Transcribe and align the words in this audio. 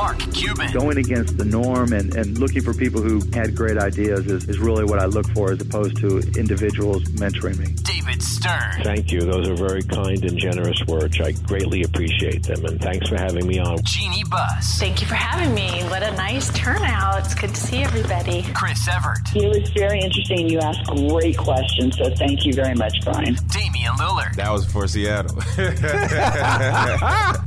Mark 0.00 0.18
Cuban. 0.32 0.72
Going 0.72 0.96
against 0.96 1.36
the 1.36 1.44
norm 1.44 1.92
and, 1.92 2.16
and 2.16 2.38
looking 2.38 2.62
for 2.62 2.72
people 2.72 3.02
who 3.02 3.20
had 3.34 3.54
great 3.54 3.76
ideas 3.76 4.24
is, 4.24 4.48
is 4.48 4.58
really 4.58 4.84
what 4.84 4.98
I 4.98 5.04
look 5.04 5.28
for 5.34 5.52
as 5.52 5.60
opposed 5.60 5.98
to 5.98 6.20
individuals 6.40 7.04
mentoring 7.20 7.58
me. 7.58 7.74
David 7.82 8.22
Stern. 8.22 8.82
Thank 8.82 9.12
you. 9.12 9.20
Those 9.20 9.46
are 9.50 9.56
very 9.56 9.82
kind 9.82 10.24
and 10.24 10.38
generous 10.38 10.82
words. 10.86 11.20
I 11.20 11.32
greatly 11.32 11.82
appreciate 11.82 12.44
them, 12.44 12.64
and 12.64 12.80
thanks 12.80 13.10
for 13.10 13.16
having 13.16 13.46
me 13.46 13.58
on. 13.58 13.76
Jeanie 13.84 14.24
Buss. 14.30 14.78
Thank 14.78 15.02
you 15.02 15.06
for 15.06 15.16
having 15.16 15.54
me. 15.54 15.68
What 15.90 16.02
a 16.02 16.12
nice 16.12 16.50
turnout. 16.56 17.18
It's 17.18 17.34
good 17.34 17.50
to 17.50 17.60
see 17.60 17.82
everybody. 17.82 18.42
Chris 18.54 18.88
Evert. 18.88 19.18
It 19.36 19.48
was 19.48 19.68
very 19.72 20.00
interesting. 20.00 20.48
You 20.48 20.60
asked 20.60 20.86
great 20.86 21.36
questions, 21.36 21.98
so 21.98 22.08
thank 22.14 22.46
you 22.46 22.54
very 22.54 22.74
much, 22.74 22.94
Brian. 23.04 23.36
Damian 23.48 23.96
Lillard. 23.96 24.34
That 24.36 24.50
was 24.50 24.64
for 24.64 24.88
Seattle. 24.88 25.36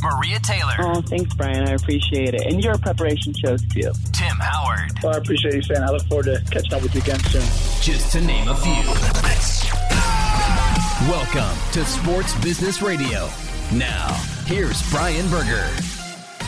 Maria 0.04 0.38
Taylor. 0.40 0.76
Oh, 0.80 1.02
thanks, 1.02 1.34
Brian. 1.34 1.68
I 1.68 1.72
appreciate 1.72 2.36
it. 2.36 2.43
And 2.46 2.62
your 2.62 2.78
preparation 2.78 3.34
shows 3.34 3.63
too. 3.68 3.91
Tim 4.12 4.38
Howard. 4.40 4.91
Well, 5.02 5.16
I 5.16 5.18
appreciate 5.18 5.54
you 5.54 5.62
saying. 5.62 5.81
I 5.81 5.91
look 5.91 6.04
forward 6.08 6.26
to 6.26 6.44
catching 6.52 6.73
up 6.73 6.84
with 6.84 6.94
you 6.94 7.02
again 7.02 7.20
soon. 7.22 7.41
Just 7.81 8.12
to 8.12 8.22
name 8.22 8.49
a 8.49 8.55
few. 8.55 8.73
Welcome 11.09 11.58
to 11.71 11.85
Sports 11.85 12.35
Business 12.44 12.82
Radio. 12.82 13.30
Now, 13.73 14.13
here's 14.45 14.88
Brian 14.91 15.27
Berger. 15.30 15.70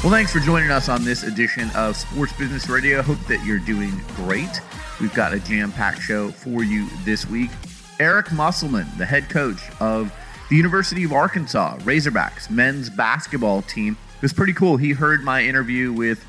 Well, 0.03 0.11
thanks 0.11 0.34
for 0.34 0.39
joining 0.39 0.70
us 0.70 0.89
on 0.89 1.05
this 1.05 1.23
edition 1.23 1.70
of 1.75 1.95
Sports 1.95 2.34
Business 2.34 2.67
Radio. 2.67 3.01
Hope 3.01 3.20
that 3.27 3.43
you're 3.45 3.59
doing 3.59 3.91
great. 4.15 4.62
We've 4.99 5.13
got 5.13 5.34
a 5.34 5.39
jam 5.39 5.71
packed 5.71 6.01
show 6.01 6.29
for 6.29 6.63
you 6.63 6.87
this 7.05 7.25
week. 7.25 7.51
Eric 7.99 8.34
Musselman, 8.34 8.85
the 8.98 9.05
head 9.05 9.29
coach 9.29 9.62
of 9.79 10.13
the 10.49 10.57
University 10.57 11.05
of 11.05 11.13
Arkansas 11.13 11.77
Razorbacks 11.79 12.49
men's 12.49 12.89
basketball 12.89 13.62
team, 13.63 13.93
it 13.93 13.98
was 14.25 14.34
pretty 14.34 14.53
cool. 14.53 14.77
He 14.77 14.93
heard 14.93 15.23
my 15.23 15.43
interview 15.43 15.93
with 15.93 16.25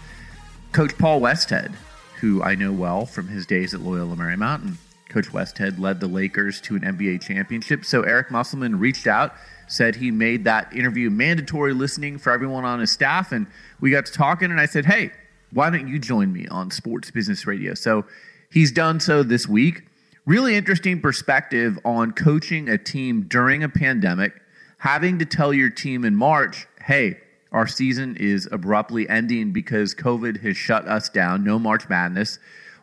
Coach 0.72 0.98
Paul 0.98 1.18
Westhead, 1.22 1.72
who 2.20 2.42
I 2.42 2.54
know 2.54 2.70
well 2.70 3.06
from 3.06 3.26
his 3.26 3.46
days 3.46 3.72
at 3.72 3.80
Loyola 3.80 4.14
Marymount. 4.14 4.64
And 4.64 4.76
Coach 5.08 5.28
Westhead 5.28 5.78
led 5.78 6.00
the 6.00 6.06
Lakers 6.06 6.60
to 6.60 6.76
an 6.76 6.82
NBA 6.82 7.22
championship. 7.22 7.86
So 7.86 8.02
Eric 8.02 8.30
Musselman 8.30 8.78
reached 8.78 9.06
out, 9.06 9.32
said 9.66 9.96
he 9.96 10.10
made 10.10 10.44
that 10.44 10.70
interview 10.76 11.08
mandatory 11.08 11.72
listening 11.72 12.18
for 12.18 12.32
everyone 12.32 12.66
on 12.66 12.80
his 12.80 12.92
staff. 12.92 13.32
And 13.32 13.46
we 13.80 13.92
got 13.92 14.04
to 14.04 14.12
talking, 14.12 14.50
and 14.50 14.60
I 14.60 14.66
said, 14.66 14.84
hey, 14.84 15.10
why 15.54 15.70
don't 15.70 15.88
you 15.88 15.98
join 15.98 16.30
me 16.34 16.46
on 16.48 16.70
Sports 16.70 17.10
Business 17.10 17.46
Radio? 17.46 17.72
So 17.72 18.04
he's 18.52 18.72
done 18.72 19.00
so 19.00 19.22
this 19.22 19.48
week. 19.48 19.86
Really 20.26 20.54
interesting 20.54 21.00
perspective 21.00 21.78
on 21.82 22.12
coaching 22.12 22.68
a 22.68 22.76
team 22.76 23.22
during 23.22 23.62
a 23.62 23.70
pandemic, 23.70 24.34
having 24.76 25.18
to 25.18 25.24
tell 25.24 25.54
your 25.54 25.70
team 25.70 26.04
in 26.04 26.14
March, 26.14 26.66
hey, 26.82 27.20
our 27.56 27.66
season 27.66 28.18
is 28.20 28.46
abruptly 28.52 29.08
ending 29.08 29.50
because 29.50 29.94
COVID 29.94 30.42
has 30.42 30.58
shut 30.58 30.86
us 30.86 31.08
down, 31.08 31.42
no 31.42 31.58
March 31.58 31.88
Madness. 31.88 32.38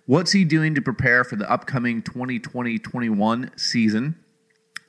What's 0.07 0.31
he 0.31 0.43
doing 0.43 0.73
to 0.73 0.81
prepare 0.81 1.23
for 1.23 1.35
the 1.35 1.49
upcoming 1.49 2.01
2020 2.01 2.79
21 2.79 3.51
season? 3.55 4.15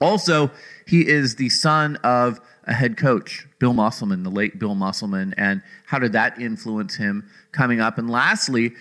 Also, 0.01 0.51
he 0.87 1.07
is 1.07 1.37
the 1.37 1.51
son 1.51 1.97
of 1.97 2.41
a 2.67 2.73
head 2.73 2.97
coach, 2.97 3.47
Bill 3.59 3.75
Musselman, 3.75 4.23
the 4.23 4.31
late 4.31 4.59
Bill 4.59 4.75
Musselman, 4.75 5.35
and 5.37 5.63
how 5.85 5.99
did 5.99 6.13
that 6.13 6.41
influence 6.41 6.97
him 6.97 7.29
coming 7.53 7.83
up? 7.83 7.99
And 7.99 8.09
lastly, 8.09 8.73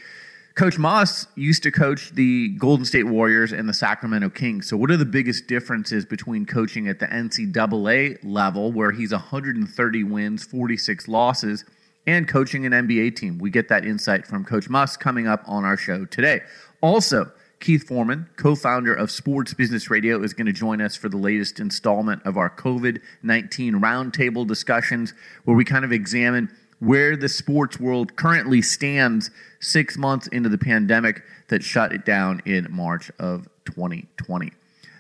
Coach 0.56 0.78
Muss 0.78 1.26
used 1.36 1.64
to 1.64 1.72
coach 1.72 2.12
the 2.12 2.50
Golden 2.50 2.86
State 2.86 3.06
Warriors 3.06 3.52
and 3.52 3.68
the 3.68 3.74
Sacramento 3.74 4.30
Kings. 4.30 4.70
So, 4.70 4.78
what 4.78 4.92
are 4.92 4.98
the 4.98 5.06
biggest 5.06 5.48
differences 5.48 6.06
between 6.06 6.46
coaching 6.46 6.88
at 6.88 7.00
the 7.00 7.08
NCAA 7.08 8.20
level, 8.24 8.72
where 8.72 8.92
he's 8.92 9.12
130 9.12 10.04
wins, 10.04 10.44
46 10.44 11.08
losses, 11.08 11.66
and 12.06 12.28
coaching 12.28 12.68
an 12.68 12.72
NBA 12.72 13.16
team? 13.16 13.40
We 13.40 13.50
get 13.50 13.68
that 13.70 13.84
insight 13.84 14.28
from 14.28 14.46
Coach 14.46 14.70
Muss 14.70 14.96
coming 14.96 15.26
up 15.26 15.42
on 15.48 15.66
our 15.66 15.76
show 15.76 16.06
today. 16.06 16.42
Also, 16.82 17.32
Keith 17.60 17.88
Foreman, 17.88 18.30
co 18.36 18.54
founder 18.54 18.94
of 18.94 19.10
Sports 19.10 19.56
Business 19.56 19.90
Radio, 19.90 20.22
is 20.22 20.36
going 20.36 20.46
to 20.46 20.54
join 20.54 20.82
us 20.82 20.96
for 20.96 21.10
the 21.10 21.18
latest 21.18 21.60
installment 21.60 22.22
of 22.26 22.38
our 22.38 22.52
COVID 22.52 23.02
19 23.24 23.76
roundtable 23.82 24.46
discussions, 24.46 25.16
where 25.46 25.58
we 25.58 25.66
kind 25.66 25.84
of 25.84 25.92
examine 25.92 26.56
where 26.80 27.16
the 27.16 27.30
sports 27.30 27.80
world 27.80 28.16
currently 28.16 28.62
stands 28.62 29.32
six 29.60 29.98
months 29.98 30.28
into 30.28 30.50
the 30.50 30.58
pandemic 30.58 31.24
that 31.48 31.64
shut 31.64 31.94
it 31.94 32.06
down 32.06 32.42
in 32.46 32.68
March 32.70 33.12
of 33.20 33.48
2020. 33.66 34.52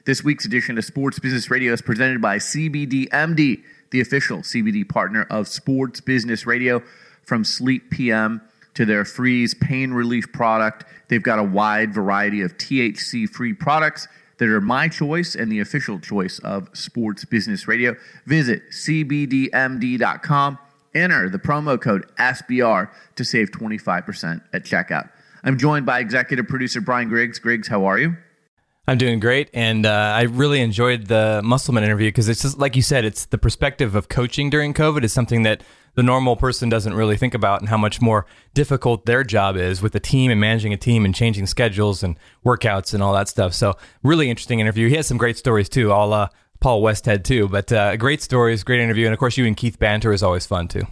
This 0.05 0.23
week's 0.23 0.45
edition 0.45 0.77
of 0.77 0.85
Sports 0.85 1.19
Business 1.19 1.49
Radio 1.49 1.71
is 1.73 1.81
presented 1.81 2.21
by 2.21 2.37
CBDMD, 2.37 3.63
the 3.91 4.01
official 4.01 4.39
CBD 4.39 4.87
partner 4.87 5.25
of 5.29 5.47
Sports 5.47 6.01
Business 6.01 6.45
Radio. 6.45 6.83
From 7.23 7.45
Sleep 7.45 7.89
PM 7.89 8.41
to 8.73 8.85
their 8.85 9.05
Freeze 9.05 9.53
pain 9.53 9.91
relief 9.91 10.25
product, 10.33 10.83
they've 11.07 11.23
got 11.23 11.39
a 11.39 11.43
wide 11.43 11.93
variety 11.93 12.41
of 12.41 12.57
THC 12.57 13.29
free 13.29 13.53
products 13.53 14.09
that 14.39 14.49
are 14.49 14.59
my 14.59 14.89
choice 14.89 15.35
and 15.35 15.49
the 15.49 15.61
official 15.61 15.99
choice 15.99 16.39
of 16.39 16.69
Sports 16.73 17.23
Business 17.23 17.65
Radio. 17.67 17.95
Visit 18.25 18.63
CBDMD.com 18.71 20.57
Enter 20.95 21.29
the 21.29 21.39
promo 21.39 21.79
code 21.79 22.05
SBR 22.17 22.89
to 23.15 23.25
save 23.25 23.51
25% 23.51 24.41
at 24.53 24.63
checkout. 24.63 25.09
I'm 25.43 25.57
joined 25.57 25.85
by 25.85 25.99
executive 25.99 26.47
producer 26.47 26.81
Brian 26.81 27.09
Griggs. 27.09 27.39
Griggs, 27.39 27.67
how 27.67 27.85
are 27.85 27.99
you? 27.99 28.15
I'm 28.85 28.97
doing 28.97 29.21
great, 29.21 29.49
and 29.53 29.85
uh, 29.85 29.89
I 29.89 30.23
really 30.23 30.59
enjoyed 30.59 31.07
the 31.07 31.39
Musselman 31.41 31.85
interview 31.85 32.09
because 32.09 32.27
it's 32.27 32.41
just 32.41 32.57
like 32.57 32.75
you 32.75 32.81
said, 32.81 33.05
it's 33.05 33.25
the 33.25 33.37
perspective 33.37 33.95
of 33.95 34.09
coaching 34.09 34.49
during 34.49 34.73
COVID 34.73 35.05
is 35.05 35.13
something 35.13 35.43
that 35.43 35.63
the 35.95 36.03
normal 36.03 36.35
person 36.35 36.67
doesn't 36.67 36.93
really 36.93 37.15
think 37.15 37.33
about, 37.33 37.61
and 37.61 37.69
how 37.69 37.77
much 37.77 38.01
more 38.01 38.25
difficult 38.53 39.05
their 39.05 39.23
job 39.23 39.55
is 39.55 39.81
with 39.81 39.95
a 39.95 40.01
team 40.01 40.31
and 40.31 40.41
managing 40.41 40.73
a 40.73 40.77
team 40.77 41.05
and 41.05 41.15
changing 41.15 41.45
schedules 41.45 42.03
and 42.03 42.17
workouts 42.45 42.93
and 42.93 43.01
all 43.01 43.13
that 43.13 43.29
stuff. 43.29 43.53
So, 43.53 43.77
really 44.03 44.29
interesting 44.29 44.59
interview. 44.59 44.89
He 44.89 44.95
has 44.95 45.07
some 45.07 45.17
great 45.17 45.37
stories 45.37 45.69
too. 45.69 45.93
I'll 45.93 46.11
uh, 46.11 46.27
Paul 46.63 46.81
Westhead 46.81 47.25
too. 47.25 47.49
But 47.49 47.71
uh, 47.73 47.97
great 47.97 48.21
stories, 48.21 48.63
great 48.63 48.79
interview, 48.79 49.05
and 49.05 49.13
of 49.13 49.19
course, 49.19 49.37
you 49.37 49.45
and 49.45 49.55
Keith 49.55 49.77
banter 49.77 50.13
is 50.13 50.23
always 50.23 50.45
fun 50.45 50.69
too. 50.69 50.87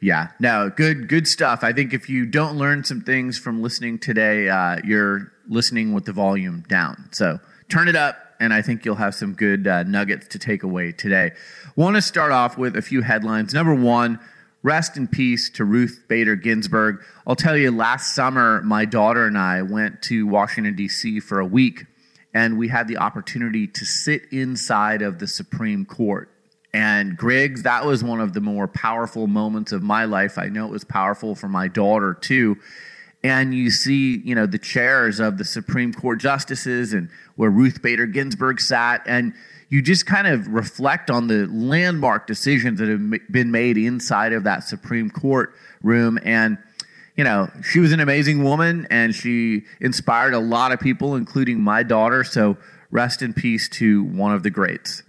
Yeah, 0.00 0.28
no, 0.38 0.70
good, 0.76 1.08
good 1.08 1.26
stuff. 1.26 1.64
I 1.64 1.72
think 1.72 1.94
if 1.94 2.10
you 2.10 2.26
don't 2.26 2.58
learn 2.58 2.84
some 2.84 3.00
things 3.00 3.38
from 3.38 3.62
listening 3.62 3.98
today, 3.98 4.50
uh, 4.50 4.76
you're 4.84 5.32
listening 5.48 5.94
with 5.94 6.04
the 6.04 6.12
volume 6.12 6.62
down. 6.68 7.08
So 7.12 7.40
turn 7.70 7.88
it 7.88 7.96
up, 7.96 8.18
and 8.38 8.52
I 8.52 8.60
think 8.60 8.84
you'll 8.84 8.96
have 8.96 9.14
some 9.14 9.32
good 9.32 9.66
uh, 9.66 9.84
nuggets 9.84 10.28
to 10.28 10.38
take 10.38 10.62
away 10.62 10.92
today. 10.92 11.32
Want 11.74 11.96
to 11.96 12.02
start 12.02 12.30
off 12.30 12.58
with 12.58 12.76
a 12.76 12.82
few 12.82 13.00
headlines. 13.00 13.52
Number 13.54 13.74
one. 13.74 14.20
Rest 14.62 14.96
in 14.96 15.06
peace 15.06 15.50
to 15.50 15.64
Ruth 15.66 16.04
Bader 16.08 16.36
Ginsburg. 16.36 17.04
I'll 17.26 17.36
tell 17.36 17.54
you, 17.54 17.70
last 17.70 18.14
summer, 18.14 18.62
my 18.62 18.86
daughter 18.86 19.26
and 19.26 19.36
I 19.36 19.60
went 19.60 20.00
to 20.04 20.26
Washington, 20.26 20.74
D.C. 20.74 21.20
for 21.20 21.38
a 21.38 21.44
week 21.44 21.84
and 22.34 22.58
we 22.58 22.68
had 22.68 22.88
the 22.88 22.98
opportunity 22.98 23.68
to 23.68 23.84
sit 23.84 24.24
inside 24.32 25.00
of 25.00 25.20
the 25.20 25.26
Supreme 25.28 25.86
Court. 25.86 26.28
And 26.74 27.16
Griggs, 27.16 27.62
that 27.62 27.86
was 27.86 28.02
one 28.02 28.20
of 28.20 28.32
the 28.32 28.40
more 28.40 28.66
powerful 28.66 29.28
moments 29.28 29.70
of 29.70 29.84
my 29.84 30.04
life. 30.04 30.36
I 30.36 30.48
know 30.48 30.66
it 30.66 30.72
was 30.72 30.84
powerful 30.84 31.36
for 31.36 31.48
my 31.48 31.68
daughter 31.68 32.14
too. 32.14 32.58
And 33.22 33.54
you 33.54 33.70
see, 33.70 34.18
you 34.18 34.34
know, 34.34 34.46
the 34.46 34.58
chairs 34.58 35.20
of 35.20 35.38
the 35.38 35.44
Supreme 35.44 35.94
Court 35.94 36.20
justices 36.20 36.92
and 36.92 37.08
where 37.36 37.48
Ruth 37.48 37.80
Bader 37.80 38.06
Ginsburg 38.06 38.60
sat, 38.60 39.02
and 39.06 39.32
you 39.70 39.80
just 39.80 40.04
kind 40.04 40.26
of 40.26 40.48
reflect 40.48 41.10
on 41.10 41.28
the 41.28 41.46
landmark 41.46 42.26
decisions 42.26 42.80
that 42.80 42.88
have 42.88 43.32
been 43.32 43.50
made 43.50 43.78
inside 43.78 44.32
of 44.32 44.44
that 44.44 44.64
Supreme 44.64 45.08
Court 45.08 45.54
room. 45.82 46.18
And 46.22 46.58
you 47.16 47.24
know, 47.24 47.48
she 47.62 47.78
was 47.78 47.92
an 47.92 48.00
amazing 48.00 48.42
woman 48.42 48.86
and 48.90 49.14
she 49.14 49.62
inspired 49.80 50.34
a 50.34 50.38
lot 50.38 50.72
of 50.72 50.80
people, 50.80 51.14
including 51.14 51.60
my 51.60 51.82
daughter. 51.82 52.24
So 52.24 52.56
rest 52.90 53.22
in 53.22 53.32
peace 53.32 53.68
to 53.70 54.04
one 54.04 54.32
of 54.32 54.42
the 54.42 54.50
greats. 54.50 55.02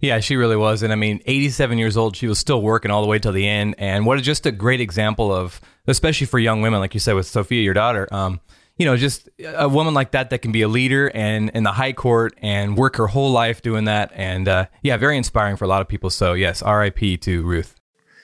Yeah, 0.00 0.20
she 0.20 0.36
really 0.36 0.56
was. 0.56 0.82
And 0.82 0.92
I 0.92 0.96
mean, 0.96 1.20
87 1.26 1.78
years 1.78 1.96
old, 1.96 2.16
she 2.16 2.26
was 2.26 2.38
still 2.38 2.60
working 2.62 2.90
all 2.90 3.02
the 3.02 3.08
way 3.08 3.18
till 3.18 3.32
the 3.32 3.48
end. 3.48 3.74
And 3.78 4.06
what 4.06 4.18
a, 4.18 4.20
just 4.20 4.46
a 4.46 4.52
great 4.52 4.80
example 4.80 5.32
of, 5.32 5.60
especially 5.86 6.26
for 6.26 6.38
young 6.38 6.62
women, 6.62 6.80
like 6.80 6.94
you 6.94 7.00
said 7.00 7.14
with 7.14 7.26
Sophia, 7.26 7.62
your 7.62 7.74
daughter, 7.74 8.08
um, 8.12 8.40
you 8.76 8.86
know, 8.86 8.96
just 8.96 9.28
a 9.44 9.68
woman 9.68 9.94
like 9.94 10.12
that 10.12 10.30
that 10.30 10.38
can 10.38 10.52
be 10.52 10.62
a 10.62 10.68
leader 10.68 11.10
and 11.14 11.50
in 11.50 11.62
the 11.62 11.72
high 11.72 11.92
court 11.92 12.34
and 12.38 12.76
work 12.76 12.96
her 12.96 13.06
whole 13.06 13.30
life 13.30 13.62
doing 13.62 13.84
that. 13.84 14.10
And 14.14 14.48
uh, 14.48 14.66
yeah, 14.82 14.96
very 14.96 15.16
inspiring 15.16 15.56
for 15.56 15.64
a 15.64 15.68
lot 15.68 15.82
of 15.82 15.88
people. 15.88 16.10
So, 16.10 16.32
yes, 16.32 16.62
RIP 16.62 17.20
to 17.22 17.42
Ruth. 17.42 17.74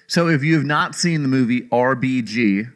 So, 0.07 0.27
if 0.29 0.43
you 0.43 0.55
have 0.55 0.65
not 0.65 0.95
seen 0.95 1.23
the 1.23 1.29
movie 1.29 1.69
RBG, 1.69 2.73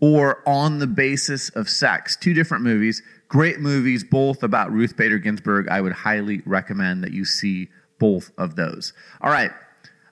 or 0.00 0.42
On 0.46 0.78
the 0.78 0.86
Basis 0.86 1.48
of 1.50 1.68
Sex. 1.68 2.16
Two 2.16 2.34
different 2.34 2.64
movies, 2.64 3.02
great 3.28 3.60
movies, 3.60 4.04
both 4.04 4.42
about 4.42 4.72
Ruth 4.72 4.96
Bader 4.96 5.18
Ginsburg. 5.18 5.68
I 5.68 5.80
would 5.80 5.92
highly 5.92 6.42
recommend 6.44 7.02
that 7.04 7.12
you 7.12 7.24
see 7.24 7.68
both 7.98 8.30
of 8.36 8.56
those. 8.56 8.92
All 9.20 9.30
right, 9.30 9.50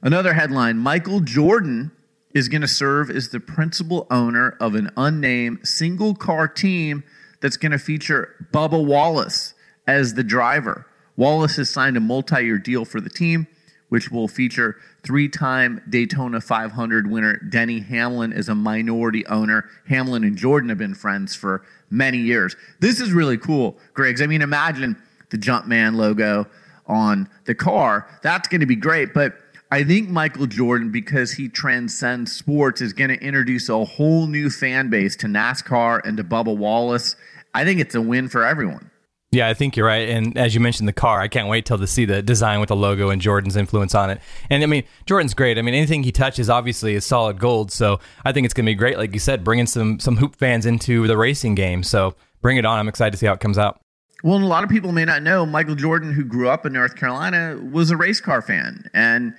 another 0.02 0.34
headline 0.34 0.78
Michael 0.78 1.20
Jordan 1.20 1.92
is 2.32 2.48
going 2.48 2.62
to 2.62 2.68
serve 2.68 3.10
as 3.10 3.28
the 3.28 3.40
principal 3.40 4.06
owner 4.10 4.56
of 4.60 4.74
an 4.74 4.90
unnamed 4.96 5.66
single 5.66 6.14
car 6.14 6.48
team 6.48 7.04
that's 7.40 7.56
going 7.56 7.72
to 7.72 7.78
feature 7.78 8.48
Bubba 8.52 8.84
Wallace 8.84 9.54
as 9.86 10.14
the 10.14 10.24
driver. 10.24 10.86
Wallace 11.16 11.56
has 11.56 11.70
signed 11.70 11.96
a 11.96 12.00
multi 12.00 12.42
year 12.42 12.58
deal 12.58 12.84
for 12.84 13.00
the 13.00 13.10
team 13.10 13.46
which 13.94 14.10
will 14.10 14.26
feature 14.26 14.76
three 15.04 15.28
time 15.28 15.82
Daytona 15.88 16.40
500 16.40 17.10
winner 17.10 17.36
Denny 17.36 17.80
Hamlin 17.80 18.32
is 18.32 18.48
a 18.48 18.54
minority 18.54 19.24
owner. 19.26 19.68
Hamlin 19.86 20.24
and 20.24 20.36
Jordan 20.36 20.70
have 20.70 20.78
been 20.78 20.94
friends 20.94 21.34
for 21.34 21.64
many 21.90 22.18
years. 22.18 22.56
This 22.80 23.00
is 23.00 23.12
really 23.12 23.36
cool, 23.36 23.78
Griggs. 23.92 24.20
I 24.20 24.26
mean, 24.26 24.42
imagine 24.42 24.96
the 25.30 25.38
Jumpman 25.38 25.94
logo 25.94 26.46
on 26.86 27.28
the 27.44 27.54
car. 27.54 28.08
That's 28.22 28.48
going 28.48 28.60
to 28.60 28.66
be 28.66 28.76
great. 28.76 29.14
But 29.14 29.34
I 29.70 29.84
think 29.84 30.08
Michael 30.08 30.46
Jordan, 30.46 30.90
because 30.90 31.32
he 31.32 31.48
transcends 31.48 32.32
sports, 32.32 32.80
is 32.80 32.92
going 32.92 33.10
to 33.10 33.20
introduce 33.20 33.68
a 33.68 33.84
whole 33.84 34.26
new 34.26 34.50
fan 34.50 34.88
base 34.88 35.16
to 35.16 35.26
NASCAR 35.26 36.00
and 36.04 36.16
to 36.16 36.24
Bubba 36.24 36.56
Wallace. 36.56 37.16
I 37.54 37.64
think 37.64 37.80
it's 37.80 37.94
a 37.94 38.00
win 38.00 38.28
for 38.28 38.44
everyone. 38.44 38.90
Yeah, 39.34 39.48
I 39.48 39.54
think 39.54 39.76
you're 39.76 39.86
right. 39.86 40.08
And 40.08 40.38
as 40.38 40.54
you 40.54 40.60
mentioned, 40.60 40.88
the 40.88 40.92
car, 40.92 41.20
I 41.20 41.28
can't 41.28 41.48
wait 41.48 41.66
till 41.66 41.78
to 41.78 41.86
see 41.86 42.04
the 42.04 42.22
design 42.22 42.60
with 42.60 42.68
the 42.68 42.76
logo 42.76 43.10
and 43.10 43.20
Jordan's 43.20 43.56
influence 43.56 43.94
on 43.94 44.10
it. 44.10 44.20
And 44.48 44.62
I 44.62 44.66
mean, 44.66 44.84
Jordan's 45.06 45.34
great. 45.34 45.58
I 45.58 45.62
mean, 45.62 45.74
anything 45.74 46.04
he 46.04 46.12
touches 46.12 46.48
obviously 46.48 46.94
is 46.94 47.04
solid 47.04 47.38
gold. 47.38 47.72
So 47.72 47.98
I 48.24 48.32
think 48.32 48.44
it's 48.44 48.54
going 48.54 48.66
to 48.66 48.70
be 48.70 48.76
great, 48.76 48.96
like 48.96 49.12
you 49.12 49.18
said, 49.18 49.42
bringing 49.42 49.66
some 49.66 49.98
some 49.98 50.16
hoop 50.16 50.36
fans 50.36 50.66
into 50.66 51.06
the 51.06 51.16
racing 51.16 51.54
game. 51.54 51.82
So 51.82 52.14
bring 52.40 52.56
it 52.56 52.64
on. 52.64 52.78
I'm 52.78 52.88
excited 52.88 53.10
to 53.10 53.16
see 53.16 53.26
how 53.26 53.32
it 53.32 53.40
comes 53.40 53.58
out. 53.58 53.80
Well, 54.22 54.36
and 54.36 54.44
a 54.44 54.48
lot 54.48 54.64
of 54.64 54.70
people 54.70 54.92
may 54.92 55.04
not 55.04 55.22
know 55.22 55.44
Michael 55.44 55.74
Jordan, 55.74 56.14
who 56.14 56.24
grew 56.24 56.48
up 56.48 56.64
in 56.64 56.72
North 56.72 56.96
Carolina, 56.96 57.58
was 57.72 57.90
a 57.90 57.96
race 57.96 58.20
car 58.20 58.40
fan, 58.40 58.88
and 58.94 59.34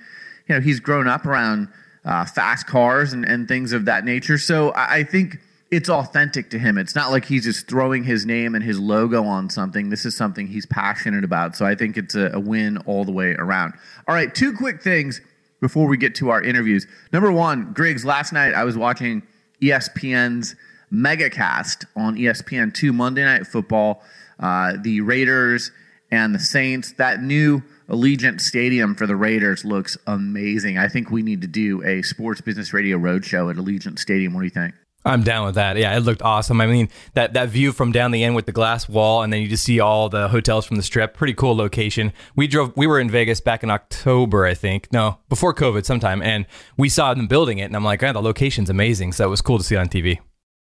you 0.46 0.54
know 0.54 0.60
he's 0.60 0.78
grown 0.78 1.08
up 1.08 1.26
around 1.26 1.68
uh, 2.04 2.24
fast 2.24 2.66
cars 2.66 3.12
and, 3.12 3.24
and 3.24 3.48
things 3.48 3.72
of 3.72 3.86
that 3.86 4.04
nature. 4.04 4.38
So 4.38 4.70
I, 4.70 4.98
I 4.98 5.02
think 5.02 5.38
it's 5.76 5.90
authentic 5.90 6.48
to 6.48 6.58
him. 6.58 6.78
It's 6.78 6.94
not 6.94 7.10
like 7.10 7.26
he's 7.26 7.44
just 7.44 7.68
throwing 7.68 8.02
his 8.02 8.24
name 8.24 8.54
and 8.54 8.64
his 8.64 8.78
logo 8.78 9.22
on 9.24 9.50
something. 9.50 9.90
This 9.90 10.06
is 10.06 10.16
something 10.16 10.46
he's 10.46 10.64
passionate 10.64 11.22
about. 11.22 11.54
So 11.54 11.66
I 11.66 11.74
think 11.74 11.98
it's 11.98 12.14
a, 12.14 12.30
a, 12.32 12.40
win 12.40 12.78
all 12.86 13.04
the 13.04 13.12
way 13.12 13.34
around. 13.34 13.74
All 14.08 14.14
right, 14.14 14.34
two 14.34 14.54
quick 14.54 14.82
things 14.82 15.20
before 15.60 15.86
we 15.86 15.98
get 15.98 16.14
to 16.14 16.30
our 16.30 16.40
interviews. 16.40 16.86
Number 17.12 17.30
one, 17.30 17.74
Griggs, 17.74 18.06
last 18.06 18.32
night 18.32 18.54
I 18.54 18.64
was 18.64 18.78
watching 18.78 19.22
ESPN's 19.60 20.56
Megacast 20.90 21.84
on 21.94 22.16
ESPN2 22.16 22.94
Monday 22.94 23.24
Night 23.24 23.46
Football. 23.46 24.02
Uh, 24.40 24.78
the 24.80 25.02
Raiders 25.02 25.72
and 26.10 26.34
the 26.34 26.38
Saints. 26.38 26.92
That 26.92 27.20
new 27.20 27.62
Allegiant 27.90 28.40
Stadium 28.40 28.94
for 28.94 29.06
the 29.06 29.16
Raiders 29.16 29.62
looks 29.62 29.98
amazing. 30.06 30.78
I 30.78 30.88
think 30.88 31.10
we 31.10 31.20
need 31.20 31.42
to 31.42 31.46
do 31.46 31.84
a 31.84 32.00
sports 32.00 32.40
business 32.40 32.72
radio 32.72 32.96
roadshow 32.96 33.50
at 33.50 33.56
Allegiant 33.56 33.98
Stadium. 33.98 34.32
What 34.32 34.40
do 34.40 34.46
you 34.46 34.50
think? 34.50 34.74
I'm 35.06 35.22
down 35.22 35.46
with 35.46 35.54
that. 35.54 35.76
Yeah, 35.76 35.96
it 35.96 36.00
looked 36.00 36.20
awesome. 36.22 36.60
I 36.60 36.66
mean, 36.66 36.88
that 37.14 37.34
that 37.34 37.48
view 37.48 37.72
from 37.72 37.92
down 37.92 38.10
the 38.10 38.24
end 38.24 38.34
with 38.34 38.46
the 38.46 38.52
glass 38.52 38.88
wall, 38.88 39.22
and 39.22 39.32
then 39.32 39.40
you 39.40 39.48
just 39.48 39.62
see 39.62 39.78
all 39.78 40.08
the 40.08 40.28
hotels 40.28 40.66
from 40.66 40.76
the 40.76 40.82
strip. 40.82 41.14
Pretty 41.14 41.32
cool 41.32 41.56
location. 41.56 42.12
We 42.34 42.48
drove. 42.48 42.76
We 42.76 42.88
were 42.88 42.98
in 42.98 43.08
Vegas 43.08 43.40
back 43.40 43.62
in 43.62 43.70
October, 43.70 44.44
I 44.44 44.54
think. 44.54 44.92
No, 44.92 45.18
before 45.28 45.54
COVID, 45.54 45.86
sometime, 45.86 46.22
and 46.22 46.44
we 46.76 46.88
saw 46.88 47.14
them 47.14 47.28
building 47.28 47.58
it, 47.58 47.64
and 47.64 47.76
I'm 47.76 47.84
like, 47.84 48.02
oh, 48.02 48.12
the 48.12 48.20
location's 48.20 48.68
amazing. 48.68 49.12
So 49.12 49.24
it 49.24 49.30
was 49.30 49.40
cool 49.40 49.58
to 49.58 49.64
see 49.64 49.76
on 49.76 49.88
TV. 49.88 50.18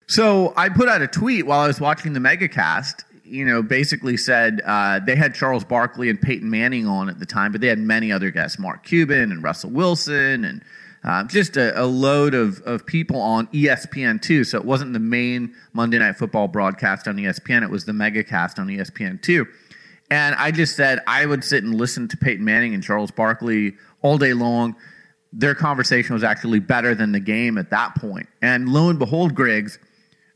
So 0.06 0.55
I 0.56 0.69
put 0.69 0.88
out 0.88 1.02
a 1.02 1.08
tweet 1.08 1.44
while 1.44 1.61
I 1.61 1.67
was 1.67 1.81
watching 1.81 2.12
the 2.12 2.20
megacast. 2.20 3.05
You 3.25 3.44
know, 3.44 3.61
basically 3.61 4.17
said 4.17 4.62
uh, 4.64 5.00
they 5.00 5.17
had 5.17 5.34
Charles 5.34 5.64
Barkley 5.64 6.08
and 6.08 6.19
Peyton 6.19 6.49
Manning 6.49 6.87
on 6.87 7.11
at 7.11 7.19
the 7.19 7.26
time, 7.26 7.52
but 7.52 7.61
they 7.61 7.67
had 7.67 7.79
many 7.81 8.12
other 8.12 8.31
guests: 8.31 8.56
Mark 8.58 8.84
Cuban 8.87 9.32
and 9.32 9.43
Russell 9.43 9.70
Wilson 9.70 10.44
and 10.44 10.62
uh, 11.08 11.25
just 11.25 11.56
a, 11.56 11.82
a, 11.82 11.87
load 11.87 12.34
of, 12.34 12.60
of 12.66 12.84
people 12.84 13.19
on 13.19 13.46
ESPN2. 13.46 14.44
So 14.46 14.58
it 14.58 14.64
wasn't 14.66 14.93
the 14.93 14.99
main 14.99 15.55
Monday 15.72 15.99
Night 15.99 16.16
Football 16.16 16.49
broadcast 16.49 17.08
on 17.08 17.16
ESPN; 17.16 17.62
it 17.62 17.70
was 17.70 17.87
the 17.87 17.93
megacast 17.93 18.58
on 18.58 18.66
ESPN 18.69 19.20
two. 19.22 19.46
And 20.10 20.34
I 20.34 20.50
just 20.50 20.76
said 20.76 21.00
I 21.06 21.25
would 21.25 21.43
sit 21.44 21.64
and 21.64 21.75
listen 21.75 22.08
to 22.08 22.16
Peyton 22.19 22.44
Manning 22.44 22.75
and 22.75 22.82
Charles 22.82 23.10
Barkley 23.10 23.75
all 24.02 24.19
day 24.19 24.34
long. 24.34 24.76
Their 25.32 25.55
conversation 25.55 26.12
was 26.12 26.22
actually 26.22 26.60
better 26.60 26.94
than 26.94 27.12
the 27.12 27.20
game 27.20 27.56
at 27.56 27.70
that 27.70 27.94
point. 27.94 28.28
And 28.43 28.69
lo 28.69 28.90
and 28.90 28.99
behold, 28.99 29.34
Griggs, 29.34 29.78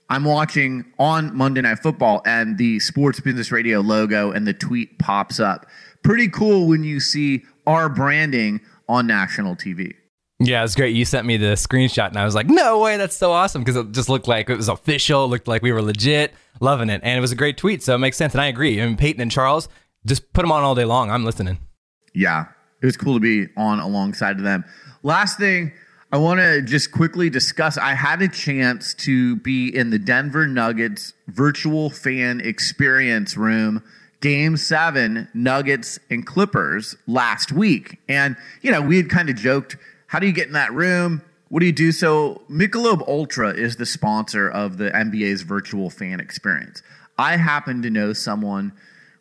I'm 0.09 0.25
watching 0.25 0.87
on 0.99 1.37
Monday 1.37 1.61
Night 1.61 1.81
Football, 1.81 2.23
and 2.25 2.57
the 2.57 2.81
Sports 2.81 3.21
Business 3.21 3.53
Radio 3.53 3.81
logo 3.81 4.31
and 4.31 4.47
the 4.47 4.55
tweet 4.55 4.99
pops 4.99 5.39
up. 5.39 5.67
Pretty 6.03 6.29
cool 6.29 6.67
when 6.67 6.83
you 6.83 6.99
see 6.99 7.45
our 7.67 7.91
branding 7.91 8.63
on 8.89 9.07
national 9.07 9.55
TV. 9.55 9.97
Yeah, 10.45 10.65
it's 10.65 10.75
great. 10.75 10.95
You 10.97 11.05
sent 11.05 11.27
me 11.27 11.37
the 11.37 11.55
screenshot, 11.55 12.09
and 12.09 12.19
I 12.19 12.25
was 12.25 12.35
like, 12.35 12.49
"No 12.49 12.81
way, 12.81 12.97
that's 12.97 13.17
so 13.17 13.33
awesome!" 13.33 13.63
Because 13.63 13.77
it 13.77 13.93
just 13.93 14.09
looked 14.09 14.27
like 14.27 14.51
it 14.51 14.57
was 14.57 14.69
official. 14.69 15.25
It 15.25 15.29
looked 15.29 15.47
like 15.47 15.63
we 15.63 15.71
were 15.71 15.83
legit, 15.83 16.35
loving 16.61 16.91
it, 16.91 17.01
and 17.05 17.17
it 17.17 17.21
was 17.21 17.31
a 17.33 17.37
great 17.37 17.57
tweet. 17.57 17.83
So 17.83 17.95
it 17.95 17.99
makes 17.99 18.17
sense, 18.17 18.35
and 18.35 18.41
I 18.41 18.47
agree. 18.47 18.81
I 18.81 18.87
mean, 18.87 18.97
Peyton 18.97 19.21
and 19.23 19.31
Charles, 19.31 19.69
just 20.05 20.33
put 20.33 20.43
them 20.43 20.51
on 20.51 20.65
all 20.65 20.75
day 20.75 20.85
long. 20.85 21.11
I'm 21.11 21.25
listening. 21.25 21.59
Yeah, 22.15 22.47
it 22.83 22.87
was 22.87 22.97
cool 22.97 23.15
to 23.15 23.21
be 23.21 23.47
on 23.57 23.79
alongside 23.79 24.39
of 24.39 24.43
them. 24.43 24.65
Last 25.03 25.39
thing 25.39 25.73
I 26.11 26.19
want 26.19 26.41
to 26.41 26.61
just 26.61 26.93
quickly 26.93 27.31
discuss. 27.31 27.79
I 27.79 27.95
had 27.95 28.21
a 28.21 28.29
chance 28.29 28.95
to 28.95 29.37
be 29.37 29.75
in 29.75 29.91
the 29.91 29.99
Denver 29.99 30.47
Nuggets 30.47 31.15
virtual 31.29 31.89
fan 31.89 32.41
experience 32.41 33.37
room 33.37 33.83
game 34.23 34.57
seven, 34.57 35.29
Nuggets 35.35 35.99
and 36.09 36.25
Clippers 36.25 36.95
last 37.07 37.53
week. 37.53 37.99
And, 38.09 38.37
you 38.63 38.71
know, 38.71 38.81
we 38.81 38.97
had 38.97 39.11
kind 39.11 39.29
of 39.29 39.37
joked 39.37 39.77
how 40.13 40.19
do 40.19 40.27
you 40.27 40.33
get 40.35 40.47
in 40.47 40.53
that 40.53 40.75
room? 40.75 41.23
What 41.49 41.61
do 41.61 41.67
you 41.67 41.73
do? 41.73 41.91
So, 41.91 42.43
Michelob 42.51 43.09
Ultra 43.09 43.55
is 43.55 43.77
the 43.77 43.87
sponsor 43.87 44.47
of 44.47 44.77
the 44.77 44.91
NBA's 44.91 45.41
virtual 45.41 45.89
fan 45.89 46.21
experience. 46.21 46.83
I 47.17 47.37
happen 47.37 47.81
to 47.81 47.89
know 47.89 48.13
someone 48.13 48.75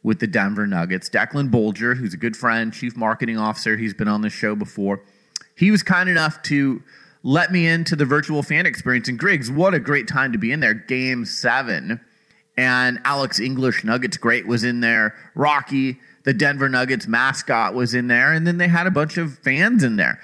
with 0.03 0.19
the 0.19 0.27
Denver 0.27 0.67
Nuggets, 0.67 1.09
Declan 1.09 1.49
Bolger, 1.49 1.95
who's 1.95 2.13
a 2.13 2.17
good 2.17 2.35
friend, 2.35 2.73
chief 2.73 2.97
marketing 2.97 3.37
officer. 3.37 3.77
He's 3.77 3.93
been 3.93 4.09
on 4.09 4.19
the 4.19 4.29
show 4.29 4.53
before. 4.53 5.01
He 5.55 5.71
was 5.71 5.81
kind 5.81 6.09
enough 6.09 6.41
to 6.43 6.83
let 7.23 7.53
me 7.53 7.67
into 7.67 7.95
the 7.95 8.03
virtual 8.03 8.43
fan 8.43 8.65
experience. 8.65 9.07
And 9.07 9.17
Griggs, 9.17 9.49
what 9.49 9.73
a 9.73 9.79
great 9.79 10.09
time 10.09 10.33
to 10.33 10.37
be 10.37 10.51
in 10.51 10.59
there. 10.59 10.73
Game 10.73 11.23
seven. 11.23 12.01
And 12.57 12.99
Alex 13.05 13.39
English 13.39 13.85
Nuggets 13.85 14.17
great 14.17 14.45
was 14.45 14.65
in 14.65 14.81
there. 14.81 15.15
Rocky, 15.35 15.99
the 16.25 16.33
Denver 16.33 16.67
Nuggets 16.67 17.07
mascot, 17.07 17.75
was 17.75 17.93
in 17.93 18.07
there. 18.07 18.33
And 18.33 18.45
then 18.45 18.57
they 18.57 18.67
had 18.67 18.87
a 18.87 18.91
bunch 18.91 19.17
of 19.17 19.39
fans 19.39 19.85
in 19.85 19.95
there. 19.95 20.19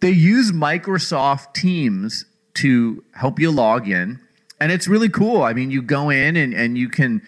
They 0.00 0.10
use 0.10 0.52
Microsoft 0.52 1.54
Teams 1.54 2.24
to 2.54 3.04
help 3.12 3.38
you 3.38 3.50
log 3.50 3.88
in. 3.88 4.20
And 4.60 4.72
it's 4.72 4.88
really 4.88 5.08
cool. 5.08 5.42
I 5.42 5.52
mean, 5.52 5.70
you 5.70 5.82
go 5.82 6.10
in 6.10 6.36
and, 6.36 6.52
and 6.54 6.76
you 6.76 6.88
can 6.88 7.22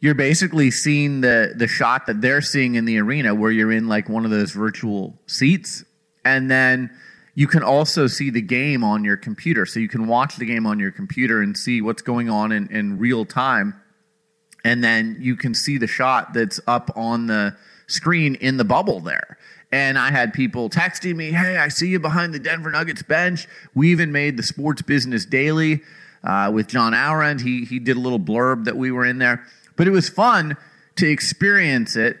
you're 0.00 0.14
basically 0.14 0.70
seeing 0.70 1.22
the 1.22 1.54
the 1.56 1.66
shot 1.66 2.06
that 2.06 2.20
they're 2.20 2.42
seeing 2.42 2.74
in 2.74 2.84
the 2.84 2.98
arena 2.98 3.34
where 3.34 3.50
you're 3.50 3.72
in 3.72 3.88
like 3.88 4.08
one 4.08 4.24
of 4.24 4.30
those 4.30 4.52
virtual 4.52 5.18
seats. 5.26 5.84
And 6.24 6.50
then 6.50 6.90
you 7.34 7.46
can 7.46 7.62
also 7.62 8.06
see 8.06 8.30
the 8.30 8.40
game 8.40 8.82
on 8.84 9.04
your 9.04 9.16
computer. 9.16 9.64
So 9.66 9.80
you 9.80 9.88
can 9.88 10.06
watch 10.06 10.36
the 10.36 10.44
game 10.44 10.66
on 10.66 10.78
your 10.78 10.90
computer 10.90 11.40
and 11.40 11.56
see 11.56 11.80
what's 11.80 12.02
going 12.02 12.28
on 12.28 12.52
in, 12.52 12.70
in 12.70 12.98
real 12.98 13.24
time. 13.24 13.80
And 14.64 14.82
then 14.82 15.16
you 15.20 15.36
can 15.36 15.54
see 15.54 15.78
the 15.78 15.86
shot 15.86 16.34
that's 16.34 16.60
up 16.66 16.90
on 16.96 17.26
the 17.26 17.56
screen 17.86 18.34
in 18.36 18.56
the 18.56 18.64
bubble 18.64 19.00
there. 19.00 19.38
And 19.72 19.98
I 19.98 20.10
had 20.10 20.32
people 20.32 20.70
texting 20.70 21.16
me, 21.16 21.32
hey, 21.32 21.58
I 21.58 21.68
see 21.68 21.88
you 21.88 21.98
behind 21.98 22.32
the 22.32 22.38
Denver 22.38 22.70
Nuggets 22.70 23.02
bench. 23.02 23.48
We 23.74 23.90
even 23.90 24.12
made 24.12 24.36
the 24.36 24.42
Sports 24.42 24.82
Business 24.82 25.24
Daily 25.24 25.82
uh, 26.22 26.50
with 26.54 26.68
John 26.68 26.94
Ourand. 26.94 27.40
He, 27.40 27.64
he 27.64 27.78
did 27.78 27.96
a 27.96 28.00
little 28.00 28.20
blurb 28.20 28.64
that 28.64 28.76
we 28.76 28.90
were 28.90 29.04
in 29.04 29.18
there. 29.18 29.44
But 29.76 29.88
it 29.88 29.90
was 29.90 30.08
fun 30.08 30.56
to 30.96 31.06
experience 31.06 31.96
it. 31.96 32.18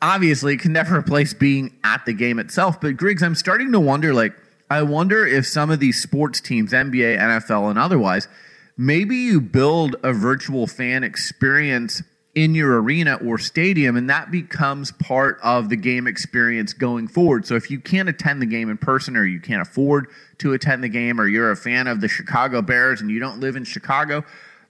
Obviously, 0.00 0.54
it 0.54 0.60
can 0.60 0.72
never 0.72 0.96
replace 0.96 1.34
being 1.34 1.74
at 1.82 2.04
the 2.06 2.12
game 2.12 2.38
itself. 2.38 2.80
But 2.80 2.96
Griggs, 2.96 3.22
I'm 3.22 3.34
starting 3.34 3.72
to 3.72 3.80
wonder 3.80 4.14
like, 4.14 4.34
I 4.70 4.82
wonder 4.82 5.26
if 5.26 5.46
some 5.46 5.70
of 5.70 5.80
these 5.80 6.02
sports 6.02 6.40
teams, 6.40 6.72
NBA, 6.72 7.18
NFL, 7.18 7.70
and 7.70 7.78
otherwise, 7.78 8.28
maybe 8.76 9.16
you 9.16 9.40
build 9.40 9.96
a 10.02 10.12
virtual 10.12 10.66
fan 10.66 11.04
experience 11.04 12.02
in 12.36 12.54
your 12.54 12.80
arena 12.80 13.18
or 13.24 13.38
stadium, 13.38 13.96
and 13.96 14.10
that 14.10 14.30
becomes 14.30 14.92
part 14.92 15.38
of 15.42 15.70
the 15.70 15.76
game 15.76 16.06
experience 16.06 16.74
going 16.74 17.08
forward. 17.08 17.46
So 17.46 17.56
if 17.56 17.70
you 17.70 17.80
can't 17.80 18.10
attend 18.10 18.42
the 18.42 18.46
game 18.46 18.68
in 18.68 18.76
person 18.76 19.16
or 19.16 19.24
you 19.24 19.40
can't 19.40 19.62
afford 19.62 20.08
to 20.38 20.52
attend 20.52 20.84
the 20.84 20.90
game 20.90 21.18
or 21.18 21.26
you're 21.26 21.50
a 21.50 21.56
fan 21.56 21.86
of 21.86 22.02
the 22.02 22.08
Chicago 22.08 22.60
Bears 22.60 23.00
and 23.00 23.10
you 23.10 23.18
don't 23.18 23.40
live 23.40 23.56
in 23.56 23.64
Chicago, 23.64 24.22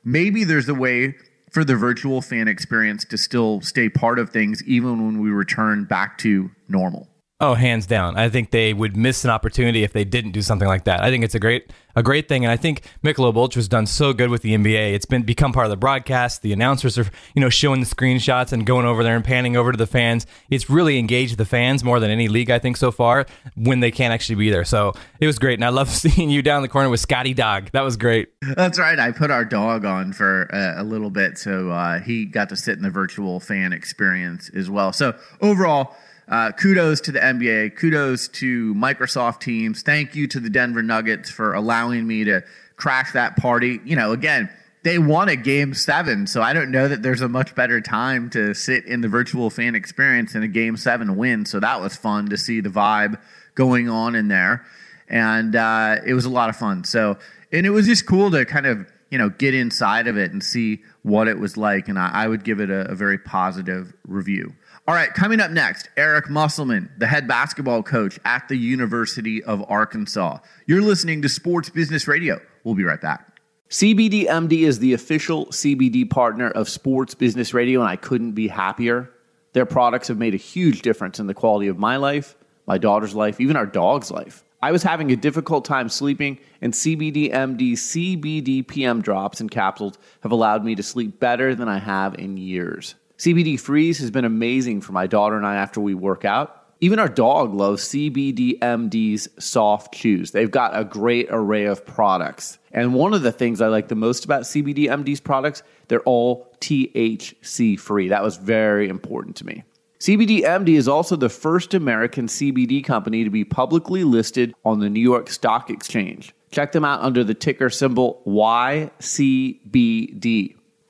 maybe 0.04 0.44
there's 0.44 0.68
a 0.68 0.74
way 0.74 1.16
for 1.50 1.64
the 1.64 1.74
virtual 1.74 2.22
fan 2.22 2.46
experience 2.46 3.04
to 3.06 3.18
still 3.18 3.60
stay 3.60 3.88
part 3.88 4.20
of 4.20 4.30
things 4.30 4.62
even 4.62 5.04
when 5.04 5.20
we 5.20 5.30
return 5.30 5.84
back 5.84 6.18
to 6.18 6.48
normal. 6.68 7.08
Oh, 7.38 7.52
hands 7.52 7.86
down. 7.86 8.16
I 8.16 8.30
think 8.30 8.50
they 8.50 8.72
would 8.72 8.96
miss 8.96 9.22
an 9.22 9.30
opportunity 9.30 9.82
if 9.82 9.92
they 9.92 10.04
didn't 10.04 10.30
do 10.30 10.40
something 10.40 10.66
like 10.66 10.84
that. 10.84 11.02
I 11.02 11.10
think 11.10 11.22
it's 11.22 11.34
a 11.34 11.38
great 11.38 11.70
a 11.94 12.02
great 12.02 12.28
thing, 12.28 12.46
and 12.46 12.52
I 12.52 12.56
think 12.56 12.80
Michelob 13.04 13.36
Ultra's 13.36 13.68
done 13.68 13.84
so 13.84 14.14
good 14.14 14.30
with 14.30 14.40
the 14.40 14.54
NBA. 14.54 14.94
It's 14.94 15.04
been 15.04 15.22
become 15.22 15.52
part 15.52 15.66
of 15.66 15.70
the 15.70 15.76
broadcast. 15.76 16.40
The 16.40 16.54
announcers 16.54 16.96
are 16.96 17.04
you 17.34 17.42
know 17.42 17.50
showing 17.50 17.80
the 17.80 17.86
screenshots 17.86 18.54
and 18.54 18.64
going 18.64 18.86
over 18.86 19.02
there 19.02 19.14
and 19.14 19.22
panning 19.22 19.54
over 19.54 19.70
to 19.70 19.76
the 19.76 19.86
fans. 19.86 20.26
It's 20.48 20.70
really 20.70 20.98
engaged 20.98 21.36
the 21.36 21.44
fans 21.44 21.84
more 21.84 22.00
than 22.00 22.10
any 22.10 22.28
league 22.28 22.50
I 22.50 22.58
think 22.58 22.78
so 22.78 22.90
far 22.90 23.26
when 23.54 23.80
they 23.80 23.90
can't 23.90 24.14
actually 24.14 24.36
be 24.36 24.48
there. 24.48 24.64
So 24.64 24.94
it 25.20 25.26
was 25.26 25.38
great, 25.38 25.58
and 25.58 25.64
I 25.64 25.68
love 25.68 25.90
seeing 25.90 26.30
you 26.30 26.40
down 26.40 26.62
the 26.62 26.68
corner 26.68 26.88
with 26.88 27.00
Scotty 27.00 27.34
Dog. 27.34 27.68
That 27.72 27.82
was 27.82 27.98
great. 27.98 28.30
That's 28.56 28.78
right. 28.78 28.98
I 28.98 29.12
put 29.12 29.30
our 29.30 29.44
dog 29.44 29.84
on 29.84 30.14
for 30.14 30.44
a, 30.44 30.76
a 30.80 30.84
little 30.84 31.10
bit, 31.10 31.36
so 31.36 31.68
uh, 31.70 32.00
he 32.00 32.24
got 32.24 32.48
to 32.48 32.56
sit 32.56 32.78
in 32.78 32.82
the 32.82 32.90
virtual 32.90 33.40
fan 33.40 33.74
experience 33.74 34.50
as 34.54 34.70
well. 34.70 34.94
So 34.94 35.14
overall 35.42 35.94
uh, 36.28 36.52
kudos 36.52 37.00
to 37.02 37.12
the 37.12 37.20
NBA. 37.20 37.76
Kudos 37.76 38.28
to 38.28 38.74
Microsoft 38.74 39.40
Teams. 39.40 39.82
Thank 39.82 40.14
you 40.14 40.26
to 40.28 40.40
the 40.40 40.50
Denver 40.50 40.82
Nuggets 40.82 41.30
for 41.30 41.54
allowing 41.54 42.06
me 42.06 42.24
to 42.24 42.42
crash 42.76 43.12
that 43.12 43.36
party. 43.36 43.80
You 43.84 43.96
know, 43.96 44.12
again, 44.12 44.50
they 44.82 44.98
won 44.98 45.28
a 45.28 45.36
game 45.36 45.74
seven, 45.74 46.26
so 46.26 46.42
I 46.42 46.52
don't 46.52 46.70
know 46.70 46.88
that 46.88 47.02
there's 47.02 47.20
a 47.20 47.28
much 47.28 47.54
better 47.54 47.80
time 47.80 48.30
to 48.30 48.54
sit 48.54 48.84
in 48.86 49.00
the 49.00 49.08
virtual 49.08 49.50
fan 49.50 49.74
experience 49.74 50.32
than 50.32 50.42
a 50.42 50.48
game 50.48 50.76
seven 50.76 51.16
win. 51.16 51.44
So 51.44 51.60
that 51.60 51.80
was 51.80 51.96
fun 51.96 52.28
to 52.30 52.36
see 52.36 52.60
the 52.60 52.68
vibe 52.68 53.20
going 53.54 53.88
on 53.88 54.14
in 54.14 54.28
there, 54.28 54.64
and 55.08 55.56
uh, 55.56 55.96
it 56.06 56.14
was 56.14 56.24
a 56.24 56.30
lot 56.30 56.50
of 56.50 56.56
fun. 56.56 56.84
So, 56.84 57.18
and 57.52 57.66
it 57.66 57.70
was 57.70 57.86
just 57.86 58.06
cool 58.06 58.30
to 58.32 58.44
kind 58.44 58.66
of 58.66 58.86
you 59.10 59.18
know 59.18 59.28
get 59.28 59.54
inside 59.54 60.06
of 60.06 60.16
it 60.16 60.30
and 60.32 60.42
see 60.42 60.82
what 61.02 61.26
it 61.28 61.38
was 61.38 61.56
like, 61.56 61.88
and 61.88 61.98
I, 61.98 62.10
I 62.12 62.28
would 62.28 62.44
give 62.44 62.60
it 62.60 62.70
a, 62.70 62.90
a 62.90 62.94
very 62.94 63.18
positive 63.18 63.92
review. 64.06 64.54
All 64.88 64.94
right, 64.94 65.12
coming 65.12 65.40
up 65.40 65.50
next, 65.50 65.90
Eric 65.96 66.30
Musselman, 66.30 66.92
the 66.96 67.08
head 67.08 67.26
basketball 67.26 67.82
coach 67.82 68.20
at 68.24 68.46
the 68.46 68.54
University 68.54 69.42
of 69.42 69.68
Arkansas. 69.68 70.38
You're 70.66 70.80
listening 70.80 71.22
to 71.22 71.28
Sports 71.28 71.70
Business 71.70 72.06
Radio. 72.06 72.40
We'll 72.62 72.76
be 72.76 72.84
right 72.84 73.00
back. 73.00 73.40
CBDMD 73.68 74.60
is 74.60 74.78
the 74.78 74.92
official 74.92 75.46
CBD 75.46 76.08
partner 76.08 76.50
of 76.50 76.68
Sports 76.68 77.16
Business 77.16 77.52
Radio, 77.52 77.80
and 77.80 77.88
I 77.88 77.96
couldn't 77.96 78.32
be 78.32 78.46
happier. 78.46 79.10
Their 79.54 79.66
products 79.66 80.06
have 80.06 80.18
made 80.18 80.34
a 80.34 80.36
huge 80.38 80.82
difference 80.82 81.18
in 81.18 81.26
the 81.26 81.34
quality 81.34 81.66
of 81.66 81.78
my 81.78 81.96
life, 81.96 82.36
my 82.68 82.78
daughter's 82.78 83.12
life, 83.12 83.40
even 83.40 83.56
our 83.56 83.66
dog's 83.66 84.12
life. 84.12 84.44
I 84.62 84.70
was 84.70 84.84
having 84.84 85.10
a 85.10 85.16
difficult 85.16 85.64
time 85.64 85.88
sleeping, 85.88 86.38
and 86.60 86.72
CBDMD 86.72 87.72
CBD 87.72 88.64
PM 88.64 89.02
drops 89.02 89.40
and 89.40 89.50
capsules 89.50 89.98
have 90.20 90.30
allowed 90.30 90.64
me 90.64 90.76
to 90.76 90.82
sleep 90.84 91.18
better 91.18 91.56
than 91.56 91.68
I 91.68 91.78
have 91.78 92.14
in 92.14 92.36
years. 92.36 92.94
CBD 93.18 93.58
Freeze 93.58 93.98
has 93.98 94.10
been 94.10 94.26
amazing 94.26 94.82
for 94.82 94.92
my 94.92 95.06
daughter 95.06 95.36
and 95.36 95.46
I 95.46 95.56
after 95.56 95.80
we 95.80 95.94
work 95.94 96.26
out. 96.26 96.64
Even 96.82 96.98
our 96.98 97.08
dog 97.08 97.54
loves 97.54 97.88
CBDMD's 97.88 99.28
soft 99.38 99.94
chews. 99.94 100.32
They've 100.32 100.50
got 100.50 100.78
a 100.78 100.84
great 100.84 101.28
array 101.30 101.64
of 101.64 101.86
products. 101.86 102.58
And 102.72 102.92
one 102.92 103.14
of 103.14 103.22
the 103.22 103.32
things 103.32 103.62
I 103.62 103.68
like 103.68 103.88
the 103.88 103.94
most 103.94 104.26
about 104.26 104.42
CBDMD's 104.42 105.20
products, 105.20 105.62
they're 105.88 106.02
all 106.02 106.54
THC 106.60 107.80
free. 107.80 108.08
That 108.08 108.22
was 108.22 108.36
very 108.36 108.90
important 108.90 109.36
to 109.36 109.46
me. 109.46 109.64
CBDMD 110.00 110.76
is 110.76 110.86
also 110.86 111.16
the 111.16 111.30
first 111.30 111.72
American 111.72 112.26
CBD 112.26 112.84
company 112.84 113.24
to 113.24 113.30
be 113.30 113.46
publicly 113.46 114.04
listed 114.04 114.54
on 114.62 114.80
the 114.80 114.90
New 114.90 115.00
York 115.00 115.30
Stock 115.30 115.70
Exchange. 115.70 116.34
Check 116.50 116.72
them 116.72 116.84
out 116.84 117.00
under 117.00 117.24
the 117.24 117.32
ticker 117.32 117.70
symbol 117.70 118.22
YCBD. 118.26 118.96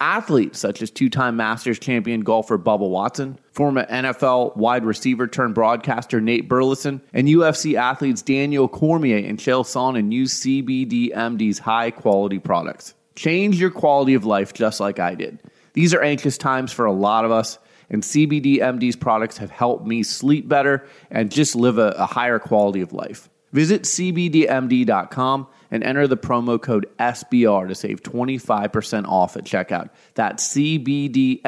Athletes 0.01 0.59
such 0.59 0.83
as 0.83 0.91
two 0.91 1.09
time 1.09 1.37
Masters 1.37 1.79
champion 1.79 2.21
golfer 2.21 2.59
Bubba 2.59 2.89
Watson, 2.89 3.39
former 3.53 3.87
NFL 3.87 4.57
wide 4.57 4.85
receiver 4.85 5.27
turned 5.27 5.55
broadcaster 5.55 6.21
Nate 6.21 6.49
Burleson, 6.49 7.01
and 7.15 7.29
UFC 7.29 7.75
athletes 7.75 8.21
Daniel 8.21 8.69
Cormier 8.69 9.19
and 9.19 9.39
Chael 9.39 9.65
Sonnen 9.65 10.13
use 10.13 10.41
CBDMD's 10.41 11.59
high 11.59 11.91
quality 11.91 12.39
products. 12.39 12.95
Change 13.15 13.59
your 13.59 13.71
quality 13.71 14.13
of 14.13 14.27
life 14.27 14.53
just 14.53 14.81
like 14.81 14.99
I 14.99 15.15
did. 15.15 15.39
These 15.73 15.95
are 15.95 16.03
anxious 16.03 16.37
times 16.37 16.73
for 16.73 16.85
a 16.85 16.93
lot 16.93 17.25
of 17.25 17.31
us, 17.31 17.59
and 17.89 18.03
CBDMD's 18.03 18.97
products 18.97 19.39
have 19.39 19.51
helped 19.51 19.87
me 19.87 20.03
sleep 20.03 20.47
better 20.47 20.87
and 21.11 21.31
just 21.31 21.57
live 21.57 21.79
a, 21.79 21.95
a 21.99 22.07
higher 22.07 22.39
quality 22.39 22.83
of 22.83 22.93
life. 22.93 23.31
Visit 23.53 23.83
CBDMD.com 23.83 25.47
and 25.71 25.83
enter 25.83 26.07
the 26.07 26.17
promo 26.17 26.61
code 26.61 26.87
SBR 26.99 27.69
to 27.69 27.75
save 27.75 28.03
25% 28.03 29.07
off 29.07 29.37
at 29.37 29.45
checkout. 29.45 29.91
That's 30.15 30.49
CBDMD.com, 30.49 31.43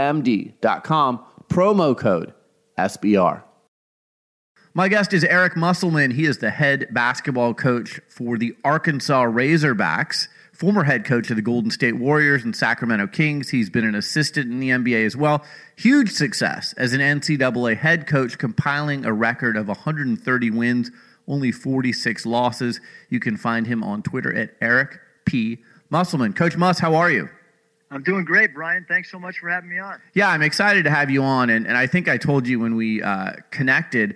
promo 1.49 1.97
code 1.97 2.35
SBR. 2.79 3.43
My 4.75 4.89
guest 4.89 5.13
is 5.13 5.25
Eric 5.25 5.57
Musselman. 5.57 6.13
He 6.13 6.25
is 6.25 6.39
the 6.39 6.51
head 6.51 6.87
basketball 6.93 7.53
coach 7.55 8.01
for 8.09 8.39
the 8.39 8.55
Arkansas 8.63 9.25
Razorbacks, 9.25 10.29
former 10.53 10.85
head 10.85 11.05
coach 11.05 11.31
of 11.31 11.37
the 11.37 11.43
Golden 11.43 11.71
State 11.71 11.97
Warriors 11.97 12.45
and 12.45 12.55
Sacramento 12.55 13.09
Kings. 13.09 13.49
He's 13.49 13.71
been 13.71 13.85
an 13.85 13.97
assistant 13.97 14.53
in 14.53 14.61
the 14.61 14.71
NBA 14.71 15.05
as 15.05 15.17
well. 15.17 15.45
Huge 15.77 16.11
success 16.11 16.75
as 16.75 16.93
an 16.93 17.01
NCAA 17.01 17.77
head 17.77 18.07
coach, 18.07 18.39
compiling 18.39 19.05
a 19.05 19.13
record 19.13 19.57
of 19.57 19.67
130 19.67 20.51
wins 20.51 20.93
only 21.29 21.53
46 21.53 22.27
losses. 22.27 22.81
You 23.11 23.21
can 23.21 23.37
find 23.37 23.67
him 23.67 23.85
on 23.85 24.03
Twitter 24.03 24.35
at 24.35 24.55
Eric 24.61 24.99
P. 25.25 25.59
Musselman. 25.91 26.33
Coach 26.33 26.57
Muss, 26.57 26.79
how 26.79 26.95
are 26.95 27.11
you? 27.11 27.29
I'm 27.91 28.03
doing 28.03 28.25
great, 28.25 28.53
Brian. 28.55 28.85
Thanks 28.87 29.11
so 29.11 29.19
much 29.19 29.39
for 29.39 29.49
having 29.49 29.71
me 29.71 29.79
on. 29.79 30.01
Yeah, 30.15 30.29
I'm 30.29 30.43
excited 30.43 30.85
to 30.85 30.91
have 30.91 31.11
you 31.11 31.23
on. 31.23 31.49
And, 31.49 31.67
and 31.67 31.77
I 31.77 31.87
think 31.87 32.09
I 32.09 32.19
told 32.19 32.47
you 32.47 32.61
when 32.61 32.77
we 32.77 33.03
uh, 33.03 33.33
connected, 33.51 34.15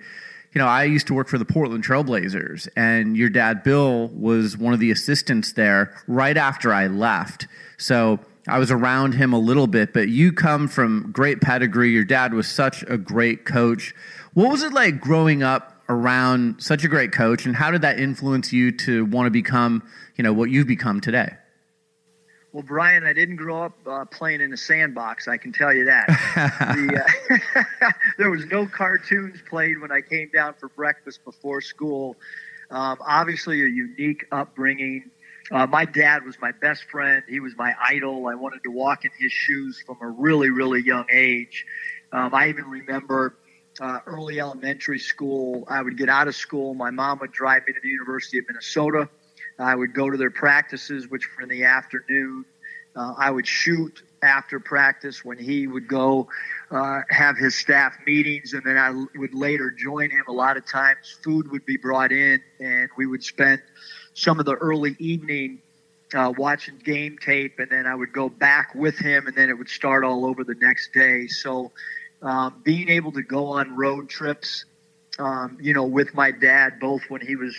you 0.52 0.59
know, 0.59 0.66
I 0.66 0.85
used 0.85 1.07
to 1.07 1.14
work 1.14 1.28
for 1.28 1.38
the 1.38 1.47
Portland 1.47 1.83
Trailblazers, 1.83 2.69
and 2.76 3.16
your 3.16 3.31
dad, 3.31 3.62
Bill, 3.62 4.09
was 4.09 4.59
one 4.59 4.75
of 4.75 4.81
the 4.81 4.90
assistants 4.90 5.54
there 5.54 5.95
right 6.07 6.37
after 6.37 6.75
I 6.75 6.88
left. 6.88 7.47
So 7.78 8.21
I 8.47 8.59
was 8.59 8.71
around 8.71 9.14
him 9.14 9.33
a 9.33 9.38
little 9.38 9.66
bit, 9.66 9.95
but 9.95 10.09
you 10.09 10.33
come 10.33 10.69
from 10.69 11.11
great 11.11 11.40
pedigree. 11.40 11.90
Your 11.90 12.04
dad 12.04 12.35
was 12.35 12.49
such 12.49 12.83
a 12.88 12.99
great 12.99 13.47
coach. 13.47 13.95
What 14.35 14.50
was 14.50 14.62
it 14.62 14.75
like 14.75 15.00
growing 15.00 15.42
up 15.42 15.71
around 15.88 16.62
such 16.62 16.84
a 16.84 16.88
great 16.88 17.12
coach, 17.12 17.46
and 17.46 17.56
how 17.56 17.70
did 17.70 17.82
that 17.82 17.98
influence 17.98 18.52
you 18.52 18.72
to 18.72 19.04
want 19.06 19.26
to 19.26 19.30
become, 19.30 19.82
you 20.16 20.24
know, 20.24 20.32
what 20.32 20.50
you've 20.50 20.66
become 20.66 21.00
today? 21.00 21.30
Well, 22.52 22.62
Brian, 22.62 23.04
I 23.04 23.14
didn't 23.14 23.36
grow 23.36 23.62
up 23.62 23.78
uh, 23.86 24.04
playing 24.04 24.42
in 24.42 24.52
a 24.52 24.58
sandbox. 24.58 25.26
I 25.26 25.38
can 25.38 25.52
tell 25.52 25.72
you 25.72 25.86
that. 25.86 26.06
the, 26.76 27.02
uh, 27.82 27.90
there 28.18 28.30
was 28.30 28.44
no 28.46 28.66
cartoons 28.66 29.40
played 29.48 29.80
when 29.80 29.90
I 29.90 30.02
came 30.02 30.28
down 30.34 30.54
for 30.60 30.68
breakfast 30.68 31.24
before 31.24 31.62
school. 31.62 32.16
Um, 32.70 32.98
obviously, 33.00 33.62
a 33.62 33.66
unique 33.66 34.26
upbringing. 34.30 35.10
Uh, 35.50 35.66
my 35.66 35.86
dad 35.86 36.24
was 36.24 36.36
my 36.42 36.52
best 36.52 36.84
friend. 36.90 37.22
He 37.26 37.40
was 37.40 37.54
my 37.56 37.74
idol. 37.80 38.26
I 38.26 38.34
wanted 38.34 38.62
to 38.64 38.70
walk 38.70 39.06
in 39.06 39.10
his 39.18 39.32
shoes 39.32 39.82
from 39.86 39.96
a 40.02 40.08
really, 40.08 40.50
really 40.50 40.82
young 40.82 41.06
age. 41.10 41.64
Um, 42.12 42.34
I 42.34 42.50
even 42.50 42.66
remember 42.66 43.34
uh, 43.80 43.98
early 44.06 44.40
elementary 44.40 44.98
school. 44.98 45.64
I 45.68 45.82
would 45.82 45.96
get 45.96 46.08
out 46.08 46.28
of 46.28 46.34
school. 46.34 46.74
My 46.74 46.90
mom 46.90 47.18
would 47.20 47.32
drive 47.32 47.62
me 47.66 47.72
to 47.72 47.80
the 47.82 47.88
University 47.88 48.38
of 48.38 48.44
Minnesota. 48.48 49.08
I 49.58 49.74
would 49.74 49.94
go 49.94 50.10
to 50.10 50.16
their 50.16 50.30
practices, 50.30 51.08
which 51.08 51.28
were 51.36 51.42
in 51.42 51.48
the 51.48 51.64
afternoon. 51.64 52.44
Uh, 52.94 53.14
I 53.16 53.30
would 53.30 53.46
shoot 53.46 54.02
after 54.22 54.60
practice 54.60 55.24
when 55.24 55.38
he 55.38 55.66
would 55.66 55.88
go 55.88 56.28
uh, 56.70 57.00
have 57.10 57.36
his 57.36 57.54
staff 57.54 57.96
meetings, 58.06 58.52
and 58.52 58.62
then 58.64 58.78
I 58.78 58.90
would 58.90 59.34
later 59.34 59.70
join 59.70 60.10
him. 60.10 60.24
A 60.28 60.32
lot 60.32 60.56
of 60.56 60.66
times, 60.66 61.16
food 61.22 61.50
would 61.50 61.66
be 61.66 61.76
brought 61.76 62.12
in, 62.12 62.40
and 62.60 62.88
we 62.96 63.06
would 63.06 63.24
spend 63.24 63.62
some 64.14 64.38
of 64.38 64.46
the 64.46 64.54
early 64.54 64.96
evening 64.98 65.60
uh, 66.14 66.32
watching 66.36 66.78
game 66.78 67.18
tape, 67.18 67.58
and 67.58 67.70
then 67.70 67.86
I 67.86 67.94
would 67.94 68.12
go 68.12 68.28
back 68.28 68.74
with 68.74 68.98
him, 68.98 69.26
and 69.26 69.36
then 69.36 69.48
it 69.48 69.56
would 69.56 69.68
start 69.68 70.04
all 70.04 70.26
over 70.26 70.44
the 70.44 70.54
next 70.54 70.92
day. 70.92 71.26
So 71.26 71.72
um, 72.22 72.62
being 72.64 72.88
able 72.88 73.12
to 73.12 73.22
go 73.22 73.46
on 73.46 73.76
road 73.76 74.08
trips, 74.08 74.64
um, 75.18 75.58
you 75.60 75.74
know, 75.74 75.84
with 75.84 76.14
my 76.14 76.30
dad, 76.30 76.78
both 76.80 77.02
when 77.08 77.20
he 77.20 77.36
was 77.36 77.56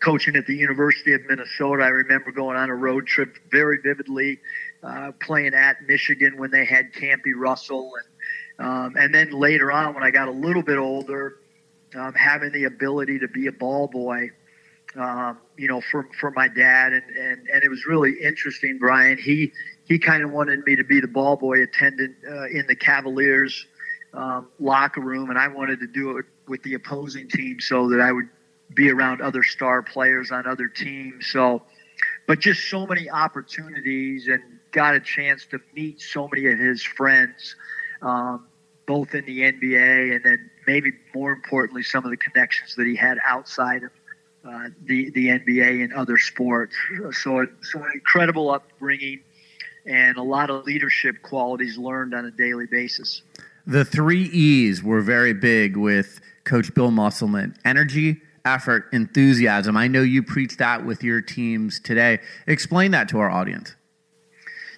coaching 0.00 0.36
at 0.36 0.46
the 0.46 0.54
University 0.54 1.12
of 1.12 1.20
Minnesota. 1.28 1.82
I 1.82 1.88
remember 1.88 2.32
going 2.32 2.56
on 2.56 2.70
a 2.70 2.74
road 2.74 3.06
trip 3.06 3.36
very 3.50 3.78
vividly, 3.82 4.38
uh, 4.82 5.12
playing 5.20 5.54
at 5.54 5.76
Michigan 5.86 6.38
when 6.38 6.50
they 6.50 6.64
had 6.64 6.92
Campy 6.92 7.32
Russell, 7.36 7.92
and 7.96 8.66
um, 8.66 8.96
and 8.96 9.14
then 9.14 9.30
later 9.30 9.70
on 9.70 9.94
when 9.94 10.02
I 10.02 10.10
got 10.10 10.28
a 10.28 10.32
little 10.32 10.62
bit 10.62 10.78
older, 10.78 11.36
um, 11.94 12.12
having 12.14 12.52
the 12.52 12.64
ability 12.64 13.20
to 13.20 13.28
be 13.28 13.46
a 13.46 13.52
ball 13.52 13.86
boy. 13.86 14.30
Um, 14.96 15.38
you 15.58 15.68
know, 15.68 15.82
for 15.82 16.08
for 16.18 16.30
my 16.30 16.48
dad, 16.48 16.94
and, 16.94 17.04
and 17.14 17.48
and 17.52 17.62
it 17.62 17.68
was 17.68 17.86
really 17.86 18.14
interesting, 18.22 18.78
Brian. 18.78 19.18
He 19.18 19.52
he 19.88 19.98
kind 19.98 20.22
of 20.22 20.30
wanted 20.30 20.64
me 20.66 20.76
to 20.76 20.84
be 20.84 21.00
the 21.00 21.08
ball 21.08 21.36
boy 21.36 21.62
attendant 21.62 22.16
uh, 22.28 22.46
in 22.48 22.66
the 22.66 22.76
Cavaliers 22.76 23.66
um, 24.12 24.48
locker 24.58 25.00
room, 25.00 25.30
and 25.30 25.38
I 25.38 25.48
wanted 25.48 25.80
to 25.80 25.86
do 25.86 26.18
it 26.18 26.26
with 26.46 26.62
the 26.62 26.74
opposing 26.74 27.28
team 27.28 27.60
so 27.60 27.88
that 27.90 28.00
I 28.00 28.12
would 28.12 28.28
be 28.74 28.90
around 28.90 29.20
other 29.20 29.42
star 29.42 29.82
players 29.82 30.30
on 30.30 30.46
other 30.46 30.68
teams. 30.68 31.28
So, 31.28 31.62
but 32.26 32.38
just 32.38 32.68
so 32.68 32.86
many 32.86 33.08
opportunities, 33.10 34.28
and 34.28 34.42
got 34.72 34.94
a 34.94 35.00
chance 35.00 35.46
to 35.46 35.60
meet 35.74 36.00
so 36.00 36.28
many 36.28 36.46
of 36.46 36.58
his 36.58 36.82
friends, 36.82 37.56
um, 38.02 38.46
both 38.86 39.14
in 39.14 39.24
the 39.24 39.40
NBA 39.40 40.14
and 40.14 40.24
then 40.24 40.50
maybe 40.66 40.92
more 41.14 41.32
importantly, 41.32 41.82
some 41.82 42.04
of 42.04 42.10
the 42.10 42.16
connections 42.16 42.74
that 42.76 42.86
he 42.86 42.94
had 42.94 43.18
outside 43.26 43.82
of 43.84 43.90
uh, 44.44 44.68
the 44.84 45.10
the 45.10 45.28
NBA 45.28 45.82
and 45.84 45.92
other 45.92 46.16
sports. 46.16 46.74
So, 47.12 47.46
so 47.62 47.82
an 47.82 47.90
incredible 47.94 48.50
upbringing 48.50 49.20
and 49.88 50.18
a 50.18 50.22
lot 50.22 50.50
of 50.50 50.64
leadership 50.64 51.22
qualities 51.22 51.78
learned 51.78 52.14
on 52.14 52.26
a 52.26 52.30
daily 52.30 52.66
basis. 52.66 53.22
The 53.66 53.84
three 53.84 54.24
E's 54.24 54.82
were 54.82 55.00
very 55.00 55.32
big 55.32 55.76
with 55.76 56.20
Coach 56.44 56.72
Bill 56.74 56.90
Musselman 56.90 57.56
energy, 57.64 58.20
effort, 58.44 58.86
enthusiasm. 58.92 59.76
I 59.76 59.88
know 59.88 60.02
you 60.02 60.22
preach 60.22 60.58
that 60.58 60.84
with 60.84 61.02
your 61.02 61.20
teams 61.20 61.80
today. 61.80 62.20
Explain 62.46 62.92
that 62.92 63.08
to 63.10 63.18
our 63.18 63.30
audience. 63.30 63.74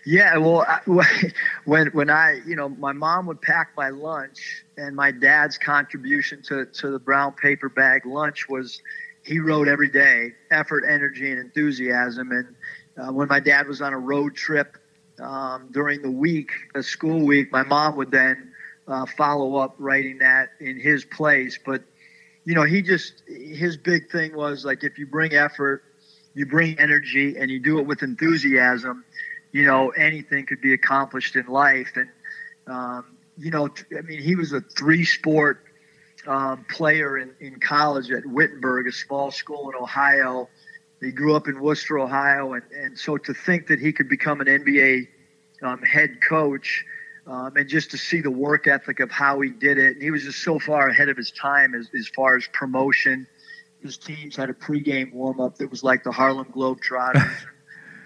Yeah, 0.07 0.38
well, 0.38 0.64
I, 0.67 0.81
when 1.64 1.88
when 1.88 2.09
I, 2.09 2.40
you 2.47 2.57
know, 2.57 2.69
my 2.69 2.93
mom 2.93 3.26
would 3.26 3.43
pack 3.43 3.73
my 3.76 3.90
lunch, 3.90 4.64
and 4.76 4.97
my 4.97 5.11
dad's 5.11 5.59
contribution 5.59 6.43
to 6.45 6.67
to 6.67 6.90
the 6.90 6.99
brown 6.99 7.33
paper 7.33 7.69
bag 7.69 8.07
lunch 8.07 8.49
was 8.49 8.81
he 9.23 9.38
wrote 9.38 9.69
every 9.69 9.90
day, 9.90 10.33
effort, 10.50 10.85
energy, 10.88 11.31
and 11.31 11.38
enthusiasm. 11.38 12.33
And 12.33 12.55
uh, 12.97 13.12
when 13.12 13.29
my 13.29 13.38
dad 13.38 13.69
was 13.69 13.83
on 13.83 13.93
a 13.93 13.99
road 13.99 14.35
trip 14.35 14.79
um, 15.21 15.69
during 15.71 16.03
the 16.03 16.11
week, 16.11 16.50
a 16.75 16.83
school 16.83 17.25
week, 17.25 17.53
my 17.53 17.62
mom 17.62 17.97
would 17.97 18.11
then 18.11 18.53
uh, 18.89 19.07
follow 19.07 19.57
up 19.57 19.75
writing 19.79 20.19
that 20.19 20.50
in 20.61 20.79
his 20.79 21.05
place. 21.05 21.59
But 21.65 21.83
you 22.45 22.55
know, 22.55 22.65
he 22.65 22.83
just 22.83 23.23
his 23.27 23.77
big 23.77 24.11
thing 24.11 24.35
was 24.35 24.65
like 24.65 24.83
if 24.83 24.99
you 24.99 25.07
bring 25.07 25.35
effort, 25.35 25.85
you 26.35 26.47
bring 26.47 26.79
energy, 26.79 27.37
and 27.37 27.50
you 27.50 27.61
do 27.61 27.79
it 27.79 27.87
with 27.87 28.03
enthusiasm 28.03 29.05
you 29.53 29.65
know, 29.65 29.91
anything 29.91 30.47
could 30.47 30.61
be 30.61 30.73
accomplished 30.73 31.37
in 31.37 31.47
life. 31.47 31.97
And, 31.97 32.09
um, 32.67 33.05
you 33.37 33.50
know, 33.50 33.69
I 33.97 34.03
mean, 34.03 34.21
he 34.21 34.37
was 34.37 34.53
a 34.53 34.61
three 34.61 35.05
sport 35.05 35.65
um, 36.27 36.65
player 36.71 37.19
in, 37.19 37.35
in 37.41 37.59
college 37.59 38.11
at 38.11 38.27
Wittenberg, 38.27 38.87
a 38.87 38.93
small 38.93 39.31
school 39.31 39.71
in 39.71 39.77
Ohio. 39.77 40.49
He 41.00 41.11
grew 41.11 41.35
up 41.35 41.49
in 41.49 41.61
Wooster, 41.61 41.99
Ohio. 41.99 42.52
And, 42.54 42.62
and 42.73 42.99
so 42.99 43.16
to 43.16 43.35
think 43.35 43.66
that 43.69 43.80
he 43.80 43.92
could 43.92 44.09
become 44.09 44.40
an 44.40 44.47
NBA 44.47 45.09
um, 45.62 45.83
head 45.83 46.21
coach 46.26 46.85
um, 47.26 47.57
and 47.57 47.69
just 47.69 47.90
to 47.92 47.99
see 47.99 48.21
the 48.21 48.30
work 48.30 48.66
ethic 48.66 49.00
of 49.00 49.11
how 49.11 49.40
he 49.40 49.50
did 49.50 49.78
it, 49.78 49.95
and 49.95 50.02
he 50.02 50.11
was 50.11 50.25
just 50.25 50.42
so 50.42 50.59
far 50.59 50.88
ahead 50.88 51.09
of 51.09 51.16
his 51.16 51.30
time 51.30 51.75
as, 51.75 51.88
as 51.99 52.09
far 52.09 52.37
as 52.37 52.47
promotion. 52.52 53.26
His 53.83 53.97
teams 53.97 54.37
had 54.37 54.50
a 54.50 54.54
pregame 54.54 55.12
warm 55.12 55.40
up 55.40 55.57
that 55.59 55.71
was 55.71 55.83
like 55.83 56.02
the 56.02 56.12
Harlem 56.12 56.47
Globetrotters. 56.52 57.47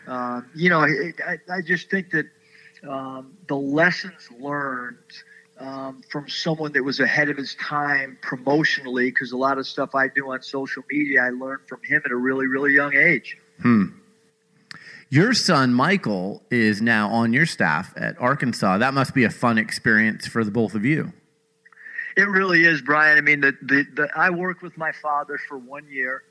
Um, 0.07 0.51
you 0.55 0.69
know, 0.69 0.81
I, 0.81 1.39
I, 1.51 1.63
just 1.63 1.89
think 1.89 2.11
that 2.11 2.27
um, 2.87 3.33
the 3.49 3.57
lessons 3.57 4.29
learned 4.39 4.99
um, 5.59 6.03
from 6.11 6.29
someone 6.29 6.73
that 6.73 6.83
was 6.83 7.01
ahead 7.01 7.29
of 7.29 7.37
his 7.37 7.55
time 7.57 8.19
promotionally, 8.23 9.07
because 9.07 9.33
a 9.33 9.37
lot 9.37 9.59
of 9.59 9.67
stuff 9.67 9.95
I 9.95 10.09
do 10.09 10.33
on 10.33 10.43
social 10.43 10.83
media, 10.91 11.23
I 11.23 11.31
learned 11.31 11.69
from 11.69 11.81
him 11.85 12.03
at 12.05 12.11
a 12.11 12.17
really, 12.17 12.47
really 12.47 12.73
young 12.73 12.95
age. 12.95 13.39
Hmm. 13.61 13.87
Your 15.11 15.33
son 15.33 15.73
Michael 15.73 16.43
is 16.51 16.83
now 16.83 17.09
on 17.09 17.33
your 17.33 17.47
staff 17.47 17.93
at 17.97 18.21
Arkansas. 18.21 18.79
That 18.79 18.95
must 18.95 19.15
be 19.15 19.25
a 19.25 19.31
fun 19.31 19.59
experience 19.59 20.27
for 20.27 20.43
the 20.43 20.51
both 20.51 20.75
of 20.75 20.85
you. 20.85 21.13
It 22.17 22.29
really 22.29 22.65
is, 22.65 22.81
Brian. 22.81 23.19
I 23.19 23.21
mean, 23.21 23.41
the, 23.41 23.57
the, 23.63 23.85
the 23.95 24.09
I 24.17 24.31
worked 24.31 24.63
with 24.63 24.77
my 24.77 24.93
father 24.93 25.39
for 25.49 25.59
one 25.59 25.87
year 25.89 26.23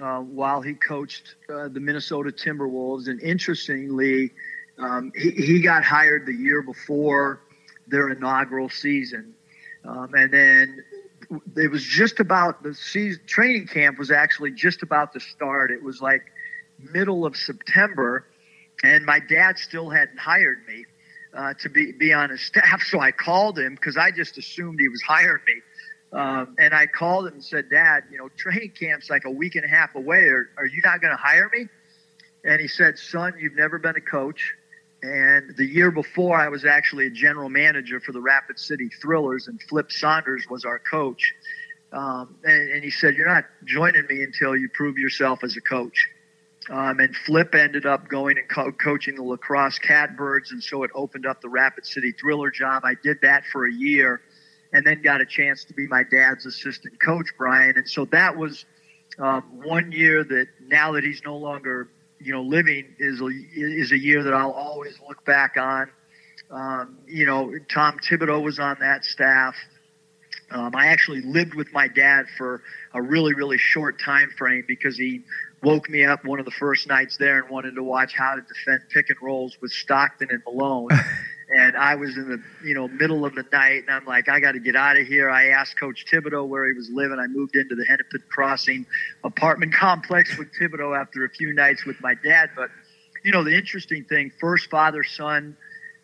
uh, 0.00 0.20
while 0.20 0.60
he 0.62 0.74
coached 0.74 1.34
uh, 1.52 1.68
the 1.68 1.80
Minnesota 1.80 2.30
Timberwolves. 2.30 3.08
And 3.08 3.20
interestingly, 3.20 4.30
um, 4.78 5.12
he, 5.14 5.30
he, 5.30 5.60
got 5.60 5.84
hired 5.84 6.26
the 6.26 6.34
year 6.34 6.62
before 6.62 7.40
their 7.92 8.08
inaugural 8.08 8.68
season. 8.68 9.34
Um, 9.84 10.12
and 10.14 10.32
then 10.32 10.84
it 11.56 11.70
was 11.70 11.84
just 11.84 12.18
about 12.18 12.62
the 12.64 12.74
season, 12.74 13.22
training 13.26 13.68
camp 13.68 13.98
was 13.98 14.10
actually 14.10 14.50
just 14.50 14.82
about 14.82 15.12
to 15.12 15.20
start. 15.20 15.70
It 15.70 15.82
was 15.82 16.00
like 16.02 16.22
middle 16.92 17.24
of 17.24 17.36
September, 17.36 18.26
and 18.82 19.06
my 19.06 19.20
dad 19.20 19.58
still 19.58 19.90
hadn't 19.90 20.18
hired 20.18 20.66
me. 20.66 20.84
Uh, 21.34 21.54
to 21.54 21.70
be, 21.70 21.92
be 21.92 22.12
on 22.12 22.28
his 22.28 22.42
staff. 22.46 22.82
So 22.82 23.00
I 23.00 23.10
called 23.10 23.58
him 23.58 23.74
because 23.74 23.96
I 23.96 24.10
just 24.10 24.36
assumed 24.36 24.78
he 24.78 24.88
was 24.88 25.00
hiring 25.00 25.40
me. 25.46 25.54
Um, 26.12 26.56
and 26.58 26.74
I 26.74 26.86
called 26.86 27.26
him 27.28 27.32
and 27.32 27.42
said, 27.42 27.70
Dad, 27.70 28.04
you 28.10 28.18
know, 28.18 28.28
training 28.36 28.72
camp's 28.78 29.08
like 29.08 29.24
a 29.24 29.30
week 29.30 29.54
and 29.54 29.64
a 29.64 29.68
half 29.68 29.94
away. 29.94 30.24
Are, 30.24 30.50
are 30.58 30.66
you 30.66 30.82
not 30.84 31.00
going 31.00 31.10
to 31.10 31.16
hire 31.16 31.50
me? 31.54 31.68
And 32.44 32.60
he 32.60 32.68
said, 32.68 32.98
Son, 32.98 33.32
you've 33.40 33.54
never 33.54 33.78
been 33.78 33.96
a 33.96 34.00
coach. 34.02 34.54
And 35.02 35.56
the 35.56 35.66
year 35.66 35.90
before, 35.90 36.38
I 36.38 36.48
was 36.48 36.64
actually 36.64 37.06
a 37.06 37.10
general 37.10 37.48
manager 37.48 37.98
for 38.00 38.12
the 38.12 38.20
Rapid 38.20 38.58
City 38.58 38.88
Thrillers, 39.00 39.48
and 39.48 39.60
Flip 39.62 39.90
Saunders 39.90 40.46
was 40.48 40.64
our 40.64 40.78
coach. 40.78 41.34
Um, 41.92 42.36
and, 42.44 42.70
and, 42.70 42.84
he 42.84 42.90
said, 42.90 43.16
You're 43.16 43.28
not 43.28 43.44
joining 43.64 44.06
me 44.08 44.22
until 44.22 44.56
you 44.56 44.68
prove 44.72 44.96
yourself 44.96 45.44
as 45.44 45.56
a 45.56 45.60
coach. 45.60 46.08
Um, 46.70 47.00
and 47.00 47.14
Flip 47.14 47.54
ended 47.54 47.84
up 47.84 48.08
going 48.08 48.38
and 48.38 48.48
co- 48.48 48.72
coaching 48.72 49.16
the 49.16 49.22
La 49.22 49.36
Crosse 49.36 49.78
Catbirds, 49.78 50.52
and 50.52 50.62
so 50.62 50.84
it 50.84 50.90
opened 50.94 51.26
up 51.26 51.42
the 51.42 51.48
Rapid 51.48 51.84
City 51.84 52.12
Thriller 52.12 52.50
job. 52.50 52.84
I 52.84 52.94
did 53.02 53.18
that 53.22 53.44
for 53.52 53.66
a 53.66 53.72
year 53.72 54.22
and 54.72 54.86
then 54.86 55.02
got 55.02 55.20
a 55.20 55.26
chance 55.26 55.64
to 55.64 55.74
be 55.74 55.86
my 55.86 56.02
dad's 56.02 56.46
assistant 56.46 57.00
coach, 57.00 57.26
Brian. 57.36 57.76
And 57.76 57.88
so 57.88 58.06
that 58.06 58.36
was 58.36 58.64
um, 59.18 59.42
one 59.62 59.92
year 59.92 60.24
that 60.24 60.46
now 60.66 60.92
that 60.92 61.04
he's 61.04 61.22
no 61.24 61.36
longer, 61.36 61.88
you 62.22 62.32
know, 62.32 62.42
living 62.42 62.94
is 62.98 63.20
a, 63.20 63.26
is 63.54 63.92
a 63.92 63.98
year 63.98 64.22
that 64.22 64.34
I'll 64.34 64.52
always 64.52 64.98
look 65.08 65.24
back 65.24 65.56
on. 65.56 65.90
Um, 66.50 66.98
you 67.06 67.26
know, 67.26 67.52
Tom 67.72 67.98
Thibodeau 67.98 68.42
was 68.42 68.58
on 68.58 68.76
that 68.80 69.04
staff. 69.04 69.54
Um, 70.50 70.76
I 70.76 70.88
actually 70.88 71.22
lived 71.22 71.54
with 71.54 71.72
my 71.72 71.88
dad 71.88 72.26
for 72.36 72.62
a 72.92 73.00
really, 73.00 73.34
really 73.34 73.56
short 73.58 73.98
time 73.98 74.30
frame 74.36 74.64
because 74.68 74.98
he 74.98 75.22
woke 75.62 75.88
me 75.88 76.04
up 76.04 76.24
one 76.24 76.38
of 76.38 76.44
the 76.44 76.50
first 76.50 76.88
nights 76.88 77.16
there 77.16 77.40
and 77.40 77.48
wanted 77.48 77.74
to 77.76 77.82
watch 77.82 78.12
how 78.14 78.34
to 78.34 78.42
defend 78.42 78.82
pick 78.92 79.08
and 79.08 79.18
rolls 79.22 79.56
with 79.62 79.70
Stockton 79.70 80.28
and 80.30 80.42
Malone. 80.46 80.90
and 81.54 81.76
I 81.76 81.94
was 81.94 82.16
in 82.16 82.28
the 82.28 82.42
you 82.66 82.74
know 82.74 82.88
middle 82.88 83.24
of 83.24 83.34
the 83.34 83.44
night, 83.52 83.82
and 83.86 83.90
I'm 83.90 84.04
like, 84.04 84.28
I 84.28 84.40
got 84.40 84.52
to 84.52 84.60
get 84.60 84.76
out 84.76 84.96
of 84.96 85.06
here. 85.06 85.30
I 85.30 85.48
asked 85.48 85.78
Coach 85.78 86.06
Thibodeau 86.10 86.46
where 86.46 86.66
he 86.66 86.72
was 86.72 86.88
living. 86.90 87.18
I 87.18 87.26
moved 87.26 87.56
into 87.56 87.74
the 87.74 87.84
Hennepin 87.84 88.22
Crossing 88.28 88.86
apartment 89.24 89.74
complex 89.74 90.36
with 90.38 90.48
Thibodeau 90.58 90.98
after 90.98 91.24
a 91.24 91.30
few 91.30 91.52
nights 91.52 91.84
with 91.84 92.00
my 92.00 92.14
dad. 92.14 92.50
But 92.56 92.70
you 93.24 93.32
know, 93.32 93.44
the 93.44 93.56
interesting 93.56 94.04
thing: 94.04 94.32
first 94.40 94.70
father 94.70 95.04
son 95.04 95.56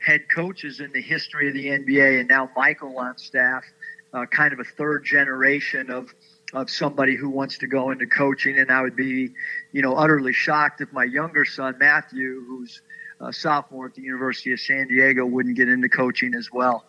head 0.04 0.28
coaches 0.28 0.80
in 0.80 0.92
the 0.92 1.02
history 1.02 1.48
of 1.48 1.54
the 1.54 1.66
NBA, 1.66 2.20
and 2.20 2.28
now 2.28 2.50
Michael 2.56 2.98
on 2.98 3.18
staff, 3.18 3.64
uh, 4.12 4.26
kind 4.26 4.52
of 4.52 4.60
a 4.60 4.64
third 4.64 5.04
generation 5.04 5.90
of 5.90 6.12
of 6.54 6.70
somebody 6.70 7.14
who 7.14 7.28
wants 7.28 7.58
to 7.58 7.66
go 7.66 7.90
into 7.90 8.06
coaching. 8.06 8.58
And 8.58 8.70
I 8.70 8.80
would 8.80 8.96
be, 8.96 9.30
you 9.72 9.82
know, 9.82 9.94
utterly 9.94 10.32
shocked 10.32 10.80
if 10.80 10.92
my 10.92 11.04
younger 11.04 11.44
son 11.44 11.76
Matthew, 11.78 12.42
who's 12.46 12.80
a 13.20 13.32
sophomore 13.32 13.86
at 13.86 13.94
the 13.94 14.02
University 14.02 14.52
of 14.52 14.60
San 14.60 14.88
Diego 14.88 15.26
wouldn't 15.26 15.56
get 15.56 15.68
into 15.68 15.88
coaching 15.88 16.34
as 16.34 16.50
well. 16.52 16.84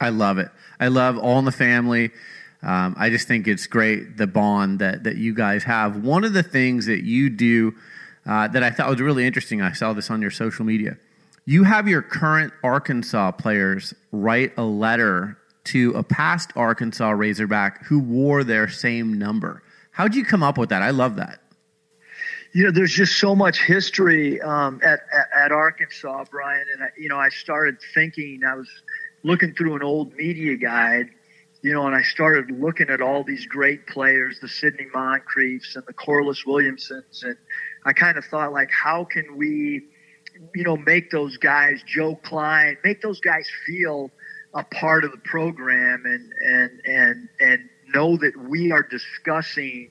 I 0.00 0.08
love 0.08 0.38
it. 0.38 0.48
I 0.80 0.88
love 0.88 1.18
All 1.18 1.38
in 1.38 1.44
the 1.44 1.52
Family. 1.52 2.10
Um, 2.62 2.94
I 2.98 3.10
just 3.10 3.28
think 3.28 3.46
it's 3.46 3.66
great 3.66 4.16
the 4.16 4.26
bond 4.26 4.78
that 4.78 5.04
that 5.04 5.16
you 5.16 5.34
guys 5.34 5.64
have. 5.64 6.02
One 6.02 6.24
of 6.24 6.32
the 6.32 6.42
things 6.42 6.86
that 6.86 7.04
you 7.04 7.28
do 7.28 7.74
uh, 8.26 8.48
that 8.48 8.62
I 8.62 8.70
thought 8.70 8.88
was 8.88 9.00
really 9.00 9.26
interesting. 9.26 9.60
I 9.60 9.72
saw 9.72 9.92
this 9.92 10.10
on 10.10 10.22
your 10.22 10.30
social 10.30 10.64
media. 10.64 10.96
You 11.44 11.64
have 11.64 11.86
your 11.86 12.00
current 12.00 12.54
Arkansas 12.62 13.32
players 13.32 13.92
write 14.12 14.52
a 14.56 14.64
letter 14.64 15.36
to 15.64 15.92
a 15.92 16.02
past 16.02 16.50
Arkansas 16.56 17.10
Razorback 17.10 17.84
who 17.84 17.98
wore 17.98 18.44
their 18.44 18.68
same 18.68 19.18
number. 19.18 19.62
How'd 19.90 20.14
you 20.14 20.24
come 20.24 20.42
up 20.42 20.56
with 20.56 20.70
that? 20.70 20.82
I 20.82 20.90
love 20.90 21.16
that 21.16 21.40
you 22.54 22.62
know, 22.62 22.70
there's 22.70 22.92
just 22.92 23.18
so 23.18 23.34
much 23.34 23.60
history 23.60 24.40
um, 24.40 24.80
at, 24.84 25.00
at, 25.12 25.46
at 25.46 25.52
Arkansas, 25.52 26.24
Brian. 26.30 26.64
And 26.72 26.84
I, 26.84 26.86
you 26.96 27.08
know, 27.08 27.18
I 27.18 27.28
started 27.28 27.76
thinking. 27.94 28.42
I 28.48 28.54
was 28.54 28.68
looking 29.24 29.54
through 29.54 29.74
an 29.74 29.82
old 29.82 30.14
media 30.14 30.56
guide, 30.56 31.08
you 31.62 31.72
know, 31.72 31.84
and 31.86 31.96
I 31.96 32.02
started 32.02 32.52
looking 32.52 32.90
at 32.90 33.00
all 33.00 33.24
these 33.24 33.44
great 33.46 33.88
players, 33.88 34.38
the 34.38 34.48
Sidney 34.48 34.86
Moncriefs 34.94 35.74
and 35.74 35.84
the 35.86 35.92
Corliss 35.92 36.46
Williamsons, 36.46 37.24
and 37.24 37.36
I 37.84 37.92
kind 37.92 38.16
of 38.16 38.24
thought, 38.24 38.52
like, 38.52 38.70
how 38.70 39.04
can 39.04 39.36
we, 39.36 39.82
you 40.54 40.62
know, 40.62 40.76
make 40.76 41.10
those 41.10 41.36
guys, 41.38 41.82
Joe 41.84 42.14
Kleine, 42.22 42.76
make 42.84 43.02
those 43.02 43.18
guys 43.18 43.48
feel 43.66 44.10
a 44.54 44.62
part 44.62 45.04
of 45.04 45.10
the 45.10 45.18
program, 45.18 46.04
and 46.06 46.32
and 46.46 46.80
and 46.86 47.28
and 47.40 47.68
know 47.92 48.16
that 48.18 48.36
we 48.36 48.70
are 48.70 48.82
discussing 48.82 49.90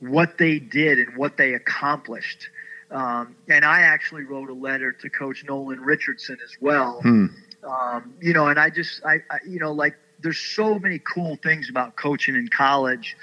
what 0.00 0.38
they 0.38 0.58
did 0.58 0.98
and 0.98 1.16
what 1.16 1.36
they 1.36 1.54
accomplished. 1.54 2.48
Um, 2.90 3.36
and 3.48 3.64
I 3.64 3.82
actually 3.82 4.24
wrote 4.24 4.48
a 4.48 4.54
letter 4.54 4.92
to 4.92 5.10
Coach 5.10 5.44
Nolan 5.46 5.80
Richardson 5.80 6.38
as 6.42 6.56
well. 6.60 7.00
Hmm. 7.02 7.26
Um, 7.62 8.14
you 8.20 8.32
know, 8.32 8.46
and 8.46 8.58
I 8.58 8.70
just, 8.70 9.04
I, 9.04 9.16
I, 9.30 9.38
you 9.46 9.58
know, 9.58 9.72
like 9.72 9.94
there's 10.20 10.38
so 10.38 10.78
many 10.78 10.98
cool 11.00 11.36
things 11.42 11.68
about 11.68 11.96
coaching 11.96 12.34
in 12.34 12.48
college, 12.48 13.16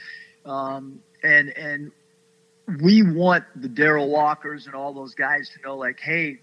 um, 0.45 0.99
and 1.23 1.49
and 1.57 1.91
we 2.81 3.03
want 3.03 3.45
the 3.55 3.69
Darrell 3.69 4.09
Walkers 4.09 4.65
and 4.65 4.75
all 4.75 4.93
those 4.93 5.15
guys 5.15 5.49
to 5.55 5.61
know, 5.67 5.77
like, 5.77 5.99
hey, 5.99 6.39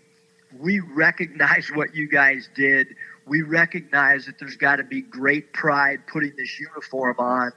we 0.58 0.80
recognize 0.80 1.70
what 1.74 1.94
you 1.94 2.08
guys 2.08 2.48
did. 2.54 2.88
We 3.26 3.42
recognize 3.42 4.26
that 4.26 4.38
there's 4.38 4.56
got 4.56 4.76
to 4.76 4.84
be 4.84 5.02
great 5.02 5.52
pride 5.52 6.06
putting 6.06 6.34
this 6.36 6.58
uniform 6.58 7.16
on 7.18 7.52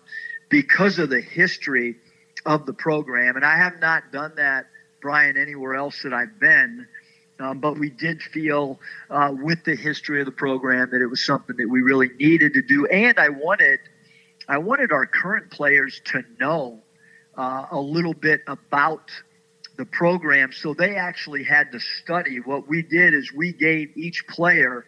because 0.49 0.99
of 0.99 1.09
the 1.09 1.21
history 1.21 1.95
of 2.45 2.65
the 2.65 2.73
program. 2.73 3.35
And 3.35 3.45
I 3.45 3.57
have 3.57 3.79
not 3.79 4.11
done 4.11 4.33
that, 4.35 4.67
Brian, 5.01 5.37
anywhere 5.37 5.75
else 5.75 6.01
that 6.03 6.13
I've 6.13 6.39
been. 6.39 6.87
Um, 7.39 7.59
but 7.59 7.77
we 7.77 7.89
did 7.89 8.21
feel 8.21 8.79
uh, 9.09 9.33
with 9.37 9.63
the 9.65 9.75
history 9.75 10.21
of 10.21 10.25
the 10.25 10.31
program 10.31 10.89
that 10.91 11.01
it 11.01 11.07
was 11.07 11.25
something 11.25 11.55
that 11.57 11.67
we 11.67 11.81
really 11.81 12.09
needed 12.19 12.53
to 12.53 12.61
do. 12.61 12.85
And 12.85 13.19
I 13.19 13.29
wanted, 13.29 13.79
I 14.47 14.57
wanted 14.57 14.91
our 14.91 15.05
current 15.05 15.51
players 15.51 16.01
to 16.05 16.23
know 16.39 16.79
uh, 17.37 17.65
a 17.71 17.79
little 17.79 18.13
bit 18.13 18.41
about 18.47 19.11
the 19.77 19.85
program. 19.85 20.53
So 20.53 20.73
they 20.73 20.95
actually 20.95 21.43
had 21.43 21.71
to 21.73 21.79
study. 21.79 22.39
What 22.39 22.67
we 22.69 22.81
did 22.81 23.13
is 23.13 23.33
we 23.33 23.51
gave 23.51 23.95
each 23.97 24.25
player 24.27 24.85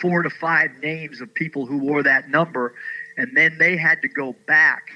four 0.00 0.22
to 0.22 0.30
five 0.30 0.70
names 0.82 1.20
of 1.20 1.32
people 1.32 1.64
who 1.64 1.78
wore 1.78 2.02
that 2.02 2.28
number, 2.28 2.74
and 3.16 3.34
then 3.34 3.56
they 3.58 3.76
had 3.76 4.02
to 4.02 4.08
go 4.08 4.34
back 4.46 4.95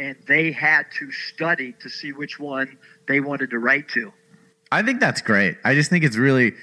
and 0.00 0.16
they 0.26 0.50
had 0.50 0.86
to 0.98 1.12
study 1.12 1.74
to 1.82 1.90
see 1.90 2.12
which 2.12 2.40
one 2.40 2.78
they 3.06 3.20
wanted 3.20 3.50
to 3.50 3.58
write 3.58 3.88
to. 3.90 4.12
I 4.72 4.82
think 4.82 4.98
that's 5.00 5.20
great. 5.20 5.58
I 5.62 5.74
just 5.74 5.90
think 5.90 6.04
it's 6.04 6.16
really. 6.16 6.54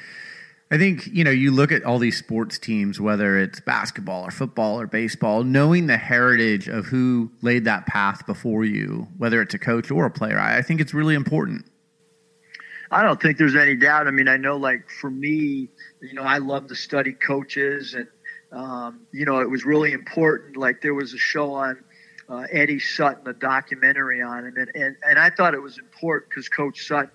I 0.69 0.77
think, 0.77 1.07
you 1.07 1.23
know, 1.23 1.31
you 1.31 1.51
look 1.51 1.71
at 1.71 1.85
all 1.85 1.97
these 1.97 2.17
sports 2.17 2.59
teams, 2.59 2.99
whether 2.99 3.39
it's 3.39 3.61
basketball 3.61 4.25
or 4.25 4.31
football 4.31 4.81
or 4.81 4.85
baseball, 4.85 5.45
knowing 5.45 5.87
the 5.87 5.95
heritage 5.95 6.67
of 6.67 6.87
who 6.87 7.31
laid 7.41 7.63
that 7.63 7.85
path 7.85 8.25
before 8.25 8.65
you, 8.65 9.07
whether 9.17 9.41
it's 9.41 9.53
a 9.53 9.59
coach 9.59 9.89
or 9.89 10.05
a 10.05 10.11
player, 10.11 10.37
I 10.37 10.61
think 10.61 10.81
it's 10.81 10.93
really 10.93 11.15
important. 11.15 11.63
I 12.91 13.01
don't 13.01 13.21
think 13.21 13.37
there's 13.37 13.55
any 13.55 13.77
doubt. 13.77 14.07
I 14.07 14.11
mean, 14.11 14.27
I 14.27 14.35
know, 14.35 14.57
like, 14.57 14.89
for 14.89 15.09
me, 15.09 15.69
you 16.01 16.13
know, 16.13 16.23
I 16.23 16.39
love 16.39 16.67
to 16.67 16.75
study 16.75 17.13
coaches, 17.13 17.93
and, 17.93 18.07
um, 18.51 19.07
you 19.13 19.23
know, 19.23 19.39
it 19.39 19.49
was 19.49 19.63
really 19.65 19.93
important. 19.93 20.57
Like, 20.57 20.81
there 20.81 20.93
was 20.93 21.13
a 21.13 21.17
show 21.17 21.53
on 21.53 21.81
uh, 22.29 22.45
Eddie 22.51 22.79
Sutton, 22.79 23.27
a 23.27 23.33
documentary 23.33 24.21
on 24.21 24.45
him, 24.45 24.57
and, 24.57 24.69
and, 24.75 24.95
and 25.07 25.19
I 25.19 25.29
thought 25.29 25.53
it 25.53 25.61
was 25.61 25.77
important 25.77 26.29
because 26.29 26.49
Coach 26.49 26.85
Sutton 26.85 27.11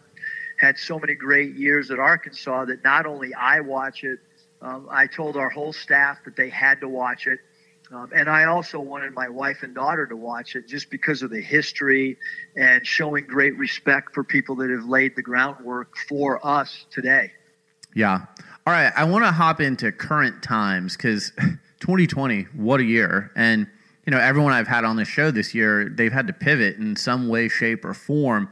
had 0.58 0.78
so 0.78 0.98
many 0.98 1.14
great 1.14 1.54
years 1.54 1.90
at 1.90 1.98
Arkansas 1.98 2.66
that 2.66 2.84
not 2.84 3.04
only 3.04 3.34
I 3.34 3.60
watch 3.60 4.04
it, 4.04 4.20
um, 4.62 4.86
I 4.90 5.06
told 5.08 5.36
our 5.36 5.50
whole 5.50 5.72
staff 5.72 6.18
that 6.24 6.36
they 6.36 6.48
had 6.48 6.80
to 6.80 6.88
watch 6.88 7.26
it. 7.26 7.40
Um, 7.90 8.10
and 8.14 8.30
I 8.30 8.44
also 8.44 8.80
wanted 8.80 9.12
my 9.12 9.28
wife 9.28 9.62
and 9.62 9.74
daughter 9.74 10.06
to 10.06 10.16
watch 10.16 10.56
it 10.56 10.66
just 10.66 10.88
because 10.88 11.22
of 11.22 11.30
the 11.30 11.42
history 11.42 12.16
and 12.56 12.86
showing 12.86 13.26
great 13.26 13.58
respect 13.58 14.14
for 14.14 14.24
people 14.24 14.56
that 14.56 14.70
have 14.70 14.84
laid 14.84 15.14
the 15.14 15.20
groundwork 15.20 15.94
for 16.08 16.44
us 16.46 16.86
today. 16.90 17.32
Yeah. 17.94 18.20
All 18.66 18.72
right. 18.72 18.92
I 18.96 19.04
want 19.04 19.24
to 19.24 19.32
hop 19.32 19.60
into 19.60 19.92
current 19.92 20.42
times 20.42 20.96
because 20.96 21.32
2020, 21.80 22.42
what 22.54 22.80
a 22.80 22.84
year. 22.84 23.30
And, 23.34 23.66
you 24.06 24.10
know, 24.10 24.18
everyone 24.18 24.52
I've 24.52 24.66
had 24.66 24.84
on 24.84 24.96
this 24.96 25.08
show 25.08 25.30
this 25.30 25.54
year, 25.54 25.88
they've 25.88 26.12
had 26.12 26.26
to 26.26 26.32
pivot 26.32 26.76
in 26.76 26.96
some 26.96 27.28
way, 27.28 27.48
shape, 27.48 27.84
or 27.84 27.94
form. 27.94 28.50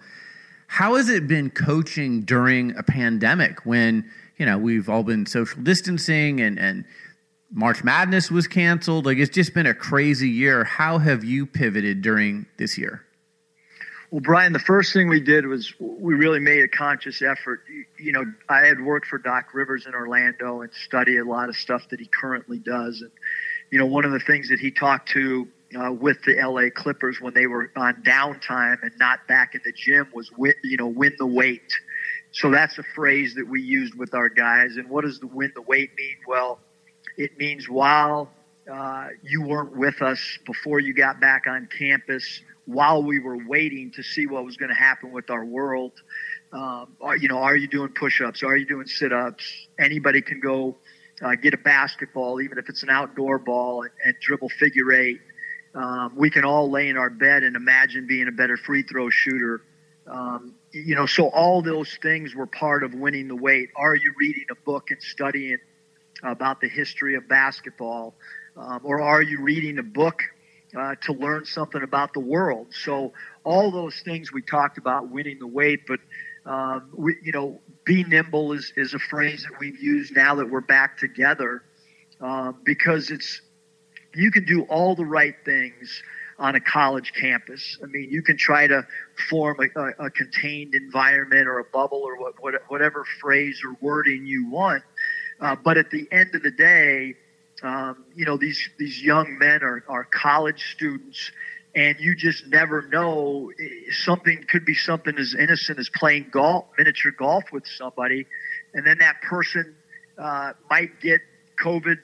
How 0.69 0.95
has 0.95 1.09
it 1.09 1.27
been 1.27 1.51
coaching 1.51 2.21
during 2.23 2.77
a 2.77 2.83
pandemic 2.83 3.67
when, 3.67 4.09
you 4.37 4.47
know, 4.47 4.57
we've 4.57 4.89
all 4.89 5.03
been 5.03 5.27
social 5.27 5.61
distancing 5.63 6.41
and, 6.41 6.59
and 6.59 6.85
March 7.51 7.83
Madness 7.83 8.31
was 8.31 8.47
canceled? 8.47 9.07
Like, 9.07 9.19
it's 9.19 9.35
just 9.35 9.53
been 9.53 9.67
a 9.67 9.75
crazy 9.75 10.29
year. 10.29 10.63
How 10.63 10.99
have 10.99 11.25
you 11.25 11.47
pivoted 11.47 12.03
during 12.03 12.47
this 12.57 12.79
year? 12.79 13.05
Well, 14.13 14.21
Brian, 14.21 14.53
the 14.53 14.61
first 14.61 14.93
thing 14.93 15.09
we 15.09 15.21
did 15.21 15.47
was 15.47 15.73
we 15.81 16.15
really 16.15 16.41
made 16.41 16.63
a 16.63 16.69
conscious 16.69 17.23
effort. 17.23 17.63
You 17.99 18.13
know, 18.13 18.25
I 18.49 18.67
had 18.67 18.81
worked 18.81 19.07
for 19.07 19.19
Doc 19.19 19.55
Rivers 19.55 19.87
in 19.87 19.95
Orlando 19.95 20.63
and 20.63 20.71
studied 20.73 21.19
a 21.19 21.25
lot 21.25 21.49
of 21.49 21.57
stuff 21.57 21.89
that 21.91 22.01
he 22.01 22.07
currently 22.07 22.59
does. 22.59 23.03
And, 23.03 23.11
you 23.71 23.79
know, 23.79 23.87
one 23.87 24.05
of 24.05 24.13
the 24.13 24.21
things 24.21 24.49
that 24.49 24.59
he 24.59 24.71
talked 24.71 25.09
to 25.11 25.47
uh, 25.79 25.93
with 25.93 26.23
the 26.25 26.35
LA 26.35 26.71
Clippers 26.75 27.21
when 27.21 27.35
they 27.35 27.47
were 27.47 27.71
on 27.77 28.03
downtime 28.03 28.83
and 28.83 28.93
not 28.99 29.27
back 29.29 29.55
in 29.55 29.61
the 29.65 29.73
gym 29.73 30.09
was 30.13 30.31
win, 30.37 30.55
you 30.65 30.77
know 30.77 30.89
win 30.89 31.15
the 31.19 31.27
wait. 31.27 31.73
So 32.33 32.51
that's 32.51 32.79
a 32.79 32.83
phrase 32.95 33.35
that 33.35 33.49
we 33.49 33.61
used 33.61 33.95
with 33.95 34.15
our 34.15 34.29
guys. 34.29 34.77
And 34.77 34.89
what 34.89 35.05
does 35.05 35.21
the 35.21 35.27
win 35.27 35.53
the 35.55 35.63
wait 35.63 35.91
mean? 35.97 36.17
Well, 36.27 36.59
it 37.17 37.37
means 37.39 37.69
while 37.69 38.31
uh, 38.71 39.09
you 39.23 39.43
weren't 39.43 39.77
with 39.77 40.01
us 40.03 40.39
before 40.47 40.81
you 40.81 40.95
got 40.95 41.21
back 41.21 41.47
on 41.47 41.69
campus, 41.77 42.43
while 42.67 43.03
we 43.03 43.19
were 43.19 43.39
waiting 43.47 43.91
to 43.93 44.03
see 44.03 44.27
what 44.27 44.45
was 44.45 44.57
going 44.57 44.69
to 44.69 44.75
happen 44.75 45.11
with 45.11 45.31
our 45.31 45.45
world. 45.45 45.93
Um, 46.53 46.97
are, 47.01 47.17
you 47.17 47.29
know, 47.29 47.39
are 47.39 47.57
you 47.57 47.69
doing 47.69 47.91
push-ups? 47.91 48.43
Are 48.43 48.57
you 48.57 48.67
doing 48.67 48.87
sit-ups? 48.87 49.69
Anybody 49.79 50.21
can 50.21 50.41
go 50.41 50.77
uh, 51.23 51.35
get 51.35 51.55
a 51.55 51.59
basketball, 51.59 52.41
even 52.41 52.59
if 52.59 52.69
it's 52.69 52.83
an 52.83 52.91
outdoor 52.91 53.39
ball, 53.39 53.83
and, 53.83 53.91
and 54.05 54.15
dribble 54.21 54.49
figure 54.49 54.93
eight 54.93 55.21
um, 55.75 56.13
we 56.17 56.31
can 56.31 56.45
all 56.45 56.71
lay 56.71 56.89
in 56.89 56.97
our 56.97 57.11
bed 57.11 57.43
and 57.43 57.55
imagine 57.55 58.07
being 58.07 58.29
a 58.29 58.33
better 58.33 58.57
free 58.57 58.83
throw 58.83 59.09
shooter. 59.11 59.63
Um, 60.07 60.55
you 60.73 60.95
know, 60.95 61.07
so 61.07 61.29
all 61.29 61.63
those 61.63 61.97
things 62.03 62.35
were 62.35 62.47
part 62.47 62.83
of 62.83 62.95
winning 62.95 63.29
the 63.29 63.37
wait. 63.37 63.71
Are 63.77 63.95
you 63.95 64.13
reading 64.19 64.47
a 64.51 64.55
book 64.65 64.91
and 64.91 65.01
studying 65.01 65.59
about 66.23 66.61
the 66.61 66.69
history 66.69 67.15
of 67.15 67.29
basketball? 67.29 68.15
Um, 68.57 68.81
or 68.83 69.01
are 69.01 69.23
you 69.23 69.43
reading 69.43 69.79
a 69.79 69.83
book 69.83 70.23
uh, 70.77 70.97
to 71.03 71.13
learn 71.13 71.45
something 71.45 71.83
about 71.83 72.15
the 72.15 72.21
world? 72.21 72.69
So 72.75 73.13
all 73.45 73.71
those 73.71 74.01
things 74.01 74.33
we 74.33 74.43
talked 74.43 74.79
about 74.79 75.09
winning 75.09 75.39
the 75.39 75.47
wait, 75.47 75.87
but 75.87 76.01
um, 76.45 76.91
we, 76.97 77.17
you 77.23 77.31
know, 77.33 77.61
be 77.91 78.05
nimble 78.05 78.53
is, 78.53 78.73
is 78.77 78.95
a 78.95 79.01
phrase 79.01 79.43
that 79.43 79.59
we've 79.59 79.83
used 79.83 80.15
now 80.15 80.37
that 80.37 80.49
we're 80.49 80.61
back 80.61 80.97
together 80.97 81.65
uh, 82.21 82.53
because 82.63 83.11
it's 83.11 83.43
you 84.15 84.31
can 84.31 84.45
do 84.45 84.63
all 84.71 84.95
the 84.95 85.05
right 85.05 85.35
things 85.45 86.01
on 86.39 86.55
a 86.55 86.61
college 86.61 87.13
campus. 87.21 87.79
I 87.83 87.87
mean, 87.87 88.09
you 88.09 88.23
can 88.23 88.37
try 88.37 88.69
to 88.69 88.87
form 89.29 89.57
a, 89.59 89.81
a, 89.81 90.07
a 90.07 90.11
contained 90.11 90.77
environment 90.77 91.49
or 91.49 91.59
a 91.59 91.65
bubble 91.65 92.03
or 92.05 92.17
what, 92.17 92.41
what, 92.41 92.55
whatever 92.69 93.05
phrase 93.21 93.61
or 93.65 93.77
wording 93.81 94.25
you 94.25 94.49
want. 94.49 94.85
Uh, 95.41 95.57
but 95.57 95.77
at 95.77 95.91
the 95.91 96.07
end 96.13 96.33
of 96.37 96.45
the 96.45 96.53
day, 96.53 97.17
um, 97.65 98.05
you 98.15 98.25
know, 98.25 98.37
these, 98.37 98.71
these 98.79 99.03
young 99.03 99.37
men 99.37 99.65
are, 99.65 99.83
are 99.89 100.05
college 100.05 100.75
students 100.75 101.33
and 101.75 101.99
you 102.01 102.15
just 102.15 102.47
never 102.47 102.83
know 102.83 103.51
something 103.91 104.45
could 104.49 104.65
be 104.65 104.75
something 104.75 105.17
as 105.19 105.35
innocent 105.35 105.79
as 105.79 105.89
playing 105.89 106.27
golf, 106.33 106.67
miniature 106.77 107.13
golf 107.13 107.45
with 107.53 107.67
somebody. 107.67 108.27
And 108.75 108.87
then 108.87 108.99
that 108.99 109.23
person 109.23 109.77
uh, 110.19 110.53
might 110.69 111.01
get 111.01 111.21
COVID 111.63 111.99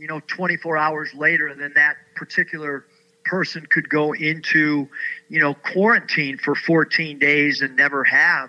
you 0.00 0.06
know 0.06 0.20
24 0.26 0.78
hours 0.78 1.12
later 1.14 1.46
and 1.48 1.60
then 1.60 1.72
that 1.74 1.96
particular 2.16 2.86
person 3.24 3.66
could 3.70 3.88
go 3.88 4.12
into 4.12 4.88
you 5.28 5.38
know 5.38 5.54
quarantine 5.54 6.38
for 6.38 6.54
14 6.54 7.18
days 7.18 7.60
and 7.60 7.76
never 7.76 8.02
have 8.02 8.48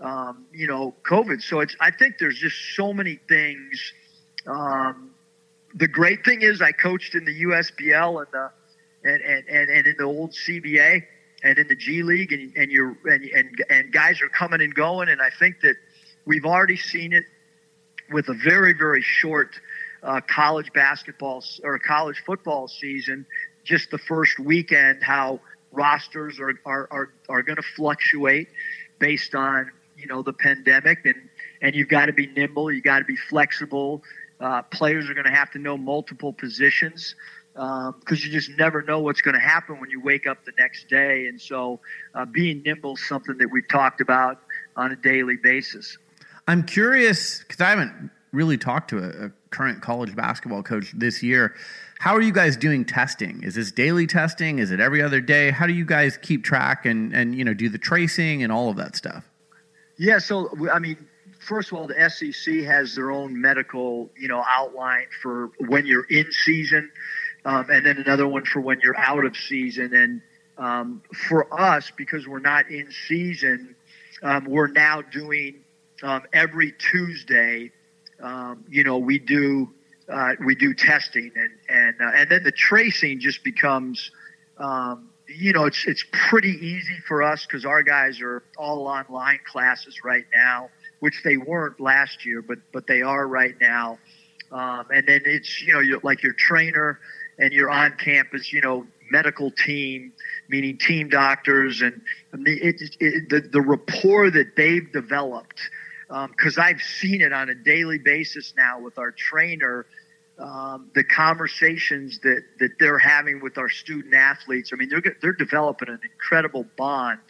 um, 0.00 0.46
you 0.52 0.68
know 0.68 0.94
covid 1.02 1.42
so 1.42 1.60
it's 1.60 1.74
i 1.80 1.90
think 1.90 2.14
there's 2.18 2.38
just 2.38 2.56
so 2.76 2.92
many 2.92 3.18
things 3.28 3.92
um, 4.46 5.10
the 5.74 5.88
great 5.88 6.24
thing 6.24 6.42
is 6.42 6.62
i 6.62 6.70
coached 6.70 7.16
in 7.16 7.24
the 7.24 7.42
usbl 7.42 8.18
and 8.18 8.28
the 8.32 8.50
and, 9.04 9.22
and, 9.22 9.48
and, 9.48 9.70
and 9.70 9.86
in 9.86 9.94
the 9.98 10.04
old 10.04 10.32
cba 10.32 11.02
and 11.42 11.58
in 11.58 11.68
the 11.68 11.76
g 11.76 12.02
league 12.02 12.32
and, 12.32 12.52
and 12.56 12.70
you're 12.70 12.96
and, 13.04 13.24
and 13.24 13.64
and 13.70 13.92
guys 13.92 14.20
are 14.22 14.28
coming 14.28 14.60
and 14.60 14.74
going 14.74 15.08
and 15.08 15.20
i 15.20 15.30
think 15.38 15.60
that 15.60 15.76
we've 16.24 16.46
already 16.46 16.76
seen 16.76 17.12
it 17.12 17.24
with 18.10 18.28
a 18.28 18.34
very 18.34 18.72
very 18.72 19.02
short 19.02 19.54
uh, 20.04 20.20
college 20.28 20.72
basketball 20.72 21.42
or 21.62 21.78
college 21.78 22.22
football 22.24 22.68
season, 22.68 23.26
just 23.64 23.90
the 23.90 23.98
first 23.98 24.38
weekend, 24.38 25.02
how 25.02 25.40
rosters 25.72 26.38
are 26.38 26.54
are 26.66 26.86
are, 26.90 27.10
are 27.28 27.42
going 27.42 27.56
to 27.56 27.62
fluctuate 27.62 28.48
based 28.98 29.34
on 29.34 29.70
you 29.96 30.06
know 30.06 30.22
the 30.22 30.32
pandemic, 30.32 31.04
and 31.06 31.28
and 31.62 31.74
you've 31.74 31.88
got 31.88 32.06
to 32.06 32.12
be 32.12 32.26
nimble, 32.26 32.70
you 32.70 32.82
got 32.82 32.98
to 32.98 33.04
be 33.04 33.16
flexible. 33.16 34.02
Uh, 34.40 34.62
players 34.62 35.08
are 35.08 35.14
going 35.14 35.26
to 35.26 35.32
have 35.32 35.50
to 35.50 35.58
know 35.58 35.76
multiple 35.76 36.32
positions 36.32 37.14
because 37.54 37.92
um, 37.92 38.18
you 38.18 38.30
just 38.30 38.50
never 38.58 38.82
know 38.82 38.98
what's 39.00 39.20
going 39.20 39.34
to 39.34 39.40
happen 39.40 39.80
when 39.80 39.88
you 39.88 40.00
wake 40.00 40.26
up 40.26 40.44
the 40.44 40.52
next 40.58 40.88
day. 40.88 41.26
And 41.26 41.40
so, 41.40 41.80
uh, 42.14 42.24
being 42.24 42.62
nimble 42.64 42.94
is 42.94 43.06
something 43.06 43.38
that 43.38 43.48
we've 43.50 43.68
talked 43.68 44.00
about 44.00 44.40
on 44.76 44.90
a 44.92 44.96
daily 44.96 45.36
basis. 45.36 45.96
I'm 46.46 46.64
curious 46.64 47.38
because 47.38 47.60
I 47.60 47.70
haven't 47.70 48.10
really 48.32 48.58
talked 48.58 48.90
to 48.90 48.98
a, 48.98 49.26
a 49.26 49.30
current 49.50 49.80
college 49.80 50.14
basketball 50.14 50.62
coach 50.62 50.92
this 50.96 51.22
year. 51.22 51.54
How 51.98 52.14
are 52.14 52.20
you 52.20 52.32
guys 52.32 52.56
doing 52.56 52.84
testing? 52.84 53.42
Is 53.44 53.54
this 53.54 53.70
daily 53.70 54.06
testing? 54.06 54.58
Is 54.58 54.70
it 54.72 54.80
every 54.80 55.00
other 55.00 55.20
day? 55.20 55.50
How 55.50 55.66
do 55.66 55.72
you 55.72 55.86
guys 55.86 56.18
keep 56.18 56.44
track 56.44 56.84
and 56.84 57.14
and 57.14 57.34
you 57.34 57.44
know 57.44 57.54
do 57.54 57.68
the 57.68 57.78
tracing 57.78 58.42
and 58.42 58.52
all 58.52 58.68
of 58.68 58.76
that 58.76 58.96
stuff? 58.96 59.24
Yeah, 59.96 60.18
so 60.18 60.50
I 60.70 60.80
mean, 60.80 60.96
first 61.38 61.70
of 61.70 61.78
all, 61.78 61.86
the 61.86 62.10
SEC 62.10 62.64
has 62.64 62.96
their 62.96 63.10
own 63.10 63.40
medical 63.40 64.10
you 64.18 64.28
know 64.28 64.44
outline 64.46 65.06
for 65.22 65.50
when 65.60 65.86
you're 65.86 66.04
in 66.04 66.26
season, 66.30 66.90
um, 67.44 67.68
and 67.70 67.84
then 67.84 67.98
another 67.98 68.26
one 68.26 68.44
for 68.44 68.60
when 68.60 68.80
you're 68.80 68.98
out 68.98 69.24
of 69.24 69.36
season. 69.36 69.94
And 69.94 70.22
um, 70.58 71.02
for 71.28 71.52
us, 71.58 71.90
because 71.96 72.26
we're 72.26 72.38
not 72.38 72.70
in 72.70 72.90
season, 73.06 73.74
um, 74.22 74.44
we're 74.46 74.68
now 74.68 75.02
doing 75.02 75.64
um, 76.02 76.22
every 76.32 76.72
Tuesday 76.72 77.70
um, 78.22 78.64
you 78.68 78.84
know, 78.84 78.98
we 78.98 79.18
do 79.18 79.70
uh, 80.08 80.34
we 80.44 80.54
do 80.54 80.74
testing, 80.74 81.30
and 81.34 81.50
and 81.68 81.94
uh, 82.00 82.12
and 82.14 82.30
then 82.30 82.42
the 82.42 82.52
tracing 82.52 83.20
just 83.20 83.42
becomes, 83.42 84.10
um, 84.58 85.10
you 85.28 85.52
know, 85.52 85.64
it's 85.66 85.84
it's 85.86 86.04
pretty 86.12 86.52
easy 86.52 86.98
for 87.06 87.22
us 87.22 87.46
because 87.46 87.64
our 87.64 87.82
guys 87.82 88.20
are 88.20 88.42
all 88.56 88.86
online 88.86 89.40
classes 89.46 90.04
right 90.04 90.26
now, 90.34 90.70
which 91.00 91.22
they 91.24 91.36
weren't 91.36 91.80
last 91.80 92.24
year, 92.24 92.42
but 92.42 92.58
but 92.72 92.86
they 92.86 93.02
are 93.02 93.26
right 93.26 93.54
now. 93.60 93.98
Um, 94.52 94.86
and 94.94 95.06
then 95.06 95.22
it's 95.24 95.62
you 95.62 95.72
know, 95.72 96.00
like 96.02 96.22
your 96.22 96.34
trainer 96.34 97.00
and 97.38 97.52
you're 97.52 97.70
on 97.70 97.96
campus. 97.98 98.52
You 98.52 98.60
know, 98.60 98.86
medical 99.10 99.50
team, 99.50 100.12
meaning 100.48 100.78
team 100.78 101.08
doctors, 101.08 101.82
and, 101.82 102.00
and 102.32 102.44
the, 102.46 102.52
it, 102.52 102.80
it, 103.00 103.28
the 103.28 103.40
the 103.40 103.60
rapport 103.60 104.30
that 104.30 104.56
they've 104.56 104.90
developed. 104.92 105.60
Because 106.08 106.58
um, 106.58 106.64
I've 106.64 106.82
seen 106.82 107.22
it 107.22 107.32
on 107.32 107.48
a 107.48 107.54
daily 107.54 107.98
basis 107.98 108.52
now 108.56 108.78
with 108.78 108.98
our 108.98 109.10
trainer, 109.10 109.86
um, 110.38 110.90
the 110.94 111.04
conversations 111.04 112.18
that 112.20 112.42
that 112.58 112.70
they're 112.78 112.98
having 112.98 113.40
with 113.40 113.58
our 113.58 113.70
student 113.70 114.14
athletes. 114.14 114.70
I 114.72 114.76
mean, 114.76 114.88
they're 114.88 115.16
they're 115.20 115.32
developing 115.32 115.88
an 115.88 116.00
incredible 116.02 116.66
bond 116.76 117.20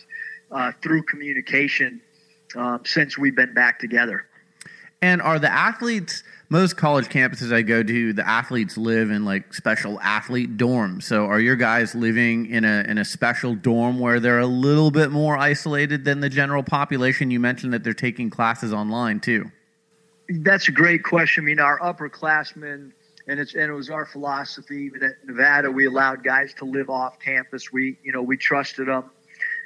uh, 0.51 0.73
through 0.83 1.03
communication 1.05 2.01
um, 2.57 2.81
since 2.85 3.17
we've 3.19 3.37
been 3.37 3.55
back 3.55 3.79
together. 3.79 4.27
And 5.03 5.21
are 5.21 5.39
the 5.39 5.53
athletes? 5.53 6.23
Most 6.51 6.77
college 6.77 7.07
campuses 7.07 7.53
I 7.53 7.63
go 7.63 7.83
to, 7.83 8.13
the 8.13 8.27
athletes 8.27 8.77
live 8.77 9.11
in 9.11 9.25
like 9.25 9.55
special 9.55 9.99
athlete 10.01 10.57
dorms. 10.57 11.05
So, 11.05 11.27
are 11.27 11.41
your 11.41 11.57
guys 11.57 11.95
living 11.95 12.51
in 12.51 12.65
a 12.65 12.85
in 12.87 12.99
a 12.99 13.05
special 13.05 13.55
dorm 13.55 13.99
where 13.99 14.21
they're 14.21 14.41
a 14.41 14.47
little 14.47 14.91
bit 14.91 15.11
more 15.11 15.37
isolated 15.37 16.05
than 16.05 16.21
the 16.21 16.29
general 16.29 16.63
population? 16.63 17.31
You 17.31 17.41
mentioned 17.41 17.73
that 17.73 17.83
they're 17.83 17.95
taking 17.95 18.31
classes 18.31 18.73
online 18.73 19.21
too. 19.21 19.51
That's 20.29 20.69
a 20.69 20.73
great 20.73 21.03
question. 21.03 21.45
I 21.45 21.47
mean, 21.47 21.61
our 21.61 21.79
upperclassmen, 21.81 22.93
and 23.27 23.41
it's 23.41 23.55
and 23.55 23.65
it 23.71 23.75
was 23.75 23.89
our 23.89 24.05
philosophy 24.05 24.91
that 25.01 25.17
Nevada 25.25 25.71
we 25.71 25.87
allowed 25.87 26.23
guys 26.23 26.53
to 26.55 26.67
live 26.67 26.91
off 26.91 27.19
campus. 27.19 27.73
We 27.73 27.99
you 28.05 28.13
know 28.13 28.23
we 28.23 28.37
trusted 28.37 28.89
them 28.89 29.11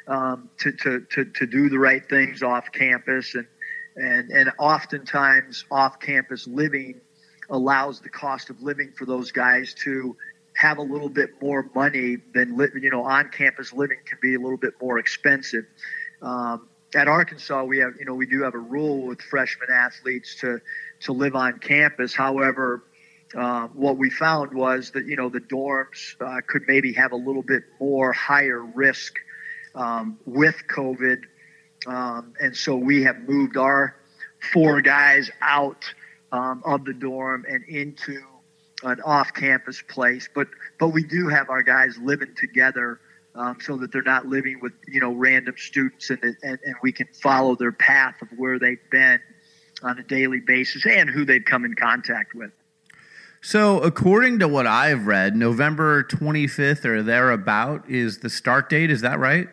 um, 0.06 0.48
to, 0.58 0.72
to 0.72 1.00
to 1.00 1.24
to 1.24 1.46
do 1.46 1.68
the 1.68 1.78
right 1.78 2.08
things 2.08 2.42
off 2.42 2.70
campus, 2.72 3.34
and 3.34 3.46
and 3.98 4.30
and 4.30 4.50
oftentimes 4.58 5.64
off 5.70 6.00
campus 6.00 6.46
living 6.46 7.00
allows 7.50 8.00
the 8.00 8.08
cost 8.08 8.50
of 8.50 8.62
living 8.62 8.92
for 8.96 9.06
those 9.06 9.32
guys 9.32 9.74
to 9.74 10.16
have 10.54 10.78
a 10.78 10.82
little 10.82 11.08
bit 11.08 11.30
more 11.40 11.70
money 11.74 12.16
than 12.34 12.58
you 12.80 12.90
know 12.90 13.04
on 13.04 13.28
campus 13.30 13.72
living 13.72 13.98
can 14.06 14.18
be 14.20 14.34
a 14.34 14.38
little 14.38 14.56
bit 14.56 14.74
more 14.80 14.98
expensive. 14.98 15.64
Um, 16.20 16.68
at 16.94 17.06
Arkansas, 17.06 17.64
we 17.64 17.78
have 17.78 17.92
you 17.98 18.04
know 18.04 18.14
we 18.14 18.26
do 18.26 18.42
have 18.42 18.54
a 18.54 18.58
rule 18.58 19.06
with 19.06 19.20
freshman 19.20 19.68
athletes 19.70 20.36
to 20.40 20.60
to 21.00 21.12
live 21.12 21.34
on 21.34 21.58
campus. 21.58 22.14
However, 22.14 22.84
uh, 23.36 23.68
what 23.68 23.98
we 23.98 24.10
found 24.10 24.52
was 24.54 24.90
that 24.92 25.06
you 25.06 25.16
know 25.16 25.28
the 25.28 25.40
dorms 25.40 26.20
uh, 26.20 26.40
could 26.46 26.62
maybe 26.66 26.92
have 26.94 27.12
a 27.12 27.16
little 27.16 27.42
bit 27.42 27.62
more 27.80 28.12
higher 28.12 28.60
risk 28.62 29.14
um, 29.74 30.18
with 30.24 30.56
COVID, 30.68 31.22
um, 31.88 32.34
and 32.40 32.56
so 32.56 32.76
we 32.76 33.02
have 33.02 33.18
moved 33.28 33.56
our 33.56 33.96
four 34.52 34.80
guys 34.80 35.30
out 35.40 35.84
um, 36.32 36.62
of 36.64 36.84
the 36.84 36.92
dorm 36.92 37.44
and 37.48 37.64
into 37.64 38.20
an 38.82 39.00
off-campus 39.00 39.82
place. 39.88 40.28
But 40.34 40.48
but 40.78 40.88
we 40.88 41.02
do 41.02 41.28
have 41.28 41.50
our 41.50 41.62
guys 41.62 41.96
living 41.98 42.34
together. 42.36 43.00
Um, 43.34 43.58
so 43.60 43.76
that 43.76 43.92
they're 43.92 44.02
not 44.02 44.26
living 44.26 44.58
with 44.60 44.72
you 44.88 45.00
know 45.00 45.12
random 45.12 45.54
students 45.56 46.10
and, 46.10 46.18
and 46.24 46.58
and 46.64 46.74
we 46.82 46.90
can 46.90 47.06
follow 47.22 47.54
their 47.54 47.70
path 47.70 48.20
of 48.20 48.28
where 48.36 48.58
they've 48.58 48.78
been 48.90 49.20
on 49.82 49.98
a 49.98 50.02
daily 50.02 50.40
basis 50.40 50.84
and 50.86 51.08
who 51.08 51.24
they've 51.24 51.44
come 51.44 51.64
in 51.64 51.74
contact 51.74 52.34
with. 52.34 52.50
So, 53.40 53.78
according 53.78 54.40
to 54.40 54.48
what 54.48 54.66
I've 54.66 55.06
read, 55.06 55.36
November 55.36 56.02
25th 56.02 56.84
or 56.84 57.02
thereabout 57.02 57.88
is 57.88 58.18
the 58.18 58.30
start 58.30 58.68
date. 58.68 58.90
Is 58.90 59.02
that 59.02 59.20
right? 59.20 59.48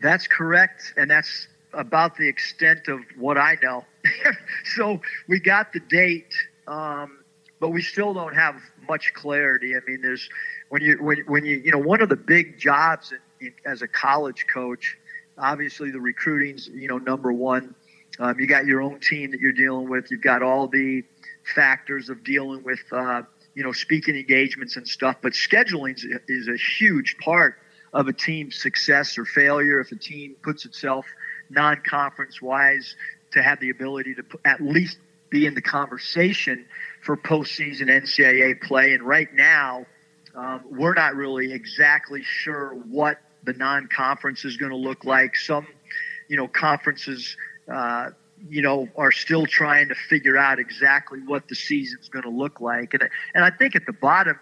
That's 0.00 0.26
correct, 0.26 0.94
and 0.96 1.10
that's 1.10 1.48
about 1.72 2.16
the 2.16 2.26
extent 2.26 2.88
of 2.88 3.00
what 3.18 3.36
I 3.36 3.56
know. 3.62 3.84
so 4.76 5.00
we 5.28 5.40
got 5.40 5.72
the 5.72 5.80
date, 5.80 6.32
um, 6.66 7.18
but 7.60 7.68
we 7.68 7.82
still 7.82 8.14
don't 8.14 8.34
have 8.34 8.56
much 8.88 9.12
clarity. 9.12 9.76
I 9.76 9.80
mean, 9.86 10.00
there's 10.00 10.28
when 10.70 10.82
you 10.82 10.96
when, 11.00 11.18
when 11.26 11.44
you 11.44 11.56
you 11.56 11.70
know 11.70 11.78
one 11.78 12.00
of 12.00 12.08
the 12.08 12.16
big 12.16 12.58
jobs 12.58 13.12
in, 13.12 13.46
in, 13.46 13.54
as 13.66 13.82
a 13.82 13.88
college 13.88 14.46
coach, 14.52 14.96
obviously 15.36 15.90
the 15.90 16.00
recruiting's 16.00 16.68
you 16.68 16.88
know 16.88 16.98
number 16.98 17.32
one. 17.32 17.74
Um, 18.18 18.38
you 18.38 18.46
got 18.46 18.66
your 18.66 18.82
own 18.82 19.00
team 19.00 19.30
that 19.30 19.40
you're 19.40 19.52
dealing 19.52 19.88
with. 19.88 20.10
You've 20.10 20.22
got 20.22 20.42
all 20.42 20.66
the 20.66 21.04
factors 21.54 22.08
of 22.08 22.24
dealing 22.24 22.62
with 22.64 22.80
uh, 22.90 23.22
you 23.54 23.62
know 23.62 23.72
speaking 23.72 24.16
engagements 24.16 24.76
and 24.76 24.88
stuff. 24.88 25.16
But 25.20 25.32
scheduling 25.32 25.98
is 26.26 26.48
a 26.48 26.56
huge 26.56 27.18
part 27.18 27.56
of 27.92 28.08
a 28.08 28.12
team's 28.12 28.60
success 28.60 29.18
or 29.18 29.24
failure. 29.24 29.80
If 29.80 29.92
a 29.92 29.96
team 29.96 30.36
puts 30.42 30.64
itself 30.64 31.06
non-conference 31.50 32.40
wise 32.40 32.94
to 33.32 33.42
have 33.42 33.60
the 33.60 33.70
ability 33.70 34.14
to 34.14 34.24
at 34.44 34.60
least 34.60 34.98
be 35.30 35.46
in 35.46 35.54
the 35.54 35.62
conversation 35.62 36.66
for 37.02 37.16
postseason 37.16 37.88
NCAA 37.88 38.60
play. 38.62 38.92
And 38.92 39.02
right 39.02 39.32
now, 39.32 39.86
um, 40.34 40.62
we're 40.70 40.94
not 40.94 41.14
really 41.14 41.52
exactly 41.52 42.22
sure 42.22 42.70
what 42.88 43.18
the 43.44 43.52
non-conference 43.52 44.44
is 44.44 44.56
going 44.56 44.70
to 44.70 44.76
look 44.76 45.04
like. 45.04 45.36
Some, 45.36 45.66
you 46.28 46.36
know, 46.36 46.48
conferences, 46.48 47.36
uh, 47.72 48.10
you 48.48 48.62
know, 48.62 48.88
are 48.96 49.12
still 49.12 49.46
trying 49.46 49.88
to 49.88 49.94
figure 49.94 50.36
out 50.36 50.58
exactly 50.58 51.20
what 51.20 51.48
the 51.48 51.54
season's 51.54 52.08
going 52.08 52.24
to 52.24 52.30
look 52.30 52.60
like. 52.60 52.94
And 52.94 53.08
and 53.34 53.44
I 53.44 53.50
think 53.50 53.76
at 53.76 53.86
the 53.86 53.92
bottom 53.92 54.38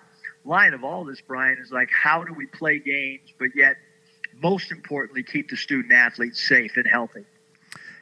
line 0.49 0.75
of 0.75 0.83
all 0.83 1.05
this, 1.05 1.21
Brian, 1.21 1.59
is 1.59 1.71
like, 1.71 1.91
how 1.91 2.25
do 2.25 2.33
we 2.33 2.47
play 2.47 2.79
games, 2.79 3.33
but 3.39 3.51
yet, 3.55 3.77
most 4.43 4.73
importantly, 4.73 5.23
keep 5.23 5.51
the 5.51 5.57
student 5.57 5.93
athletes 5.93 6.47
safe 6.47 6.77
and 6.77 6.87
healthy? 6.87 7.25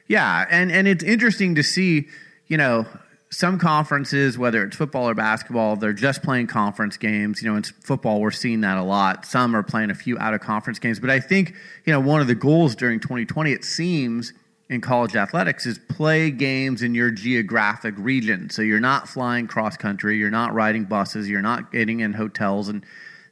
Yeah, 0.08 0.46
and 0.48 0.70
and 0.70 0.86
it's 0.86 1.02
interesting 1.02 1.56
to 1.56 1.62
see, 1.62 2.06
you 2.46 2.56
know, 2.56 2.86
some 3.30 3.58
conferences, 3.58 4.38
whether 4.38 4.64
it's 4.64 4.76
football 4.76 5.08
or 5.08 5.14
basketball, 5.14 5.76
they're 5.76 5.92
just 5.92 6.22
playing 6.22 6.46
conference 6.46 6.96
games. 6.96 7.42
You 7.42 7.50
know, 7.50 7.56
in 7.56 7.64
football, 7.64 8.20
we're 8.20 8.30
seeing 8.30 8.60
that 8.60 8.78
a 8.78 8.82
lot. 8.82 9.26
Some 9.26 9.54
are 9.56 9.62
playing 9.62 9.90
a 9.90 9.94
few 9.94 10.18
out 10.18 10.32
of 10.32 10.40
conference 10.40 10.78
games. 10.78 11.00
But 11.00 11.10
I 11.10 11.20
think, 11.20 11.54
you 11.84 11.92
know, 11.92 12.00
one 12.00 12.20
of 12.20 12.28
the 12.28 12.34
goals 12.34 12.76
during 12.76 13.00
2020, 13.00 13.52
it 13.52 13.64
seems, 13.64 14.32
in 14.68 14.80
college 14.80 15.14
athletics 15.14 15.64
is 15.64 15.78
play 15.78 16.30
games 16.30 16.82
in 16.82 16.94
your 16.94 17.10
geographic 17.10 17.94
region. 17.98 18.50
So 18.50 18.62
you're 18.62 18.80
not 18.80 19.08
flying 19.08 19.46
cross 19.46 19.76
country, 19.76 20.16
you're 20.18 20.30
not 20.30 20.54
riding 20.54 20.84
buses, 20.84 21.28
you're 21.28 21.42
not 21.42 21.72
getting 21.72 22.00
in 22.00 22.12
hotels 22.12 22.68
and 22.68 22.84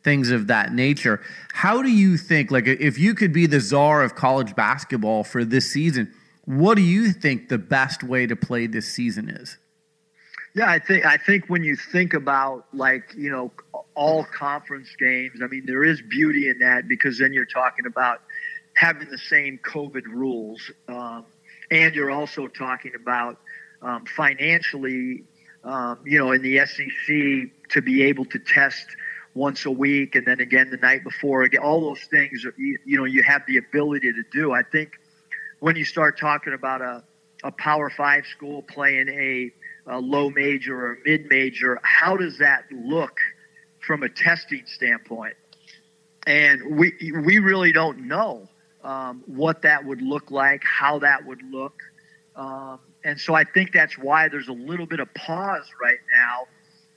things 0.05 0.31
of 0.31 0.47
that 0.47 0.73
nature. 0.73 1.21
How 1.53 1.83
do 1.83 1.91
you 1.91 2.17
think, 2.17 2.51
like, 2.51 2.67
if 2.67 2.99
you 2.99 3.15
could 3.15 3.33
be 3.33 3.47
the 3.47 3.61
czar 3.61 4.03
of 4.03 4.15
college 4.15 4.55
basketball 4.55 5.25
for 5.25 5.45
this 5.45 5.73
season, 5.73 6.13
what 6.45 6.77
do 6.77 6.83
you 6.83 7.11
think 7.13 7.49
the 7.49 7.59
best 7.59 8.03
way 8.03 8.27
to 8.27 8.37
play 8.37 8.67
this 8.67 8.87
season 8.87 9.29
is? 9.29 9.57
Yeah, 10.55 10.71
I 10.71 10.79
think 10.79 11.05
I 11.05 11.17
think 11.17 11.47
when 11.49 11.65
you 11.65 11.75
think 11.75 12.15
about 12.15 12.67
like 12.73 13.13
you 13.17 13.29
know 13.29 13.51
all 13.97 14.25
conference 14.25 14.95
games, 14.97 15.41
I 15.43 15.49
mean 15.49 15.65
there 15.67 15.83
is 15.83 16.01
beauty 16.01 16.49
in 16.49 16.61
that 16.61 16.87
because 16.87 17.19
then 17.19 17.33
you're 17.33 17.45
talking 17.45 17.87
about 17.87 18.21
having 18.75 19.09
the 19.09 19.19
same 19.19 19.59
COVID 19.65 20.05
rules, 20.07 20.71
um, 20.89 21.25
and 21.71 21.95
you're 21.95 22.11
also 22.11 22.47
talking 22.49 22.93
about 22.95 23.39
um, 23.83 24.05
financially, 24.17 25.25
um, 25.63 25.99
you 26.05 26.19
know, 26.19 26.33
in 26.33 26.43
the 26.43 26.59
SEC 26.67 27.71
to 27.71 27.83
be 27.83 28.03
able 28.05 28.25
to 28.27 28.39
test 28.39 28.87
once 29.35 29.67
a 29.67 29.71
week 29.71 30.15
and 30.15 30.27
then 30.27 30.41
again 30.41 30.71
the 30.71 30.77
night 30.77 31.03
before. 31.05 31.43
Again, 31.43 31.63
all 31.63 31.81
those 31.81 32.03
things, 32.05 32.45
you, 32.57 32.79
you 32.85 32.99
know, 32.99 33.05
you 33.05 33.23
have 33.23 33.43
the 33.47 33.57
ability 33.57 34.13
to 34.13 34.23
do. 34.33 34.53
I 34.53 34.63
think 34.63 34.93
when 35.61 35.77
you 35.77 35.85
start 35.85 36.19
talking 36.19 36.53
about 36.53 36.83
a, 36.83 37.03
a 37.43 37.51
Power 37.53 37.91
Five 37.91 38.27
school 38.27 38.63
playing 38.63 39.09
a 39.09 39.53
a 39.87 39.99
low 39.99 40.31
major 40.31 40.87
or 40.87 40.99
mid 41.05 41.27
major, 41.29 41.79
how 41.83 42.17
does 42.17 42.39
that 42.39 42.65
look 42.73 43.19
from 43.87 44.03
a 44.03 44.09
testing 44.09 44.63
standpoint? 44.67 45.35
And 46.27 46.79
we 46.79 46.95
we 47.25 47.39
really 47.39 47.73
don't 47.73 48.07
know 48.07 48.49
um, 48.85 49.25
what 49.27 49.63
that 49.63 49.85
would 49.85 50.03
look 50.03 50.31
like, 50.31 50.63
how 50.63 51.01
that 51.01 51.27
would 51.27 51.43
look, 51.51 51.83
um, 52.37 52.79
and 53.05 53.21
so 53.21 53.35
I 53.35 53.45
think 53.45 53.73
that's 53.73 53.99
why 53.99 54.29
there's 54.29 54.49
a 54.49 54.53
little 54.53 54.87
bit 54.87 54.99
of 54.99 55.13
pause 55.15 55.69
right 55.81 55.99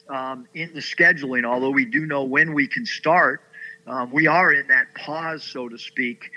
now 0.09 0.15
um, 0.15 0.47
in 0.53 0.73
the 0.73 0.79
scheduling. 0.79 1.45
Although 1.45 1.71
we 1.71 1.85
do 1.85 2.05
know 2.05 2.23
when 2.23 2.53
we 2.53 2.67
can 2.67 2.85
start, 2.85 3.41
um, 3.85 4.11
we 4.11 4.27
are 4.27 4.53
in 4.53 4.67
that 4.67 4.93
pause, 4.95 5.43
so 5.43 5.67
to 5.67 5.77
speak, 5.77 6.31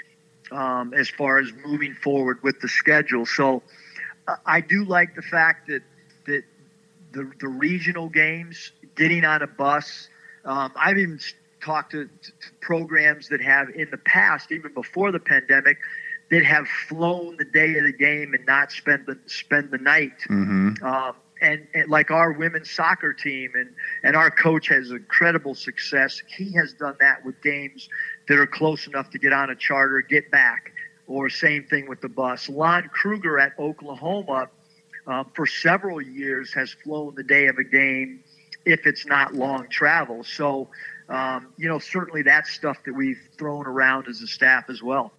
um, 0.50 0.92
as 0.92 1.08
far 1.08 1.38
as 1.38 1.52
moving 1.64 1.94
forward 1.94 2.42
with 2.42 2.60
the 2.60 2.68
schedule. 2.68 3.24
So 3.26 3.62
uh, 4.26 4.36
I 4.44 4.60
do 4.60 4.84
like 4.84 5.14
the 5.14 5.22
fact 5.22 5.68
that 5.68 5.82
that 6.26 6.42
the, 7.12 7.30
the 7.40 7.48
regional 7.48 8.08
games, 8.08 8.72
getting 8.96 9.24
on 9.24 9.42
a 9.42 9.46
bus. 9.46 10.08
Um, 10.44 10.72
I've 10.76 10.98
even 10.98 11.18
talked 11.60 11.92
to, 11.92 12.06
to, 12.06 12.32
programs 12.60 13.28
that 13.28 13.40
have 13.40 13.68
in 13.70 13.90
the 13.90 13.98
past, 13.98 14.52
even 14.52 14.72
before 14.72 15.12
the 15.12 15.20
pandemic, 15.20 15.78
that 16.30 16.44
have 16.44 16.66
flown 16.88 17.36
the 17.36 17.44
day 17.44 17.76
of 17.76 17.84
the 17.84 17.92
game 17.92 18.34
and 18.34 18.44
not 18.46 18.70
spend 18.72 19.06
the 19.06 19.18
spend 19.26 19.70
the 19.70 19.78
night. 19.78 20.18
Mm-hmm. 20.28 20.84
Um, 20.84 21.14
and, 21.42 21.66
and, 21.72 21.88
like 21.88 22.10
our 22.10 22.32
women's 22.32 22.70
soccer 22.70 23.12
team, 23.12 23.52
and 23.54 23.70
and 24.02 24.14
our 24.14 24.30
coach 24.30 24.68
has 24.68 24.90
incredible 24.90 25.54
success. 25.54 26.22
He 26.26 26.52
has 26.52 26.74
done 26.74 26.96
that 27.00 27.24
with 27.24 27.40
games 27.42 27.88
that 28.28 28.38
are 28.38 28.46
close 28.46 28.86
enough 28.86 29.10
to 29.10 29.18
get 29.18 29.32
on 29.32 29.50
a 29.50 29.56
charter, 29.56 30.00
get 30.02 30.30
back, 30.30 30.72
or 31.06 31.28
same 31.28 31.64
thing 31.64 31.88
with 31.88 32.00
the 32.00 32.08
bus. 32.08 32.48
Lon 32.48 32.88
Kruger 32.92 33.38
at 33.38 33.58
Oklahoma 33.58 34.48
um, 35.06 35.30
for 35.34 35.46
several 35.46 36.00
years 36.00 36.52
has 36.52 36.70
flown 36.84 37.14
the 37.16 37.24
day 37.24 37.46
of 37.46 37.58
a 37.58 37.64
game 37.64 38.22
if 38.64 38.86
it's 38.86 39.06
not 39.06 39.34
long 39.34 39.68
travel. 39.68 40.22
So 40.22 40.68
um, 41.10 41.48
you 41.56 41.68
know, 41.68 41.78
certainly 41.78 42.22
that's 42.22 42.50
stuff 42.50 42.82
that 42.84 42.94
we've 42.94 43.20
thrown 43.36 43.66
around 43.66 44.06
as 44.08 44.22
a 44.22 44.26
staff 44.26 44.70
as 44.70 44.82
well. 44.82 45.12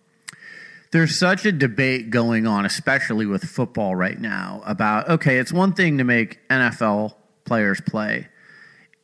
There's 0.92 1.18
such 1.18 1.46
a 1.46 1.52
debate 1.52 2.10
going 2.10 2.48
on, 2.48 2.66
especially 2.66 3.26
with 3.26 3.44
football 3.44 3.96
right 3.96 4.20
now, 4.20 4.62
about 4.66 5.10
okay, 5.10 5.38
it's 5.38 5.54
one 5.54 5.74
thing 5.74 5.98
to 6.00 6.04
make 6.04 6.40
NFL 6.50 7.14
players 7.46 7.82
play, 7.82 8.28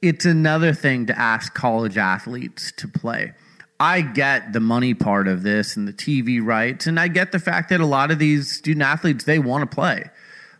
it's 0.02 0.26
another 0.26 0.74
thing 0.74 1.06
to 1.08 1.18
ask 1.18 1.54
college 1.54 1.98
athletes 1.98 2.72
to 2.78 2.88
play. 2.88 3.34
I 3.80 4.02
get 4.02 4.54
the 4.54 4.60
money 4.60 4.94
part 4.94 5.28
of 5.28 5.44
this 5.44 5.78
and 5.78 5.88
the 5.88 5.94
TV 5.94 6.44
rights, 6.44 6.88
and 6.88 7.00
I 7.00 7.10
get 7.10 7.32
the 7.32 7.40
fact 7.40 7.70
that 7.70 7.80
a 7.80 7.86
lot 7.86 8.12
of 8.12 8.20
these 8.20 8.52
student 8.52 8.84
athletes 8.84 9.26
they 9.26 9.40
want 9.40 9.70
to 9.70 9.76
play, 9.76 10.10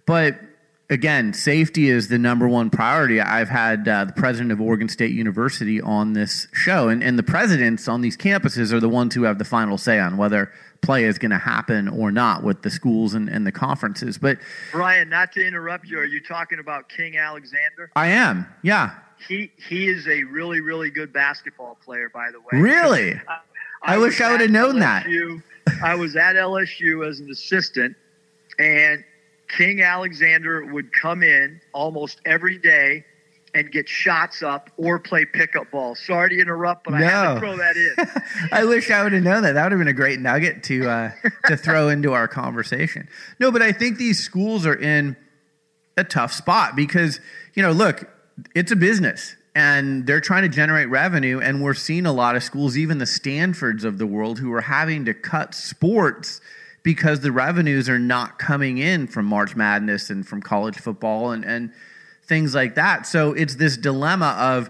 but 0.06 0.40
again, 0.90 1.34
safety 1.34 1.90
is 1.90 2.08
the 2.08 2.18
number 2.18 2.48
one 2.48 2.70
priority. 2.70 3.20
I've 3.20 3.50
had 3.50 3.88
uh, 3.88 4.06
the 4.06 4.14
president 4.14 4.52
of 4.52 4.62
Oregon 4.62 4.90
State 4.90 5.12
University 5.12 5.82
on 5.82 6.14
this 6.14 6.48
show, 6.54 6.90
and, 6.90 7.04
and 7.04 7.18
the 7.18 7.24
presidents 7.24 7.88
on 7.88 8.02
these 8.02 8.18
campuses 8.18 8.72
are 8.72 8.80
the 8.80 8.90
ones 8.90 9.16
who 9.16 9.24
have 9.24 9.38
the 9.38 9.46
final 9.46 9.78
say 9.78 10.00
on 10.00 10.18
whether 10.18 10.52
play 10.82 11.04
is 11.06 11.18
going 11.18 11.32
to 11.32 11.38
happen 11.38 11.88
or 11.88 12.12
not 12.12 12.44
with 12.44 12.62
the 12.62 12.70
schools 12.70 13.14
and, 13.14 13.30
and 13.30 13.46
the 13.46 13.52
conferences. 13.52 14.18
But 14.18 14.38
Brian, 14.72 15.10
not 15.10 15.32
to 15.34 15.46
interrupt 15.46 15.88
you, 15.88 16.00
are 16.00 16.06
you 16.06 16.22
talking 16.22 16.60
about 16.60 16.90
King 16.90 17.18
Alexander? 17.18 17.92
I 17.96 18.08
am, 18.08 18.48
yeah. 18.64 18.96
He 19.28 19.52
he 19.68 19.88
is 19.88 20.08
a 20.08 20.24
really 20.26 20.62
really 20.62 20.92
good 20.92 21.12
basketball 21.12 21.80
player, 21.84 22.08
by 22.14 22.30
the 22.32 22.40
way. 22.40 22.62
Really, 22.62 23.14
I, 23.84 23.96
I 23.96 23.98
wish 23.98 24.22
I 24.22 24.32
would 24.32 24.42
have 24.42 24.52
known 24.52 24.76
LSU, 24.76 25.42
that. 25.66 25.84
I 25.84 25.96
was 25.96 26.16
at 26.16 26.36
LSU 26.36 27.08
as 27.08 27.20
an 27.20 27.32
assistant, 27.32 27.98
and 28.60 29.04
King 29.48 29.82
Alexander 29.82 30.66
would 30.66 30.92
come 30.94 31.24
in 31.24 31.62
almost 31.74 32.22
every 32.26 32.58
day 32.58 33.06
and 33.54 33.72
get 33.72 33.88
shots 33.88 34.44
up 34.44 34.70
or 34.78 35.00
play 35.00 35.26
pickup 35.26 35.72
ball. 35.72 35.96
Sorry 35.96 36.30
to 36.30 36.40
interrupt, 36.40 36.84
but 36.84 36.92
no. 36.92 36.98
I 36.98 37.10
had 37.10 37.34
to 37.34 37.40
throw 37.40 37.58
that 37.58 37.76
in. 37.76 38.50
I 38.52 38.66
wish 38.66 38.92
I 38.92 39.04
would 39.04 39.14
have 39.14 39.24
known 39.24 39.44
that. 39.44 39.54
That 39.54 39.64
would 39.64 39.72
have 39.72 39.80
been 39.80 39.88
a 39.88 39.94
great 39.94 40.20
nugget 40.20 40.64
to 40.64 40.90
uh, 40.90 41.12
to 41.48 41.58
throw 41.58 41.90
into 41.90 42.14
our 42.14 42.28
conversation. 42.28 43.08
No, 43.40 43.52
but 43.52 43.62
I 43.62 43.72
think 43.72 43.98
these 43.98 44.20
schools 44.20 44.66
are 44.66 44.76
in 44.76 45.16
a 45.96 46.04
tough 46.04 46.34
spot 46.34 46.76
because 46.76 47.20
you 47.56 47.64
know, 47.64 47.72
look, 47.72 48.10
it's 48.54 48.72
a 48.72 48.76
business 48.76 49.36
and 49.56 50.06
they're 50.06 50.22
trying 50.22 50.44
to 50.44 50.50
generate 50.50 50.88
revenue, 50.90 51.40
and 51.40 51.64
we're 51.64 51.74
seeing 51.74 52.06
a 52.06 52.14
lot 52.14 52.36
of 52.36 52.44
schools, 52.44 52.78
even 52.78 53.00
the 53.00 53.08
Stanfords 53.08 53.84
of 53.84 53.98
the 53.98 54.06
world, 54.06 54.38
who 54.38 54.54
are 54.54 54.62
having 54.62 55.06
to 55.06 55.16
cut 55.16 55.56
sports 55.56 56.42
because 56.88 57.20
the 57.20 57.34
revenues 57.34 57.90
are 57.90 58.00
not 58.00 58.40
coming 58.40 58.78
in 58.78 59.08
from 59.08 59.26
March 59.26 59.58
Madness 59.58 60.10
and 60.10 60.26
from 60.26 60.42
college 60.42 60.78
football 60.78 61.32
and 61.32 61.44
and 61.44 61.74
things 62.24 62.56
like 62.56 62.76
that. 62.76 63.06
So 63.06 63.34
it's 63.34 63.56
this 63.56 63.76
dilemma 63.76 64.34
of, 64.40 64.70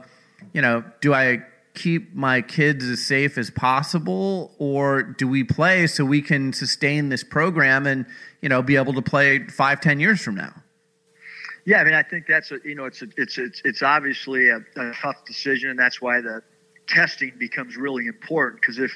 you 0.51 0.63
know, 0.63 0.83
do 0.99 1.13
I 1.13 1.43
keep 1.75 2.15
my 2.15 2.41
kids 2.41 2.85
as 2.85 3.05
safe 3.05 3.37
as 3.37 3.51
possible 3.51 4.51
or 4.57 5.03
do 5.03 5.27
we 5.27 5.43
play 5.43 5.85
so 5.85 6.05
we 6.05 6.23
can 6.23 6.53
sustain 6.53 7.09
this 7.09 7.23
program 7.23 7.85
and, 7.85 8.07
you 8.41 8.49
know, 8.49 8.63
be 8.63 8.77
able 8.77 8.93
to 8.93 9.01
play 9.03 9.45
five, 9.45 9.79
ten 9.79 9.99
years 9.99 10.19
from 10.19 10.33
now? 10.33 10.55
Yeah, 11.65 11.81
I 11.81 11.83
mean, 11.83 11.93
I 11.93 12.01
think 12.01 12.25
that's 12.25 12.49
a, 12.49 12.57
you 12.65 12.73
know, 12.73 12.85
it's 12.85 13.03
a, 13.03 13.09
it's 13.15 13.37
it's 13.37 13.61
it's 13.63 13.83
obviously 13.83 14.49
a, 14.49 14.57
a 14.75 14.91
tough 14.99 15.23
decision, 15.27 15.69
and 15.69 15.77
that's 15.77 16.01
why 16.01 16.19
the 16.21 16.41
testing 16.87 17.33
becomes 17.37 17.77
really 17.77 18.07
important. 18.07 18.59
Because 18.59 18.79
if 18.79 18.91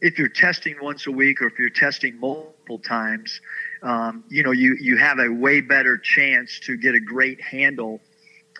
if 0.00 0.18
you're 0.18 0.28
testing 0.28 0.76
once 0.80 1.06
a 1.06 1.10
week 1.10 1.42
or 1.42 1.46
if 1.46 1.58
you're 1.58 1.68
testing 1.68 2.18
multiple 2.18 2.54
times, 2.78 3.40
um, 3.82 4.24
you 4.28 4.42
know, 4.42 4.52
you, 4.52 4.76
you 4.80 4.96
have 4.96 5.18
a 5.18 5.28
way 5.28 5.60
better 5.60 5.98
chance 5.98 6.60
to 6.60 6.76
get 6.76 6.94
a 6.94 7.00
great 7.00 7.40
handle 7.40 8.00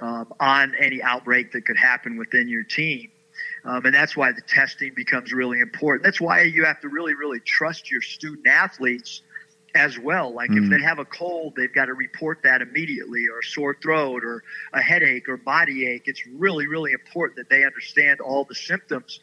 um, 0.00 0.32
on 0.40 0.74
any 0.78 1.02
outbreak 1.02 1.52
that 1.52 1.66
could 1.66 1.76
happen 1.76 2.16
within 2.16 2.48
your 2.48 2.62
team. 2.62 3.10
Um, 3.64 3.84
and 3.84 3.94
that's 3.94 4.16
why 4.16 4.32
the 4.32 4.40
testing 4.40 4.92
becomes 4.94 5.32
really 5.32 5.60
important. 5.60 6.02
That's 6.04 6.20
why 6.20 6.42
you 6.42 6.64
have 6.64 6.80
to 6.80 6.88
really, 6.88 7.14
really 7.14 7.40
trust 7.40 7.90
your 7.90 8.00
student 8.00 8.46
athletes 8.46 9.22
as 9.74 9.98
well. 9.98 10.34
Like 10.34 10.50
mm. 10.50 10.64
if 10.64 10.70
they 10.70 10.84
have 10.84 10.98
a 10.98 11.04
cold, 11.04 11.54
they've 11.56 11.72
got 11.72 11.86
to 11.86 11.94
report 11.94 12.40
that 12.42 12.62
immediately, 12.62 13.26
or 13.32 13.40
a 13.40 13.44
sore 13.44 13.76
throat, 13.80 14.24
or 14.24 14.42
a 14.72 14.80
headache, 14.80 15.28
or 15.28 15.36
body 15.36 15.86
ache. 15.86 16.04
It's 16.06 16.26
really, 16.26 16.66
really 16.66 16.92
important 16.92 17.36
that 17.36 17.48
they 17.48 17.64
understand 17.64 18.20
all 18.20 18.44
the 18.44 18.54
symptoms 18.54 19.20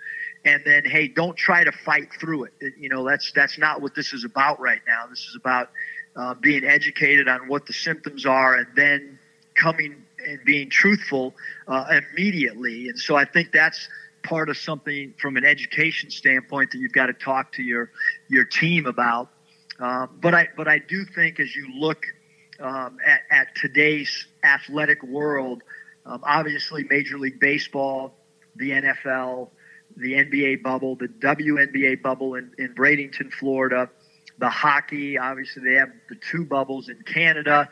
and 0.47 0.63
then 0.65 0.85
hey 0.85 1.09
don't 1.09 1.35
try 1.35 1.63
to 1.63 1.71
fight 1.71 2.09
through 2.19 2.45
it. 2.45 2.53
You 2.79 2.87
know 2.89 3.07
that's 3.07 3.31
that's 3.33 3.57
not 3.57 3.81
what 3.81 3.93
this 3.93 4.13
is 4.13 4.23
about 4.23 4.59
right 4.59 4.81
now. 4.87 5.05
This 5.09 5.27
is 5.27 5.35
about 5.35 5.69
uh, 6.15 6.33
being 6.35 6.63
educated 6.63 7.27
on 7.27 7.47
what 7.47 7.65
the 7.65 7.73
symptoms 7.73 8.25
are 8.25 8.55
and 8.55 8.67
then 8.75 9.19
coming 9.55 10.03
and 10.25 10.39
being 10.45 10.69
truthful 10.69 11.35
uh, 11.67 11.99
immediately. 12.13 12.87
And 12.87 12.97
so 12.97 13.15
i 13.15 13.25
think 13.25 13.51
that's 13.51 13.89
part 14.23 14.49
of 14.49 14.57
something 14.57 15.13
from 15.19 15.37
an 15.37 15.45
education 15.45 16.09
standpoint 16.09 16.71
that 16.71 16.79
you've 16.79 16.93
got 16.93 17.07
to 17.07 17.13
talk 17.13 17.51
to 17.53 17.63
your 17.63 17.91
your 18.29 18.45
team 18.45 18.85
about. 18.85 19.29
Uh, 19.79 20.07
but 20.21 20.33
i 20.33 20.47
but 20.55 20.67
i 20.67 20.79
do 20.79 21.05
think 21.05 21.39
as 21.39 21.55
you 21.55 21.67
look 21.75 22.05
um, 22.59 22.97
at, 23.05 23.21
at 23.29 23.55
today's 23.55 24.25
athletic 24.43 25.03
world 25.03 25.61
um, 26.05 26.19
obviously 26.23 26.83
major 26.89 27.19
league 27.19 27.39
baseball 27.39 28.15
the 28.55 28.71
nfl 28.71 29.49
the 29.97 30.13
NBA 30.13 30.63
bubble, 30.63 30.95
the 30.95 31.07
WNBA 31.07 32.01
bubble 32.01 32.35
in, 32.35 32.51
in 32.57 32.73
Bradenton, 32.75 33.31
Florida, 33.33 33.89
the 34.37 34.49
hockey. 34.49 35.17
Obviously, 35.17 35.63
they 35.63 35.75
have 35.75 35.89
the 36.09 36.15
two 36.15 36.45
bubbles 36.45 36.89
in 36.89 37.01
Canada. 37.03 37.69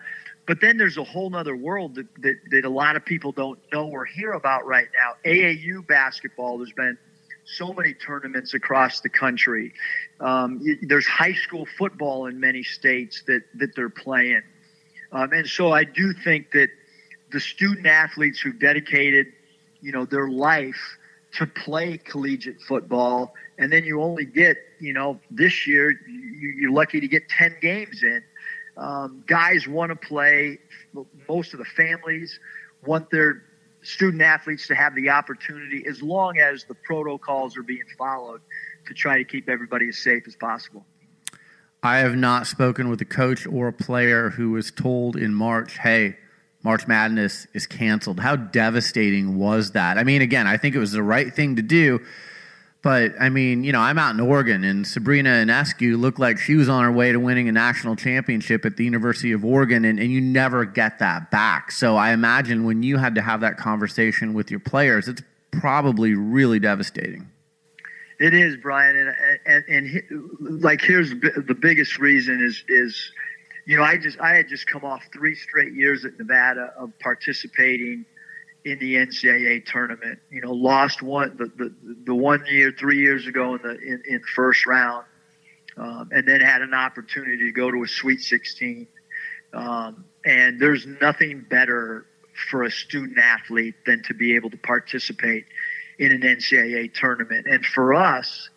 But 0.47 0.61
then 0.61 0.77
there's 0.77 0.97
a 0.97 1.03
whole 1.03 1.35
other 1.35 1.55
world 1.55 1.95
that, 1.95 2.07
that, 2.21 2.35
that 2.51 2.65
a 2.65 2.69
lot 2.69 2.95
of 2.95 3.05
people 3.05 3.31
don't 3.31 3.59
know 3.71 3.87
or 3.87 4.05
hear 4.05 4.33
about 4.33 4.65
right 4.65 4.87
now. 4.93 5.29
AAU 5.29 5.85
basketball, 5.87 6.57
there's 6.57 6.71
been 6.71 6.97
so 7.45 7.73
many 7.73 7.93
tournaments 7.93 8.53
across 8.53 9.01
the 9.01 9.09
country. 9.09 9.73
Um, 10.19 10.61
there's 10.83 11.07
high 11.07 11.33
school 11.33 11.67
football 11.77 12.25
in 12.27 12.39
many 12.39 12.63
states 12.63 13.23
that, 13.27 13.43
that 13.55 13.75
they're 13.75 13.89
playing. 13.89 14.41
Um, 15.11 15.31
and 15.31 15.47
so 15.47 15.71
I 15.71 15.83
do 15.83 16.13
think 16.23 16.51
that 16.51 16.69
the 17.31 17.39
student 17.39 17.85
athletes 17.85 18.39
who've 18.39 18.59
dedicated, 18.59 19.27
you 19.81 19.91
know, 19.91 20.05
their 20.05 20.29
life 20.29 20.97
to 21.35 21.45
play 21.45 21.97
collegiate 21.97 22.61
football, 22.61 23.33
and 23.57 23.71
then 23.71 23.83
you 23.83 24.01
only 24.01 24.25
get, 24.25 24.57
you 24.79 24.93
know, 24.93 25.19
this 25.29 25.67
year 25.67 25.93
you're 26.07 26.71
lucky 26.71 26.99
to 26.99 27.07
get 27.07 27.27
10 27.29 27.57
games 27.61 28.03
in. 28.03 28.23
Um, 28.77 29.23
guys 29.27 29.67
want 29.67 29.89
to 29.89 29.95
play. 29.95 30.59
Most 31.27 31.53
of 31.53 31.59
the 31.59 31.65
families 31.65 32.39
want 32.85 33.09
their 33.09 33.43
student 33.81 34.21
athletes 34.21 34.67
to 34.67 34.75
have 34.75 34.95
the 34.95 35.09
opportunity, 35.09 35.85
as 35.87 36.01
long 36.01 36.39
as 36.39 36.65
the 36.65 36.75
protocols 36.75 37.57
are 37.57 37.63
being 37.63 37.83
followed, 37.97 38.41
to 38.87 38.93
try 38.93 39.17
to 39.17 39.23
keep 39.23 39.49
everybody 39.49 39.89
as 39.89 39.97
safe 39.97 40.23
as 40.27 40.35
possible. 40.35 40.85
I 41.83 41.97
have 41.99 42.15
not 42.15 42.47
spoken 42.47 42.89
with 42.89 42.99
a 43.01 43.05
coach 43.05 43.45
or 43.45 43.67
a 43.67 43.73
player 43.73 44.31
who 44.31 44.51
was 44.51 44.71
told 44.71 45.15
in 45.15 45.33
March, 45.33 45.77
hey, 45.77 46.17
March 46.65 46.87
Madness 46.87 47.45
is 47.53 47.67
canceled. 47.67 48.19
How 48.19 48.35
devastating 48.35 49.37
was 49.37 49.71
that? 49.73 49.99
I 49.99 50.03
mean, 50.03 50.23
again, 50.23 50.47
I 50.47 50.57
think 50.57 50.73
it 50.73 50.79
was 50.79 50.91
the 50.91 51.03
right 51.03 51.31
thing 51.31 51.57
to 51.57 51.61
do. 51.61 52.01
But 52.81 53.13
I 53.19 53.29
mean, 53.29 53.63
you 53.63 53.71
know, 53.71 53.79
I'm 53.79 53.99
out 53.99 54.15
in 54.15 54.19
Oregon, 54.19 54.63
and 54.63 54.85
Sabrina 54.85 55.29
Ionescu 55.29 55.95
looked 55.95 56.17
like 56.17 56.39
she 56.39 56.55
was 56.55 56.67
on 56.67 56.83
her 56.83 56.91
way 56.91 57.11
to 57.11 57.19
winning 57.19 57.47
a 57.47 57.51
national 57.51 57.95
championship 57.95 58.65
at 58.65 58.77
the 58.77 58.83
University 58.83 59.31
of 59.31 59.45
Oregon, 59.45 59.85
and, 59.85 59.99
and 59.99 60.11
you 60.11 60.19
never 60.19 60.65
get 60.65 60.97
that 60.99 61.29
back. 61.29 61.71
So 61.71 61.97
I 61.97 62.13
imagine 62.13 62.63
when 62.63 62.81
you 62.81 62.97
had 62.97 63.13
to 63.13 63.21
have 63.21 63.41
that 63.41 63.57
conversation 63.57 64.33
with 64.33 64.49
your 64.49 64.59
players, 64.59 65.07
it's 65.07 65.21
probably 65.51 66.15
really 66.15 66.59
devastating. 66.59 67.29
It 68.19 68.33
is, 68.33 68.57
Brian, 68.57 68.95
and 68.95 69.39
and, 69.45 69.63
and 69.67 70.63
like 70.63 70.81
here's 70.81 71.11
the 71.11 71.57
biggest 71.59 71.99
reason 71.99 72.43
is 72.43 72.63
is 72.67 73.11
you 73.65 73.77
know, 73.77 73.83
I 73.83 73.97
just 73.97 74.19
I 74.19 74.35
had 74.35 74.47
just 74.47 74.67
come 74.67 74.85
off 74.85 75.01
three 75.11 75.35
straight 75.35 75.73
years 75.73 76.05
at 76.05 76.17
Nevada 76.19 76.73
of 76.77 76.91
participating 76.99 78.05
in 78.63 78.79
the 78.79 78.95
NCAA 78.95 79.65
tournament. 79.65 80.19
You 80.29 80.41
know, 80.41 80.51
lost 80.51 81.01
one 81.01 81.35
the 81.37 81.51
the, 81.57 81.73
the 82.05 82.15
one 82.15 82.45
year 82.45 82.71
three 82.77 82.99
years 82.99 83.25
ago 83.25 83.55
in 83.55 83.61
the 83.63 83.71
in, 83.71 84.03
in 84.07 84.21
first 84.35 84.67
round, 84.67 85.05
um, 85.77 86.09
and 86.11 86.27
then 86.27 86.41
had 86.41 86.61
an 86.61 86.75
opportunity 86.75 87.45
to 87.45 87.51
go 87.51 87.71
to 87.71 87.83
a 87.83 87.87
Sweet 87.87 88.21
16. 88.21 88.87
Um, 89.53 90.05
and 90.25 90.59
there's 90.59 90.85
nothing 91.01 91.45
better 91.49 92.05
for 92.49 92.63
a 92.63 92.71
student 92.71 93.17
athlete 93.17 93.75
than 93.85 94.03
to 94.03 94.13
be 94.13 94.35
able 94.35 94.49
to 94.49 94.57
participate 94.57 95.45
in 95.97 96.11
an 96.11 96.21
NCAA 96.21 96.93
tournament. 96.93 97.47
And 97.47 97.65
for 97.65 97.93
us 97.93 98.49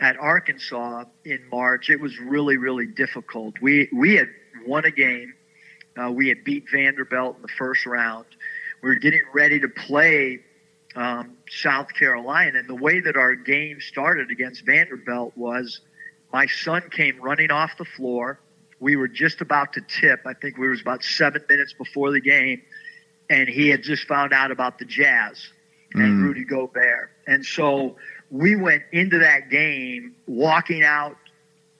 at 0.00 0.16
Arkansas 0.18 1.04
in 1.24 1.40
March, 1.50 1.90
it 1.90 2.00
was 2.00 2.16
really 2.20 2.58
really 2.58 2.86
difficult. 2.86 3.54
We 3.60 3.88
we 3.92 4.14
had 4.14 4.28
won 4.66 4.84
a 4.84 4.90
game. 4.90 5.34
Uh, 6.00 6.10
we 6.10 6.28
had 6.28 6.44
beat 6.44 6.64
Vanderbilt 6.72 7.36
in 7.36 7.42
the 7.42 7.48
first 7.48 7.86
round. 7.86 8.26
We 8.82 8.88
were 8.88 8.96
getting 8.96 9.22
ready 9.32 9.60
to 9.60 9.68
play 9.68 10.40
um, 10.94 11.36
South 11.48 11.92
Carolina. 11.94 12.58
And 12.58 12.68
the 12.68 12.74
way 12.74 13.00
that 13.00 13.16
our 13.16 13.34
game 13.34 13.80
started 13.80 14.30
against 14.30 14.64
Vanderbilt 14.64 15.36
was 15.36 15.80
my 16.32 16.46
son 16.46 16.82
came 16.90 17.20
running 17.20 17.50
off 17.50 17.76
the 17.78 17.84
floor. 17.84 18.40
We 18.80 18.96
were 18.96 19.08
just 19.08 19.40
about 19.40 19.74
to 19.74 19.80
tip. 19.80 20.22
I 20.26 20.34
think 20.34 20.58
we 20.58 20.68
was 20.68 20.80
about 20.80 21.04
seven 21.04 21.42
minutes 21.48 21.72
before 21.72 22.10
the 22.10 22.20
game, 22.20 22.62
and 23.30 23.48
he 23.48 23.68
had 23.68 23.82
just 23.82 24.08
found 24.08 24.32
out 24.32 24.50
about 24.50 24.78
the 24.78 24.84
Jazz 24.84 25.48
and 25.94 26.20
mm. 26.20 26.22
Rudy 26.22 26.44
Gobert. 26.44 27.10
And 27.26 27.44
so 27.44 27.96
we 28.30 28.56
went 28.56 28.82
into 28.92 29.18
that 29.18 29.50
game 29.50 30.16
walking 30.26 30.82
out, 30.82 31.16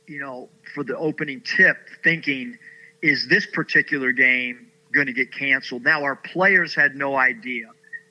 you 0.06 0.20
know, 0.20 0.48
for 0.74 0.84
the 0.84 0.96
opening 0.96 1.40
tip, 1.40 1.76
thinking, 2.04 2.56
is 3.02 3.26
this 3.28 3.46
particular 3.46 4.12
game 4.12 4.70
going 4.92 5.06
to 5.06 5.12
get 5.12 5.32
canceled? 5.32 5.84
Now, 5.84 6.04
our 6.04 6.16
players 6.16 6.74
had 6.74 6.94
no 6.94 7.16
idea 7.16 7.66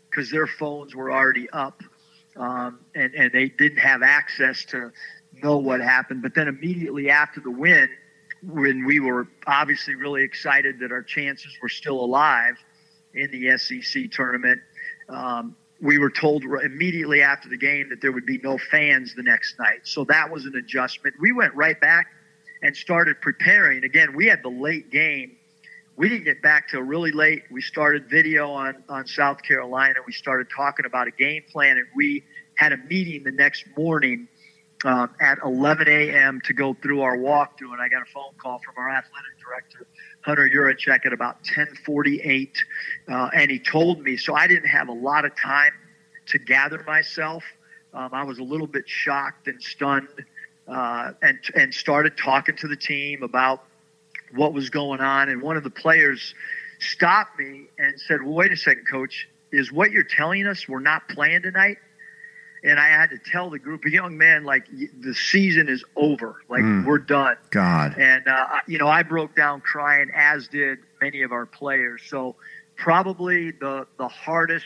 because 0.09 0.29
their 0.29 0.47
phones 0.47 0.93
were 0.93 1.11
already 1.11 1.49
up 1.49 1.81
um, 2.35 2.79
and, 2.93 3.13
and 3.13 3.31
they 3.31 3.47
didn't 3.47 3.79
have 3.79 4.03
access 4.03 4.65
to 4.65 4.91
know 5.41 5.57
what 5.57 5.79
happened. 5.79 6.21
But 6.21 6.35
then 6.35 6.47
immediately 6.47 7.09
after 7.09 7.39
the 7.39 7.51
win, 7.51 7.89
when 8.43 8.85
we 8.85 8.99
were 8.99 9.27
obviously 9.47 9.95
really 9.95 10.23
excited 10.23 10.79
that 10.79 10.91
our 10.91 11.03
chances 11.03 11.57
were 11.61 11.69
still 11.69 12.03
alive 12.03 12.55
in 13.13 13.31
the 13.31 13.57
SEC 13.57 14.11
tournament, 14.11 14.59
um, 15.09 15.55
we 15.81 15.97
were 15.99 16.09
told 16.09 16.43
immediately 16.43 17.21
after 17.21 17.49
the 17.49 17.57
game 17.57 17.89
that 17.89 18.01
there 18.01 18.11
would 18.11 18.25
be 18.25 18.39
no 18.39 18.57
fans 18.57 19.15
the 19.15 19.23
next 19.23 19.57
night. 19.57 19.81
So 19.83 20.03
that 20.05 20.29
was 20.29 20.45
an 20.45 20.55
adjustment. 20.55 21.15
We 21.19 21.31
went 21.31 21.55
right 21.55 21.79
back 21.79 22.07
and 22.61 22.75
started 22.75 23.21
preparing. 23.21 23.83
Again, 23.83 24.15
we 24.15 24.27
had 24.27 24.43
the 24.43 24.49
late 24.49 24.91
game. 24.91 25.37
We 25.95 26.09
didn't 26.09 26.23
get 26.23 26.41
back 26.41 26.69
till 26.69 26.81
really 26.81 27.11
late. 27.11 27.43
We 27.51 27.61
started 27.61 28.09
video 28.09 28.51
on, 28.51 28.83
on 28.89 29.05
South 29.07 29.43
Carolina. 29.43 29.99
We 30.05 30.13
started 30.13 30.47
talking 30.55 30.85
about 30.85 31.07
a 31.07 31.11
game 31.11 31.43
plan, 31.51 31.77
and 31.77 31.87
we 31.95 32.23
had 32.55 32.71
a 32.71 32.77
meeting 32.77 33.23
the 33.23 33.31
next 33.31 33.65
morning 33.77 34.27
um, 34.85 35.09
at 35.19 35.37
11 35.43 35.87
a.m. 35.87 36.41
to 36.45 36.53
go 36.53 36.73
through 36.81 37.01
our 37.01 37.17
walkthrough. 37.17 37.71
And 37.71 37.81
I 37.81 37.89
got 37.89 38.01
a 38.01 38.11
phone 38.13 38.33
call 38.37 38.59
from 38.59 38.75
our 38.77 38.89
athletic 38.89 39.39
director, 39.43 39.87
Hunter 40.21 40.49
Yurachek, 40.49 41.05
at 41.05 41.13
about 41.13 41.43
10:48, 41.43 42.49
uh, 43.09 43.29
and 43.33 43.51
he 43.51 43.59
told 43.59 44.01
me. 44.01 44.17
So 44.17 44.33
I 44.33 44.47
didn't 44.47 44.69
have 44.69 44.87
a 44.87 44.93
lot 44.93 45.25
of 45.25 45.35
time 45.35 45.73
to 46.27 46.39
gather 46.39 46.83
myself. 46.87 47.43
Um, 47.93 48.09
I 48.13 48.23
was 48.23 48.39
a 48.39 48.43
little 48.43 48.67
bit 48.67 48.87
shocked 48.87 49.47
and 49.47 49.61
stunned, 49.61 50.07
uh, 50.67 51.11
and 51.21 51.39
and 51.55 51.73
started 51.73 52.17
talking 52.17 52.55
to 52.57 52.67
the 52.67 52.75
team 52.75 53.23
about 53.23 53.63
what 54.33 54.53
was 54.53 54.69
going 54.69 55.01
on. 55.01 55.29
And 55.29 55.41
one 55.41 55.57
of 55.57 55.63
the 55.63 55.69
players 55.69 56.33
stopped 56.79 57.37
me 57.39 57.65
and 57.77 57.99
said, 57.99 58.21
"Well, 58.23 58.33
wait 58.33 58.51
a 58.51 58.57
second, 58.57 58.85
coach. 58.89 59.27
Is 59.51 59.71
what 59.71 59.91
you're 59.91 60.03
telling 60.03 60.47
us 60.47 60.67
we're 60.67 60.79
not 60.79 61.07
playing 61.09 61.41
tonight?" 61.41 61.77
and 62.63 62.79
I 62.79 62.89
had 62.89 63.09
to 63.09 63.17
tell 63.17 63.49
the 63.49 63.59
group 63.59 63.85
of 63.85 63.91
young 63.91 64.17
men 64.17 64.43
like 64.43 64.67
the 64.69 65.13
season 65.13 65.67
is 65.67 65.83
over, 65.95 66.43
like 66.47 66.61
mm. 66.61 66.85
we're 66.85 66.99
done. 66.99 67.37
God. 67.49 67.97
And 67.97 68.27
uh, 68.27 68.59
you 68.67 68.77
know, 68.77 68.87
I 68.87 69.03
broke 69.03 69.35
down 69.35 69.61
crying, 69.61 70.11
as 70.15 70.47
did 70.47 70.79
many 71.01 71.23
of 71.23 71.31
our 71.31 71.45
players. 71.45 72.01
So 72.05 72.35
probably 72.75 73.51
the 73.51 73.87
the 73.97 74.07
hardest 74.07 74.65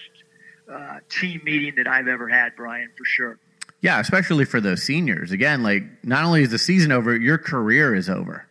uh, 0.72 1.00
team 1.10 1.41
meeting 1.46 1.76
that 1.78 1.88
I've 1.88 2.08
ever 2.08 2.28
had, 2.28 2.56
Brian, 2.56 2.89
for 2.98 3.06
sure. 3.06 3.39
Yeah, 3.82 3.99
especially 3.99 4.45
for 4.45 4.59
those 4.59 4.84
seniors. 4.84 5.32
Again, 5.32 5.63
like 5.63 5.84
not 6.03 6.26
only 6.26 6.41
is 6.41 6.51
the 6.51 6.57
season 6.57 6.91
over, 6.91 7.15
your 7.15 7.38
career 7.38 7.93
is 7.93 8.09
over. 8.09 8.47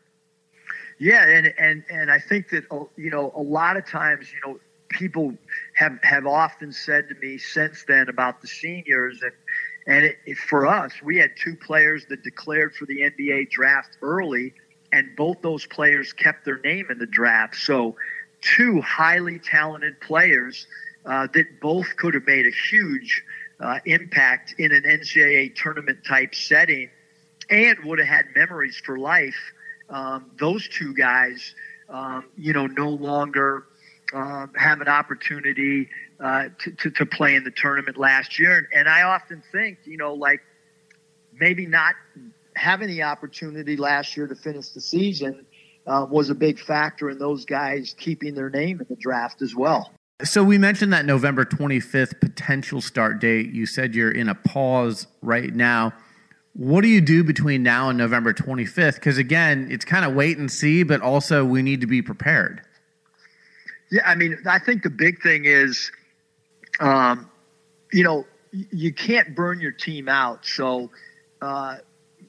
Yeah, 0.98 1.26
and 1.26 1.52
and 1.58 1.84
and 1.90 2.10
I 2.10 2.20
think 2.20 2.50
that 2.50 2.64
uh, 2.70 2.84
you 2.96 3.10
know 3.10 3.32
a 3.34 3.42
lot 3.42 3.76
of 3.76 3.86
times 3.86 4.28
you 4.32 4.38
know 4.48 4.60
people 4.88 5.34
have 5.74 5.98
have 6.02 6.26
often 6.26 6.72
said 6.72 7.08
to 7.08 7.14
me 7.16 7.38
since 7.38 7.84
then 7.86 8.08
about 8.08 8.40
the 8.40 8.46
seniors 8.46 9.20
and 9.22 9.32
and 9.86 10.04
it, 10.04 10.18
it, 10.24 10.38
for 10.38 10.66
us 10.66 10.92
we 11.02 11.18
had 11.18 11.32
two 11.36 11.56
players 11.56 12.06
that 12.06 12.22
declared 12.22 12.74
for 12.74 12.86
the 12.86 13.00
NBA 13.00 13.50
draft 13.50 13.98
early 14.02 14.54
and 14.92 15.16
both 15.16 15.42
those 15.42 15.66
players 15.66 16.12
kept 16.12 16.44
their 16.44 16.58
name 16.60 16.86
in 16.90 16.98
the 16.98 17.06
draft 17.06 17.56
so 17.56 17.96
two 18.40 18.80
highly 18.80 19.38
talented 19.38 20.00
players 20.00 20.66
uh, 21.06 21.26
that 21.34 21.60
both 21.60 21.96
could 21.96 22.14
have 22.14 22.26
made 22.26 22.46
a 22.46 22.52
huge 22.70 23.24
uh, 23.60 23.78
impact 23.84 24.54
in 24.58 24.72
an 24.72 24.82
NCAA 24.82 25.54
tournament 25.54 25.98
type 26.06 26.34
setting 26.34 26.90
and 27.50 27.78
would 27.84 27.98
have 27.98 28.08
had 28.08 28.26
memories 28.34 28.80
for 28.84 28.98
life 28.98 29.36
um, 29.90 30.30
those 30.38 30.66
two 30.68 30.94
guys 30.94 31.54
um, 31.88 32.24
you 32.36 32.52
know 32.52 32.66
no 32.66 32.88
longer 32.88 33.66
um, 34.12 34.52
have 34.56 34.80
an 34.80 34.88
opportunity 34.88 35.88
uh, 36.20 36.44
to, 36.58 36.72
to, 36.72 36.90
to, 36.90 37.06
play 37.06 37.34
in 37.34 37.42
the 37.42 37.50
tournament 37.50 37.96
last 37.96 38.38
year. 38.38 38.68
And 38.72 38.88
I 38.88 39.02
often 39.02 39.42
think, 39.50 39.78
you 39.84 39.96
know, 39.96 40.14
like 40.14 40.40
maybe 41.32 41.66
not 41.66 41.94
having 42.54 42.88
the 42.88 43.02
opportunity 43.02 43.76
last 43.76 44.16
year 44.16 44.26
to 44.26 44.34
finish 44.36 44.68
the 44.68 44.80
season 44.80 45.44
uh, 45.86 46.06
was 46.08 46.30
a 46.30 46.34
big 46.34 46.60
factor 46.60 47.10
in 47.10 47.18
those 47.18 47.44
guys 47.44 47.94
keeping 47.98 48.34
their 48.34 48.50
name 48.50 48.80
in 48.80 48.86
the 48.88 48.96
draft 48.96 49.42
as 49.42 49.54
well. 49.54 49.90
So 50.22 50.44
we 50.44 50.58
mentioned 50.58 50.92
that 50.92 51.04
November 51.04 51.44
25th 51.44 52.20
potential 52.20 52.80
start 52.80 53.18
date. 53.18 53.50
You 53.50 53.66
said 53.66 53.96
you're 53.96 54.12
in 54.12 54.28
a 54.28 54.34
pause 54.34 55.08
right 55.22 55.52
now. 55.52 55.92
What 56.52 56.82
do 56.82 56.88
you 56.88 57.00
do 57.00 57.24
between 57.24 57.64
now 57.64 57.88
and 57.88 57.98
November 57.98 58.32
25th? 58.32 58.94
Because 58.94 59.18
again, 59.18 59.66
it's 59.72 59.84
kind 59.84 60.04
of 60.04 60.14
wait 60.14 60.38
and 60.38 60.50
see, 60.50 60.84
but 60.84 61.00
also 61.00 61.44
we 61.44 61.62
need 61.62 61.80
to 61.80 61.88
be 61.88 62.00
prepared. 62.00 62.62
Yeah, 63.90 64.02
I 64.06 64.14
mean, 64.14 64.38
I 64.46 64.60
think 64.60 64.84
the 64.84 64.90
big 64.90 65.20
thing 65.20 65.46
is, 65.46 65.90
um, 66.78 67.28
you 67.92 68.04
know, 68.04 68.24
you 68.52 68.94
can't 68.94 69.34
burn 69.34 69.60
your 69.60 69.72
team 69.72 70.08
out. 70.08 70.46
So, 70.46 70.92
uh, 71.42 71.78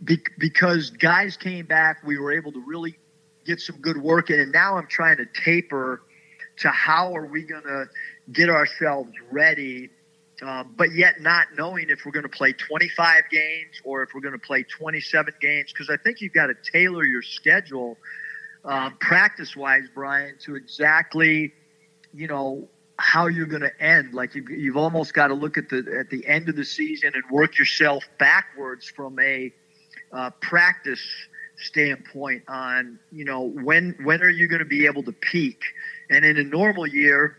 be- 0.03 0.25
because 0.39 0.89
guys 0.89 1.37
came 1.37 1.67
back, 1.67 1.97
we 2.03 2.17
were 2.17 2.31
able 2.31 2.51
to 2.51 2.63
really 2.65 2.97
get 3.45 3.59
some 3.59 3.77
good 3.77 3.97
work 3.97 4.31
in. 4.31 4.39
And 4.39 4.51
now 4.51 4.75
I'm 4.75 4.87
trying 4.87 5.17
to 5.17 5.25
taper 5.27 6.01
to 6.57 6.69
how 6.69 7.15
are 7.15 7.25
we 7.25 7.43
going 7.43 7.63
to 7.63 7.85
get 8.31 8.49
ourselves 8.49 9.11
ready, 9.31 9.89
um, 10.41 10.73
but 10.77 10.93
yet 10.93 11.21
not 11.21 11.47
knowing 11.57 11.89
if 11.89 12.05
we're 12.05 12.11
going 12.11 12.23
to 12.23 12.29
play 12.29 12.53
25 12.53 13.23
games 13.31 13.81
or 13.83 14.03
if 14.03 14.09
we're 14.13 14.21
going 14.21 14.33
to 14.33 14.45
play 14.45 14.63
27 14.63 15.33
games. 15.41 15.71
Because 15.71 15.89
I 15.89 15.97
think 15.97 16.21
you've 16.21 16.33
got 16.33 16.47
to 16.47 16.55
tailor 16.71 17.03
your 17.03 17.21
schedule 17.21 17.97
um, 18.63 18.97
practice 18.99 19.55
wise, 19.55 19.85
Brian, 19.93 20.35
to 20.45 20.55
exactly, 20.55 21.53
you 22.13 22.27
know, 22.27 22.67
how 22.97 23.27
you're 23.27 23.45
going 23.45 23.61
to 23.61 23.81
end. 23.81 24.13
Like 24.13 24.35
you, 24.35 24.45
you've 24.49 24.77
almost 24.77 25.13
got 25.13 25.27
to 25.27 25.33
look 25.33 25.57
at 25.57 25.69
the 25.69 25.97
at 25.99 26.09
the 26.09 26.25
end 26.25 26.49
of 26.49 26.55
the 26.55 26.65
season 26.65 27.11
and 27.13 27.23
work 27.29 27.57
yourself 27.57 28.03
backwards 28.17 28.89
from 28.89 29.19
a 29.19 29.53
uh, 30.11 30.29
practice 30.41 31.05
standpoint 31.57 32.43
on, 32.47 32.99
you 33.11 33.25
know, 33.25 33.41
when 33.41 33.95
when 34.03 34.21
are 34.21 34.29
you 34.29 34.47
going 34.47 34.59
to 34.59 34.65
be 34.65 34.85
able 34.85 35.03
to 35.03 35.11
peak? 35.11 35.61
And 36.09 36.23
in 36.23 36.37
a 36.37 36.43
normal 36.43 36.85
year, 36.85 37.37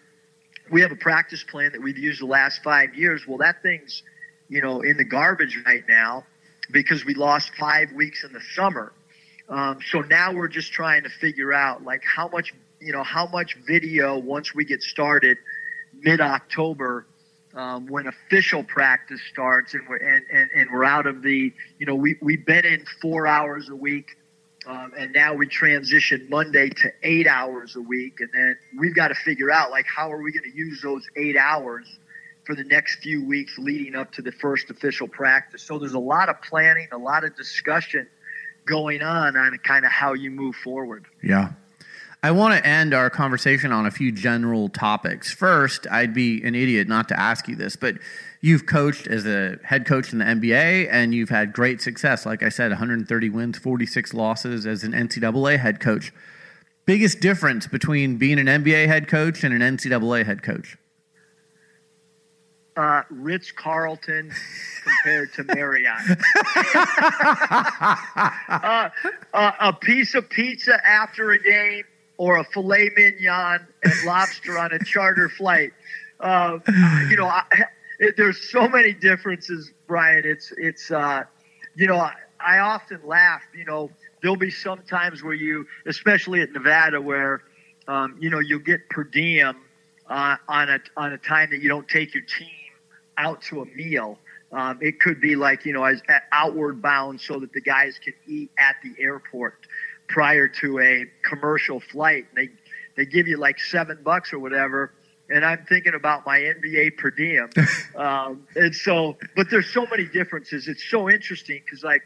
we 0.70 0.80
have 0.80 0.92
a 0.92 0.96
practice 0.96 1.44
plan 1.44 1.72
that 1.72 1.82
we've 1.82 1.98
used 1.98 2.20
the 2.20 2.26
last 2.26 2.62
five 2.62 2.94
years. 2.94 3.26
Well, 3.26 3.38
that 3.38 3.62
thing's, 3.62 4.02
you 4.48 4.60
know, 4.60 4.80
in 4.80 4.96
the 4.96 5.04
garbage 5.04 5.58
right 5.66 5.84
now 5.88 6.24
because 6.70 7.04
we 7.04 7.14
lost 7.14 7.52
five 7.58 7.92
weeks 7.92 8.24
in 8.24 8.32
the 8.32 8.40
summer. 8.54 8.92
Um, 9.48 9.78
so 9.90 10.00
now 10.00 10.32
we're 10.32 10.48
just 10.48 10.72
trying 10.72 11.04
to 11.04 11.08
figure 11.08 11.52
out 11.52 11.84
like 11.84 12.02
how 12.04 12.28
much 12.28 12.52
you 12.80 12.92
know 12.92 13.02
how 13.02 13.26
much 13.26 13.56
video 13.66 14.18
once 14.18 14.54
we 14.54 14.64
get 14.64 14.82
started 14.82 15.38
mid 15.94 16.20
October 16.20 17.06
um, 17.56 17.86
when 17.86 18.06
official 18.06 18.62
practice 18.62 19.20
starts 19.32 19.74
and 19.74 19.82
we're 19.88 19.96
and, 19.96 20.24
and, 20.30 20.50
and, 20.54 20.70
we're 20.70 20.84
out 20.84 21.06
of 21.06 21.22
the 21.22 21.52
you 21.78 21.86
know 21.86 21.94
we 21.94 22.16
we've 22.20 22.44
been 22.44 22.64
in 22.64 22.84
four 23.00 23.26
hours 23.26 23.70
a 23.70 23.74
week 23.74 24.16
um, 24.66 24.92
and 24.96 25.12
now 25.12 25.32
we 25.32 25.46
transition 25.46 26.26
Monday 26.28 26.68
to 26.68 26.92
eight 27.02 27.26
hours 27.26 27.74
a 27.74 27.80
week 27.80 28.20
and 28.20 28.28
then 28.34 28.56
we've 28.78 28.94
got 28.94 29.08
to 29.08 29.14
figure 29.14 29.50
out 29.50 29.70
like 29.70 29.86
how 29.86 30.12
are 30.12 30.22
we 30.22 30.32
going 30.32 30.48
to 30.50 30.56
use 30.56 30.80
those 30.82 31.02
eight 31.16 31.36
hours 31.36 31.98
for 32.44 32.54
the 32.54 32.64
next 32.64 32.96
few 32.96 33.24
weeks 33.24 33.58
leading 33.58 33.96
up 33.96 34.12
to 34.12 34.22
the 34.22 34.30
first 34.30 34.70
official 34.70 35.08
practice. 35.08 35.62
So 35.62 35.78
there's 35.78 35.94
a 35.94 35.98
lot 35.98 36.28
of 36.28 36.40
planning, 36.42 36.86
a 36.92 36.98
lot 36.98 37.24
of 37.24 37.36
discussion 37.36 38.06
going 38.66 39.02
on 39.02 39.36
on 39.36 39.58
kind 39.64 39.84
of 39.84 39.90
how 39.90 40.12
you 40.12 40.30
move 40.30 40.54
forward. 40.56 41.06
Yeah. 41.22 41.50
I 42.26 42.32
want 42.32 42.58
to 42.58 42.68
end 42.68 42.92
our 42.92 43.08
conversation 43.08 43.70
on 43.70 43.86
a 43.86 43.90
few 43.92 44.10
general 44.10 44.68
topics. 44.68 45.32
First, 45.32 45.86
I'd 45.88 46.12
be 46.12 46.42
an 46.42 46.56
idiot 46.56 46.88
not 46.88 47.06
to 47.10 47.20
ask 47.20 47.46
you 47.46 47.54
this, 47.54 47.76
but 47.76 47.98
you've 48.40 48.66
coached 48.66 49.06
as 49.06 49.24
a 49.26 49.60
head 49.62 49.86
coach 49.86 50.12
in 50.12 50.18
the 50.18 50.24
NBA 50.24 50.88
and 50.90 51.14
you've 51.14 51.28
had 51.28 51.52
great 51.52 51.80
success. 51.80 52.26
Like 52.26 52.42
I 52.42 52.48
said, 52.48 52.72
130 52.72 53.30
wins, 53.30 53.58
46 53.58 54.12
losses 54.12 54.66
as 54.66 54.82
an 54.82 54.90
NCAA 54.90 55.60
head 55.60 55.78
coach. 55.78 56.12
Biggest 56.84 57.20
difference 57.20 57.68
between 57.68 58.16
being 58.16 58.40
an 58.40 58.46
NBA 58.46 58.88
head 58.88 59.06
coach 59.06 59.44
and 59.44 59.54
an 59.54 59.76
NCAA 59.76 60.26
head 60.26 60.42
coach? 60.42 60.76
uh, 62.76 63.02
Ritz 63.10 63.50
Carlton 63.52 64.32
compared 64.84 65.32
to 65.34 65.44
Marriott. 65.44 65.96
uh, 68.48 68.90
uh, 69.32 69.52
a 69.60 69.72
piece 69.72 70.14
of 70.14 70.28
pizza 70.28 70.78
after 70.86 71.30
a 71.30 71.38
game, 71.38 71.84
or 72.18 72.38
a 72.38 72.44
filet 72.44 72.90
mignon 72.96 73.66
and 73.84 73.92
lobster 74.04 74.58
on 74.58 74.72
a 74.72 74.78
charter 74.84 75.28
flight. 75.28 75.72
Uh, 76.20 76.58
you 77.10 77.16
know, 77.16 77.26
I, 77.26 77.44
it, 77.98 78.16
there's 78.16 78.50
so 78.50 78.68
many 78.68 78.92
differences, 78.92 79.72
Brian. 79.86 80.22
It's 80.24 80.52
it's 80.56 80.90
uh, 80.90 81.24
you 81.74 81.86
know, 81.86 81.96
I, 81.96 82.14
I 82.40 82.58
often 82.58 83.00
laugh. 83.04 83.42
You 83.56 83.64
know, 83.64 83.90
there'll 84.22 84.36
be 84.36 84.50
some 84.50 84.82
times 84.82 85.22
where 85.22 85.34
you, 85.34 85.66
especially 85.86 86.40
at 86.40 86.52
Nevada, 86.52 87.00
where 87.00 87.42
um, 87.88 88.16
you 88.18 88.30
know 88.30 88.38
you'll 88.38 88.58
get 88.60 88.88
per 88.88 89.04
diem 89.04 89.56
uh, 90.08 90.36
on 90.48 90.70
a 90.70 90.80
on 90.96 91.12
a 91.12 91.18
time 91.18 91.50
that 91.50 91.60
you 91.60 91.68
don't 91.68 91.88
take 91.88 92.14
your 92.14 92.24
team 92.24 92.48
out 93.18 93.42
to 93.42 93.62
a 93.62 93.66
meal. 93.66 94.18
Um, 94.52 94.78
it 94.80 95.00
could 95.00 95.20
be 95.20 95.36
like 95.36 95.64
you 95.64 95.72
know 95.72 95.84
as 95.84 96.00
outward 96.32 96.80
bound 96.80 97.20
so 97.20 97.38
that 97.40 97.52
the 97.52 97.60
guys 97.60 97.98
can 98.02 98.14
eat 98.26 98.50
at 98.58 98.76
the 98.82 98.94
airport 99.02 99.66
prior 100.08 100.48
to 100.48 100.78
a 100.80 101.06
commercial 101.22 101.80
flight. 101.80 102.26
They 102.34 102.48
they 102.96 103.04
give 103.04 103.28
you 103.28 103.36
like 103.36 103.60
seven 103.60 103.98
bucks 104.02 104.32
or 104.32 104.38
whatever. 104.38 104.92
And 105.28 105.44
I'm 105.44 105.64
thinking 105.68 105.94
about 105.94 106.24
my 106.24 106.38
NBA 106.38 106.98
per 106.98 107.10
diem, 107.10 107.50
um, 107.96 108.46
and 108.54 108.72
so, 108.72 109.16
but 109.34 109.50
there's 109.50 109.68
so 109.68 109.84
many 109.90 110.04
differences. 110.04 110.68
It's 110.68 110.84
so 110.88 111.10
interesting 111.10 111.60
because, 111.64 111.82
like, 111.82 112.02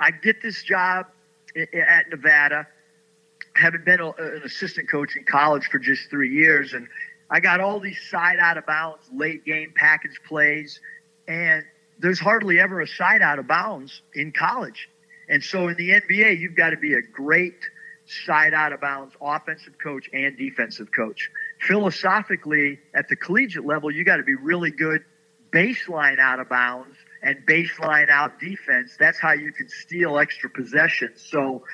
I 0.00 0.10
get 0.10 0.42
this 0.42 0.64
job 0.64 1.06
at 1.56 2.10
Nevada, 2.10 2.66
having 3.54 3.84
been 3.84 4.00
a, 4.00 4.08
an 4.08 4.42
assistant 4.44 4.90
coach 4.90 5.14
in 5.14 5.22
college 5.22 5.68
for 5.70 5.78
just 5.78 6.10
three 6.10 6.34
years, 6.34 6.72
and 6.72 6.88
I 7.30 7.38
got 7.38 7.60
all 7.60 7.78
these 7.78 8.00
side 8.10 8.38
out 8.40 8.58
of 8.58 8.66
bounds, 8.66 9.08
late 9.14 9.44
game 9.44 9.72
package 9.76 10.18
plays, 10.26 10.80
and 11.28 11.64
there's 12.00 12.18
hardly 12.18 12.58
ever 12.58 12.80
a 12.80 12.88
side 12.88 13.22
out 13.22 13.38
of 13.38 13.46
bounds 13.46 14.02
in 14.12 14.32
college. 14.32 14.88
And 15.28 15.42
so 15.42 15.68
in 15.68 15.76
the 15.76 15.90
NBA, 15.90 16.38
you've 16.38 16.56
got 16.56 16.70
to 16.70 16.76
be 16.76 16.94
a 16.94 17.02
great 17.02 17.58
side 18.24 18.54
out 18.54 18.72
of 18.72 18.80
bounds 18.80 19.14
offensive 19.20 19.74
coach 19.82 20.08
and 20.12 20.36
defensive 20.36 20.92
coach. 20.92 21.30
Philosophically, 21.60 22.78
at 22.94 23.08
the 23.08 23.16
collegiate 23.16 23.66
level, 23.66 23.90
you 23.90 24.04
got 24.04 24.16
to 24.16 24.22
be 24.22 24.34
really 24.34 24.70
good 24.70 25.04
baseline 25.52 26.18
out 26.18 26.38
of 26.38 26.48
bounds 26.48 26.96
and 27.22 27.38
baseline 27.46 28.08
out 28.08 28.38
defense. 28.38 28.96
That's 28.98 29.18
how 29.18 29.32
you 29.32 29.52
can 29.52 29.68
steal 29.68 30.18
extra 30.18 30.50
possessions. 30.50 31.22
So 31.22 31.64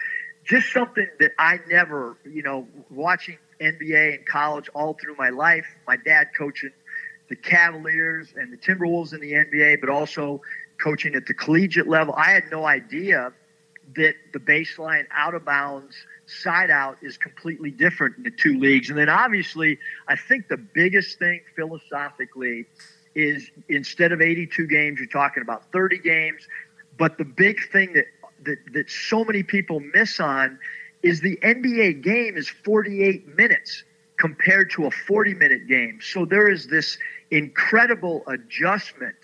just 0.45 0.73
something 0.73 1.09
that 1.21 1.33
I 1.39 1.61
never, 1.69 2.17
you 2.25 2.43
know, 2.43 2.67
watching 2.91 3.39
NBA 3.61 4.17
and 4.17 4.27
college 4.27 4.69
all 4.75 4.95
through 4.95 5.17
my 5.17 5.31
life, 5.31 5.67
my 5.87 5.97
dad 5.97 6.29
coaching 6.37 6.73
the 7.29 7.37
Cavaliers 7.37 8.35
and 8.37 8.53
the 8.53 8.57
Timberwolves 8.57 9.15
in 9.15 9.21
the 9.21 9.33
NBA, 9.33 9.81
but 9.81 9.89
also 9.89 10.43
coaching 10.83 11.15
at 11.15 11.27
the 11.27 11.35
collegiate 11.35 11.89
level. 11.89 12.15
I 12.15 12.31
had 12.31 12.45
no 12.51 12.67
idea 12.67 13.33
that 13.97 14.15
the 14.33 14.39
baseline 14.39 15.05
out 15.11 15.35
of 15.35 15.45
bounds 15.45 15.95
side 16.27 16.71
out 16.71 16.97
is 17.03 17.17
completely 17.17 17.71
different 17.71 18.17
in 18.17 18.23
the 18.23 18.31
two 18.31 18.59
leagues. 18.59 18.89
And 18.89 18.99
then 18.99 19.09
obviously, 19.09 19.79
I 20.09 20.17
think 20.17 20.49
the 20.49 20.57
biggest 20.57 21.19
thing 21.19 21.41
philosophically 21.55 22.67
is 23.15 23.51
instead 23.69 24.13
of 24.13 24.21
82 24.21 24.67
games, 24.67 24.99
you're 24.99 25.09
talking 25.09 25.43
about 25.43 25.71
30 25.73 25.99
games. 25.99 26.47
But 26.99 27.19
the 27.19 27.25
big 27.25 27.71
thing 27.71 27.93
that 27.95 28.07
that, 28.45 28.59
that 28.73 28.91
so 28.91 29.25
many 29.25 29.43
people 29.43 29.81
miss 29.95 30.21
on 30.21 30.59
is 31.03 31.21
the 31.21 31.37
NBA 31.37 32.03
game 32.03 32.37
is 32.37 32.49
48 32.49 33.37
minutes 33.37 33.85
compared 34.17 34.71
to 34.73 34.87
a 34.87 34.91
40 34.91 35.35
minute 35.35 35.67
game. 35.69 35.99
So 36.01 36.25
there 36.25 36.49
is 36.49 36.67
this 36.69 36.99
incredible 37.31 38.23
adjustment 38.27 39.17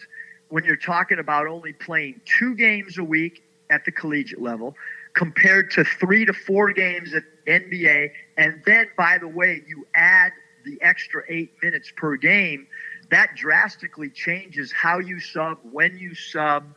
when 0.48 0.64
you're 0.64 0.76
talking 0.76 1.18
about 1.18 1.46
only 1.46 1.72
playing 1.72 2.20
two 2.24 2.54
games 2.54 2.98
a 2.98 3.04
week 3.04 3.42
at 3.70 3.84
the 3.84 3.92
collegiate 3.92 4.40
level 4.40 4.74
compared 5.14 5.70
to 5.72 5.84
three 5.84 6.24
to 6.24 6.32
four 6.32 6.72
games 6.72 7.14
at 7.14 7.22
NBA. 7.46 8.10
And 8.36 8.62
then, 8.66 8.88
by 8.96 9.18
the 9.18 9.28
way, 9.28 9.62
you 9.66 9.86
add 9.94 10.32
the 10.64 10.78
extra 10.82 11.22
eight 11.28 11.52
minutes 11.62 11.92
per 11.96 12.16
game. 12.16 12.66
That 13.10 13.34
drastically 13.34 14.10
changes 14.10 14.70
how 14.70 14.98
you 14.98 15.18
sub, 15.18 15.58
when 15.72 15.98
you 15.98 16.14
sub, 16.14 16.74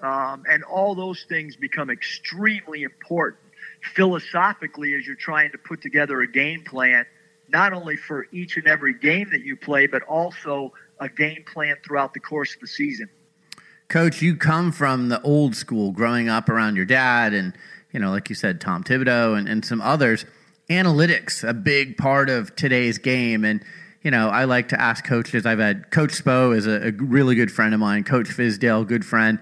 um, 0.00 0.44
and 0.48 0.62
all 0.64 0.94
those 0.94 1.24
things 1.28 1.56
become 1.56 1.90
extremely 1.90 2.82
important 2.82 3.40
philosophically 3.94 4.94
as 4.94 5.06
you're 5.06 5.16
trying 5.16 5.50
to 5.52 5.58
put 5.58 5.80
together 5.80 6.20
a 6.20 6.26
game 6.26 6.62
plan, 6.64 7.04
not 7.48 7.72
only 7.72 7.96
for 7.96 8.26
each 8.32 8.56
and 8.56 8.66
every 8.66 8.94
game 8.94 9.28
that 9.30 9.42
you 9.42 9.56
play, 9.56 9.86
but 9.86 10.02
also 10.02 10.72
a 11.00 11.08
game 11.08 11.44
plan 11.52 11.76
throughout 11.84 12.14
the 12.14 12.20
course 12.20 12.54
of 12.54 12.60
the 12.60 12.66
season. 12.66 13.08
Coach, 13.92 14.22
you 14.22 14.36
come 14.36 14.72
from 14.72 15.10
the 15.10 15.20
old 15.20 15.54
school, 15.54 15.92
growing 15.92 16.30
up 16.30 16.48
around 16.48 16.76
your 16.76 16.86
dad, 16.86 17.34
and 17.34 17.52
you 17.92 18.00
know, 18.00 18.10
like 18.10 18.30
you 18.30 18.34
said, 18.34 18.58
Tom 18.58 18.82
Thibodeau 18.82 19.36
and, 19.36 19.46
and 19.46 19.62
some 19.62 19.82
others. 19.82 20.24
Analytics, 20.70 21.46
a 21.46 21.52
big 21.52 21.98
part 21.98 22.30
of 22.30 22.56
today's 22.56 22.96
game, 22.96 23.44
and 23.44 23.62
you 24.00 24.10
know, 24.10 24.30
I 24.30 24.44
like 24.44 24.70
to 24.70 24.80
ask 24.80 25.04
coaches. 25.04 25.44
I've 25.44 25.58
had 25.58 25.90
Coach 25.90 26.12
Spo 26.12 26.56
is 26.56 26.66
a, 26.66 26.88
a 26.88 26.92
really 26.92 27.34
good 27.34 27.52
friend 27.52 27.74
of 27.74 27.80
mine. 27.80 28.02
Coach 28.04 28.28
Fizdale, 28.28 28.86
good 28.86 29.04
friend. 29.04 29.38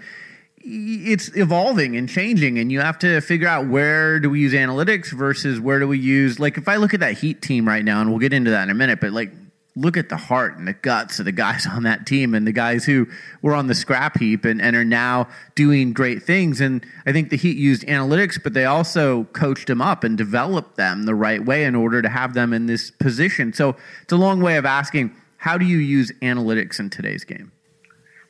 It's 0.57 1.31
evolving 1.37 1.97
and 1.97 2.09
changing, 2.09 2.59
and 2.59 2.73
you 2.73 2.81
have 2.81 2.99
to 2.99 3.21
figure 3.21 3.47
out 3.47 3.69
where 3.69 4.19
do 4.19 4.31
we 4.31 4.41
use 4.41 4.53
analytics 4.53 5.13
versus 5.13 5.61
where 5.61 5.79
do 5.79 5.87
we 5.87 6.01
use. 6.01 6.41
Like, 6.41 6.59
if 6.59 6.67
I 6.67 6.75
look 6.75 6.93
at 6.93 6.99
that 6.99 7.17
Heat 7.17 7.41
team 7.41 7.69
right 7.69 7.85
now, 7.85 8.01
and 8.01 8.11
we'll 8.11 8.19
get 8.19 8.33
into 8.33 8.51
that 8.51 8.65
in 8.65 8.71
a 8.71 8.75
minute, 8.75 9.01
but 9.01 9.13
like 9.13 9.31
look 9.77 9.97
at 9.97 10.09
the 10.09 10.17
heart 10.17 10.59
and 10.59 10.67
the 10.67 10.73
guts 10.73 11.19
of 11.19 11.25
the 11.25 11.33
guys 11.33 11.67
on 11.67 11.85
that 11.85 12.07
team 12.07 12.35
and 12.35 12.47
the 12.47 12.53
guys 12.53 12.85
who 12.85 13.07
were 13.43 13.55
on 13.55 13.67
the 13.67 13.75
scrap 13.75 14.19
heap 14.19 14.45
and, 14.45 14.61
and 14.61 14.75
are 14.75 14.85
now 14.85 15.29
doing 15.55 15.93
great 15.93 16.23
things. 16.23 16.61
And 16.61 16.85
I 17.07 17.13
think 17.13 17.31
the 17.31 17.37
Heat 17.37 17.57
used 17.57 17.83
analytics, 17.87 18.43
but 18.43 18.55
they 18.55 18.65
also 18.65 19.25
coached 19.33 19.69
them 19.69 19.81
up 19.81 20.05
and 20.05 20.19
developed 20.19 20.77
them 20.77 21.05
the 21.05 21.15
right 21.15 21.45
way 21.45 21.65
in 21.65 21.75
order 21.75 22.03
to 22.03 22.09
have 22.09 22.35
them 22.35 22.53
in 22.53 22.67
this 22.67 22.91
position. 22.91 23.53
So 23.53 23.77
it's 24.03 24.13
a 24.13 24.17
long 24.17 24.41
way 24.41 24.57
of 24.57 24.67
asking 24.67 25.15
how 25.37 25.57
do 25.57 25.65
you 25.65 25.79
use 25.79 26.13
analytics 26.21 26.79
in 26.79 26.91
today's 26.91 27.25
game? 27.25 27.53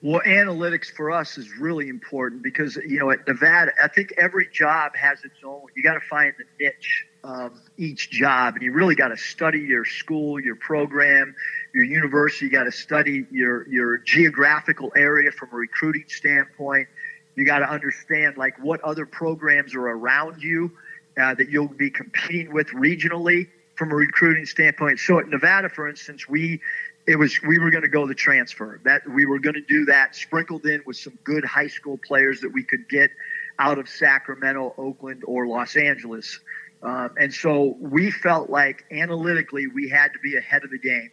Well, 0.03 0.23
analytics 0.27 0.87
for 0.87 1.11
us 1.11 1.37
is 1.37 1.59
really 1.59 1.89
important 1.89 2.43
because, 2.43 2.77
you 2.77 2.99
know, 2.99 3.11
at 3.11 3.27
Nevada, 3.27 3.73
I 3.83 3.89
think 3.89 4.15
every 4.17 4.49
job 4.51 4.97
has 4.97 5.23
its 5.25 5.37
own. 5.45 5.67
You 5.77 5.83
got 5.83 5.95
to 5.95 6.01
find 6.09 6.33
the 6.39 6.45
niche 6.65 7.05
of 7.23 7.53
each 7.77 8.11
job, 8.11 8.55
and 8.55 8.63
you 8.63 8.73
really 8.73 8.95
got 8.95 9.09
to 9.09 9.17
study 9.17 9.61
your 9.61 9.85
school, 9.85 10.41
your 10.41 10.57
program, 10.57 11.35
your 11.75 11.85
university. 11.85 12.47
You 12.47 12.53
got 12.53 12.65
to 12.65 12.73
study 12.73 13.27
your 13.31 13.69
your 13.69 13.99
geographical 13.99 14.93
area 14.97 15.31
from 15.31 15.51
a 15.53 15.57
recruiting 15.57 16.05
standpoint. 16.09 16.89
You 17.37 17.45
got 17.45 17.61
to 17.61 17.71
understand 17.71 18.37
like 18.37 18.63
what 18.63 18.81
other 18.83 19.07
programs 19.07 19.75
are 19.75 19.89
around 19.89 20.43
you 20.43 20.73
uh, 21.21 21.35
that 21.35 21.51
you'll 21.51 21.69
be 21.69 21.91
competing 21.91 22.53
with 22.53 22.69
regionally 22.69 23.49
from 23.77 23.93
a 23.93 23.95
recruiting 23.95 24.47
standpoint. 24.47 24.99
So 24.99 25.19
at 25.19 25.29
Nevada, 25.29 25.69
for 25.69 25.89
instance, 25.89 26.29
we 26.29 26.61
it 27.07 27.17
was 27.17 27.41
we 27.43 27.59
were 27.59 27.71
going 27.71 27.83
to 27.83 27.89
go 27.89 28.07
the 28.07 28.15
transfer 28.15 28.81
that 28.85 29.09
we 29.09 29.27
were 29.27 29.39
going 29.39 29.55
to 29.55 29.63
do 29.63 29.87
that 29.87 30.15
sprinkled 30.15 30.67
in 30.67 30.83
with 30.87 30.97
some 30.97 31.19
good 31.25 31.45
high 31.45 31.67
school 31.67 31.99
players 32.07 32.41
that 32.41 32.53
we 32.53 32.63
could 32.63 32.89
get 32.89 33.11
out 33.59 33.79
of 33.79 33.89
Sacramento, 33.89 34.75
Oakland, 34.79 35.23
or 35.27 35.47
Los 35.47 35.77
Angeles. 35.77 36.41
Um, 36.83 37.11
and 37.19 37.33
so 37.33 37.77
we 37.79 38.11
felt 38.11 38.49
like 38.49 38.85
analytically 38.91 39.67
we 39.67 39.89
had 39.89 40.13
to 40.13 40.19
be 40.21 40.37
ahead 40.37 40.65
of 40.65 40.71
the 40.71 40.79
game. 40.79 41.11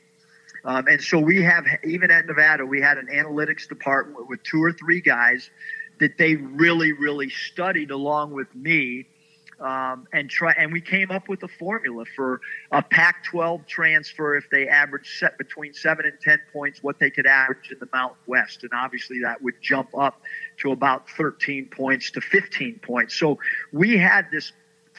Um, 0.64 0.88
and 0.88 1.02
so 1.02 1.20
we 1.20 1.42
have, 1.44 1.66
even 1.84 2.12
at 2.12 2.26
Nevada, 2.26 2.66
we 2.66 2.82
had 2.82 2.98
an 2.98 3.08
analytics 3.08 3.68
department 3.68 4.30
with 4.30 4.44
two 4.44 4.64
or 4.64 4.74
three 4.74 5.02
guys 5.02 5.50
that 6.00 6.18
they 6.18 6.36
really, 6.36 6.94
really 6.94 7.30
studied 7.30 7.92
along 7.92 8.32
with 8.32 8.54
me. 8.56 9.08
Um, 9.60 10.08
and 10.14 10.30
try, 10.30 10.54
and 10.56 10.72
we 10.72 10.82
came 10.82 11.10
up 11.10 11.28
with 11.28 11.42
a 11.42 11.48
formula 11.48 12.06
for 12.16 12.42
a 12.72 12.84
Pac-12 12.84 13.66
transfer 13.66 14.38
if 14.38 14.48
they 14.52 14.68
average 14.68 15.18
set 15.18 15.36
between 15.40 15.74
seven 15.74 16.06
and 16.06 16.14
ten 16.22 16.40
points, 16.54 16.84
what 16.84 17.00
they 17.00 17.10
could 17.10 17.26
average 17.26 17.72
in 17.72 17.80
the 17.80 17.90
Mountain 17.92 18.20
West, 18.28 18.62
and 18.62 18.72
obviously 18.76 19.22
that 19.24 19.42
would 19.42 19.56
jump 19.60 19.90
up 19.98 20.22
to 20.58 20.72
about 20.74 21.10
13 21.10 21.70
points 21.76 22.12
to 22.12 22.22
15 22.22 22.82
points. 22.84 23.16
So 23.16 23.40
we 23.72 23.98
had 23.98 24.28
this 24.32 24.52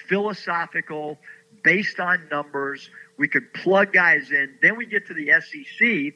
philosophical, 0.09 1.19
based 1.63 2.01
on 2.01 2.29
numbers. 2.31 2.91
We 3.17 3.29
could 3.29 3.53
plug 3.53 3.93
guys 3.93 4.31
in. 4.31 4.55
Then 4.63 4.77
we 4.77 4.87
get 4.87 5.07
to 5.09 5.15
the 5.15 5.33
SEC. 5.41 6.15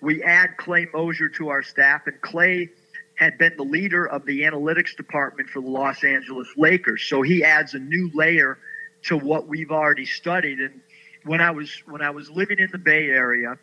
We 0.00 0.22
add 0.22 0.56
Clay 0.56 0.86
Moser 0.92 1.28
to 1.30 1.48
our 1.48 1.62
staff, 1.62 2.02
and 2.06 2.20
Clay 2.20 2.70
had 3.16 3.36
been 3.36 3.56
the 3.56 3.64
leader 3.64 4.06
of 4.06 4.24
the 4.26 4.42
analytics 4.42 4.96
department 4.96 5.48
for 5.50 5.60
the 5.60 5.68
Los 5.68 6.04
Angeles 6.04 6.48
Lakers. 6.56 7.02
So 7.02 7.22
he 7.22 7.42
adds 7.42 7.74
a 7.74 7.78
new 7.78 8.10
layer 8.14 8.58
to 9.04 9.16
what 9.16 9.48
we've 9.48 9.72
already 9.72 10.06
studied. 10.06 10.60
And 10.60 10.80
when 11.24 11.40
I 11.40 11.50
was 11.50 11.82
when 11.86 12.00
I 12.00 12.10
was 12.10 12.30
living 12.30 12.58
in 12.58 12.68
the 12.70 12.78
Bay 12.78 13.08
Area, 13.08 13.58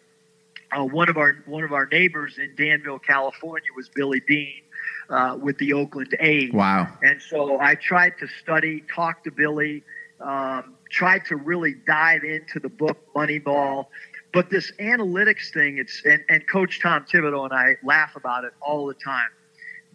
uh, 0.72 0.84
one 0.84 1.08
of 1.10 1.18
our 1.18 1.38
one 1.46 1.64
of 1.64 1.72
our 1.72 1.86
neighbors 1.86 2.38
in 2.38 2.54
Danville, 2.56 3.00
California, 3.00 3.70
was 3.76 3.88
Billy 3.90 4.22
Beane 4.28 4.65
uh, 5.10 5.38
with 5.40 5.58
the 5.58 5.74
Oakland 5.74 6.16
A's. 6.20 6.52
Wow! 6.54 6.88
And 7.02 7.22
so 7.22 7.60
I 7.60 7.76
tried 7.76 8.18
to 8.20 8.28
study, 8.42 8.84
talk 8.94 9.24
to 9.24 9.32
Billy, 9.32 9.84
um, 10.20 10.76
tried 10.90 11.26
to 11.26 11.36
really 11.36 11.76
dive 11.86 12.24
into 12.24 12.60
the 12.60 12.70
book 12.70 12.98
Moneyball. 13.14 13.88
But 14.34 14.50
this 14.50 14.72
analytics 14.80 15.52
thing, 15.54 15.78
it's 15.78 16.04
and, 16.06 16.24
and 16.28 16.48
Coach 16.48 16.82
Tom 16.82 17.06
Thibodeau 17.06 17.46
and 17.46 17.54
I 17.54 17.78
laugh 17.84 18.16
about 18.16 18.44
it 18.44 18.54
all 18.62 18.86
the 18.88 18.94
time. 18.94 19.30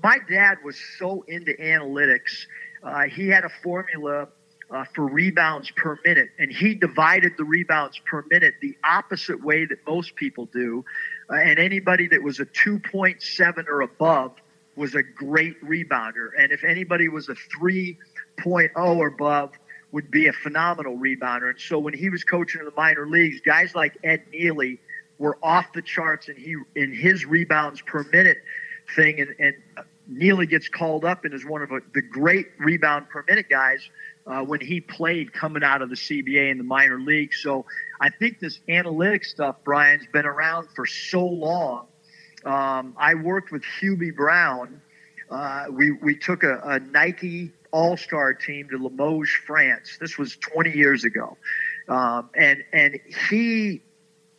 My 0.03 0.19
dad 0.31 0.59
was 0.65 0.79
so 0.99 1.25
into 1.29 1.53
analytics. 1.55 2.47
Uh, 2.83 3.03
he 3.03 3.29
had 3.29 3.45
a 3.45 3.51
formula 3.63 4.29
uh, 4.71 4.85
for 4.95 5.07
rebounds 5.07 5.71
per 5.73 5.99
minute, 6.05 6.31
and 6.39 6.51
he 6.51 6.75
divided 6.75 7.33
the 7.37 7.45
rebounds 7.45 8.01
per 8.07 8.25
minute 8.31 8.55
the 8.63 8.75
opposite 8.85 9.43
way 9.43 9.67
that 9.67 9.79
most 9.87 10.15
people 10.15 10.47
do. 10.47 10.85
Uh, 11.29 11.35
and 11.35 11.59
anybody 11.59 12.07
that 12.09 12.23
was 12.23 12.41
a 12.41 12.47
2.7 12.47 13.69
or 13.69 13.83
above 13.83 14.33
was 14.81 14.95
a 14.95 15.03
great 15.03 15.63
rebounder. 15.63 16.31
And 16.39 16.53
if 16.53 16.65
anybody 16.65 17.09
was 17.11 17.29
a 17.29 17.35
3.0 17.35 18.71
or 18.75 19.09
above, 19.09 19.53
would 19.93 20.11
be 20.11 20.27
a 20.27 20.33
phenomenal 20.33 20.97
rebounder. 20.97 21.51
And 21.51 21.61
so 21.61 21.79
when 21.79 21.93
he 21.93 22.09
was 22.09 22.25
coaching 22.25 22.61
in 22.61 22.65
the 22.65 22.73
minor 22.75 23.07
leagues, 23.07 23.43
guys 23.43 23.75
like 23.75 23.99
Ed 24.03 24.23
Nealy 24.33 24.79
were 25.19 25.37
off 25.43 25.67
the 25.75 25.83
charts, 25.83 26.29
and 26.29 26.39
he 26.39 26.57
in 26.75 26.95
his 26.95 27.27
rebounds 27.27 27.83
per 27.83 28.05
minute 28.05 28.39
thing, 28.97 29.21
and, 29.21 29.35
and 29.39 29.55
Nealy 30.11 30.49
gets 30.49 30.71
called 30.71 31.05
up 31.05 31.27
and 31.27 31.35
is 31.35 31.45
one 31.45 31.61
of 31.61 31.69
the 31.69 32.01
great 32.01 32.47
rebound 32.59 33.11
per 33.11 33.23
minute 33.29 33.51
guys 33.51 33.87
uh, 34.27 34.41
when 34.41 34.61
he 34.61 34.81
played 34.81 35.35
coming 35.35 35.63
out 35.63 35.83
of 35.83 35.91
the 35.91 35.97
CBA 35.97 36.51
in 36.51 36.57
the 36.57 36.65
minor 36.65 36.99
league. 36.99 37.35
So 37.35 37.67
I 38.01 38.09
think 38.09 38.39
this 38.39 38.61
analytic 38.67 39.27
stuff, 39.27 39.57
Brian's 39.63 40.07
been 40.11 40.25
around 40.25 40.69
for 40.75 40.87
so 40.87 41.27
long. 41.27 41.87
Um, 42.45 42.95
I 42.97 43.15
worked 43.15 43.53
with 43.53 43.63
Hubie 43.81 44.15
Brown. 44.15 44.81
Uh, 45.31 45.67
we, 45.71 45.93
we 45.93 46.17
took 46.17 46.43
a, 46.43 46.61
a 46.65 46.81
Nike 46.81 47.53
All 47.71 47.97
Star 47.97 48.35
team 48.35 48.69
to 48.71 48.79
Limoges, 48.79 49.31
France. 49.47 49.99
This 50.01 50.19
was 50.19 50.37
20 50.37 50.71
years 50.77 51.05
ago. 51.05 51.37
Um, 51.89 52.31
and, 52.35 52.63
and 52.73 52.99
he, 53.29 53.83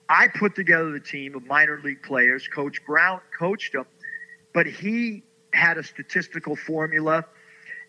I 0.09 0.27
put 0.27 0.55
together 0.55 0.91
the 0.91 0.99
team 0.99 1.35
of 1.35 1.45
minor 1.45 1.79
league 1.83 2.01
players. 2.03 2.47
Coach 2.47 2.83
Brown 2.85 3.21
coached 3.37 3.73
them, 3.73 3.85
but 4.53 4.65
he 4.65 5.23
had 5.53 5.77
a 5.77 5.83
statistical 5.83 6.55
formula 6.55 7.25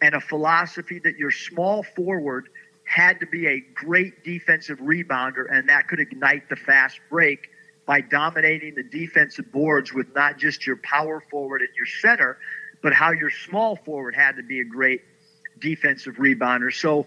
and 0.01 0.15
a 0.15 0.21
philosophy 0.21 0.99
that 0.99 1.17
your 1.17 1.31
small 1.31 1.83
forward 1.83 2.49
had 2.85 3.21
to 3.21 3.27
be 3.27 3.47
a 3.47 3.61
great 3.75 4.25
defensive 4.25 4.79
rebounder, 4.81 5.47
and 5.51 5.69
that 5.69 5.87
could 5.89 6.01
ignite 6.01 6.49
the 6.49 6.57
fast 6.57 6.99
break 7.09 7.52
by 7.87 8.01
dominating 8.01 8.75
the 8.75 8.83
defensive 8.83 9.51
boards 9.53 9.93
with 9.93 10.15
not 10.15 10.39
just 10.39 10.67
your 10.67 10.77
power 10.77 11.23
forward 11.31 11.61
and 11.61 11.71
your 11.77 11.87
center, 11.87 12.39
but 12.83 12.93
how 12.93 13.13
your 13.13 13.31
small 13.31 13.77
forward 13.77 14.15
had 14.15 14.37
to 14.37 14.43
be 14.43 14.61
a 14.61 14.65
great 14.65 15.03
defensive 15.59 16.17
rebounder. 16.17 16.73
So 16.73 17.07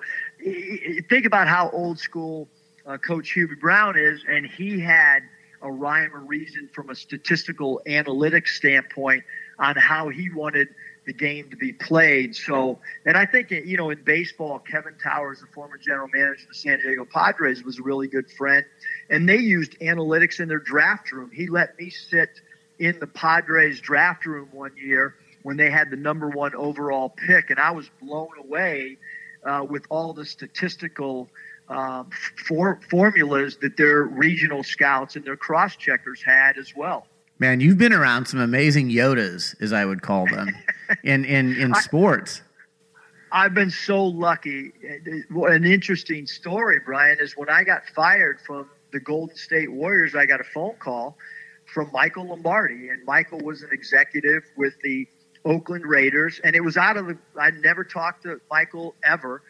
think 1.09 1.25
about 1.25 1.47
how 1.47 1.69
old 1.71 1.99
school 1.99 2.47
uh, 2.85 2.97
Coach 2.97 3.33
Hubie 3.35 3.59
Brown 3.59 3.97
is, 3.97 4.23
and 4.27 4.45
he 4.45 4.79
had 4.79 5.19
a 5.61 5.71
rhyme 5.71 6.13
or 6.13 6.19
reason 6.19 6.69
from 6.73 6.89
a 6.89 6.95
statistical 6.95 7.81
analytics 7.87 8.49
standpoint 8.49 9.23
on 9.59 9.75
how 9.75 10.09
he 10.09 10.29
wanted 10.29 10.67
the 11.05 11.13
game 11.13 11.49
to 11.49 11.55
be 11.55 11.71
played. 11.71 12.35
So, 12.35 12.79
and 13.05 13.15
I 13.15 13.25
think, 13.25 13.51
you 13.51 13.77
know, 13.77 13.89
in 13.89 14.01
baseball, 14.03 14.59
Kevin 14.59 14.95
Towers, 15.01 15.39
the 15.39 15.47
former 15.47 15.77
general 15.77 16.07
manager 16.13 16.43
of 16.43 16.49
the 16.49 16.55
San 16.55 16.79
Diego 16.79 17.05
Padres, 17.05 17.63
was 17.63 17.79
a 17.79 17.83
really 17.83 18.07
good 18.07 18.29
friend. 18.31 18.65
And 19.09 19.27
they 19.29 19.37
used 19.37 19.79
analytics 19.79 20.39
in 20.39 20.47
their 20.47 20.59
draft 20.59 21.11
room. 21.11 21.31
He 21.31 21.47
let 21.47 21.77
me 21.79 21.89
sit 21.89 22.29
in 22.79 22.99
the 22.99 23.07
Padres 23.07 23.79
draft 23.79 24.25
room 24.25 24.49
one 24.51 24.71
year 24.77 25.15
when 25.43 25.57
they 25.57 25.69
had 25.69 25.89
the 25.89 25.95
number 25.95 26.29
one 26.29 26.55
overall 26.55 27.09
pick. 27.09 27.49
And 27.49 27.59
I 27.59 27.71
was 27.71 27.89
blown 28.01 28.29
away 28.39 28.97
uh, 29.45 29.65
with 29.69 29.85
all 29.89 30.13
the 30.13 30.25
statistical 30.25 31.29
um, 31.69 32.09
for, 32.47 32.79
formulas 32.89 33.57
that 33.61 33.77
their 33.77 34.03
regional 34.03 34.63
scouts 34.63 35.15
and 35.15 35.25
their 35.25 35.37
cross 35.37 35.75
checkers 35.75 36.21
had 36.21 36.57
as 36.57 36.75
well. 36.75 37.07
Man, 37.37 37.59
you've 37.59 37.77
been 37.77 37.93
around 37.93 38.27
some 38.27 38.39
amazing 38.39 38.89
Yodas, 38.89 39.61
as 39.61 39.73
I 39.73 39.83
would 39.83 40.01
call 40.01 40.25
them, 40.25 40.49
in 41.03 41.25
in 41.25 41.53
in 41.55 41.73
sports. 41.75 42.41
I've 43.31 43.53
been 43.53 43.71
so 43.71 44.05
lucky. 44.05 44.71
An 45.29 45.65
interesting 45.65 46.27
story, 46.27 46.79
Brian, 46.85 47.17
is 47.19 47.35
when 47.35 47.49
I 47.49 47.65
got 47.65 47.81
fired 47.93 48.39
from 48.39 48.69
the 48.93 49.01
Golden 49.01 49.35
State 49.35 49.69
Warriors, 49.69 50.15
I 50.15 50.25
got 50.25 50.39
a 50.39 50.45
phone 50.45 50.75
call 50.79 51.17
from 51.65 51.89
Michael 51.91 52.27
Lombardi, 52.29 52.87
and 52.87 53.03
Michael 53.03 53.39
was 53.39 53.61
an 53.61 53.69
executive 53.73 54.43
with 54.55 54.73
the 54.83 55.05
Oakland 55.43 55.85
Raiders, 55.85 56.39
and 56.45 56.55
it 56.55 56.61
was 56.61 56.77
out 56.77 56.95
of 56.95 57.07
the. 57.07 57.17
I 57.37 57.51
never 57.51 57.83
talked 57.83 58.23
to 58.23 58.39
Michael 58.49 58.95
ever, 59.03 59.41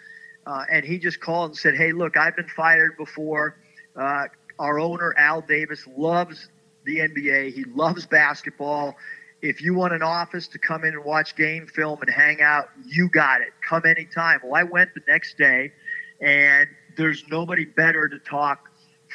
uh, 0.47 0.65
and 0.71 0.83
he 0.83 0.97
just 0.97 1.19
called 1.19 1.51
and 1.51 1.57
said, 1.57 1.75
"Hey, 1.75 1.91
look, 1.91 2.17
I've 2.17 2.35
been 2.35 2.49
fired 2.49 2.97
before. 2.97 3.57
Uh, 3.95 4.25
our 4.57 4.79
owner 4.79 5.13
Al 5.17 5.41
Davis 5.41 5.85
loves 5.95 6.49
the 6.85 6.99
NBA. 6.99 7.53
He 7.53 7.63
loves 7.65 8.05
basketball. 8.05 8.95
If 9.41 9.61
you 9.61 9.73
want 9.73 9.93
an 9.93 10.01
office 10.01 10.47
to 10.49 10.59
come 10.59 10.83
in 10.85 10.93
and 10.93 11.03
watch 11.03 11.35
game 11.35 11.67
film 11.67 11.99
and 12.01 12.09
hang 12.09 12.41
out, 12.41 12.69
you 12.85 13.09
got 13.09 13.41
it. 13.41 13.49
Come 13.67 13.83
anytime. 13.85 14.39
Well, 14.43 14.55
I 14.55 14.63
went 14.63 14.93
the 14.95 15.01
next 15.07 15.37
day, 15.37 15.73
and 16.21 16.67
there's 16.97 17.23
nobody 17.29 17.65
better 17.65 18.07
to 18.07 18.19
talk 18.19 18.69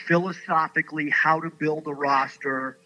philosophically 0.07 1.11
how 1.11 1.41
to 1.41 1.51
build 1.51 1.87
a 1.87 1.95
roster. 1.95 2.79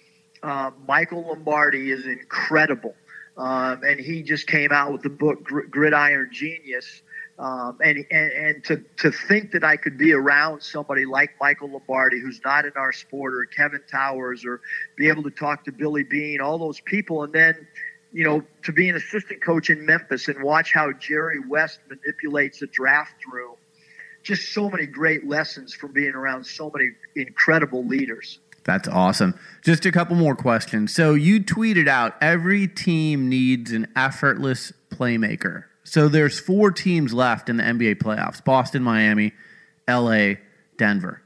Uh, 0.42 0.70
Michael 0.86 1.26
Lombardi 1.26 1.90
is 1.90 2.06
incredible. 2.06 2.94
Um, 3.36 3.82
and 3.82 3.98
he 3.98 4.22
just 4.22 4.46
came 4.46 4.70
out 4.70 4.92
with 4.92 5.02
the 5.02 5.10
book 5.10 5.42
Gridiron 5.42 6.30
Genius. 6.32 7.02
Um, 7.36 7.78
and, 7.82 8.04
and, 8.12 8.32
and 8.32 8.64
to, 8.64 8.84
to 8.98 9.10
think 9.10 9.50
that 9.52 9.64
I 9.64 9.76
could 9.76 9.98
be 9.98 10.12
around 10.12 10.62
somebody 10.62 11.04
like 11.04 11.30
Michael 11.40 11.68
Lombardi, 11.68 12.20
who's 12.20 12.40
not 12.44 12.64
in 12.64 12.72
our 12.76 12.92
sport, 12.92 13.34
or 13.34 13.44
Kevin 13.46 13.82
Towers, 13.90 14.44
or 14.44 14.60
be 14.96 15.08
able 15.08 15.24
to 15.24 15.30
talk 15.30 15.64
to 15.64 15.72
Billy 15.72 16.04
Beane, 16.04 16.40
all 16.40 16.58
those 16.58 16.78
people, 16.80 17.24
and 17.24 17.32
then, 17.32 17.66
you 18.12 18.22
know, 18.22 18.44
to 18.62 18.72
be 18.72 18.88
an 18.88 18.94
assistant 18.94 19.42
coach 19.42 19.68
in 19.68 19.84
Memphis 19.84 20.28
and 20.28 20.44
watch 20.44 20.72
how 20.72 20.92
Jerry 20.92 21.40
West 21.40 21.80
manipulates 21.88 22.62
a 22.62 22.68
draft 22.68 23.26
room. 23.32 23.56
Just 24.22 24.54
so 24.54 24.70
many 24.70 24.86
great 24.86 25.26
lessons 25.26 25.74
from 25.74 25.92
being 25.92 26.14
around 26.14 26.46
so 26.46 26.70
many 26.72 26.90
incredible 27.16 27.84
leaders. 27.84 28.38
That's 28.62 28.88
awesome. 28.88 29.38
Just 29.62 29.84
a 29.84 29.92
couple 29.92 30.16
more 30.16 30.36
questions. 30.36 30.94
So 30.94 31.14
you 31.14 31.40
tweeted 31.40 31.88
out 31.88 32.14
every 32.20 32.66
team 32.66 33.28
needs 33.28 33.72
an 33.72 33.88
effortless 33.94 34.72
playmaker. 34.90 35.64
So 35.84 36.08
there's 36.08 36.40
four 36.40 36.70
teams 36.70 37.12
left 37.12 37.48
in 37.48 37.58
the 37.58 37.62
NBA 37.62 37.96
playoffs 37.96 38.42
Boston, 38.42 38.82
Miami, 38.82 39.32
LA, 39.88 40.34
Denver. 40.76 41.22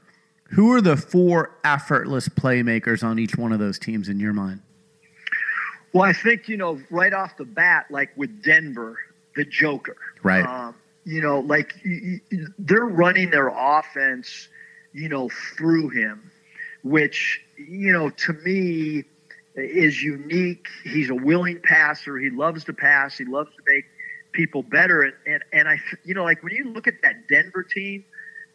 Who 0.51 0.73
are 0.73 0.81
the 0.81 0.97
four 0.97 1.55
effortless 1.63 2.27
playmakers 2.27 3.03
on 3.03 3.19
each 3.19 3.35
one 3.37 3.51
of 3.51 3.59
those 3.59 3.79
teams 3.79 4.09
in 4.09 4.19
your 4.19 4.33
mind? 4.33 4.61
Well, 5.93 6.03
I 6.03 6.13
think, 6.13 6.47
you 6.47 6.57
know, 6.57 6.79
right 6.89 7.13
off 7.13 7.37
the 7.37 7.45
bat, 7.45 7.85
like 7.89 8.09
with 8.15 8.43
Denver, 8.43 8.97
the 9.35 9.45
Joker. 9.45 9.97
Right. 10.23 10.45
Um, 10.45 10.75
you 11.05 11.21
know, 11.21 11.39
like 11.39 11.73
they're 12.59 12.85
running 12.85 13.29
their 13.29 13.47
offense, 13.47 14.49
you 14.93 15.09
know, 15.09 15.29
through 15.29 15.89
him, 15.89 16.31
which, 16.83 17.41
you 17.57 17.91
know, 17.91 18.09
to 18.09 18.33
me 18.33 19.03
is 19.55 20.01
unique. 20.03 20.67
He's 20.83 21.09
a 21.09 21.15
willing 21.15 21.59
passer. 21.63 22.17
He 22.17 22.29
loves 22.29 22.63
to 22.65 22.73
pass. 22.73 23.17
He 23.17 23.25
loves 23.25 23.49
to 23.55 23.63
make 23.65 23.85
people 24.31 24.63
better. 24.63 25.03
And, 25.03 25.13
and, 25.25 25.43
and 25.53 25.67
I, 25.67 25.77
you 26.03 26.13
know, 26.13 26.23
like 26.23 26.43
when 26.43 26.53
you 26.53 26.71
look 26.71 26.87
at 26.87 27.01
that 27.03 27.27
Denver 27.27 27.63
team, 27.63 28.05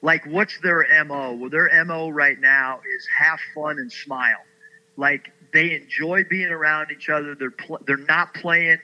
like 0.03 0.25
what's 0.27 0.59
their 0.61 0.87
MO? 1.05 1.33
Well, 1.33 1.51
their 1.51 1.85
MO 1.85 2.09
right 2.11 2.39
now 2.39 2.81
is 2.97 3.07
have 3.19 3.39
fun 3.55 3.79
and 3.79 3.91
smile. 3.91 4.43
Like 4.97 5.33
they 5.53 5.75
enjoy 5.75 6.25
being 6.25 6.51
around 6.51 6.91
each 6.93 7.09
other. 7.09 7.35
They're, 7.35 7.51
pl- 7.51 7.81
they're 7.87 7.97
not 7.97 8.35
playing 8.35 8.79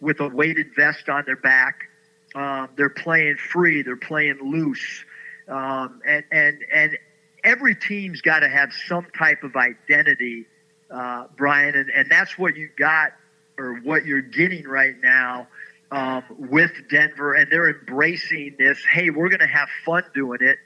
with 0.00 0.20
a 0.20 0.28
weighted 0.28 0.74
vest 0.76 1.08
on 1.08 1.24
their 1.26 1.36
back. 1.36 1.88
Um, 2.34 2.68
they're 2.76 2.90
playing 2.90 3.36
free. 3.36 3.82
They're 3.82 3.96
playing 3.96 4.38
loose. 4.42 5.04
Um, 5.48 6.02
and, 6.06 6.24
and, 6.30 6.58
and 6.72 6.98
every 7.42 7.74
team's 7.74 8.20
got 8.20 8.40
to 8.40 8.48
have 8.48 8.70
some 8.86 9.06
type 9.16 9.42
of 9.42 9.56
identity, 9.56 10.46
uh, 10.90 11.28
Brian. 11.36 11.74
And, 11.74 11.90
and 11.90 12.10
that's 12.10 12.36
what 12.36 12.56
you 12.56 12.68
got 12.76 13.12
or 13.58 13.76
what 13.76 14.04
you're 14.04 14.20
getting 14.20 14.64
right 14.64 14.96
now 15.02 15.48
um, 15.90 16.24
with 16.38 16.72
Denver, 16.90 17.34
and 17.34 17.50
they're 17.50 17.70
embracing 17.70 18.56
this. 18.58 18.78
Hey, 18.84 19.10
we're 19.10 19.28
going 19.28 19.40
to 19.40 19.46
have 19.46 19.68
fun 19.84 20.04
doing 20.14 20.40
it. 20.40 20.58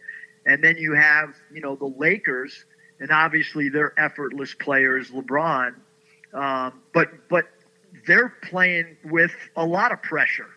And 0.46 0.64
then 0.64 0.76
you 0.78 0.94
have, 0.94 1.34
you 1.52 1.60
know, 1.60 1.76
the 1.76 1.92
Lakers, 1.98 2.64
and 2.98 3.10
obviously 3.10 3.68
they're 3.68 3.98
effortless 3.98 4.54
players, 4.54 5.10
LeBron. 5.10 5.74
Um, 6.32 6.80
but 6.94 7.08
but 7.28 7.46
they're 8.06 8.34
playing 8.42 8.96
with 9.04 9.32
a 9.56 9.64
lot 9.64 9.92
of 9.92 10.02
pressure, 10.02 10.48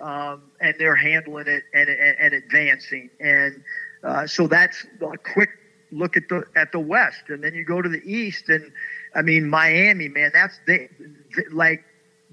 um, 0.00 0.42
and 0.60 0.74
they're 0.78 0.96
handling 0.96 1.46
it 1.46 1.62
and, 1.72 1.88
and, 1.88 2.16
and 2.18 2.34
advancing. 2.34 3.08
And 3.20 3.62
uh, 4.02 4.26
so 4.26 4.46
that's 4.46 4.84
a 5.00 5.16
quick 5.16 5.50
look 5.92 6.16
at 6.16 6.28
the 6.28 6.44
at 6.56 6.72
the 6.72 6.80
West, 6.80 7.22
and 7.28 7.42
then 7.42 7.54
you 7.54 7.64
go 7.64 7.80
to 7.80 7.88
the 7.88 8.02
East, 8.04 8.48
and 8.48 8.72
I 9.14 9.22
mean 9.22 9.48
Miami, 9.48 10.08
man, 10.08 10.30
that's 10.34 10.58
they, 10.66 10.88
they 11.36 11.44
like 11.52 11.84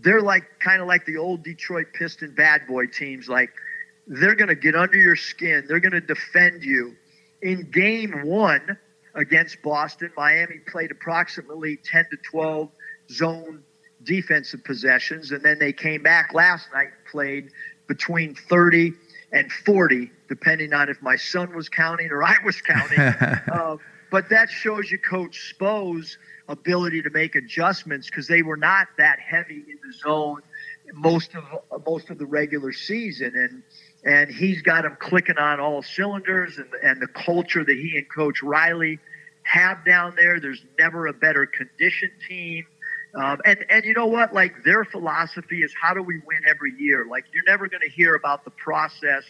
they're 0.02 0.22
like 0.22 0.44
kind 0.60 0.82
of 0.82 0.88
like 0.88 1.06
the 1.06 1.18
old 1.18 1.44
Detroit 1.44 1.88
Piston 1.94 2.34
bad 2.36 2.68
boy 2.68 2.88
teams. 2.88 3.28
Like 3.28 3.52
they're 4.08 4.36
going 4.36 4.50
to 4.50 4.56
get 4.56 4.76
under 4.76 4.98
your 4.98 5.16
skin. 5.16 5.66
They're 5.68 5.80
going 5.80 5.92
to 5.94 6.02
defend 6.02 6.64
you. 6.64 6.96
In 7.42 7.70
game 7.72 8.24
one 8.26 8.78
against 9.16 9.62
Boston, 9.62 10.12
Miami 10.18 10.60
played 10.68 10.92
approximately 10.92 11.78
10 11.78 12.08
to 12.12 12.18
12 12.32 12.70
zone 13.12 13.64
defensive 14.04 14.64
possessions. 14.64 15.32
And 15.32 15.44
then 15.44 15.60
they 15.60 15.74
came 15.74 16.04
back 16.04 16.34
last 16.34 16.68
night 16.74 16.90
played 17.10 17.52
between 17.88 18.36
30 18.36 18.94
and 19.32 19.52
40, 19.52 20.12
depending 20.28 20.74
on 20.74 20.90
if 20.90 21.02
my 21.02 21.16
son 21.16 21.56
was 21.56 21.70
counting 21.70 22.10
or 22.12 22.24
I 22.24 22.36
was 22.44 22.62
counting. 22.62 23.00
uh, 23.00 23.78
but 24.12 24.30
that 24.30 24.50
shows 24.50 24.92
you 24.92 24.98
Coach 24.98 25.54
Spo's 25.54 26.18
ability 26.48 27.04
to 27.04 27.10
make 27.12 27.36
adjustments 27.36 28.10
because 28.10 28.28
they 28.28 28.42
were 28.42 28.58
not 28.58 28.88
that 28.98 29.20
heavy 29.20 29.64
in 29.68 29.78
the 29.86 29.94
zone 29.94 30.42
most 30.94 31.32
of 31.36 31.44
most 31.86 32.10
of 32.10 32.18
the 32.18 32.26
regular 32.26 32.72
season, 32.72 33.34
and 33.36 33.64
and 34.04 34.32
he's 34.34 34.62
got 34.62 34.84
them 34.84 34.98
clicking 35.00 35.38
on 35.38 35.60
all 35.60 35.82
cylinders, 35.82 36.58
and 36.58 36.70
and 36.84 37.02
the 37.02 37.08
culture 37.08 37.64
that 37.64 37.78
he 37.78 37.98
and 37.98 38.08
Coach 38.10 38.42
Riley 38.42 39.00
have 39.44 39.84
down 39.86 40.16
there. 40.16 40.40
There's 40.40 40.64
never 40.78 41.08
a 41.08 41.14
better 41.14 41.46
conditioned 41.46 42.14
team. 42.28 42.66
Um, 43.16 43.40
and 43.46 43.66
and 43.70 43.86
you 43.86 43.94
know 43.94 44.06
what? 44.06 44.34
Like 44.34 44.64
their 44.64 44.86
philosophy 44.86 45.64
is 45.64 45.74
how 45.80 45.94
do 45.94 46.04
we 46.04 46.20
win 46.26 46.42
every 46.48 46.74
year? 46.80 47.06
Like 47.10 47.26
you're 47.34 47.46
never 47.46 47.68
going 47.68 47.82
to 47.82 47.90
hear 47.90 48.16
about 48.16 48.44
the 48.44 48.52
process 48.52 49.24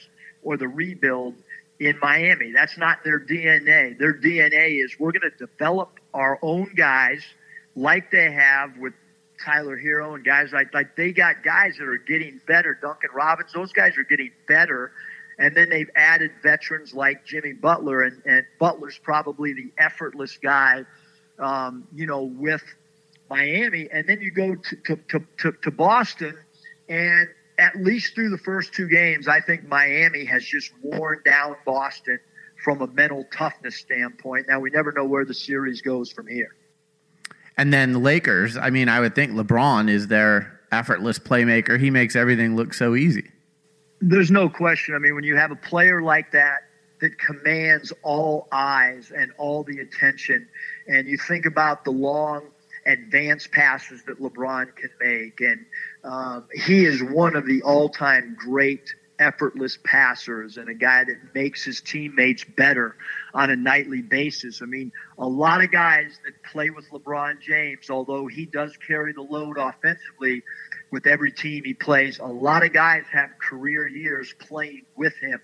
or 0.43 0.57
the 0.57 0.67
rebuild 0.67 1.35
in 1.79 1.97
Miami. 2.01 2.51
That's 2.51 2.77
not 2.77 3.03
their 3.03 3.19
DNA. 3.19 3.97
Their 3.97 4.13
DNA 4.13 4.83
is 4.83 4.95
we're 4.99 5.11
going 5.11 5.29
to 5.31 5.37
develop 5.37 5.99
our 6.13 6.37
own 6.41 6.73
guys 6.75 7.23
like 7.75 8.11
they 8.11 8.31
have 8.31 8.77
with 8.77 8.93
Tyler 9.43 9.77
Herro 9.77 10.15
and 10.15 10.25
guys 10.25 10.51
like 10.51 10.73
like 10.73 10.97
they 10.97 11.13
got 11.13 11.43
guys 11.43 11.77
that 11.77 11.87
are 11.87 11.97
getting 11.97 12.41
better. 12.45 12.77
Duncan 12.81 13.09
Robinson, 13.13 13.61
those 13.61 13.71
guys 13.71 13.97
are 13.97 14.03
getting 14.03 14.31
better. 14.47 14.91
And 15.37 15.55
then 15.55 15.69
they've 15.69 15.89
added 15.95 16.31
veterans 16.43 16.93
like 16.93 17.25
Jimmy 17.25 17.53
Butler, 17.53 18.03
and, 18.03 18.21
and 18.25 18.45
Butler's 18.59 18.99
probably 19.01 19.53
the 19.53 19.71
effortless 19.77 20.37
guy, 20.37 20.83
um, 21.39 21.87
you 21.93 22.05
know, 22.05 22.23
with 22.23 22.61
Miami. 23.29 23.87
And 23.89 24.05
then 24.05 24.19
you 24.19 24.31
go 24.31 24.55
to, 24.55 24.75
to, 24.75 24.95
to, 24.97 25.25
to, 25.37 25.51
to 25.53 25.71
Boston, 25.71 26.37
and 26.89 27.29
at 27.59 27.75
least 27.75 28.15
through 28.15 28.29
the 28.29 28.37
first 28.37 28.73
two 28.73 28.87
games, 28.87 29.27
I 29.27 29.41
think 29.41 29.67
Miami 29.67 30.25
has 30.25 30.43
just 30.43 30.71
worn 30.81 31.21
down 31.25 31.57
Boston 31.65 32.19
from 32.63 32.81
a 32.81 32.87
mental 32.87 33.25
toughness 33.31 33.75
standpoint. 33.75 34.47
Now, 34.47 34.59
we 34.59 34.69
never 34.69 34.91
know 34.91 35.05
where 35.05 35.25
the 35.25 35.33
series 35.33 35.81
goes 35.81 36.11
from 36.11 36.27
here. 36.27 36.55
And 37.57 37.73
then 37.73 37.91
the 37.91 37.99
Lakers, 37.99 38.57
I 38.57 38.69
mean, 38.69 38.87
I 38.87 39.01
would 39.01 39.15
think 39.15 39.33
LeBron 39.33 39.89
is 39.89 40.07
their 40.07 40.59
effortless 40.71 41.19
playmaker. 41.19 41.79
He 41.79 41.91
makes 41.91 42.15
everything 42.15 42.55
look 42.55 42.73
so 42.73 42.95
easy. 42.95 43.29
There's 43.99 44.31
no 44.31 44.47
question. 44.49 44.95
I 44.95 44.99
mean, 44.99 45.13
when 45.13 45.25
you 45.25 45.35
have 45.35 45.51
a 45.51 45.57
player 45.57 46.01
like 46.01 46.31
that 46.31 46.59
that 47.01 47.17
commands 47.19 47.91
all 48.01 48.47
eyes 48.51 49.11
and 49.15 49.31
all 49.37 49.63
the 49.63 49.79
attention, 49.79 50.47
and 50.87 51.07
you 51.07 51.17
think 51.17 51.45
about 51.45 51.83
the 51.83 51.91
long 51.91 52.43
advanced 52.85 53.51
passes 53.51 54.03
that 54.03 54.21
LeBron 54.21 54.73
can 54.75 54.89
make, 55.01 55.41
and 55.41 55.65
um, 56.03 56.45
he 56.53 56.85
is 56.85 57.03
one 57.03 57.35
of 57.35 57.45
the 57.45 57.61
all-time 57.61 58.35
great 58.39 58.93
effortless 59.19 59.77
passers 59.83 60.55
and 60.55 60.69
a 60.69 60.73
guy 60.73 61.03
that 61.03 61.17
makes 61.35 61.65
his 61.65 61.81
teammates 61.81 62.45
better 62.55 62.95
on 63.33 63.49
a 63.49 63.55
nightly 63.55 64.01
basis. 64.01 64.61
I 64.61 64.65
mean, 64.65 64.93
a 65.17 65.27
lot 65.27 65.61
of 65.61 65.71
guys 65.71 66.17
that 66.23 66.33
play 66.49 66.69
with 66.69 66.89
LeBron 66.89 67.41
James, 67.41 67.89
although 67.89 68.27
he 68.27 68.45
does 68.45 68.77
carry 68.87 69.11
the 69.11 69.21
load 69.21 69.57
offensively, 69.57 70.41
with 70.91 71.05
every 71.05 71.31
team 71.31 71.63
he 71.63 71.73
plays. 71.73 72.19
A 72.19 72.25
lot 72.25 72.65
of 72.65 72.73
guys 72.73 73.03
have 73.11 73.29
career 73.39 73.87
years 73.87 74.33
playing 74.39 74.85
with 74.95 75.15
him, 75.17 75.39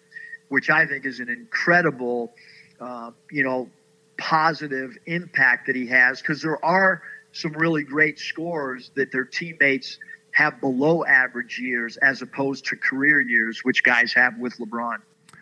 which 0.49 0.69
I 0.69 0.85
think 0.85 1.05
is 1.05 1.19
an 1.19 1.29
incredible, 1.29 2.33
uh, 2.79 3.11
you 3.31 3.43
know, 3.43 3.69
positive 4.17 4.97
impact 5.05 5.67
that 5.67 5.75
he 5.75 5.87
has 5.87 6.21
because 6.21 6.41
there 6.41 6.63
are 6.63 7.01
some 7.33 7.51
really 7.53 7.83
great 7.83 8.17
scorers 8.17 8.91
that 8.95 9.11
their 9.11 9.25
teammates 9.25 9.99
have 10.35 10.59
below 10.59 11.05
average 11.05 11.59
years 11.59 11.95
as 11.97 12.21
opposed 12.21 12.65
to 12.65 12.75
career 12.75 13.21
years, 13.21 13.61
which 13.63 13.83
guys 13.85 14.11
have 14.11 14.37
with 14.37 14.53
LeBron. 14.57 14.97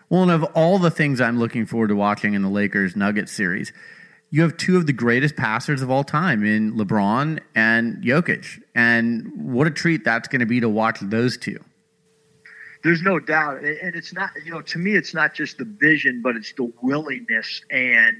Well, 0.07 0.21
and 0.21 0.31
of 0.31 0.43
all 0.53 0.77
the 0.77 0.91
things 0.91 1.19
I'm 1.19 1.39
looking 1.39 1.65
forward 1.65 1.87
to 1.87 1.95
watching 1.95 2.35
in 2.35 2.43
the 2.43 2.49
Lakers 2.49 2.95
Nuggets 2.95 3.31
series, 3.31 3.73
you 4.29 4.43
have 4.43 4.55
two 4.55 4.77
of 4.77 4.85
the 4.85 4.93
greatest 4.93 5.35
passers 5.35 5.81
of 5.81 5.89
all 5.89 6.03
time 6.03 6.45
in 6.45 6.73
LeBron 6.73 7.39
and 7.55 8.03
Jokic. 8.03 8.61
And 8.75 9.51
what 9.51 9.65
a 9.65 9.71
treat 9.71 10.03
that's 10.03 10.27
going 10.27 10.41
to 10.41 10.45
be 10.45 10.59
to 10.59 10.69
watch 10.69 10.99
those 11.01 11.37
two. 11.37 11.59
There's 12.83 13.01
no 13.01 13.17
doubt. 13.17 13.63
And 13.63 13.95
it's 13.95 14.13
not, 14.13 14.29
you 14.45 14.51
know, 14.51 14.61
to 14.61 14.77
me, 14.77 14.95
it's 14.95 15.15
not 15.15 15.33
just 15.33 15.57
the 15.57 15.65
vision, 15.65 16.21
but 16.21 16.35
it's 16.35 16.53
the 16.53 16.71
willingness 16.83 17.63
and 17.71 18.17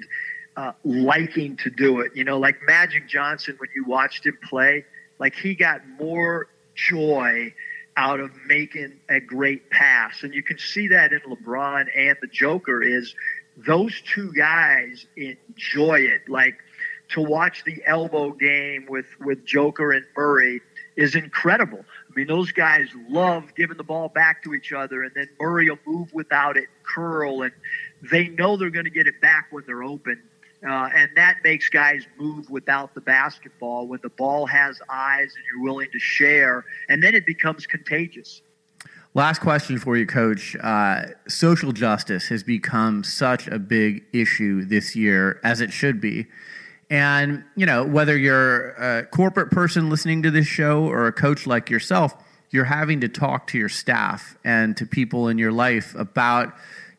uh, 0.57 0.71
liking 0.83 1.55
to 1.57 1.69
do 1.69 1.99
it. 1.99 2.15
You 2.15 2.23
know, 2.23 2.39
like 2.39 2.63
Magic 2.65 3.07
Johnson, 3.07 3.57
when 3.59 3.69
you 3.75 3.85
watched 3.85 4.25
him 4.25 4.39
play, 4.49 4.85
like 5.19 5.35
he 5.35 5.53
got 5.53 5.81
more 5.99 6.47
joy 6.75 7.53
out 7.95 8.19
of 8.19 8.31
making 8.47 8.99
a 9.09 9.19
great 9.19 9.69
pass. 9.69 10.23
And 10.23 10.33
you 10.33 10.43
can 10.43 10.57
see 10.57 10.87
that 10.89 11.13
in 11.13 11.19
LeBron 11.21 11.85
and 11.95 12.17
the 12.21 12.27
Joker 12.27 12.81
is 12.81 13.13
those 13.57 14.01
two 14.01 14.33
guys 14.33 15.05
enjoy 15.15 15.99
it. 15.99 16.27
Like 16.27 16.57
to 17.09 17.21
watch 17.21 17.63
the 17.63 17.81
elbow 17.85 18.31
game 18.31 18.87
with 18.89 19.05
with 19.19 19.45
Joker 19.45 19.91
and 19.91 20.05
Murray 20.15 20.61
is 20.95 21.15
incredible. 21.15 21.79
I 21.79 22.13
mean, 22.15 22.27
those 22.27 22.51
guys 22.51 22.87
love 23.09 23.55
giving 23.55 23.77
the 23.77 23.83
ball 23.83 24.09
back 24.09 24.43
to 24.43 24.53
each 24.53 24.71
other, 24.71 25.03
and 25.03 25.11
then 25.15 25.27
Murray 25.39 25.69
will 25.69 25.79
move 25.85 26.13
without 26.13 26.57
it, 26.57 26.67
curl, 26.83 27.41
and 27.41 27.51
they 28.11 28.27
know 28.27 28.57
they're 28.57 28.69
going 28.69 28.85
to 28.85 28.91
get 28.91 29.07
it 29.07 29.19
back 29.21 29.47
when 29.51 29.63
they're 29.65 29.83
open. 29.83 30.21
Uh, 30.65 30.89
and 30.95 31.09
that 31.15 31.37
makes 31.43 31.67
guys 31.69 32.05
move 32.17 32.49
without 32.49 32.93
the 32.93 33.01
basketball 33.01 33.85
when 33.87 33.99
the 34.01 34.09
ball 34.09 34.45
has 34.45 34.81
eyes 34.89 35.33
and 35.35 35.43
you're 35.51 35.63
willing 35.63 35.89
to 35.91 35.99
share, 35.99 36.63
and 36.87 37.03
then 37.03 37.13
it 37.13 37.25
becomes 37.25 37.67
contagious. 37.67 38.41
Last 39.13 39.41
question 39.41 39.77
for 39.77 39.95
you, 39.95 40.05
Coach. 40.07 40.55
Uh, 40.55 41.07
social 41.27 41.71
justice 41.71 42.29
has 42.29 42.43
become 42.43 43.03
such 43.03 43.47
a 43.47 43.59
big 43.59 44.03
issue 44.11 44.65
this 44.65 44.95
year, 44.95 45.39
as 45.43 45.61
it 45.61 45.71
should 45.71 46.01
be. 46.01 46.27
And, 46.89 47.43
you 47.55 47.65
know, 47.65 47.83
whether 47.83 48.17
you're 48.17 48.69
a 48.71 49.05
corporate 49.05 49.51
person 49.51 49.89
listening 49.89 50.23
to 50.23 50.31
this 50.31 50.47
show 50.47 50.85
or 50.85 51.07
a 51.07 51.11
coach 51.11 51.45
like 51.45 51.69
yourself, 51.69 52.15
you're 52.49 52.65
having 52.65 53.01
to 53.01 53.07
talk 53.07 53.47
to 53.47 53.57
your 53.57 53.69
staff 53.69 54.37
and 54.43 54.77
to 54.77 54.85
people 54.85 55.27
in 55.27 55.37
your 55.37 55.51
life 55.51 55.93
about, 55.95 56.53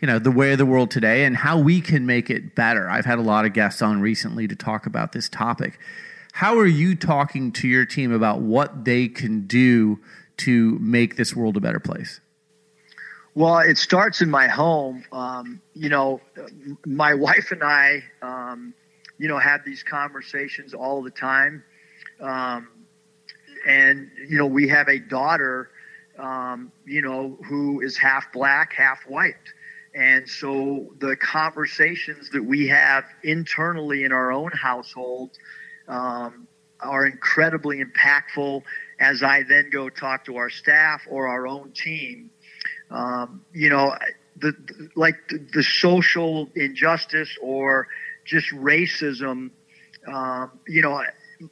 you 0.04 0.06
know, 0.06 0.18
the 0.18 0.30
way 0.30 0.52
of 0.52 0.58
the 0.58 0.66
world 0.66 0.90
today 0.90 1.24
and 1.24 1.34
how 1.34 1.58
we 1.58 1.80
can 1.80 2.04
make 2.04 2.28
it 2.28 2.54
better. 2.54 2.90
I've 2.90 3.06
had 3.06 3.18
a 3.18 3.22
lot 3.22 3.46
of 3.46 3.54
guests 3.54 3.80
on 3.80 4.02
recently 4.02 4.46
to 4.46 4.54
talk 4.54 4.84
about 4.84 5.12
this 5.12 5.30
topic. 5.30 5.78
How 6.34 6.58
are 6.58 6.66
you 6.66 6.94
talking 6.94 7.52
to 7.52 7.66
your 7.66 7.86
team 7.86 8.12
about 8.12 8.42
what 8.42 8.84
they 8.84 9.08
can 9.08 9.46
do 9.46 9.98
to 10.36 10.78
make 10.78 11.16
this 11.16 11.34
world 11.34 11.56
a 11.56 11.60
better 11.60 11.80
place? 11.80 12.20
Well, 13.34 13.60
it 13.60 13.78
starts 13.78 14.20
in 14.20 14.28
my 14.28 14.46
home. 14.46 15.06
Um, 15.10 15.62
you 15.72 15.88
know, 15.88 16.20
my 16.84 17.14
wife 17.14 17.50
and 17.50 17.64
I, 17.64 18.04
um, 18.20 18.74
you 19.16 19.28
know, 19.28 19.38
have 19.38 19.64
these 19.64 19.82
conversations 19.82 20.74
all 20.74 21.02
the 21.02 21.12
time. 21.12 21.64
Um, 22.20 22.68
and, 23.66 24.10
you 24.28 24.36
know, 24.36 24.44
we 24.48 24.68
have 24.68 24.88
a 24.88 24.98
daughter, 24.98 25.70
um, 26.18 26.72
you 26.84 27.00
know, 27.00 27.38
who 27.46 27.80
is 27.80 27.96
half 27.96 28.30
black, 28.34 28.74
half 28.74 29.06
white. 29.06 29.36
And 29.94 30.28
so 30.28 30.92
the 30.98 31.16
conversations 31.16 32.30
that 32.30 32.44
we 32.44 32.66
have 32.68 33.04
internally 33.22 34.04
in 34.04 34.12
our 34.12 34.32
own 34.32 34.50
household 34.50 35.30
um, 35.86 36.48
are 36.80 37.06
incredibly 37.06 37.82
impactful 37.82 38.62
as 38.98 39.22
I 39.22 39.44
then 39.44 39.70
go 39.70 39.88
talk 39.88 40.24
to 40.26 40.36
our 40.36 40.50
staff 40.50 41.02
or 41.08 41.28
our 41.28 41.46
own 41.46 41.72
team. 41.72 42.30
Um, 42.90 43.44
you 43.52 43.70
know, 43.70 43.96
the, 44.36 44.52
the 44.52 44.88
like 44.96 45.16
the, 45.28 45.46
the, 45.52 45.62
social 45.62 46.48
injustice 46.54 47.36
or 47.40 47.88
just 48.24 48.50
racism. 48.52 49.50
Um, 50.06 50.50
you 50.66 50.82
know, 50.82 51.02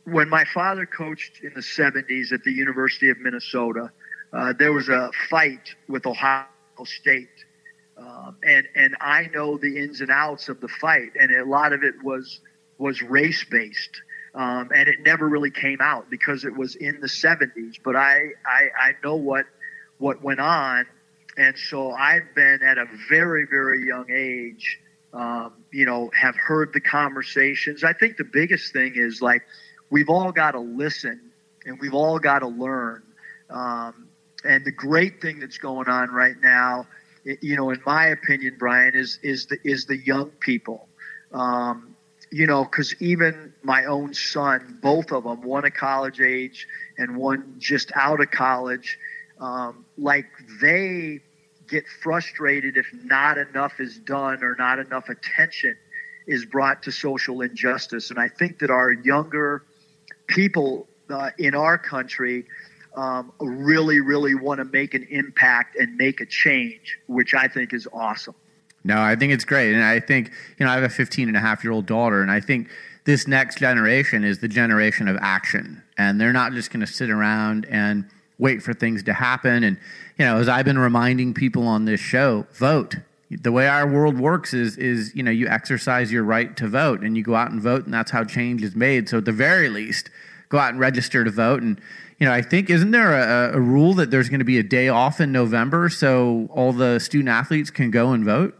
when 0.04 0.28
my 0.28 0.44
father 0.52 0.86
coached 0.86 1.42
in 1.42 1.52
the 1.54 1.60
70s 1.60 2.32
at 2.32 2.42
the 2.42 2.52
University 2.52 3.08
of 3.10 3.18
Minnesota, 3.18 3.90
uh, 4.32 4.52
there 4.58 4.72
was 4.72 4.88
a 4.88 5.10
fight 5.30 5.74
with 5.88 6.06
Ohio 6.06 6.46
State. 6.84 7.28
Um, 8.02 8.36
and 8.42 8.66
and 8.74 8.96
I 9.00 9.28
know 9.32 9.58
the 9.58 9.78
ins 9.78 10.00
and 10.00 10.10
outs 10.10 10.48
of 10.48 10.60
the 10.60 10.68
fight, 10.68 11.12
and 11.18 11.34
a 11.34 11.44
lot 11.44 11.72
of 11.72 11.84
it 11.84 11.94
was 12.02 12.40
was 12.78 13.02
race 13.02 13.44
based 13.44 14.02
um, 14.34 14.70
and 14.74 14.88
it 14.88 15.00
never 15.00 15.28
really 15.28 15.50
came 15.50 15.78
out 15.80 16.08
because 16.08 16.44
it 16.44 16.56
was 16.56 16.74
in 16.76 17.00
the 17.00 17.06
70s. 17.06 17.76
But 17.84 17.96
I, 17.96 18.30
I, 18.46 18.68
I 18.78 18.92
know 19.04 19.16
what 19.16 19.46
what 19.98 20.22
went 20.22 20.40
on, 20.40 20.86
and 21.36 21.56
so 21.56 21.92
I've 21.92 22.34
been 22.34 22.60
at 22.62 22.78
a 22.78 22.86
very 23.08 23.46
very 23.48 23.86
young 23.86 24.10
age. 24.10 24.78
Um, 25.12 25.52
you 25.70 25.84
know, 25.84 26.10
have 26.18 26.36
heard 26.36 26.72
the 26.72 26.80
conversations. 26.80 27.84
I 27.84 27.92
think 27.92 28.16
the 28.16 28.24
biggest 28.24 28.72
thing 28.72 28.94
is 28.96 29.20
like 29.20 29.42
we've 29.90 30.08
all 30.08 30.32
got 30.32 30.52
to 30.52 30.60
listen 30.60 31.20
and 31.66 31.78
we've 31.78 31.92
all 31.92 32.18
got 32.18 32.38
to 32.38 32.48
learn. 32.48 33.02
Um, 33.50 34.08
and 34.42 34.64
the 34.64 34.72
great 34.72 35.20
thing 35.20 35.38
that's 35.38 35.58
going 35.58 35.86
on 35.88 36.10
right 36.10 36.36
now, 36.42 36.86
you 37.24 37.56
know, 37.56 37.70
in 37.70 37.80
my 37.86 38.06
opinion, 38.06 38.56
Brian, 38.58 38.94
is 38.94 39.18
is 39.22 39.46
the 39.46 39.58
is 39.64 39.86
the 39.86 39.96
young 39.96 40.30
people. 40.40 40.88
Um, 41.32 41.96
you 42.30 42.46
know, 42.46 42.64
because 42.64 42.94
even 43.00 43.52
my 43.62 43.84
own 43.84 44.14
son, 44.14 44.78
both 44.82 45.12
of 45.12 45.24
them, 45.24 45.42
one 45.42 45.64
a 45.66 45.70
college 45.70 46.20
age 46.20 46.66
and 46.96 47.16
one 47.16 47.56
just 47.58 47.92
out 47.94 48.20
of 48.20 48.30
college, 48.30 48.98
um, 49.38 49.84
like 49.98 50.26
they 50.60 51.20
get 51.68 51.84
frustrated 52.02 52.76
if 52.76 52.86
not 53.04 53.38
enough 53.38 53.80
is 53.80 53.98
done 53.98 54.42
or 54.42 54.56
not 54.58 54.78
enough 54.78 55.08
attention 55.08 55.76
is 56.26 56.44
brought 56.44 56.82
to 56.84 56.92
social 56.92 57.42
injustice. 57.42 58.10
And 58.10 58.18
I 58.18 58.28
think 58.28 58.58
that 58.60 58.70
our 58.70 58.92
younger 58.92 59.64
people 60.26 60.86
uh, 61.10 61.30
in 61.38 61.54
our 61.54 61.76
country 61.76 62.46
um, 62.94 63.32
really, 63.40 64.00
really 64.00 64.34
want 64.34 64.58
to 64.58 64.64
make 64.64 64.94
an 64.94 65.06
impact 65.10 65.76
and 65.76 65.96
make 65.96 66.20
a 66.20 66.26
change, 66.26 66.98
which 67.06 67.34
I 67.34 67.48
think 67.48 67.72
is 67.72 67.88
awesome. 67.92 68.34
No, 68.84 69.00
I 69.00 69.16
think 69.16 69.32
it's 69.32 69.44
great. 69.44 69.74
And 69.74 69.82
I 69.82 70.00
think, 70.00 70.30
you 70.58 70.66
know, 70.66 70.72
I 70.72 70.74
have 70.74 70.82
a 70.82 70.88
15 70.88 71.28
and 71.28 71.36
a 71.36 71.40
half 71.40 71.62
year 71.62 71.72
old 71.72 71.86
daughter, 71.86 72.20
and 72.20 72.30
I 72.30 72.40
think 72.40 72.68
this 73.04 73.26
next 73.26 73.58
generation 73.58 74.24
is 74.24 74.38
the 74.38 74.48
generation 74.48 75.08
of 75.08 75.16
action. 75.20 75.82
And 75.96 76.20
they're 76.20 76.32
not 76.32 76.52
just 76.52 76.70
going 76.70 76.84
to 76.84 76.92
sit 76.92 77.10
around 77.10 77.66
and 77.66 78.08
wait 78.38 78.62
for 78.62 78.74
things 78.74 79.02
to 79.04 79.12
happen. 79.12 79.62
And, 79.62 79.78
you 80.18 80.24
know, 80.24 80.38
as 80.38 80.48
I've 80.48 80.64
been 80.64 80.78
reminding 80.78 81.34
people 81.34 81.66
on 81.66 81.84
this 81.84 82.00
show, 82.00 82.46
vote. 82.52 82.96
The 83.30 83.52
way 83.52 83.66
our 83.66 83.86
world 83.88 84.18
works 84.18 84.52
is, 84.52 84.76
is 84.76 85.14
you 85.14 85.22
know, 85.22 85.30
you 85.30 85.48
exercise 85.48 86.12
your 86.12 86.22
right 86.22 86.54
to 86.58 86.68
vote 86.68 87.00
and 87.00 87.16
you 87.16 87.22
go 87.22 87.34
out 87.34 87.50
and 87.50 87.62
vote, 87.62 87.84
and 87.84 87.94
that's 87.94 88.10
how 88.10 88.24
change 88.24 88.62
is 88.62 88.74
made. 88.74 89.08
So 89.08 89.18
at 89.18 89.24
the 89.24 89.32
very 89.32 89.68
least, 89.68 90.10
go 90.48 90.58
out 90.58 90.70
and 90.70 90.80
register 90.80 91.24
to 91.24 91.30
vote. 91.30 91.62
And, 91.62 91.80
you 92.22 92.28
know, 92.28 92.34
I 92.34 92.40
think, 92.40 92.70
isn't 92.70 92.92
there 92.92 93.18
a, 93.18 93.56
a 93.56 93.60
rule 93.60 93.94
that 93.94 94.12
there's 94.12 94.28
going 94.28 94.38
to 94.38 94.44
be 94.44 94.56
a 94.56 94.62
day 94.62 94.86
off 94.86 95.20
in 95.20 95.32
November 95.32 95.88
so 95.88 96.48
all 96.52 96.72
the 96.72 97.00
student 97.00 97.28
athletes 97.28 97.68
can 97.68 97.90
go 97.90 98.12
and 98.12 98.24
vote? 98.24 98.56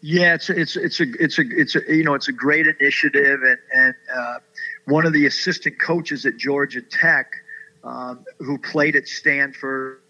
Yeah, 0.00 0.34
it's 0.34 0.50
it's 0.50 0.74
it's 0.74 0.98
a 0.98 1.04
it's 1.20 1.38
a 1.38 1.42
it's 1.48 1.76
a 1.76 1.82
you 1.86 2.02
know 2.02 2.14
it's 2.14 2.26
a 2.26 2.32
great 2.32 2.66
initiative, 2.66 3.44
and 3.44 3.58
and 3.72 3.94
uh, 4.12 4.38
one 4.86 5.06
of 5.06 5.12
the 5.12 5.26
assistant 5.26 5.78
coaches 5.78 6.26
at 6.26 6.36
Georgia 6.36 6.82
Tech, 6.82 7.32
um, 7.84 8.24
who 8.40 8.58
played 8.58 8.96
at 8.96 9.06
Stanford, 9.06 10.00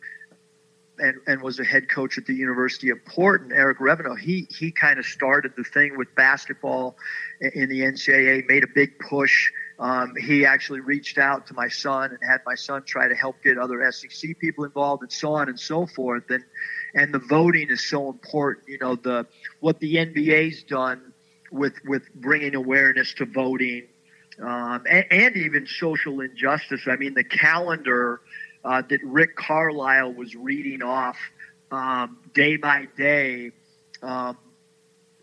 and, 1.00 1.16
and 1.26 1.42
was 1.42 1.58
a 1.58 1.64
head 1.64 1.90
coach 1.90 2.16
at 2.16 2.24
the 2.24 2.34
University 2.34 2.88
of 2.88 3.04
Portland, 3.04 3.52
Eric 3.52 3.78
Reveno, 3.78 4.18
he 4.18 4.46
he 4.48 4.70
kind 4.70 4.98
of 4.98 5.04
started 5.04 5.52
the 5.54 5.64
thing 5.64 5.98
with 5.98 6.14
basketball 6.14 6.96
in 7.40 7.68
the 7.68 7.80
NCAA, 7.80 8.48
made 8.48 8.64
a 8.64 8.68
big 8.74 8.98
push. 8.98 9.50
Um, 9.80 10.14
he 10.14 10.44
actually 10.44 10.80
reached 10.80 11.16
out 11.16 11.46
to 11.46 11.54
my 11.54 11.68
son 11.68 12.10
and 12.10 12.18
had 12.22 12.42
my 12.44 12.54
son 12.54 12.82
try 12.82 13.08
to 13.08 13.14
help 13.14 13.36
get 13.42 13.56
other 13.56 13.90
SEC 13.90 14.38
people 14.38 14.64
involved, 14.64 15.02
and 15.02 15.10
so 15.10 15.32
on 15.32 15.48
and 15.48 15.58
so 15.58 15.86
forth. 15.86 16.24
And 16.28 16.44
and 16.94 17.14
the 17.14 17.18
voting 17.18 17.70
is 17.70 17.88
so 17.88 18.10
important. 18.10 18.68
You 18.68 18.78
know 18.78 18.94
the 18.94 19.26
what 19.60 19.80
the 19.80 19.94
NBA's 19.94 20.62
done 20.64 21.14
with 21.50 21.72
with 21.86 22.02
bringing 22.14 22.54
awareness 22.54 23.14
to 23.14 23.24
voting, 23.24 23.84
um, 24.42 24.84
and, 24.88 25.06
and 25.10 25.36
even 25.36 25.66
social 25.66 26.20
injustice. 26.20 26.82
I 26.86 26.96
mean 26.96 27.14
the 27.14 27.24
calendar 27.24 28.20
uh, 28.62 28.82
that 28.82 29.00
Rick 29.02 29.34
Carlisle 29.36 30.12
was 30.12 30.36
reading 30.36 30.82
off 30.82 31.16
um, 31.70 32.18
day 32.34 32.58
by 32.58 32.86
day 32.98 33.52
um, 34.02 34.36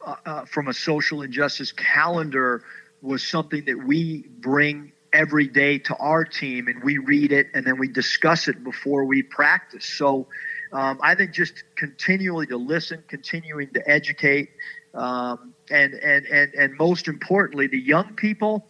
uh, 0.03 0.15
uh, 0.25 0.45
from 0.45 0.67
a 0.67 0.73
social 0.73 1.21
injustice 1.21 1.71
calendar 1.71 2.63
was 3.01 3.25
something 3.25 3.65
that 3.65 3.83
we 3.85 4.25
bring 4.39 4.91
every 5.13 5.47
day 5.47 5.79
to 5.79 5.95
our 5.97 6.25
team 6.25 6.67
and 6.67 6.83
we 6.83 6.97
read 6.97 7.31
it 7.31 7.47
and 7.53 7.65
then 7.65 7.77
we 7.77 7.87
discuss 7.87 8.47
it 8.47 8.63
before 8.63 9.05
we 9.05 9.23
practice. 9.23 9.85
So 9.85 10.27
um, 10.73 10.99
I 11.01 11.15
think 11.15 11.31
just 11.31 11.63
continually 11.75 12.47
to 12.47 12.57
listen, 12.57 13.03
continuing 13.07 13.69
to 13.73 13.89
educate, 13.89 14.49
um, 14.93 15.53
and, 15.69 15.93
and, 15.93 16.25
and, 16.25 16.53
and 16.53 16.77
most 16.77 17.07
importantly, 17.07 17.67
the 17.67 17.79
young 17.79 18.15
people 18.15 18.67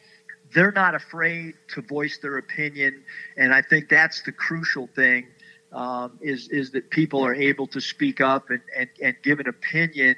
they're 0.54 0.72
not 0.72 0.96
afraid 0.96 1.56
to 1.70 1.82
voice 1.82 2.20
their 2.20 2.38
opinion, 2.38 3.04
and 3.36 3.54
I 3.54 3.62
think 3.62 3.90
that's 3.90 4.22
the 4.22 4.32
crucial 4.32 4.88
thing. 4.88 5.28
Um, 5.74 6.18
is 6.22 6.48
is 6.48 6.72
that 6.72 6.90
people 6.92 7.26
are 7.26 7.36
able 7.36 7.68
to 7.68 7.82
speak 7.82 8.22
up 8.22 8.50
and, 8.50 8.62
and, 8.76 8.90
and 9.04 9.16
give 9.22 9.42
an 9.42 9.50
opinion 9.50 10.16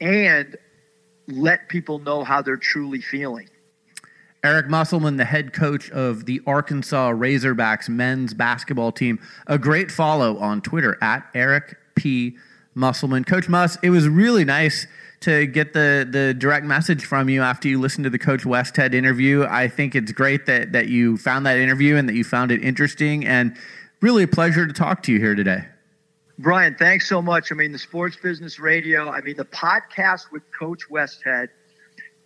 and 0.00 0.56
let 1.26 1.68
people 1.68 1.98
know 1.98 2.22
how 2.22 2.40
they're 2.40 2.56
truly 2.56 3.00
feeling. 3.00 3.48
Eric 4.44 4.68
Musselman, 4.68 5.18
the 5.18 5.24
head 5.24 5.52
coach 5.52 5.88
of 5.90 6.26
the 6.26 6.40
Arkansas 6.48 7.12
Razorbacks 7.12 7.88
men's 7.88 8.34
basketball 8.34 8.90
team. 8.90 9.20
A 9.46 9.56
great 9.56 9.90
follow 9.90 10.36
on 10.38 10.60
Twitter 10.60 10.98
at 11.00 11.24
Eric 11.32 11.76
P. 11.94 12.36
Musselman. 12.74 13.22
Coach 13.22 13.48
Muss, 13.48 13.78
it 13.84 13.90
was 13.90 14.08
really 14.08 14.44
nice 14.44 14.86
to 15.20 15.46
get 15.46 15.72
the 15.72 16.08
the 16.10 16.34
direct 16.34 16.66
message 16.66 17.04
from 17.04 17.28
you 17.28 17.40
after 17.42 17.68
you 17.68 17.78
listened 17.78 18.02
to 18.02 18.10
the 18.10 18.18
Coach 18.18 18.42
Westhead 18.42 18.94
interview. 18.94 19.44
I 19.48 19.68
think 19.68 19.94
it's 19.94 20.10
great 20.10 20.46
that 20.46 20.72
that 20.72 20.88
you 20.88 21.16
found 21.18 21.46
that 21.46 21.58
interview 21.58 21.96
and 21.96 22.08
that 22.08 22.14
you 22.14 22.24
found 22.24 22.50
it 22.50 22.64
interesting, 22.64 23.24
and 23.24 23.56
really 24.00 24.24
a 24.24 24.28
pleasure 24.28 24.66
to 24.66 24.72
talk 24.72 25.04
to 25.04 25.12
you 25.12 25.20
here 25.20 25.36
today. 25.36 25.64
Brian, 26.40 26.74
thanks 26.74 27.08
so 27.08 27.22
much. 27.22 27.52
I 27.52 27.54
mean, 27.54 27.70
the 27.70 27.78
Sports 27.78 28.16
Business 28.16 28.58
Radio. 28.58 29.08
I 29.08 29.20
mean, 29.20 29.36
the 29.36 29.44
podcast 29.44 30.32
with 30.32 30.42
Coach 30.58 30.88
Westhead 30.90 31.50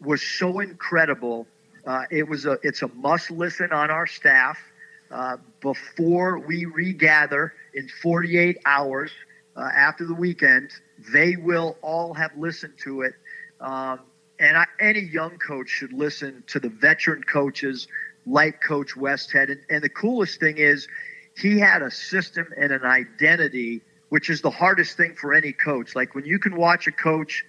was 0.00 0.22
so 0.22 0.60
incredible. 0.60 1.46
Uh, 1.86 2.02
it 2.10 2.28
was 2.28 2.46
a 2.46 2.58
it's 2.62 2.82
a 2.82 2.88
must 2.88 3.30
listen 3.30 3.72
on 3.72 3.90
our 3.90 4.06
staff 4.06 4.58
uh, 5.10 5.36
before 5.60 6.40
we 6.40 6.64
regather 6.64 7.54
in 7.74 7.88
48 8.02 8.58
hours 8.66 9.12
uh, 9.56 9.60
after 9.60 10.04
the 10.04 10.14
weekend 10.14 10.70
they 10.98 11.36
will 11.36 11.76
all 11.82 12.14
have 12.14 12.36
listened 12.36 12.74
to 12.84 13.02
it. 13.02 13.14
Um, 13.60 14.00
and 14.38 14.56
I, 14.56 14.66
any 14.80 15.00
young 15.00 15.38
coach 15.38 15.68
should 15.68 15.92
listen 15.92 16.42
to 16.48 16.60
the 16.60 16.68
veteran 16.68 17.22
coaches 17.22 17.88
like 18.26 18.60
Coach 18.60 18.94
Westhead. 18.94 19.50
And, 19.50 19.60
and 19.70 19.82
the 19.82 19.88
coolest 19.88 20.40
thing 20.40 20.58
is, 20.58 20.88
he 21.36 21.58
had 21.58 21.82
a 21.82 21.90
system 21.90 22.48
and 22.56 22.72
an 22.72 22.84
identity, 22.84 23.82
which 24.08 24.30
is 24.30 24.40
the 24.40 24.50
hardest 24.50 24.96
thing 24.96 25.14
for 25.14 25.34
any 25.34 25.52
coach. 25.52 25.94
Like 25.94 26.14
when 26.14 26.24
you 26.24 26.38
can 26.38 26.56
watch 26.56 26.86
a 26.86 26.92
coach 26.92 27.44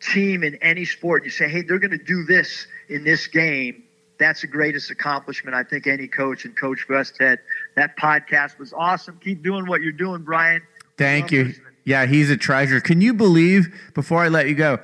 team 0.00 0.42
in 0.42 0.56
any 0.56 0.84
sport, 0.84 1.22
and 1.22 1.26
you 1.26 1.30
say, 1.30 1.48
hey, 1.48 1.62
they're 1.62 1.78
going 1.78 1.98
to 1.98 2.04
do 2.04 2.24
this 2.24 2.66
in 2.90 3.04
this 3.04 3.26
game. 3.26 3.84
That's 4.18 4.42
the 4.42 4.46
greatest 4.46 4.90
accomplishment 4.90 5.56
I 5.56 5.62
think 5.62 5.86
any 5.86 6.06
coach 6.06 6.44
and 6.44 6.54
Coach 6.54 6.86
Westhead. 6.88 7.38
That 7.76 7.96
podcast 7.96 8.58
was 8.58 8.74
awesome. 8.74 9.18
Keep 9.22 9.42
doing 9.42 9.66
what 9.66 9.80
you're 9.80 9.92
doing, 9.92 10.22
Brian. 10.22 10.60
Thank 10.98 11.32
you. 11.32 11.44
Listening. 11.44 11.66
Yeah, 11.84 12.04
he's 12.04 12.30
a 12.30 12.36
treasure. 12.36 12.80
Can 12.80 13.00
you 13.00 13.14
believe, 13.14 13.74
before 13.94 14.22
I 14.22 14.28
let 14.28 14.48
you 14.48 14.54
go, 14.54 14.78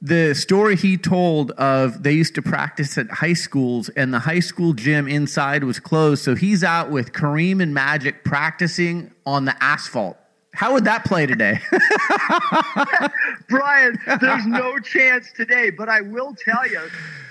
the 0.00 0.34
story 0.34 0.76
he 0.76 0.96
told 0.96 1.50
of 1.52 2.02
they 2.02 2.12
used 2.12 2.34
to 2.36 2.42
practice 2.42 2.96
at 2.96 3.10
high 3.10 3.34
schools 3.34 3.88
and 3.90 4.14
the 4.14 4.20
high 4.20 4.40
school 4.40 4.72
gym 4.72 5.08
inside 5.08 5.64
was 5.64 5.80
closed. 5.80 6.24
So 6.24 6.34
he's 6.34 6.64
out 6.64 6.90
with 6.90 7.12
Kareem 7.12 7.62
and 7.62 7.74
Magic 7.74 8.24
practicing 8.24 9.12
on 9.26 9.44
the 9.44 9.62
asphalt. 9.62 10.16
How 10.58 10.72
would 10.72 10.86
that 10.86 11.04
play 11.04 11.24
today? 11.24 11.60
Brian, 13.48 13.96
there's 14.20 14.44
no 14.44 14.80
chance 14.80 15.30
today, 15.30 15.70
but 15.70 15.88
I 15.88 16.00
will 16.00 16.34
tell 16.34 16.66
you, 16.68 16.80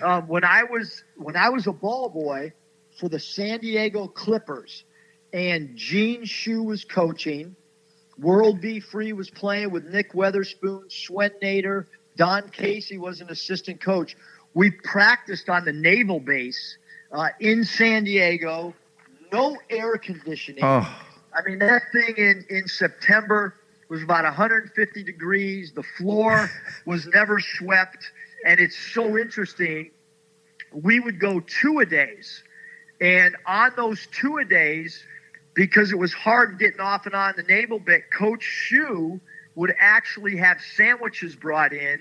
um, 0.01 0.29
when 0.29 0.45
I 0.45 0.63
was 0.63 1.03
when 1.17 1.35
I 1.35 1.49
was 1.49 1.67
a 1.67 1.73
ball 1.73 2.07
boy 2.07 2.53
for 2.97 3.09
the 3.09 3.19
San 3.19 3.59
Diego 3.59 4.07
Clippers, 4.07 4.85
and 5.33 5.75
Gene 5.75 6.23
Shue 6.23 6.63
was 6.63 6.85
coaching, 6.85 7.53
World 8.17 8.61
B. 8.61 8.79
Free 8.79 9.11
was 9.11 9.29
playing 9.29 9.71
with 9.71 9.83
Nick 9.83 10.13
Weatherspoon, 10.13 10.89
Swen 10.89 11.31
Nater, 11.41 11.85
Don 12.15 12.47
Casey 12.47 12.97
was 12.97 13.19
an 13.19 13.29
assistant 13.29 13.81
coach. 13.81 14.15
We 14.53 14.71
practiced 14.71 15.49
on 15.49 15.65
the 15.65 15.73
naval 15.73 16.21
base 16.21 16.77
uh, 17.11 17.27
in 17.41 17.65
San 17.65 18.05
Diego, 18.05 18.73
no 19.33 19.57
air 19.69 19.97
conditioning. 19.97 20.63
Oh. 20.63 21.06
I 21.37 21.47
mean, 21.47 21.59
that 21.59 21.83
thing 21.91 22.15
in, 22.17 22.45
in 22.49 22.67
September 22.67 23.53
was 23.89 24.01
about 24.01 24.23
150 24.23 25.03
degrees. 25.03 25.71
The 25.73 25.83
floor 25.83 26.49
was 26.85 27.07
never 27.07 27.39
swept. 27.39 28.11
And 28.45 28.59
it's 28.59 28.77
so 28.93 29.17
interesting. 29.17 29.91
We 30.73 30.99
would 30.99 31.19
go 31.19 31.39
two 31.39 31.79
a 31.79 31.85
days. 31.85 32.43
And 32.99 33.35
on 33.45 33.71
those 33.75 34.07
two 34.11 34.37
a 34.37 34.45
days, 34.45 35.03
because 35.57 35.91
it 35.91 35.97
was 35.97 36.13
hard 36.13 36.59
getting 36.59 36.79
off 36.79 37.07
and 37.07 37.15
on 37.15 37.33
the 37.35 37.41
naval 37.41 37.79
bit. 37.79 38.03
Coach 38.11 38.43
Shue 38.43 39.19
would 39.55 39.73
actually 39.79 40.37
have 40.37 40.59
sandwiches 40.75 41.35
brought 41.35 41.73
in, 41.73 41.99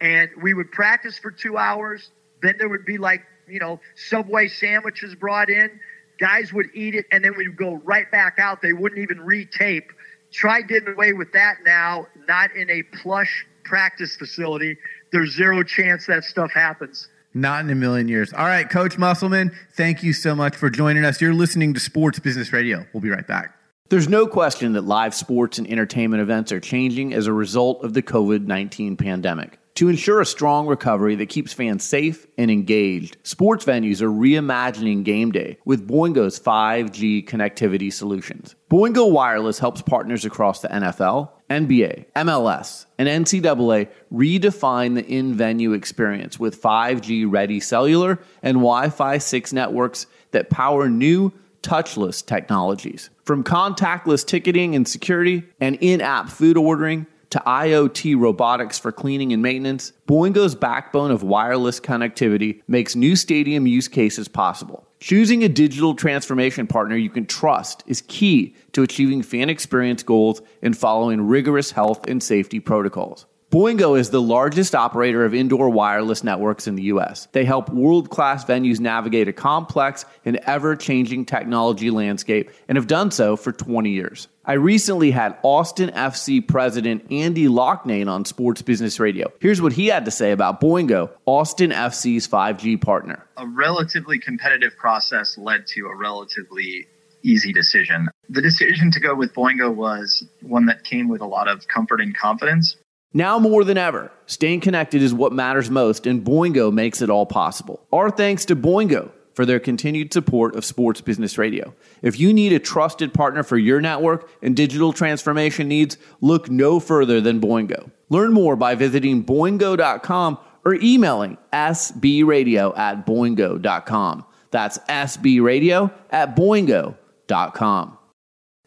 and 0.00 0.28
we 0.42 0.52
would 0.54 0.72
practice 0.72 1.16
for 1.16 1.30
two 1.30 1.56
hours. 1.56 2.10
Then 2.42 2.56
there 2.58 2.68
would 2.68 2.84
be 2.84 2.98
like, 2.98 3.22
you 3.46 3.60
know, 3.60 3.80
Subway 3.94 4.48
sandwiches 4.48 5.14
brought 5.14 5.48
in. 5.50 5.78
Guys 6.18 6.52
would 6.52 6.66
eat 6.74 6.94
it, 6.94 7.06
and 7.12 7.24
then 7.24 7.36
we'd 7.36 7.56
go 7.56 7.74
right 7.84 8.10
back 8.10 8.38
out. 8.38 8.62
They 8.62 8.72
wouldn't 8.72 9.00
even 9.00 9.18
retape. 9.18 9.86
Try 10.32 10.62
getting 10.62 10.94
away 10.94 11.12
with 11.12 11.32
that 11.32 11.56
now, 11.64 12.06
not 12.28 12.54
in 12.54 12.70
a 12.70 12.82
plush 12.82 13.46
practice 13.64 14.16
facility. 14.16 14.76
There's 15.12 15.34
zero 15.34 15.62
chance 15.62 16.06
that 16.06 16.24
stuff 16.24 16.52
happens. 16.52 17.08
Not 17.34 17.64
in 17.64 17.70
a 17.70 17.74
million 17.74 18.08
years. 18.08 18.32
All 18.32 18.46
right, 18.46 18.68
Coach 18.68 18.96
Musselman, 18.96 19.54
thank 19.74 20.02
you 20.02 20.14
so 20.14 20.34
much 20.34 20.56
for 20.56 20.70
joining 20.70 21.04
us. 21.04 21.20
You're 21.20 21.34
listening 21.34 21.74
to 21.74 21.80
Sports 21.80 22.18
Business 22.18 22.52
Radio. 22.52 22.86
We'll 22.94 23.02
be 23.02 23.10
right 23.10 23.26
back. 23.26 23.54
There's 23.88 24.08
no 24.08 24.26
question 24.26 24.72
that 24.72 24.82
live 24.82 25.14
sports 25.14 25.58
and 25.58 25.70
entertainment 25.70 26.22
events 26.22 26.50
are 26.50 26.60
changing 26.60 27.14
as 27.14 27.26
a 27.26 27.32
result 27.32 27.84
of 27.84 27.92
the 27.92 28.02
COVID 28.02 28.46
19 28.46 28.96
pandemic. 28.96 29.58
To 29.76 29.90
ensure 29.90 30.22
a 30.22 30.26
strong 30.26 30.66
recovery 30.66 31.16
that 31.16 31.28
keeps 31.28 31.52
fans 31.52 31.84
safe 31.84 32.26
and 32.38 32.50
engaged, 32.50 33.18
sports 33.24 33.66
venues 33.66 34.00
are 34.00 34.08
reimagining 34.08 35.04
game 35.04 35.32
day 35.32 35.58
with 35.66 35.86
Boingo's 35.86 36.40
5G 36.40 37.28
connectivity 37.28 37.92
solutions. 37.92 38.56
Boingo 38.70 39.12
Wireless 39.12 39.58
helps 39.58 39.82
partners 39.82 40.24
across 40.24 40.62
the 40.62 40.68
NFL, 40.68 41.28
NBA, 41.50 42.06
MLS, 42.16 42.86
and 42.96 43.06
NCAA 43.06 43.90
redefine 44.10 44.94
the 44.94 45.04
in 45.04 45.34
venue 45.34 45.74
experience 45.74 46.40
with 46.40 46.62
5G 46.62 47.30
ready 47.30 47.60
cellular 47.60 48.18
and 48.42 48.56
Wi 48.56 48.88
Fi 48.88 49.18
6 49.18 49.52
networks 49.52 50.06
that 50.30 50.48
power 50.48 50.88
new 50.88 51.34
touchless 51.60 52.24
technologies. 52.24 53.10
From 53.24 53.44
contactless 53.44 54.26
ticketing 54.26 54.74
and 54.74 54.88
security 54.88 55.42
and 55.60 55.76
in 55.82 56.00
app 56.00 56.30
food 56.30 56.56
ordering 56.56 57.06
to 57.30 57.42
IoT 57.46 58.18
robotics 58.18 58.78
for 58.78 58.92
cleaning 58.92 59.32
and 59.32 59.42
maintenance, 59.42 59.92
Boingo's 60.06 60.54
backbone 60.54 61.10
of 61.10 61.22
wireless 61.22 61.80
connectivity 61.80 62.62
makes 62.68 62.96
new 62.96 63.16
stadium 63.16 63.66
use 63.66 63.88
cases 63.88 64.28
possible. 64.28 64.86
Choosing 65.00 65.44
a 65.44 65.48
digital 65.48 65.94
transformation 65.94 66.66
partner 66.66 66.96
you 66.96 67.10
can 67.10 67.26
trust 67.26 67.82
is 67.86 68.02
key 68.08 68.54
to 68.72 68.82
achieving 68.82 69.22
fan 69.22 69.50
experience 69.50 70.02
goals 70.02 70.40
and 70.62 70.76
following 70.76 71.26
rigorous 71.26 71.70
health 71.70 72.08
and 72.08 72.22
safety 72.22 72.60
protocols. 72.60 73.26
Boingo 73.50 73.96
is 73.96 74.10
the 74.10 74.20
largest 74.20 74.74
operator 74.74 75.24
of 75.24 75.32
indoor 75.32 75.70
wireless 75.70 76.24
networks 76.24 76.66
in 76.66 76.74
the 76.74 76.82
U.S. 76.84 77.28
They 77.30 77.44
help 77.44 77.70
world 77.70 78.10
class 78.10 78.44
venues 78.44 78.80
navigate 78.80 79.28
a 79.28 79.32
complex 79.32 80.04
and 80.24 80.36
ever 80.46 80.74
changing 80.74 81.26
technology 81.26 81.90
landscape 81.90 82.50
and 82.68 82.76
have 82.76 82.88
done 82.88 83.12
so 83.12 83.36
for 83.36 83.52
20 83.52 83.90
years. 83.90 84.26
I 84.48 84.52
recently 84.52 85.10
had 85.10 85.36
Austin 85.42 85.90
FC 85.90 86.46
president 86.46 87.10
Andy 87.10 87.48
Loughnane 87.48 88.06
on 88.06 88.24
Sports 88.24 88.62
Business 88.62 89.00
Radio. 89.00 89.32
Here's 89.40 89.60
what 89.60 89.72
he 89.72 89.88
had 89.88 90.04
to 90.04 90.12
say 90.12 90.30
about 90.30 90.60
Boingo, 90.60 91.10
Austin 91.26 91.70
FC's 91.70 92.28
5G 92.28 92.80
partner. 92.80 93.26
A 93.38 93.46
relatively 93.48 94.20
competitive 94.20 94.76
process 94.76 95.36
led 95.36 95.66
to 95.74 95.86
a 95.86 95.96
relatively 95.96 96.86
easy 97.24 97.52
decision. 97.52 98.08
The 98.28 98.40
decision 98.40 98.92
to 98.92 99.00
go 99.00 99.16
with 99.16 99.34
Boingo 99.34 99.74
was 99.74 100.24
one 100.42 100.66
that 100.66 100.84
came 100.84 101.08
with 101.08 101.22
a 101.22 101.26
lot 101.26 101.48
of 101.48 101.66
comfort 101.66 102.00
and 102.00 102.16
confidence. 102.16 102.76
Now 103.12 103.40
more 103.40 103.64
than 103.64 103.78
ever, 103.78 104.12
staying 104.26 104.60
connected 104.60 105.02
is 105.02 105.12
what 105.12 105.32
matters 105.32 105.70
most, 105.70 106.06
and 106.06 106.24
Boingo 106.24 106.72
makes 106.72 107.02
it 107.02 107.10
all 107.10 107.26
possible. 107.26 107.84
Our 107.92 108.10
thanks 108.10 108.44
to 108.44 108.54
Boingo 108.54 109.10
for 109.36 109.44
their 109.44 109.60
continued 109.60 110.14
support 110.14 110.56
of 110.56 110.64
Sports 110.64 111.02
Business 111.02 111.36
Radio. 111.36 111.74
If 112.00 112.18
you 112.18 112.32
need 112.32 112.54
a 112.54 112.58
trusted 112.58 113.12
partner 113.12 113.42
for 113.42 113.58
your 113.58 113.82
network 113.82 114.30
and 114.42 114.56
digital 114.56 114.94
transformation 114.94 115.68
needs, 115.68 115.98
look 116.22 116.50
no 116.50 116.80
further 116.80 117.20
than 117.20 117.38
Boingo. 117.38 117.90
Learn 118.08 118.32
more 118.32 118.56
by 118.56 118.74
visiting 118.74 119.22
boingo.com 119.22 120.38
or 120.64 120.74
emailing 120.74 121.36
sbradio 121.52 122.76
at 122.78 123.06
boingo.com. 123.06 124.24
That's 124.50 124.78
sbradio 124.78 125.92
at 126.10 126.34
boingo.com. 126.34 127.98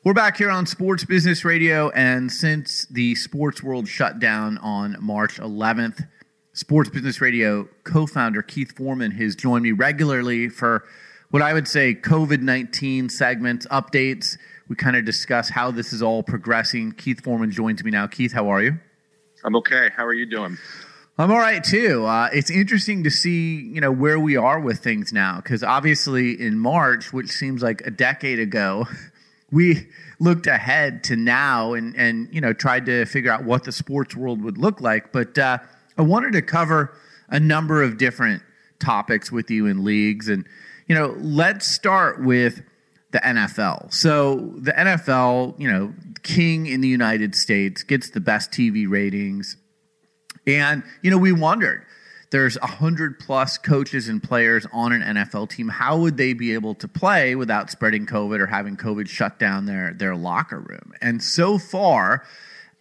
We're 0.05 0.13
back 0.13 0.37
here 0.37 0.49
on 0.49 0.65
Sports 0.65 1.03
Business 1.03 1.43
Radio, 1.43 1.89
and 1.89 2.31
since 2.31 2.85
the 2.85 3.15
sports 3.15 3.61
world 3.61 3.87
shut 3.87 4.19
down 4.19 4.57
on 4.59 4.95
March 5.01 5.39
11th, 5.39 6.07
Sports 6.53 6.89
Business 6.89 7.21
Radio 7.21 7.67
co 7.83 8.07
founder 8.07 8.41
Keith 8.41 8.75
Foreman 8.75 9.11
has 9.11 9.35
joined 9.35 9.63
me 9.63 9.71
regularly 9.71 10.49
for 10.49 10.83
what 11.29 11.43
I 11.43 11.53
would 11.53 11.67
say 11.67 11.93
COVID 11.93 12.41
19 12.41 13.09
segments, 13.09 13.67
updates. 13.67 14.37
We 14.67 14.75
kind 14.75 14.95
of 14.95 15.05
discuss 15.05 15.49
how 15.49 15.71
this 15.71 15.93
is 15.93 16.01
all 16.01 16.23
progressing. 16.23 16.91
Keith 16.93 17.21
Foreman 17.23 17.51
joins 17.51 17.83
me 17.83 17.91
now. 17.91 18.07
Keith, 18.07 18.33
how 18.33 18.49
are 18.49 18.61
you? 18.61 18.79
I'm 19.43 19.55
okay. 19.57 19.89
How 19.95 20.05
are 20.05 20.13
you 20.13 20.25
doing? 20.25 20.57
I'm 21.17 21.31
all 21.31 21.37
right 21.37 21.63
too. 21.63 22.05
Uh, 22.05 22.29
it's 22.33 22.49
interesting 22.49 23.03
to 23.03 23.11
see, 23.11 23.61
you 23.61 23.81
know, 23.81 23.91
where 23.91 24.19
we 24.19 24.37
are 24.37 24.59
with 24.59 24.79
things 24.79 25.11
now, 25.11 25.37
because 25.37 25.63
obviously 25.63 26.39
in 26.39 26.57
March, 26.57 27.11
which 27.11 27.29
seems 27.29 27.61
like 27.61 27.81
a 27.85 27.91
decade 27.91 28.39
ago, 28.39 28.87
we 29.51 29.87
looked 30.19 30.47
ahead 30.47 31.03
to 31.05 31.15
now 31.15 31.73
and 31.73 31.95
and 31.95 32.33
you 32.33 32.41
know 32.41 32.53
tried 32.53 32.85
to 32.85 33.05
figure 33.05 33.31
out 33.31 33.43
what 33.43 33.65
the 33.65 33.71
sports 33.71 34.15
world 34.15 34.41
would 34.41 34.57
look 34.57 34.81
like. 34.81 35.11
But 35.11 35.37
uh, 35.37 35.59
I 35.99 36.01
wanted 36.01 36.31
to 36.31 36.41
cover 36.41 36.93
a 37.27 37.41
number 37.41 37.83
of 37.83 37.97
different 37.97 38.41
topics 38.79 39.33
with 39.33 39.51
you 39.51 39.65
in 39.65 39.83
leagues, 39.83 40.29
and 40.29 40.45
you 40.87 40.95
know, 40.95 41.13
let's 41.19 41.69
start 41.69 42.23
with 42.23 42.61
the 43.11 43.19
NFL. 43.19 43.93
So 43.93 44.53
the 44.55 44.71
NFL, 44.71 45.59
you 45.59 45.69
know, 45.69 45.93
king 46.23 46.67
in 46.67 46.79
the 46.79 46.87
United 46.87 47.35
States 47.35 47.83
gets 47.83 48.11
the 48.11 48.21
best 48.21 48.49
TV 48.49 48.89
ratings, 48.89 49.57
and 50.47 50.83
you 51.01 51.11
know, 51.11 51.17
we 51.17 51.33
wondered 51.33 51.85
there's 52.31 52.55
a 52.57 52.67
hundred 52.67 53.19
plus 53.19 53.57
coaches 53.57 54.07
and 54.07 54.23
players 54.23 54.65
on 54.71 54.93
an 54.93 55.01
NFL 55.01 55.49
team. 55.49 55.67
How 55.67 55.97
would 55.97 56.15
they 56.15 56.31
be 56.31 56.53
able 56.53 56.75
to 56.75 56.87
play 56.87 57.35
without 57.35 57.69
spreading 57.69 58.05
COVID 58.05 58.39
or 58.39 58.45
having 58.45 58.77
COVID 58.77 59.09
shut 59.09 59.37
down 59.37 59.65
their 59.65 59.93
their 59.93 60.15
locker 60.15 60.61
room? 60.61 60.93
And 61.01 61.21
so 61.21 61.57
far, 61.57 62.23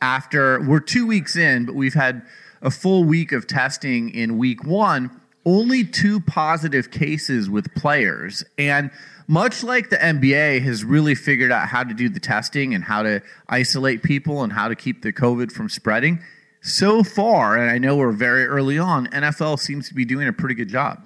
after 0.00 0.60
we're 0.60 0.78
two 0.78 1.04
weeks 1.04 1.34
in, 1.34 1.66
but 1.66 1.74
we've 1.74 1.94
had 1.94 2.22
a 2.62 2.70
full 2.70 3.04
week 3.04 3.32
of 3.32 3.46
testing 3.46 4.10
in 4.10 4.38
week 4.38 4.64
one. 4.64 5.10
Only 5.44 5.84
two 5.84 6.20
positive 6.20 6.90
cases 6.90 7.48
with 7.48 7.74
players. 7.74 8.44
And 8.58 8.90
much 9.26 9.62
like 9.62 9.90
the 9.90 9.96
NBA 9.96 10.62
has 10.62 10.84
really 10.84 11.14
figured 11.14 11.52
out 11.52 11.68
how 11.68 11.84
to 11.84 11.94
do 11.94 12.08
the 12.08 12.20
testing 12.20 12.74
and 12.74 12.84
how 12.84 13.02
to 13.02 13.22
isolate 13.48 14.02
people 14.02 14.42
and 14.42 14.52
how 14.52 14.68
to 14.68 14.74
keep 14.74 15.02
the 15.02 15.12
COVID 15.12 15.52
from 15.52 15.68
spreading, 15.68 16.20
so 16.60 17.02
far, 17.02 17.56
and 17.56 17.70
I 17.70 17.78
know 17.78 17.96
we're 17.96 18.12
very 18.12 18.44
early 18.46 18.78
on, 18.78 19.06
NFL 19.08 19.58
seems 19.58 19.88
to 19.88 19.94
be 19.94 20.04
doing 20.04 20.28
a 20.28 20.32
pretty 20.32 20.54
good 20.54 20.68
job. 20.68 21.02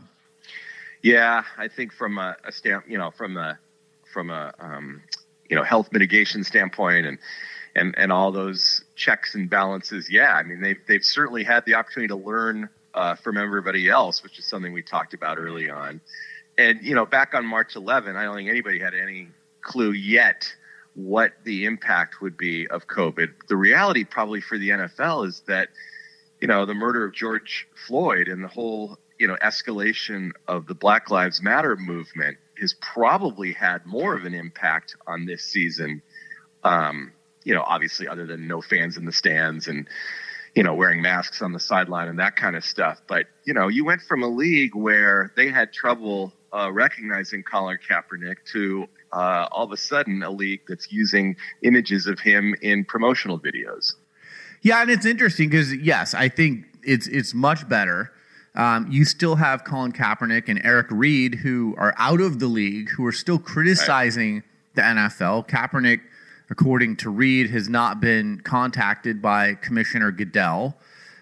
Yeah, 1.03 1.43
I 1.59 1.69
think 1.69 1.93
from 1.93 2.19
a, 2.19 2.37
a 2.45 2.53
stamp, 2.53 2.85
you 2.89 2.97
know, 2.97 3.11
from 3.11 3.37
a 3.37 3.59
from 4.13 4.31
a 4.31 4.53
um, 4.59 5.03
you 5.49 5.57
know 5.57 5.63
health 5.63 5.91
mitigation 5.93 6.45
standpoint 6.45 7.07
and 7.07 7.19
and 7.75 7.95
and 7.99 8.13
all 8.13 8.31
those 8.31 8.82
checks 8.95 9.35
and 9.35 9.49
balances. 9.49 10.11
Yeah, 10.11 10.35
I 10.35 10.43
mean 10.43 10.61
they've 10.61 10.81
they've 10.87 11.05
certainly 11.05 11.45
had 11.45 11.65
the 11.65 11.75
opportunity 11.75 12.09
to 12.09 12.17
learn 12.17 12.69
uh, 12.95 13.15
from 13.17 13.37
everybody 13.37 13.89
else, 13.89 14.23
which 14.23 14.39
is 14.39 14.45
something 14.45 14.73
we 14.73 14.83
talked 14.83 15.15
about 15.15 15.39
early 15.39 15.71
on. 15.71 16.01
And 16.59 16.81
you 16.83 16.95
know, 16.95 17.07
back 17.07 17.35
on 17.35 17.47
March 17.47 17.77
11, 17.77 18.17
I 18.17 18.25
don't 18.25 18.37
think 18.37 18.49
anybody 18.49 18.79
had 18.79 18.95
any 18.95 19.29
clue 19.63 19.93
yet 19.93 20.53
what 20.95 21.33
the 21.45 21.65
impact 21.65 22.21
would 22.21 22.37
be 22.37 22.69
of 22.69 22.87
COVID. 22.87 23.29
The 23.49 23.57
reality, 23.57 24.05
probably 24.05 24.41
for 24.41 24.59
the 24.59 24.71
NFL, 24.71 25.27
is 25.27 25.43
that 25.47 25.69
you 26.41 26.49
know 26.49 26.67
the 26.67 26.75
murder 26.75 27.05
of 27.05 27.13
George 27.13 27.69
Floyd 27.87 28.29
and 28.29 28.45
the 28.45 28.49
whole 28.49 28.99
you 29.19 29.27
know 29.27 29.37
escalation 29.43 30.33
of 30.49 30.67
the 30.67 30.75
Black 30.75 31.11
Lives 31.11 31.43
Matter 31.43 31.77
movement 31.77 32.37
has 32.61 32.75
probably 32.81 33.53
had 33.53 33.85
more 33.87 34.15
of 34.15 34.25
an 34.25 34.35
impact 34.35 34.97
on 35.07 35.25
this 35.25 35.43
season. 35.43 36.03
Um, 36.63 37.13
you 37.45 37.55
know, 37.55 37.63
obviously, 37.67 38.09
other 38.09 38.27
than 38.27 38.47
no 38.47 38.61
fans 38.61 38.97
in 38.97 39.05
the 39.05 39.13
stands 39.13 39.69
and 39.69 39.89
you 40.55 40.63
know 40.63 40.75
wearing 40.75 41.01
masks 41.01 41.41
on 41.43 41.53
the 41.53 41.61
sideline 41.61 42.09
and 42.09 42.19
that 42.19 42.37
kind 42.37 42.57
of 42.57 42.65
stuff. 42.65 43.01
But 43.07 43.27
you 43.45 43.55
know, 43.55 43.69
you 43.69 43.85
went 43.85 44.03
from 44.03 44.23
a 44.23 44.29
league 44.29 44.75
where 44.75 45.33
they 45.37 45.51
had 45.51 45.73
trouble 45.73 46.33
uh, 46.53 46.71
recognizing 46.73 47.43
Colin 47.43 47.79
Kaepernick 47.89 48.37
to 48.53 48.87
uh, 49.13 49.49
all 49.51 49.65
of 49.65 49.73
a 49.73 49.77
sudden 49.77 50.23
a 50.23 50.31
league 50.31 50.61
that's 50.69 50.93
using 50.93 51.37
images 51.63 52.07
of 52.07 52.19
him 52.21 52.55
in 52.63 52.85
promotional 52.85 53.39
videos. 53.39 53.95
Yeah, 54.63 54.83
and 54.83 54.91
it's 54.91 55.07
interesting 55.07 55.49
because 55.49 55.75
yes, 55.75 56.15
I 56.15 56.29
think 56.29 56.67
it's 56.83 57.07
it's 57.09 57.35
much 57.35 57.69
better. 57.69 58.13
Um, 58.55 58.87
you 58.91 59.05
still 59.05 59.37
have 59.37 59.65
Colin 59.65 59.93
Kaepernick 59.93 60.49
and 60.49 60.61
Eric 60.63 60.89
Reid 60.91 61.37
who 61.37 61.75
are 61.79 61.95
out 61.97 62.21
of 62.21 62.39
the 62.39 62.47
league, 62.47 62.91
who 62.91 63.07
are 63.07 63.13
still 63.13 63.39
criticizing 63.39 64.35
right. 64.35 64.43
the 64.75 64.83
NFL. 64.83 65.49
Kaepernick, 65.49 66.01
according 66.51 66.97
to 66.97 67.11
Reid, 67.11 67.51
has 67.51 67.69
not 67.69 68.01
been 68.01 68.41
contacted 68.41 69.23
by 69.23 69.55
Commissioner 69.55 70.11
Goodell. 70.11 70.77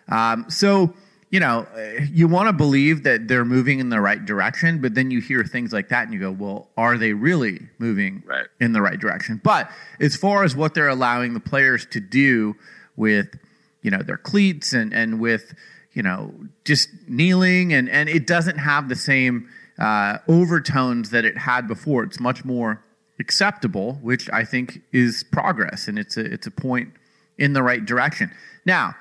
Um, 0.09 0.47
so 0.49 0.95
you 1.31 1.39
know, 1.39 1.65
you 2.13 2.27
want 2.27 2.49
to 2.49 2.53
believe 2.53 3.05
that 3.05 3.29
they're 3.29 3.45
moving 3.45 3.79
in 3.79 3.89
the 3.89 4.01
right 4.01 4.25
direction, 4.25 4.81
but 4.81 4.95
then 4.95 5.13
you 5.13 5.21
hear 5.21 5.45
things 5.45 5.73
like 5.73 5.89
that 5.89 6.05
and 6.05 6.13
you 6.13 6.19
go, 6.19 6.33
well, 6.33 6.69
are 6.77 6.99
they 6.99 7.13
really 7.13 7.69
moving 7.79 8.25
right. 8.27 8.47
in 8.59 8.73
the 8.73 8.83
right 8.83 8.99
direction? 8.99 9.41
But 9.43 9.71
as 10.01 10.17
far 10.17 10.43
as 10.43 10.57
what 10.57 10.75
they're 10.75 10.89
allowing 10.89 11.35
the 11.35 11.41
players 11.41 11.87
to 11.87 12.01
do 12.01 12.57
with, 12.97 13.39
you 13.81 13.93
know, 13.93 14.03
their 14.03 14.17
cleats 14.17 14.73
and, 14.73 14.93
and 14.93 15.21
with, 15.21 15.55
you 15.93 16.03
know, 16.03 16.35
just 16.65 16.89
kneeling 17.07 17.73
and, 17.73 17.89
and 17.89 18.09
it 18.09 18.27
doesn't 18.27 18.59
have 18.59 18.89
the 18.89 18.97
same 18.97 19.49
uh, 19.79 20.19
overtones 20.27 21.11
that 21.11 21.25
it 21.25 21.39
had 21.39 21.69
before. 21.69 22.03
It's 22.03 22.19
much 22.19 22.45
more 22.45 22.83
acceptable, 23.21 23.95
which 24.03 24.29
I 24.33 24.45
think 24.45 24.81
is 24.93 25.25
progress 25.31 25.87
and 25.87 25.99
it's 25.99 26.17
a, 26.17 26.25
it's 26.25 26.47
a 26.47 26.51
point 26.51 26.93
in 27.39 27.53
the 27.53 27.63
right 27.63 27.85
direction. 27.85 28.33
Now, 28.65 28.95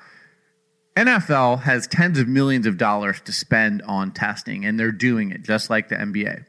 NFL 0.96 1.62
has 1.62 1.86
tens 1.86 2.18
of 2.18 2.28
millions 2.28 2.66
of 2.66 2.76
dollars 2.76 3.20
to 3.22 3.32
spend 3.32 3.82
on 3.82 4.12
testing, 4.12 4.64
and 4.64 4.78
they're 4.78 4.92
doing 4.92 5.30
it 5.30 5.42
just 5.42 5.70
like 5.70 5.88
the 5.88 5.94
NBA. 5.94 6.44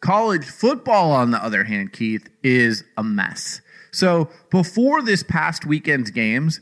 College 0.00 0.44
football, 0.44 1.12
on 1.12 1.30
the 1.30 1.42
other 1.42 1.64
hand, 1.64 1.92
Keith, 1.92 2.28
is 2.42 2.84
a 2.96 3.02
mess. 3.02 3.60
So 3.92 4.30
before 4.50 5.02
this 5.02 5.22
past 5.22 5.66
weekend's 5.66 6.10
games, 6.10 6.60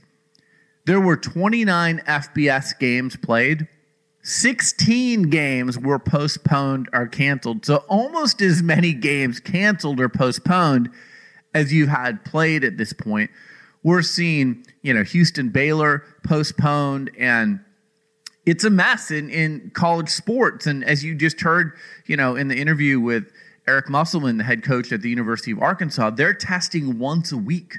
there 0.86 1.00
were 1.00 1.16
29 1.16 2.02
FBS 2.06 2.78
games 2.78 3.16
played. 3.16 3.68
16 4.28 5.30
games 5.30 5.78
were 5.78 5.98
postponed 5.98 6.88
or 6.92 7.06
canceled. 7.06 7.64
So 7.64 7.76
almost 7.88 8.42
as 8.42 8.62
many 8.62 8.92
games 8.92 9.40
canceled 9.40 10.00
or 10.00 10.08
postponed 10.08 10.90
as 11.54 11.72
you 11.72 11.86
had 11.86 12.24
played 12.24 12.64
at 12.64 12.76
this 12.76 12.92
point 12.92 13.30
we're 13.82 14.02
seeing, 14.02 14.64
you 14.82 14.92
know, 14.92 15.02
Houston 15.02 15.50
Baylor 15.50 16.04
postponed 16.24 17.10
and 17.18 17.60
it's 18.44 18.64
a 18.64 18.70
mess 18.70 19.10
in, 19.10 19.28
in 19.30 19.70
college 19.74 20.08
sports. 20.08 20.66
And 20.66 20.84
as 20.84 21.04
you 21.04 21.14
just 21.14 21.40
heard, 21.40 21.72
you 22.06 22.16
know, 22.16 22.34
in 22.34 22.48
the 22.48 22.56
interview 22.56 22.98
with 22.98 23.30
Eric 23.66 23.88
Musselman, 23.88 24.38
the 24.38 24.44
head 24.44 24.64
coach 24.64 24.90
at 24.92 25.02
the 25.02 25.10
University 25.10 25.52
of 25.52 25.60
Arkansas, 25.60 26.10
they're 26.10 26.34
testing 26.34 26.98
once 26.98 27.32
a 27.32 27.36
week. 27.36 27.74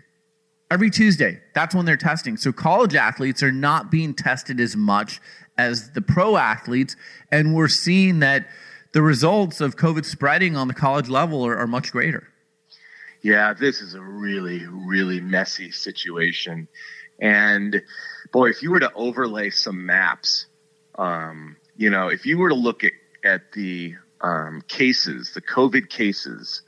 every 0.72 0.92
Tuesday. 0.92 1.40
That's 1.56 1.74
when 1.74 1.86
they're 1.86 1.98
testing. 1.98 2.38
So 2.38 2.52
college 2.52 2.94
athletes 2.94 3.42
are 3.42 3.52
not 3.52 3.90
being 3.90 4.14
tested 4.14 4.60
as 4.60 4.76
much 4.76 5.20
as 5.60 5.92
the 5.92 6.02
pro 6.02 6.38
athletes. 6.38 6.96
And 7.32 7.54
we're 7.54 7.68
seeing 7.68 8.20
that 8.20 8.48
the 8.94 9.02
results 9.02 9.62
of 9.62 9.76
COVID 9.76 10.06
spreading 10.06 10.56
on 10.56 10.68
the 10.68 10.74
college 10.74 11.10
level 11.10 11.46
are, 11.46 11.58
are 11.58 11.68
much 11.68 11.92
greater. 11.92 12.28
Yeah, 13.22 13.54
this 13.54 13.82
is 13.82 13.94
a 13.94 14.02
really, 14.02 14.66
really 14.66 15.20
messy 15.20 15.72
situation. 15.72 16.70
And 17.20 17.82
boy, 18.32 18.50
if 18.50 18.64
you 18.64 18.72
were 18.72 18.80
to 18.80 18.94
overlay 18.94 19.50
some 19.50 19.86
maps, 19.86 20.46
um, 20.96 21.58
you 21.76 21.90
know, 21.90 22.08
if 22.08 22.26
you 22.26 22.38
were 22.38 22.50
to 22.50 22.56
look 22.56 22.84
at, 22.86 22.94
at 23.24 23.52
the 23.52 23.96
um, 24.22 24.62
cases, 24.68 25.34
the 25.34 25.42
COVID 25.42 25.90
cases 25.90 26.62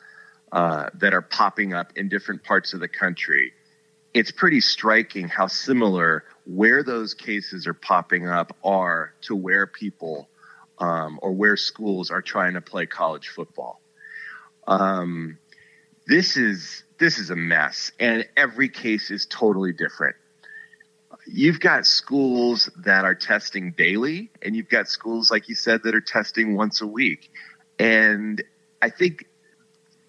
uh, 0.51 0.89
that 0.95 1.13
are 1.13 1.21
popping 1.21 1.73
up 1.73 1.93
in 1.95 2.09
different 2.09 2.43
parts 2.43 2.73
of 2.73 2.81
the 2.81 2.89
country, 2.89 3.53
it's 4.13 4.31
pretty 4.31 4.61
striking 4.61 5.27
how 5.27 5.47
similar 5.47 6.23
where 6.45 6.83
those 6.83 7.13
cases 7.13 7.67
are 7.67 7.73
popping 7.73 8.27
up 8.27 8.55
are 8.63 9.13
to 9.21 9.35
where 9.35 9.67
people 9.67 10.27
um, 10.79 11.19
or 11.21 11.31
where 11.31 11.55
schools 11.55 12.11
are 12.11 12.21
trying 12.21 12.53
to 12.55 12.61
play 12.61 12.85
college 12.85 13.29
football. 13.29 13.79
Um, 14.67 15.37
this 16.07 16.35
is 16.35 16.83
this 16.97 17.17
is 17.17 17.29
a 17.29 17.35
mess, 17.35 17.91
and 17.99 18.27
every 18.35 18.69
case 18.69 19.11
is 19.11 19.25
totally 19.25 19.73
different. 19.73 20.15
You've 21.25 21.59
got 21.59 21.85
schools 21.85 22.69
that 22.83 23.05
are 23.05 23.15
testing 23.15 23.71
daily, 23.71 24.29
and 24.41 24.55
you've 24.55 24.69
got 24.69 24.87
schools, 24.87 25.31
like 25.31 25.47
you 25.49 25.55
said, 25.55 25.81
that 25.83 25.95
are 25.95 26.01
testing 26.01 26.55
once 26.55 26.81
a 26.81 26.87
week. 26.87 27.31
And 27.79 28.43
I 28.81 28.89
think 28.89 29.25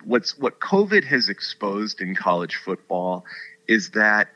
what's 0.04 0.36
what 0.38 0.58
COVID 0.60 1.04
has 1.04 1.28
exposed 1.28 2.00
in 2.00 2.14
college 2.14 2.56
football 2.56 3.24
is 3.66 3.90
that 3.90 4.28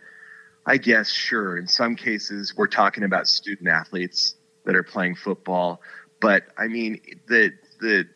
I 0.66 0.78
guess 0.78 1.08
sure 1.10 1.56
in 1.56 1.68
some 1.68 1.96
cases 1.96 2.54
we're 2.56 2.66
talking 2.66 3.04
about 3.04 3.28
student 3.28 3.68
athletes 3.68 4.34
that 4.64 4.74
are 4.74 4.82
playing 4.82 5.14
football, 5.14 5.80
but 6.20 6.44
I 6.58 6.66
mean 6.66 7.00
the 7.28 7.52
the 7.80 8.06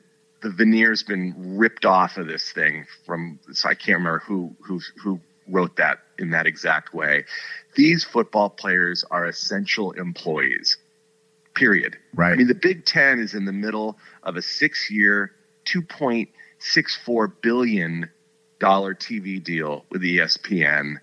the 0.43 0.51
veneer's 0.51 1.03
been 1.03 1.35
ripped 1.57 1.85
off 1.85 2.17
of 2.17 2.27
this 2.27 2.51
thing 2.53 2.87
from 3.07 3.39
so 3.53 3.69
I 3.69 3.75
can't 3.75 3.99
remember 3.99 4.21
who 4.21 4.57
who 4.61 4.81
who 5.03 5.21
wrote 5.49 5.77
that 5.77 5.99
in 6.19 6.31
that 6.31 6.47
exact 6.47 6.95
way. 6.95 7.25
These 7.77 8.05
football 8.05 8.51
players 8.51 9.05
are 9.11 9.27
essential 9.27 9.93
employees. 9.93 10.77
Period. 11.55 11.97
Right. 12.15 12.33
I 12.33 12.37
mean 12.37 12.47
the 12.47 12.55
Big 12.55 12.85
10 12.85 13.21
is 13.21 13.35
in 13.35 13.45
the 13.45 13.53
middle 13.53 13.99
of 14.23 14.37
a 14.37 14.41
6-year 14.41 15.33
2.64 15.67 17.33
billion 17.43 18.01
dollar 18.01 18.11
TV 18.61 19.43
deal 19.43 19.85
with 19.91 20.03
ESPN 20.03 20.97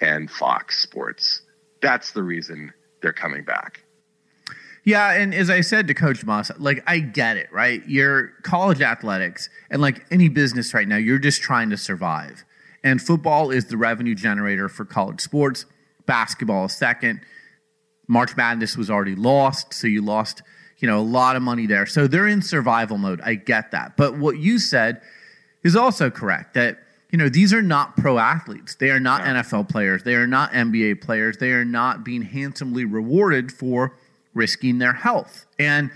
and 0.00 0.30
Fox 0.30 0.80
Sports. 0.82 1.42
That's 1.80 2.12
the 2.12 2.22
reason 2.22 2.72
they're 3.00 3.12
coming 3.12 3.44
back. 3.44 3.82
Yeah, 4.84 5.12
and 5.12 5.34
as 5.34 5.50
I 5.50 5.60
said 5.60 5.88
to 5.88 5.94
Coach 5.94 6.24
Muss, 6.24 6.50
like 6.58 6.82
I 6.86 7.00
get 7.00 7.36
it, 7.36 7.52
right? 7.52 7.82
You're 7.86 8.28
college 8.42 8.80
athletics, 8.80 9.50
and 9.70 9.82
like 9.82 10.06
any 10.10 10.28
business 10.28 10.72
right 10.72 10.88
now, 10.88 10.96
you're 10.96 11.18
just 11.18 11.42
trying 11.42 11.70
to 11.70 11.76
survive. 11.76 12.44
And 12.82 13.00
football 13.00 13.50
is 13.50 13.66
the 13.66 13.76
revenue 13.76 14.14
generator 14.14 14.68
for 14.68 14.86
college 14.86 15.20
sports. 15.20 15.66
Basketball 16.06 16.64
is 16.66 16.76
second. 16.76 17.20
March 18.08 18.36
Madness 18.36 18.76
was 18.76 18.90
already 18.90 19.14
lost, 19.14 19.74
so 19.74 19.86
you 19.86 20.02
lost, 20.02 20.42
you 20.78 20.88
know, 20.88 20.98
a 20.98 21.02
lot 21.02 21.36
of 21.36 21.42
money 21.42 21.66
there. 21.66 21.84
So 21.84 22.06
they're 22.06 22.26
in 22.26 22.40
survival 22.40 22.96
mode. 22.96 23.20
I 23.20 23.34
get 23.34 23.72
that. 23.72 23.96
But 23.98 24.16
what 24.16 24.38
you 24.38 24.58
said 24.58 25.02
is 25.62 25.76
also 25.76 26.10
correct 26.10 26.54
that 26.54 26.78
you 27.10 27.18
know, 27.18 27.28
these 27.28 27.52
are 27.52 27.62
not 27.62 27.96
pro 27.96 28.18
athletes. 28.18 28.76
They 28.76 28.90
are 28.90 29.00
not 29.00 29.22
NFL 29.22 29.68
players. 29.68 30.04
They 30.04 30.14
are 30.14 30.26
not 30.26 30.52
NBA 30.52 31.00
players. 31.00 31.38
They 31.38 31.50
are 31.50 31.64
not 31.64 32.04
being 32.04 32.22
handsomely 32.22 32.84
rewarded 32.84 33.50
for 33.50 33.96
risking 34.34 34.78
their 34.78 34.92
health. 34.92 35.46
And 35.58 35.90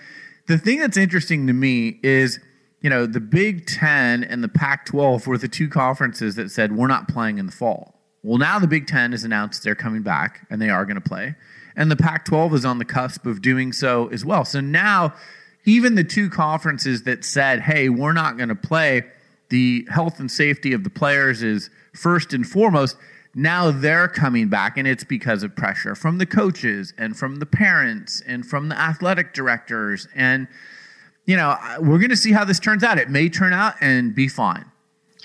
the 0.46 0.58
thing 0.58 0.80
that's 0.80 0.96
interesting 0.96 1.46
to 1.46 1.52
me 1.52 2.00
is, 2.02 2.40
you 2.80 2.90
know, 2.90 3.06
the 3.06 3.20
Big 3.20 3.66
Ten 3.66 4.24
and 4.24 4.42
the 4.42 4.48
Pac 4.48 4.86
12 4.86 5.26
were 5.26 5.38
the 5.38 5.48
two 5.48 5.68
conferences 5.68 6.34
that 6.34 6.50
said, 6.50 6.76
we're 6.76 6.88
not 6.88 7.08
playing 7.08 7.38
in 7.38 7.46
the 7.46 7.52
fall. 7.52 7.94
Well, 8.22 8.38
now 8.38 8.58
the 8.58 8.66
Big 8.66 8.86
Ten 8.86 9.12
has 9.12 9.24
announced 9.24 9.62
they're 9.62 9.74
coming 9.74 10.02
back 10.02 10.46
and 10.50 10.60
they 10.60 10.70
are 10.70 10.84
going 10.84 11.00
to 11.00 11.08
play. 11.08 11.34
And 11.76 11.90
the 11.90 11.96
Pac 11.96 12.24
12 12.24 12.54
is 12.54 12.64
on 12.64 12.78
the 12.78 12.84
cusp 12.84 13.26
of 13.26 13.42
doing 13.42 13.72
so 13.72 14.08
as 14.08 14.24
well. 14.24 14.44
So 14.44 14.60
now, 14.60 15.14
even 15.64 15.94
the 15.94 16.04
two 16.04 16.28
conferences 16.28 17.04
that 17.04 17.24
said, 17.24 17.60
hey, 17.60 17.88
we're 17.88 18.12
not 18.12 18.36
going 18.36 18.48
to 18.48 18.54
play, 18.54 19.04
the 19.54 19.86
health 19.88 20.18
and 20.18 20.28
safety 20.28 20.72
of 20.72 20.82
the 20.82 20.90
players 20.90 21.40
is 21.40 21.70
first 21.94 22.32
and 22.32 22.44
foremost. 22.44 22.96
Now 23.36 23.70
they're 23.70 24.08
coming 24.08 24.48
back, 24.48 24.76
and 24.76 24.86
it's 24.88 25.04
because 25.04 25.44
of 25.44 25.54
pressure 25.54 25.94
from 25.94 26.18
the 26.18 26.26
coaches 26.26 26.92
and 26.98 27.16
from 27.16 27.36
the 27.36 27.46
parents 27.46 28.20
and 28.26 28.44
from 28.44 28.68
the 28.68 28.76
athletic 28.76 29.32
directors. 29.32 30.08
And, 30.16 30.48
you 31.24 31.36
know, 31.36 31.56
we're 31.78 31.98
going 31.98 32.10
to 32.10 32.16
see 32.16 32.32
how 32.32 32.44
this 32.44 32.58
turns 32.58 32.82
out. 32.82 32.98
It 32.98 33.10
may 33.10 33.28
turn 33.28 33.52
out 33.52 33.74
and 33.80 34.12
be 34.12 34.26
fine. 34.26 34.64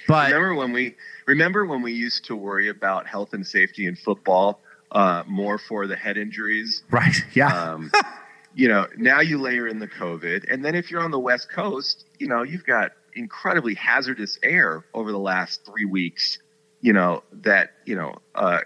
But 0.07 0.31
remember 0.31 0.53
when 0.53 0.73
we 0.73 0.95
remember 1.25 1.65
when 1.65 1.81
we 1.81 1.93
used 1.93 2.25
to 2.25 2.35
worry 2.35 2.69
about 2.69 3.07
health 3.07 3.33
and 3.33 3.45
safety 3.45 3.87
in 3.87 3.95
football 3.95 4.59
uh, 4.91 5.23
more 5.25 5.57
for 5.57 5.87
the 5.87 5.95
head 5.95 6.17
injuries, 6.17 6.83
right? 6.91 7.15
Yeah. 7.33 7.47
Um, 7.47 7.91
you 8.53 8.67
know, 8.67 8.85
now 8.95 9.21
you 9.21 9.39
layer 9.39 9.67
in 9.67 9.79
the 9.79 9.87
COVID, 9.87 10.51
and 10.53 10.63
then 10.63 10.75
if 10.75 10.91
you're 10.91 11.01
on 11.01 11.09
the 11.09 11.19
West 11.19 11.51
Coast, 11.51 12.05
you 12.19 12.27
know, 12.27 12.43
you've 12.43 12.65
got 12.65 12.91
incredibly 13.15 13.73
hazardous 13.73 14.39
air 14.43 14.85
over 14.93 15.11
the 15.11 15.19
last 15.19 15.65
three 15.65 15.85
weeks. 15.85 16.39
You 16.81 16.93
know 16.93 17.23
that 17.31 17.71
you 17.85 17.95
know 17.95 18.15
uh, 18.35 18.59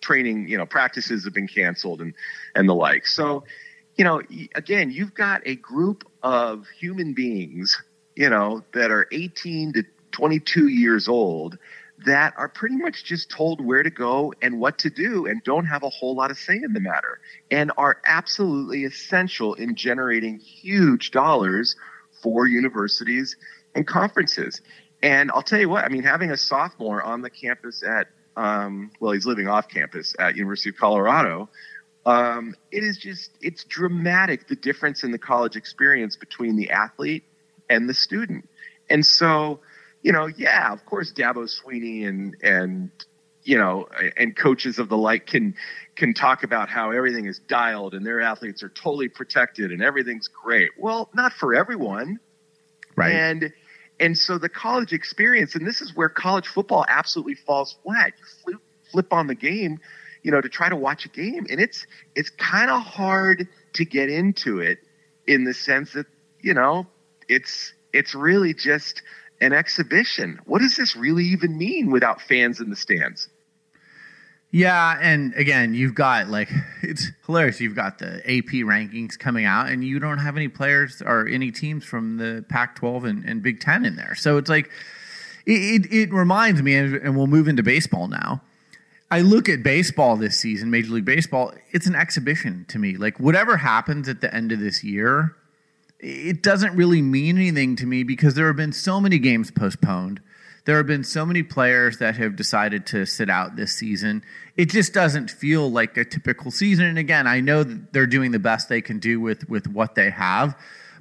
training, 0.00 0.48
you 0.48 0.56
know 0.56 0.66
practices 0.66 1.24
have 1.24 1.34
been 1.34 1.48
canceled 1.48 2.00
and 2.00 2.14
and 2.54 2.68
the 2.68 2.74
like. 2.74 3.06
So, 3.06 3.44
you 3.96 4.04
know, 4.04 4.22
again, 4.54 4.90
you've 4.90 5.14
got 5.14 5.42
a 5.44 5.56
group 5.56 6.04
of 6.22 6.66
human 6.78 7.12
beings, 7.12 7.80
you 8.14 8.30
know, 8.30 8.64
that 8.72 8.90
are 8.90 9.06
18 9.12 9.74
to 9.74 9.84
22 10.12 10.68
years 10.68 11.08
old 11.08 11.58
that 12.06 12.32
are 12.36 12.48
pretty 12.48 12.76
much 12.76 13.04
just 13.04 13.30
told 13.30 13.64
where 13.64 13.82
to 13.82 13.90
go 13.90 14.32
and 14.40 14.60
what 14.60 14.78
to 14.78 14.90
do 14.90 15.26
and 15.26 15.42
don't 15.42 15.66
have 15.66 15.82
a 15.82 15.88
whole 15.88 16.14
lot 16.14 16.30
of 16.30 16.38
say 16.38 16.54
in 16.54 16.72
the 16.72 16.80
matter 16.80 17.18
and 17.50 17.72
are 17.76 18.00
absolutely 18.06 18.84
essential 18.84 19.54
in 19.54 19.74
generating 19.74 20.38
huge 20.38 21.10
dollars 21.10 21.74
for 22.22 22.46
universities 22.46 23.36
and 23.74 23.86
conferences. 23.86 24.60
And 25.02 25.30
I'll 25.30 25.42
tell 25.42 25.60
you 25.60 25.68
what, 25.68 25.84
I 25.84 25.88
mean, 25.88 26.02
having 26.02 26.30
a 26.30 26.36
sophomore 26.36 27.02
on 27.02 27.22
the 27.22 27.30
campus 27.30 27.82
at, 27.82 28.08
um, 28.36 28.90
well, 29.00 29.12
he's 29.12 29.26
living 29.26 29.48
off 29.48 29.68
campus 29.68 30.14
at 30.18 30.36
University 30.36 30.70
of 30.70 30.76
Colorado. 30.76 31.48
Um, 32.06 32.54
it 32.72 32.82
is 32.82 32.96
just, 32.98 33.30
it's 33.40 33.64
dramatic 33.64 34.48
the 34.48 34.56
difference 34.56 35.04
in 35.04 35.10
the 35.10 35.18
college 35.18 35.56
experience 35.56 36.16
between 36.16 36.56
the 36.56 36.70
athlete 36.70 37.24
and 37.68 37.88
the 37.88 37.94
student. 37.94 38.48
And 38.88 39.04
so, 39.04 39.60
you 40.02 40.12
know, 40.12 40.26
yeah, 40.26 40.72
of 40.72 40.84
course, 40.86 41.12
Dabo 41.12 41.48
Swinney 41.48 42.08
and, 42.08 42.36
and, 42.42 42.90
you 43.42 43.56
know, 43.56 43.88
and 44.16 44.36
coaches 44.36 44.78
of 44.78 44.88
the 44.88 44.96
like 44.96 45.26
can 45.26 45.54
can 45.96 46.12
talk 46.12 46.42
about 46.42 46.68
how 46.68 46.90
everything 46.90 47.26
is 47.26 47.38
dialed 47.38 47.94
and 47.94 48.04
their 48.04 48.20
athletes 48.20 48.62
are 48.62 48.68
totally 48.68 49.08
protected 49.08 49.72
and 49.72 49.82
everything's 49.82 50.28
great. 50.28 50.70
Well, 50.78 51.08
not 51.14 51.32
for 51.32 51.54
everyone. 51.54 52.20
Right. 52.94 53.12
And 53.12 53.52
and 54.00 54.16
so 54.16 54.38
the 54.38 54.48
college 54.48 54.92
experience, 54.92 55.54
and 55.54 55.66
this 55.66 55.80
is 55.80 55.96
where 55.96 56.08
college 56.08 56.46
football 56.46 56.84
absolutely 56.88 57.34
falls 57.34 57.76
flat. 57.82 58.12
You 58.18 58.24
flip, 58.44 58.62
flip 58.90 59.12
on 59.12 59.26
the 59.26 59.34
game, 59.34 59.80
you 60.22 60.30
know, 60.30 60.40
to 60.40 60.48
try 60.48 60.68
to 60.68 60.76
watch 60.76 61.04
a 61.04 61.08
game, 61.08 61.46
and 61.50 61.60
it's 61.60 61.86
it's 62.14 62.30
kind 62.30 62.70
of 62.70 62.80
hard 62.82 63.48
to 63.74 63.84
get 63.84 64.08
into 64.08 64.60
it 64.60 64.78
in 65.26 65.44
the 65.44 65.54
sense 65.54 65.92
that 65.92 66.06
you 66.40 66.54
know 66.54 66.86
it's 67.28 67.72
it's 67.92 68.14
really 68.14 68.54
just 68.54 69.02
an 69.40 69.52
exhibition. 69.52 70.40
What 70.46 70.60
does 70.60 70.76
this 70.76 70.96
really 70.96 71.24
even 71.24 71.56
mean 71.56 71.90
without 71.90 72.20
fans 72.20 72.60
in 72.60 72.70
the 72.70 72.76
stands? 72.76 73.28
Yeah, 74.50 74.98
and 75.00 75.34
again, 75.34 75.74
you've 75.74 75.94
got 75.94 76.28
like 76.28 76.50
it's 76.82 77.10
hilarious. 77.26 77.60
You've 77.60 77.76
got 77.76 77.98
the 77.98 78.16
AP 78.24 78.64
rankings 78.64 79.18
coming 79.18 79.44
out, 79.44 79.68
and 79.68 79.84
you 79.84 79.98
don't 79.98 80.18
have 80.18 80.36
any 80.36 80.48
players 80.48 81.02
or 81.02 81.26
any 81.26 81.50
teams 81.50 81.84
from 81.84 82.16
the 82.16 82.44
Pac-12 82.48 83.04
and, 83.04 83.24
and 83.24 83.42
Big 83.42 83.60
Ten 83.60 83.84
in 83.84 83.96
there. 83.96 84.14
So 84.14 84.38
it's 84.38 84.48
like 84.48 84.70
it, 85.46 85.84
it, 85.84 85.92
it 85.92 86.12
reminds 86.12 86.62
me, 86.62 86.74
and 86.76 87.16
we'll 87.16 87.26
move 87.26 87.48
into 87.48 87.62
baseball 87.62 88.08
now. 88.08 88.42
I 89.10 89.22
look 89.22 89.48
at 89.48 89.62
baseball 89.62 90.16
this 90.16 90.38
season, 90.38 90.70
Major 90.70 90.92
League 90.92 91.06
Baseball. 91.06 91.54
It's 91.70 91.86
an 91.86 91.94
exhibition 91.94 92.66
to 92.68 92.78
me. 92.78 92.96
Like 92.96 93.18
whatever 93.18 93.56
happens 93.56 94.08
at 94.08 94.20
the 94.20 94.34
end 94.34 94.52
of 94.52 94.60
this 94.60 94.84
year, 94.84 95.34
it 95.98 96.42
doesn't 96.42 96.76
really 96.76 97.00
mean 97.00 97.38
anything 97.38 97.74
to 97.76 97.86
me 97.86 98.02
because 98.02 98.34
there 98.34 98.46
have 98.46 98.56
been 98.56 98.72
so 98.72 99.00
many 99.00 99.18
games 99.18 99.50
postponed 99.50 100.20
there 100.68 100.76
have 100.76 100.86
been 100.86 101.02
so 101.02 101.24
many 101.24 101.42
players 101.42 101.96
that 101.96 102.14
have 102.18 102.36
decided 102.36 102.84
to 102.84 103.06
sit 103.06 103.30
out 103.30 103.56
this 103.56 103.72
season. 103.72 104.22
It 104.54 104.68
just 104.68 104.92
doesn't 104.92 105.30
feel 105.30 105.70
like 105.70 105.96
a 105.96 106.04
typical 106.04 106.50
season. 106.50 106.84
And 106.84 106.98
again, 106.98 107.26
I 107.26 107.40
know 107.40 107.64
that 107.64 107.94
they're 107.94 108.06
doing 108.06 108.32
the 108.32 108.38
best 108.38 108.68
they 108.68 108.82
can 108.82 108.98
do 108.98 109.18
with 109.18 109.48
with 109.48 109.66
what 109.66 109.94
they 109.94 110.10
have, 110.10 110.54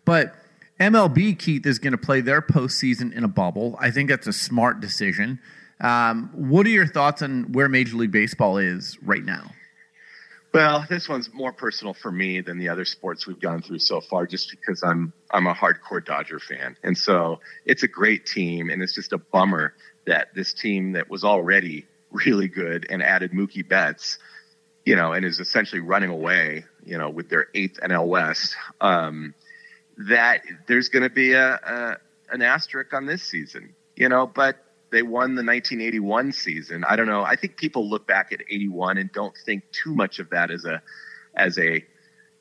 but 0.06 0.36
MLB 0.80 1.38
Keith 1.38 1.66
is 1.66 1.80
going 1.80 1.92
to 1.92 1.98
play 1.98 2.22
their 2.22 2.42
postseason 2.42 3.12
in 3.12 3.26
a 3.26 3.28
bubble. 3.28 3.76
I 3.78 3.92
think 3.92 4.08
that's 4.08 4.26
a 4.26 4.32
smart 4.32 4.80
decision. 4.80 5.38
Um, 5.82 6.30
what 6.34 6.66
are 6.66 6.70
your 6.70 6.88
thoughts 6.88 7.22
on 7.22 7.52
where 7.52 7.68
Major 7.68 7.98
League 7.98 8.14
Baseball 8.14 8.60
is 8.60 8.98
right 9.04 9.26
now? 9.26 9.52
Well, 10.54 10.86
this 10.90 11.10
one's 11.10 11.32
more 11.34 11.52
personal 11.52 11.94
for 11.94 12.12
me 12.12 12.42
than 12.42 12.58
the 12.58 12.70
other 12.70 12.86
sports 12.86 13.28
we've 13.28 13.40
gone 13.40 13.62
through 13.62 13.80
so 13.80 14.02
far, 14.02 14.26
just 14.26 14.50
because 14.50 14.82
I'm 14.82 15.14
I'm 15.30 15.46
a 15.46 15.54
hardcore 15.54 16.04
Dodger 16.04 16.40
fan, 16.40 16.78
and 16.84 16.98
so 16.98 17.40
it's 17.66 17.84
a 17.84 17.88
great 17.88 18.26
team, 18.26 18.70
and 18.70 18.82
it's 18.82 18.96
just 18.96 19.14
a 19.14 19.18
bummer 19.18 19.74
that 20.06 20.34
this 20.34 20.54
team 20.54 20.94
that 20.94 21.10
was 21.10 21.24
already 21.24 21.86
really 22.12 22.48
good 22.48 22.88
and 22.90 23.04
added 23.04 23.32
Mookie 23.32 23.68
Betts, 23.68 24.20
you 24.86 24.96
know, 24.96 25.12
and 25.12 25.26
is 25.26 25.40
essentially 25.40 25.82
running 25.82 26.10
away, 26.10 26.64
you 26.84 26.98
know, 26.98 27.10
with 27.10 27.30
their 27.30 27.48
eighth 27.54 27.80
NL 27.82 28.08
West. 28.08 28.56
Um, 28.80 29.36
that 29.98 30.42
there's 30.68 30.90
going 30.90 31.04
to 31.04 31.10
be 31.10 31.34
a, 31.34 31.56
a 31.56 31.98
an 32.30 32.42
asterisk 32.42 32.94
on 32.94 33.06
this 33.06 33.24
season, 33.24 33.76
you 33.96 34.10
know, 34.10 34.28
but 34.28 34.58
they 34.92 35.02
won 35.02 35.36
the 35.36 35.44
1981 35.44 36.32
season. 36.32 36.84
I 36.84 36.96
don't 36.96 37.08
know. 37.08 37.24
I 37.24 37.36
think 37.36 37.58
people 37.58 37.90
look 37.90 38.08
back 38.08 38.32
at 38.32 38.42
81 38.42 38.98
and 38.98 39.12
don't 39.12 39.36
think 39.46 39.64
too 39.72 39.94
much 39.94 40.20
of 40.20 40.30
that 40.30 40.52
as 40.52 40.66
a 40.66 40.82
as 41.36 41.58
a 41.60 41.86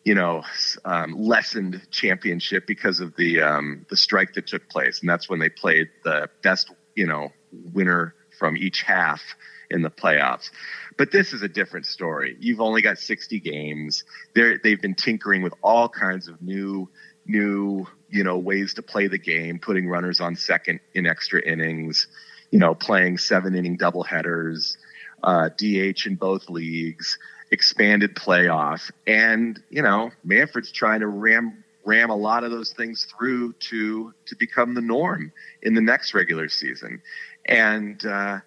you 0.04 0.14
know 0.14 0.42
um, 0.84 1.14
lessened 1.18 1.80
championship 1.90 2.66
because 2.66 3.00
of 3.00 3.16
the 3.16 3.42
um, 3.42 3.84
the 3.90 3.96
strike 3.96 4.34
that 4.34 4.46
took 4.46 4.68
place, 4.68 5.00
and 5.00 5.08
that's 5.08 5.28
when 5.28 5.40
they 5.40 5.48
played 5.48 5.88
the 6.04 6.28
best 6.42 6.70
you 6.94 7.06
know 7.06 7.32
winner 7.72 8.14
from 8.38 8.56
each 8.56 8.82
half 8.82 9.22
in 9.70 9.82
the 9.82 9.90
playoffs. 9.90 10.50
But 10.96 11.10
this 11.10 11.32
is 11.32 11.42
a 11.42 11.48
different 11.48 11.86
story. 11.86 12.36
You've 12.40 12.60
only 12.60 12.82
got 12.82 12.98
60 12.98 13.40
games. 13.40 14.04
They're, 14.34 14.58
they've 14.62 14.80
been 14.80 14.94
tinkering 14.94 15.42
with 15.42 15.54
all 15.62 15.88
kinds 15.88 16.28
of 16.28 16.40
new 16.40 16.88
new 17.28 17.86
you 18.08 18.22
know 18.22 18.38
ways 18.38 18.74
to 18.74 18.82
play 18.82 19.08
the 19.08 19.18
game, 19.18 19.58
putting 19.58 19.88
runners 19.88 20.20
on 20.20 20.36
second 20.36 20.80
in 20.94 21.06
extra 21.06 21.40
innings, 21.42 22.06
you 22.50 22.58
know, 22.58 22.74
playing 22.74 23.18
seven 23.18 23.54
inning 23.54 23.78
doubleheaders, 23.78 24.76
uh, 25.22 25.48
DH 25.56 26.06
in 26.06 26.16
both 26.16 26.48
leagues, 26.48 27.18
expanded 27.50 28.14
playoff, 28.14 28.90
and 29.06 29.62
you 29.70 29.82
know, 29.82 30.10
Manfred's 30.24 30.72
trying 30.72 31.00
to 31.00 31.08
ram 31.08 31.64
ram 31.84 32.10
a 32.10 32.16
lot 32.16 32.42
of 32.42 32.50
those 32.50 32.72
things 32.72 33.06
through 33.16 33.52
to 33.54 34.12
to 34.26 34.36
become 34.36 34.74
the 34.74 34.80
norm 34.80 35.32
in 35.62 35.74
the 35.74 35.82
next 35.82 36.14
regular 36.14 36.48
season, 36.48 37.02
and. 37.46 38.04
Uh, 38.04 38.40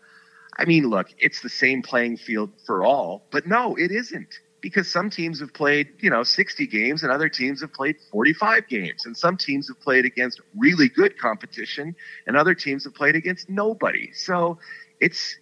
I 0.58 0.66
mean, 0.66 0.90
look, 0.90 1.08
it's 1.18 1.40
the 1.40 1.48
same 1.48 1.82
playing 1.82 2.18
field 2.18 2.52
for 2.66 2.84
all, 2.84 3.24
but 3.32 3.48
no, 3.48 3.78
it 3.78 3.92
isn't 3.92 4.42
because 4.62 4.92
some 4.92 5.10
teams 5.10 5.40
have 5.40 5.54
played, 5.54 5.90
you 6.00 6.10
know, 6.10 6.24
60 6.24 6.68
games 6.68 7.04
and 7.04 7.12
other 7.12 7.30
teams 7.30 7.62
have 7.62 7.74
played 7.74 7.96
45 8.12 8.68
games. 8.68 9.06
And 9.06 9.16
some 9.16 9.38
teams 9.38 9.68
have 9.68 9.80
played 9.80 10.06
against 10.06 10.42
really 10.58 10.90
good 10.90 11.18
competition 11.18 11.96
and 12.28 12.36
other 12.36 12.54
teams 12.54 12.84
have 12.84 12.94
played 12.94 13.16
against 13.16 13.50
nobody. 13.50 14.12
So 14.14 14.60
it's, 15.00 15.38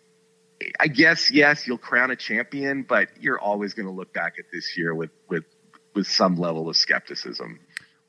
I 0.80 0.88
guess, 0.88 1.31
yes, 1.31 1.68
you'll 1.68 1.77
crown 1.77 2.11
a 2.11 2.15
champion, 2.15 2.84
but 2.84 3.10
you're 3.19 3.39
always 3.39 3.73
going 3.73 3.88
to 3.88 3.91
look 3.91 4.14
back 4.14 4.35
at 4.39 4.45
this 4.52 4.77
year 4.77 4.94
with, 4.94 5.11
with, 5.30 5.44
with 5.94 6.07
some 6.07 6.35
level 6.35 6.69
of 6.69 6.76
skepticism. 6.76 7.60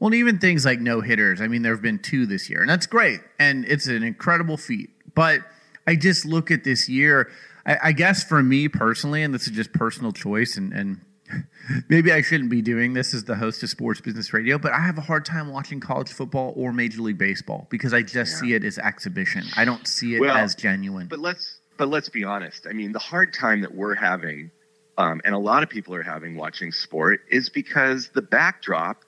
Well, 0.00 0.14
even 0.14 0.38
things 0.38 0.64
like 0.64 0.80
no 0.80 1.00
hitters. 1.00 1.40
I 1.40 1.48
mean, 1.48 1.62
there 1.62 1.72
have 1.72 1.82
been 1.82 1.98
two 1.98 2.24
this 2.24 2.48
year, 2.48 2.60
and 2.60 2.70
that's 2.70 2.86
great. 2.86 3.20
And 3.38 3.64
it's 3.64 3.86
an 3.86 4.02
incredible 4.02 4.56
feat. 4.56 4.90
But 5.14 5.40
I 5.86 5.96
just 5.96 6.24
look 6.24 6.50
at 6.50 6.64
this 6.64 6.88
year 6.88 7.30
I, 7.68 7.78
I 7.84 7.92
guess 7.92 8.24
for 8.24 8.42
me 8.42 8.68
personally, 8.68 9.22
and 9.22 9.32
this 9.32 9.46
is 9.46 9.54
just 9.54 9.72
personal 9.72 10.12
choice, 10.12 10.56
and, 10.56 10.72
and 10.72 11.00
maybe 11.88 12.10
I 12.10 12.22
shouldn't 12.22 12.50
be 12.50 12.62
doing 12.62 12.94
this 12.94 13.12
as 13.14 13.24
the 13.24 13.36
host 13.36 13.62
of 13.62 13.68
Sports 13.70 14.00
Business 14.00 14.32
Radio, 14.32 14.58
but 14.58 14.72
I 14.72 14.80
have 14.80 14.96
a 14.98 15.02
hard 15.02 15.24
time 15.24 15.52
watching 15.52 15.78
college 15.78 16.10
football 16.10 16.54
or 16.56 16.72
Major 16.72 17.02
League 17.02 17.18
Baseball 17.18 17.68
because 17.70 17.92
I 17.92 18.02
just 18.02 18.32
yeah. 18.32 18.40
see 18.40 18.54
it 18.54 18.64
as 18.64 18.78
exhibition. 18.78 19.44
I 19.56 19.64
don't 19.64 19.86
see 19.86 20.16
it 20.16 20.20
well, 20.20 20.36
as 20.36 20.54
genuine. 20.54 21.06
But 21.06 21.18
let's 21.18 21.58
but 21.76 21.88
let's 21.88 22.08
be 22.08 22.24
honest. 22.24 22.66
I 22.68 22.72
mean, 22.72 22.90
the 22.90 22.98
hard 22.98 23.32
time 23.32 23.60
that 23.60 23.72
we're 23.72 23.94
having, 23.94 24.50
um, 24.96 25.20
and 25.24 25.34
a 25.34 25.38
lot 25.38 25.62
of 25.62 25.68
people 25.68 25.94
are 25.94 26.02
having 26.02 26.36
watching 26.36 26.72
sport, 26.72 27.20
is 27.30 27.50
because 27.50 28.08
the 28.14 28.22
backdrop 28.22 29.04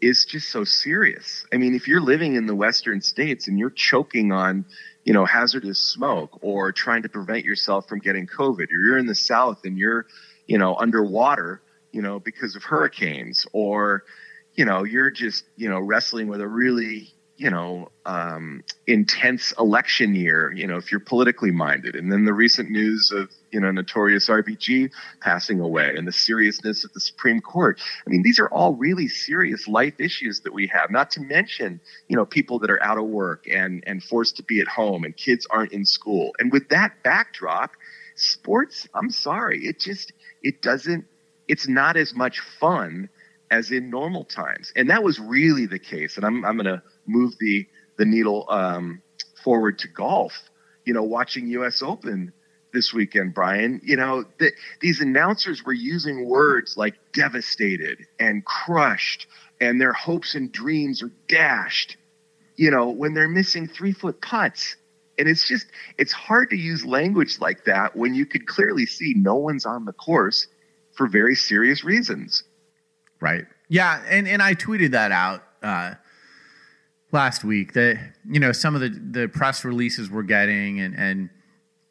is 0.00 0.24
just 0.24 0.48
so 0.50 0.64
serious. 0.64 1.44
I 1.52 1.56
mean, 1.56 1.74
if 1.74 1.88
you're 1.88 2.00
living 2.00 2.36
in 2.36 2.46
the 2.46 2.54
Western 2.54 3.02
states 3.02 3.48
and 3.48 3.58
you're 3.58 3.70
choking 3.70 4.32
on 4.32 4.64
you 5.06 5.12
know, 5.12 5.24
hazardous 5.24 5.78
smoke 5.78 6.40
or 6.42 6.72
trying 6.72 7.02
to 7.02 7.08
prevent 7.08 7.44
yourself 7.44 7.88
from 7.88 8.00
getting 8.00 8.26
COVID, 8.26 8.64
or 8.64 8.86
you're 8.86 8.98
in 8.98 9.06
the 9.06 9.14
South 9.14 9.60
and 9.64 9.78
you're, 9.78 10.04
you 10.48 10.58
know, 10.58 10.74
underwater, 10.74 11.62
you 11.92 12.02
know, 12.02 12.18
because 12.18 12.56
of 12.56 12.64
hurricanes, 12.64 13.46
or, 13.52 14.02
you 14.54 14.64
know, 14.64 14.82
you're 14.82 15.12
just, 15.12 15.44
you 15.56 15.70
know, 15.70 15.78
wrestling 15.78 16.26
with 16.26 16.40
a 16.40 16.48
really, 16.48 17.14
you 17.36 17.50
know, 17.50 17.90
um, 18.06 18.64
intense 18.86 19.52
election 19.58 20.14
year, 20.14 20.50
you 20.52 20.66
know, 20.66 20.76
if 20.76 20.90
you're 20.90 21.00
politically 21.00 21.50
minded. 21.50 21.94
And 21.94 22.10
then 22.10 22.24
the 22.24 22.32
recent 22.32 22.70
news 22.70 23.12
of, 23.14 23.30
you 23.50 23.60
know, 23.60 23.70
notorious 23.70 24.30
RBG 24.30 24.90
passing 25.20 25.60
away 25.60 25.94
and 25.96 26.08
the 26.08 26.12
seriousness 26.12 26.84
of 26.84 26.92
the 26.94 27.00
Supreme 27.00 27.40
Court. 27.42 27.78
I 28.06 28.10
mean, 28.10 28.22
these 28.22 28.38
are 28.38 28.48
all 28.48 28.74
really 28.74 29.06
serious 29.06 29.68
life 29.68 30.00
issues 30.00 30.40
that 30.40 30.54
we 30.54 30.66
have, 30.68 30.90
not 30.90 31.10
to 31.12 31.20
mention, 31.20 31.78
you 32.08 32.16
know, 32.16 32.24
people 32.24 32.58
that 32.60 32.70
are 32.70 32.82
out 32.82 32.96
of 32.96 33.04
work 33.04 33.44
and, 33.50 33.84
and 33.86 34.02
forced 34.02 34.36
to 34.36 34.42
be 34.42 34.60
at 34.60 34.68
home 34.68 35.04
and 35.04 35.14
kids 35.14 35.46
aren't 35.50 35.72
in 35.72 35.84
school. 35.84 36.32
And 36.38 36.50
with 36.50 36.70
that 36.70 37.02
backdrop, 37.02 37.72
sports, 38.14 38.88
I'm 38.94 39.10
sorry, 39.10 39.66
it 39.66 39.78
just, 39.78 40.12
it 40.42 40.62
doesn't, 40.62 41.04
it's 41.48 41.68
not 41.68 41.98
as 41.98 42.14
much 42.14 42.40
fun 42.40 43.10
as 43.50 43.70
in 43.70 43.90
normal 43.90 44.24
times. 44.24 44.72
And 44.74 44.90
that 44.90 45.02
was 45.02 45.20
really 45.20 45.66
the 45.66 45.78
case. 45.78 46.16
And 46.16 46.24
I'm, 46.24 46.44
I'm 46.44 46.56
going 46.56 46.66
to 46.66 46.82
move 47.06 47.34
the, 47.38 47.66
the 47.96 48.04
needle 48.04 48.46
um, 48.48 49.02
forward 49.42 49.78
to 49.80 49.88
golf. 49.88 50.32
You 50.84 50.94
know, 50.94 51.02
watching 51.02 51.48
U.S. 51.48 51.82
Open 51.82 52.32
this 52.72 52.92
weekend, 52.92 53.34
Brian, 53.34 53.80
you 53.82 53.96
know, 53.96 54.24
the, 54.38 54.52
these 54.80 55.00
announcers 55.00 55.64
were 55.64 55.72
using 55.72 56.28
words 56.28 56.76
like 56.76 56.94
devastated 57.12 58.06
and 58.20 58.44
crushed, 58.44 59.26
and 59.60 59.80
their 59.80 59.94
hopes 59.94 60.34
and 60.34 60.52
dreams 60.52 61.02
are 61.02 61.10
dashed, 61.26 61.96
you 62.56 62.70
know, 62.70 62.90
when 62.90 63.14
they're 63.14 63.28
missing 63.28 63.66
three 63.66 63.92
foot 63.92 64.20
putts. 64.20 64.76
And 65.18 65.26
it's 65.26 65.48
just, 65.48 65.66
it's 65.96 66.12
hard 66.12 66.50
to 66.50 66.56
use 66.56 66.84
language 66.84 67.40
like 67.40 67.64
that 67.64 67.96
when 67.96 68.14
you 68.14 68.26
could 68.26 68.46
clearly 68.46 68.84
see 68.84 69.14
no 69.16 69.36
one's 69.36 69.64
on 69.64 69.86
the 69.86 69.94
course 69.94 70.46
for 70.92 71.06
very 71.08 71.34
serious 71.34 71.82
reasons. 71.82 72.44
Right. 73.20 73.46
Yeah, 73.68 74.02
and 74.08 74.28
and 74.28 74.42
I 74.42 74.54
tweeted 74.54 74.92
that 74.92 75.10
out 75.12 75.42
uh, 75.62 75.94
last 77.12 77.44
week 77.44 77.72
that 77.74 77.98
you 78.28 78.40
know 78.40 78.52
some 78.52 78.74
of 78.74 78.80
the 78.80 78.88
the 78.88 79.28
press 79.28 79.64
releases 79.64 80.10
we're 80.10 80.22
getting 80.22 80.80
and 80.80 80.94
and 80.96 81.30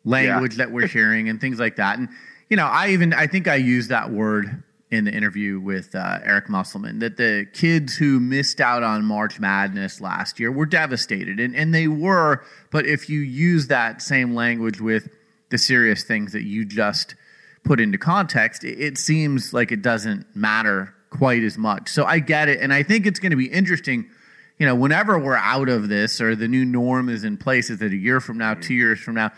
language 0.05 0.53
yeah. 0.53 0.65
that 0.65 0.71
we're 0.71 0.87
hearing 0.87 1.29
and 1.29 1.41
things 1.41 1.59
like 1.59 1.75
that. 1.77 1.97
And 1.97 2.09
you 2.49 2.57
know, 2.57 2.65
I 2.65 2.89
even 2.89 3.13
I 3.13 3.27
think 3.27 3.47
I 3.47 3.55
used 3.55 3.89
that 3.89 4.11
word 4.11 4.63
in 4.91 5.05
the 5.05 5.11
interview 5.11 5.59
with 5.59 5.95
uh, 5.95 6.19
Eric 6.23 6.47
Musselman 6.47 6.99
that 6.99 7.17
the 7.17 7.47
kids 7.53 7.95
who 7.95 8.19
missed 8.19 8.61
out 8.61 8.83
on 8.83 9.03
March 9.03 9.39
Madness 9.39 9.99
last 9.99 10.39
year 10.39 10.51
were 10.51 10.65
devastated, 10.65 11.39
and 11.39 11.55
and 11.55 11.73
they 11.73 11.87
were. 11.87 12.43
But 12.71 12.85
if 12.85 13.09
you 13.09 13.19
use 13.19 13.67
that 13.67 14.01
same 14.01 14.35
language 14.35 14.79
with 14.79 15.09
the 15.49 15.57
serious 15.57 16.03
things 16.03 16.31
that 16.33 16.43
you 16.43 16.65
just 16.65 17.15
put 17.63 17.79
into 17.79 17.97
context, 17.97 18.63
it, 18.63 18.79
it 18.79 18.97
seems 18.97 19.53
like 19.53 19.71
it 19.71 19.81
doesn't 19.81 20.35
matter 20.35 20.93
quite 21.09 21.43
as 21.43 21.57
much. 21.57 21.89
So 21.89 22.05
I 22.05 22.19
get 22.19 22.47
it, 22.47 22.61
and 22.61 22.71
I 22.71 22.83
think 22.83 23.05
it's 23.07 23.19
going 23.19 23.31
to 23.31 23.37
be 23.37 23.47
interesting. 23.47 24.07
You 24.57 24.65
know, 24.65 24.75
whenever 24.75 25.19
we're 25.19 25.35
out 25.35 25.67
of 25.67 25.89
this 25.89 26.21
or 26.21 26.35
the 26.35 26.47
new 26.47 26.63
norm 26.63 27.09
is 27.09 27.23
in 27.23 27.37
place, 27.37 27.69
is 27.69 27.81
it 27.81 27.91
a 27.91 27.95
year 27.95 28.21
from 28.21 28.37
now, 28.37 28.53
two 28.53 28.59
mm-hmm. 28.59 28.73
years 28.73 28.99
from 28.99 29.15
now? 29.15 29.31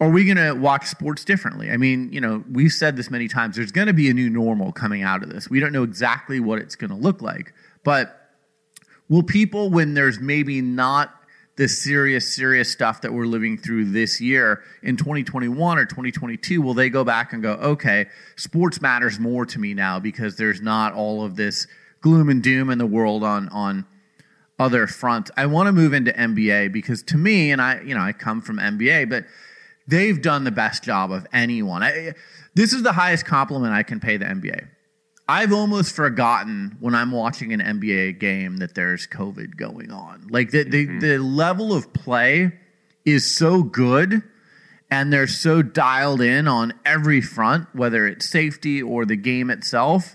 Are 0.00 0.08
we 0.08 0.24
going 0.24 0.36
to 0.36 0.52
watch 0.60 0.86
sports 0.86 1.24
differently? 1.24 1.70
I 1.70 1.76
mean, 1.76 2.12
you 2.12 2.20
know, 2.20 2.42
we've 2.50 2.72
said 2.72 2.96
this 2.96 3.10
many 3.10 3.28
times. 3.28 3.56
There's 3.56 3.70
going 3.70 3.86
to 3.86 3.92
be 3.92 4.10
a 4.10 4.14
new 4.14 4.28
normal 4.28 4.72
coming 4.72 5.02
out 5.02 5.22
of 5.22 5.30
this. 5.30 5.48
We 5.48 5.60
don't 5.60 5.72
know 5.72 5.82
exactly 5.82 6.40
what 6.40 6.58
it's 6.58 6.74
going 6.74 6.90
to 6.90 6.96
look 6.96 7.22
like, 7.22 7.52
but 7.84 8.30
will 9.08 9.22
people, 9.22 9.70
when 9.70 9.94
there's 9.94 10.18
maybe 10.18 10.60
not 10.60 11.14
the 11.56 11.68
serious, 11.68 12.34
serious 12.34 12.72
stuff 12.72 13.02
that 13.02 13.12
we're 13.12 13.26
living 13.26 13.56
through 13.56 13.84
this 13.92 14.20
year 14.20 14.62
in 14.82 14.96
2021 14.96 15.78
or 15.78 15.84
2022, 15.84 16.60
will 16.60 16.74
they 16.74 16.90
go 16.90 17.04
back 17.04 17.32
and 17.32 17.42
go, 17.42 17.52
okay, 17.52 18.06
sports 18.36 18.80
matters 18.80 19.20
more 19.20 19.46
to 19.46 19.60
me 19.60 19.74
now 19.74 20.00
because 20.00 20.36
there's 20.36 20.60
not 20.60 20.92
all 20.92 21.24
of 21.24 21.36
this 21.36 21.68
gloom 22.00 22.28
and 22.28 22.42
doom 22.42 22.70
in 22.70 22.78
the 22.78 22.86
world 22.86 23.22
on 23.22 23.48
on 23.50 23.86
other 24.58 24.86
fronts. 24.86 25.30
I 25.36 25.46
want 25.46 25.66
to 25.66 25.72
move 25.72 25.92
into 25.92 26.12
NBA 26.12 26.72
because 26.72 27.02
to 27.04 27.16
me, 27.16 27.50
and 27.50 27.60
I, 27.60 27.80
you 27.82 27.94
know, 27.94 28.00
I 28.00 28.12
come 28.12 28.40
from 28.40 28.58
NBA, 28.58 29.08
but 29.08 29.24
they've 29.86 30.20
done 30.20 30.44
the 30.44 30.52
best 30.52 30.84
job 30.84 31.10
of 31.10 31.26
anyone. 31.32 31.82
I, 31.82 32.14
this 32.54 32.72
is 32.72 32.82
the 32.82 32.92
highest 32.92 33.26
compliment 33.26 33.72
I 33.72 33.82
can 33.82 34.00
pay 34.00 34.16
the 34.16 34.26
NBA. 34.26 34.68
I've 35.26 35.52
almost 35.52 35.96
forgotten 35.96 36.76
when 36.80 36.94
I'm 36.94 37.10
watching 37.10 37.52
an 37.52 37.60
NBA 37.60 38.20
game 38.20 38.58
that 38.58 38.74
there's 38.74 39.06
COVID 39.06 39.56
going 39.56 39.90
on. 39.90 40.26
Like 40.28 40.50
the 40.50 40.64
mm-hmm. 40.64 40.98
the, 40.98 41.16
the 41.16 41.18
level 41.18 41.72
of 41.72 41.92
play 41.92 42.52
is 43.04 43.34
so 43.34 43.62
good 43.62 44.22
and 44.90 45.12
they're 45.12 45.26
so 45.26 45.62
dialed 45.62 46.20
in 46.20 46.46
on 46.46 46.74
every 46.84 47.20
front, 47.20 47.68
whether 47.74 48.06
it's 48.06 48.28
safety 48.28 48.82
or 48.82 49.04
the 49.04 49.16
game 49.16 49.50
itself. 49.50 50.14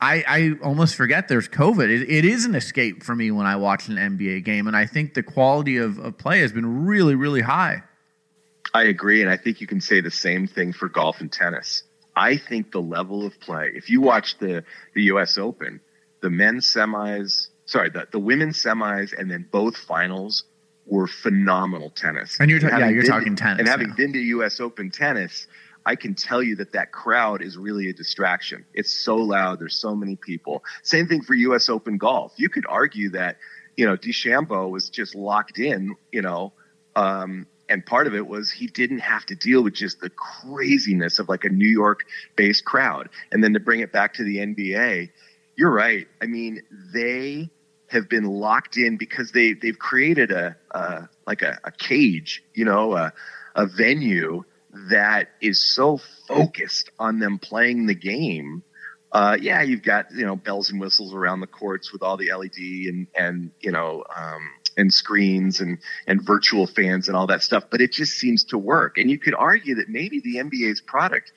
I, 0.00 0.24
I 0.28 0.52
almost 0.62 0.94
forget 0.94 1.28
there's 1.28 1.48
COVID. 1.48 1.88
It, 1.88 2.08
it 2.10 2.24
is 2.24 2.44
an 2.44 2.54
escape 2.54 3.02
for 3.02 3.14
me 3.14 3.30
when 3.30 3.46
I 3.46 3.56
watch 3.56 3.88
an 3.88 3.96
NBA 3.96 4.44
game, 4.44 4.66
and 4.66 4.76
I 4.76 4.84
think 4.86 5.14
the 5.14 5.22
quality 5.22 5.78
of, 5.78 5.98
of 5.98 6.18
play 6.18 6.40
has 6.40 6.52
been 6.52 6.84
really, 6.86 7.14
really 7.14 7.40
high. 7.40 7.82
I 8.74 8.84
agree, 8.84 9.22
and 9.22 9.30
I 9.30 9.36
think 9.38 9.60
you 9.60 9.66
can 9.66 9.80
say 9.80 10.00
the 10.02 10.10
same 10.10 10.46
thing 10.46 10.72
for 10.74 10.88
golf 10.88 11.20
and 11.20 11.32
tennis. 11.32 11.82
I 12.14 12.36
think 12.36 12.72
the 12.72 12.80
level 12.82 13.24
of 13.26 13.38
play. 13.40 13.72
If 13.74 13.88
you 13.88 14.00
watch 14.02 14.38
the 14.38 14.64
the 14.94 15.04
U.S. 15.04 15.38
Open, 15.38 15.80
the 16.20 16.30
men's 16.30 16.66
semis, 16.66 17.48
sorry, 17.64 17.88
the 17.90 18.06
the 18.10 18.18
women's 18.18 18.62
semis, 18.62 19.18
and 19.18 19.30
then 19.30 19.46
both 19.50 19.76
finals 19.76 20.44
were 20.84 21.06
phenomenal 21.06 21.90
tennis. 21.90 22.36
And 22.38 22.50
you're 22.50 22.60
ta- 22.60 22.76
yeah, 22.78 22.88
you're 22.90 23.02
talking 23.04 23.34
to- 23.36 23.42
tennis 23.42 23.60
And 23.60 23.68
having 23.68 23.88
now. 23.90 23.94
been 23.96 24.12
to 24.12 24.18
U.S. 24.18 24.60
Open 24.60 24.90
tennis, 24.90 25.46
I 25.86 25.94
can 25.94 26.14
tell 26.14 26.42
you 26.42 26.56
that 26.56 26.72
that 26.72 26.90
crowd 26.90 27.40
is 27.40 27.56
really 27.56 27.88
a 27.88 27.92
distraction. 27.92 28.64
It's 28.74 28.92
so 28.92 29.16
loud. 29.16 29.60
There's 29.60 29.80
so 29.80 29.94
many 29.94 30.16
people. 30.16 30.64
Same 30.82 31.06
thing 31.06 31.22
for 31.22 31.34
U.S. 31.34 31.68
Open 31.68 31.96
golf. 31.96 32.32
You 32.36 32.48
could 32.48 32.66
argue 32.68 33.10
that, 33.10 33.36
you 33.76 33.86
know, 33.86 33.96
DeChambeau 33.96 34.68
was 34.68 34.90
just 34.90 35.14
locked 35.14 35.60
in, 35.60 35.94
you 36.10 36.22
know, 36.22 36.52
um, 36.96 37.46
and 37.68 37.86
part 37.86 38.06
of 38.08 38.14
it 38.14 38.26
was 38.26 38.50
he 38.50 38.66
didn't 38.66 38.98
have 38.98 39.24
to 39.26 39.36
deal 39.36 39.62
with 39.62 39.74
just 39.74 40.00
the 40.00 40.10
craziness 40.10 41.20
of 41.20 41.28
like 41.28 41.44
a 41.44 41.48
New 41.48 41.68
York 41.68 42.00
based 42.36 42.64
crowd. 42.64 43.08
And 43.30 43.42
then 43.42 43.54
to 43.54 43.60
bring 43.60 43.80
it 43.80 43.92
back 43.92 44.14
to 44.14 44.24
the 44.24 44.38
NBA, 44.38 45.10
you're 45.56 45.72
right. 45.72 46.06
I 46.20 46.26
mean, 46.26 46.62
they 46.92 47.48
have 47.88 48.08
been 48.08 48.24
locked 48.24 48.76
in 48.76 48.96
because 48.96 49.30
they 49.32 49.52
they've 49.52 49.78
created 49.78 50.32
a, 50.32 50.56
a 50.72 51.08
like 51.26 51.42
a, 51.42 51.58
a 51.64 51.70
cage, 51.70 52.42
you 52.54 52.64
know, 52.64 52.94
a, 52.94 53.12
a 53.54 53.66
venue 53.66 54.44
that 54.90 55.28
is 55.40 55.60
so 55.60 56.00
focused 56.28 56.90
on 56.98 57.18
them 57.18 57.38
playing 57.38 57.86
the 57.86 57.94
game. 57.94 58.62
Uh, 59.12 59.36
yeah, 59.40 59.62
you've 59.62 59.82
got 59.82 60.06
you 60.12 60.24
know 60.26 60.36
bells 60.36 60.70
and 60.70 60.80
whistles 60.80 61.14
around 61.14 61.40
the 61.40 61.46
courts 61.46 61.92
with 61.92 62.02
all 62.02 62.16
the 62.16 62.32
LED 62.32 62.92
and 62.92 63.06
and 63.14 63.50
you 63.60 63.70
know 63.70 64.04
um, 64.14 64.50
and 64.76 64.92
screens 64.92 65.60
and 65.60 65.78
and 66.06 66.22
virtual 66.22 66.66
fans 66.66 67.08
and 67.08 67.16
all 67.16 67.26
that 67.26 67.42
stuff, 67.42 67.64
but 67.70 67.80
it 67.80 67.92
just 67.92 68.14
seems 68.14 68.44
to 68.44 68.58
work. 68.58 68.98
And 68.98 69.10
you 69.10 69.18
could 69.18 69.34
argue 69.34 69.76
that 69.76 69.88
maybe 69.88 70.20
the 70.20 70.36
NBA's 70.36 70.80
product, 70.80 71.32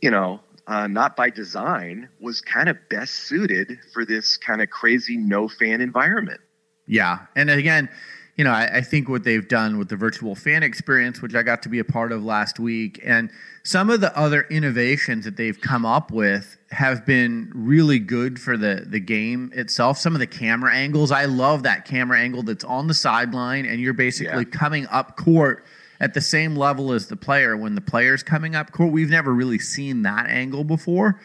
you 0.00 0.10
know, 0.10 0.40
uh, 0.66 0.86
not 0.86 1.16
by 1.16 1.30
design, 1.30 2.08
was 2.20 2.40
kind 2.40 2.68
of 2.68 2.76
best 2.88 3.12
suited 3.12 3.78
for 3.92 4.04
this 4.04 4.36
kind 4.36 4.62
of 4.62 4.70
crazy 4.70 5.16
no 5.16 5.48
fan 5.48 5.80
environment. 5.80 6.40
Yeah. 6.86 7.20
And 7.36 7.50
again, 7.50 7.88
you 8.36 8.42
know, 8.42 8.50
I, 8.50 8.78
I 8.78 8.80
think 8.80 9.08
what 9.08 9.22
they've 9.22 9.46
done 9.46 9.78
with 9.78 9.88
the 9.88 9.96
virtual 9.96 10.34
fan 10.34 10.62
experience, 10.62 11.22
which 11.22 11.34
I 11.34 11.42
got 11.42 11.62
to 11.62 11.68
be 11.68 11.78
a 11.78 11.84
part 11.84 12.10
of 12.10 12.24
last 12.24 12.58
week, 12.58 13.00
and 13.04 13.30
some 13.62 13.90
of 13.90 14.00
the 14.00 14.16
other 14.18 14.42
innovations 14.50 15.24
that 15.24 15.36
they've 15.36 15.60
come 15.60 15.86
up 15.86 16.10
with 16.10 16.56
have 16.70 17.06
been 17.06 17.50
really 17.54 17.98
good 17.98 18.40
for 18.40 18.56
the 18.56 18.84
the 18.86 18.98
game 18.98 19.52
itself. 19.54 19.98
Some 19.98 20.14
of 20.14 20.18
the 20.18 20.26
camera 20.26 20.74
angles, 20.74 21.12
I 21.12 21.26
love 21.26 21.62
that 21.62 21.84
camera 21.84 22.18
angle 22.18 22.42
that's 22.42 22.64
on 22.64 22.88
the 22.88 22.94
sideline, 22.94 23.66
and 23.66 23.80
you're 23.80 23.92
basically 23.92 24.44
coming 24.44 24.86
up 24.88 25.16
court 25.16 25.64
at 26.00 26.12
the 26.12 26.20
same 26.20 26.56
level 26.56 26.92
as 26.92 27.06
the 27.06 27.16
player 27.16 27.56
when 27.56 27.76
the 27.76 27.80
player's 27.80 28.22
coming 28.24 28.56
up 28.56 28.72
court. 28.72 28.92
We've 28.92 29.10
never 29.10 29.32
really 29.32 29.60
seen 29.60 30.02
that 30.02 30.26
angle 30.28 30.64
before. 30.64 31.20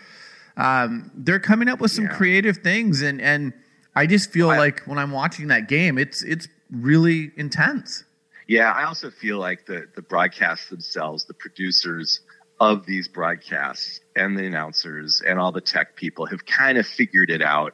Um, 0.57 1.10
they're 1.15 1.40
coming 1.40 1.69
up 1.69 1.80
with 1.80 1.91
some 1.91 2.07
creative 2.07 2.57
things, 2.57 3.02
and 3.02 3.19
and 3.19 3.53
I 3.95 4.06
just 4.06 4.31
feel 4.31 4.48
like 4.48 4.84
when 4.86 4.99
I'm 4.99 5.11
watching 5.11 5.48
that 5.48 5.68
game, 5.68 5.98
it's 5.98 6.22
it's 6.22 6.48
really 6.71 7.31
intense. 7.37 8.03
Yeah, 8.47 8.71
I 8.71 8.85
also 8.85 9.11
feel 9.11 9.37
like 9.37 9.65
the 9.65 9.87
the 9.95 10.01
broadcasts 10.01 10.69
themselves, 10.69 11.25
the 11.25 11.33
producers 11.33 12.21
of 12.59 12.85
these 12.85 13.07
broadcasts 13.07 14.01
and 14.15 14.37
the 14.37 14.45
announcers 14.45 15.21
and 15.25 15.39
all 15.39 15.51
the 15.51 15.61
tech 15.61 15.95
people 15.95 16.25
have 16.25 16.45
kind 16.45 16.77
of 16.77 16.85
figured 16.85 17.29
it 17.29 17.41
out. 17.41 17.73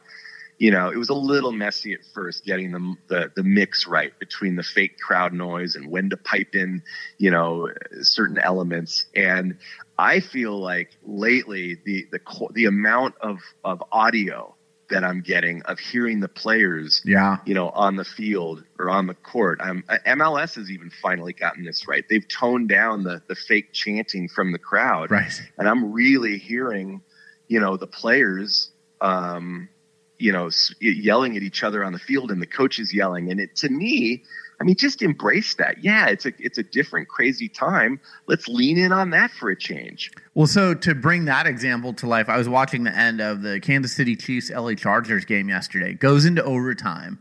You 0.58 0.72
know, 0.72 0.90
it 0.90 0.98
was 0.98 1.10
a 1.10 1.14
little 1.14 1.52
messy 1.52 1.94
at 1.94 2.00
first 2.14 2.46
getting 2.46 2.72
the 2.72 2.96
the, 3.08 3.32
the 3.36 3.44
mix 3.44 3.88
right 3.88 4.18
between 4.20 4.56
the 4.56 4.64
fake 4.64 4.98
crowd 5.00 5.34
noise 5.34 5.76
and 5.76 5.90
when 5.90 6.10
to 6.12 6.18
pipe 6.18 6.56
in, 6.56 6.82
you 7.18 7.32
know, 7.32 7.70
certain 8.02 8.38
elements. 8.38 9.06
And 9.16 9.58
I 9.98 10.20
feel 10.20 10.58
like 10.60 10.92
lately 11.04 11.78
the 11.86 12.06
the 12.12 12.20
the 12.54 12.66
amount 12.66 13.16
of 13.22 13.40
of 13.64 13.84
audio 13.92 14.55
that 14.90 15.04
I'm 15.04 15.22
getting 15.22 15.62
of 15.64 15.80
hearing 15.80 16.20
the 16.20 16.28
players 16.28 17.02
Yeah. 17.06 17.38
you 17.46 17.54
know, 17.54 17.70
on 17.70 17.96
the 17.96 18.06
field 18.06 18.64
or 18.80 18.90
on 18.90 19.08
the 19.08 19.14
court. 19.16 19.60
Um, 19.62 19.84
uh, 19.90 19.98
MLS 20.06 20.56
has 20.56 20.70
even 20.70 20.90
finally 21.02 21.34
gotten 21.34 21.64
this 21.66 21.88
right. 21.88 22.04
They've 22.10 22.28
toned 22.28 22.70
down 22.70 23.04
the 23.04 23.22
the 23.28 23.36
fake 23.36 23.74
chanting 23.74 24.28
from 24.30 24.52
the 24.52 24.60
crowd, 24.60 25.12
Right. 25.12 25.32
and 25.58 25.68
I'm 25.68 25.92
really 25.92 26.38
hearing, 26.38 27.02
you 27.48 27.60
know, 27.60 27.78
the 27.78 27.88
players, 27.88 28.72
um, 29.02 29.70
you 30.18 30.32
know, 30.32 30.50
yelling 30.80 31.36
at 31.36 31.44
each 31.44 31.64
other 31.64 31.84
on 31.84 31.92
the 31.94 32.00
field, 32.00 32.32
and 32.32 32.42
the 32.42 32.48
coaches 32.48 32.94
yelling. 32.94 33.32
And 33.32 33.40
it 33.40 33.56
to 33.58 33.70
me, 33.70 34.24
I 34.60 34.64
mean, 34.64 34.76
just 34.76 35.02
embrace 35.02 35.56
that. 35.56 35.84
Yeah, 35.84 36.08
it's 36.08 36.26
a 36.26 36.34
it's 36.40 36.58
a 36.58 36.64
different, 36.64 37.08
crazy 37.08 37.50
time. 37.50 38.00
Let's 38.28 38.48
lean 38.48 38.78
in 38.78 38.92
on 38.92 39.10
that 39.12 39.32
for 39.32 39.50
a 39.50 39.56
change. 39.56 40.12
Well, 40.34 40.48
so 40.48 40.74
to 40.74 40.96
bring 40.96 41.26
that 41.26 41.46
example 41.46 41.94
to 41.94 42.08
life, 42.08 42.30
I 42.30 42.38
was 42.38 42.48
watching 42.48 42.84
the 42.84 42.96
end 42.96 43.22
of 43.22 43.42
the 43.42 43.60
Kansas 43.60 43.94
City 43.94 44.16
Chiefs 44.16 44.50
LA 44.50 44.76
Chargers 44.76 45.26
game 45.26 45.50
yesterday. 45.50 45.94
Goes 45.94 46.26
into 46.26 46.44
overtime, 46.44 47.20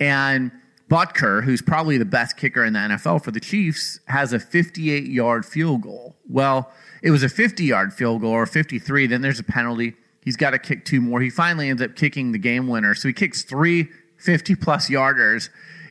and 0.00 0.50
Butker, 0.90 1.44
who's 1.44 1.62
probably 1.62 1.98
the 1.98 2.04
best 2.04 2.36
kicker 2.36 2.64
in 2.64 2.72
the 2.72 2.80
NFL 2.80 3.22
for 3.22 3.30
the 3.30 3.40
Chiefs, 3.40 4.00
has 4.06 4.32
a 4.32 4.40
58 4.40 5.06
yard 5.06 5.46
field 5.46 5.82
goal. 5.82 6.16
Well, 6.28 6.72
it 7.02 7.12
was 7.12 7.22
a 7.22 7.28
50 7.28 7.64
yard 7.64 7.94
field 7.94 8.22
goal 8.22 8.32
or 8.32 8.46
53. 8.46 9.06
Then 9.06 9.22
there's 9.22 9.38
a 9.38 9.44
penalty. 9.44 9.94
He's 10.24 10.36
got 10.36 10.50
to 10.50 10.58
kick 10.58 10.84
two 10.84 11.00
more. 11.00 11.20
He 11.20 11.30
finally 11.30 11.70
ends 11.70 11.80
up 11.80 11.94
kicking 11.94 12.32
the 12.32 12.38
game 12.38 12.66
winner. 12.66 12.94
So 12.94 13.08
he 13.08 13.14
kicks 13.14 13.42
three 13.42 13.88
50 14.18 14.56
plus 14.56 14.90
yarders 14.90 15.48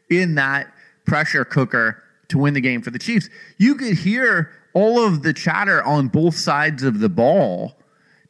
in 0.10 0.36
that 0.36 0.72
pressure 1.06 1.45
cooker 1.45 2.03
to 2.30 2.38
win 2.38 2.53
the 2.53 2.61
game 2.61 2.81
for 2.81 2.91
the 2.91 2.99
Chiefs. 2.99 3.30
You 3.57 3.76
could 3.76 3.98
hear 3.98 4.52
all 4.73 5.03
of 5.03 5.23
the 5.23 5.34
chatter 5.34 5.84
on 5.84 6.07
both 6.07 6.36
sides 6.36 6.84
of 6.84 6.99
the 6.99 7.10
ball 7.10 7.76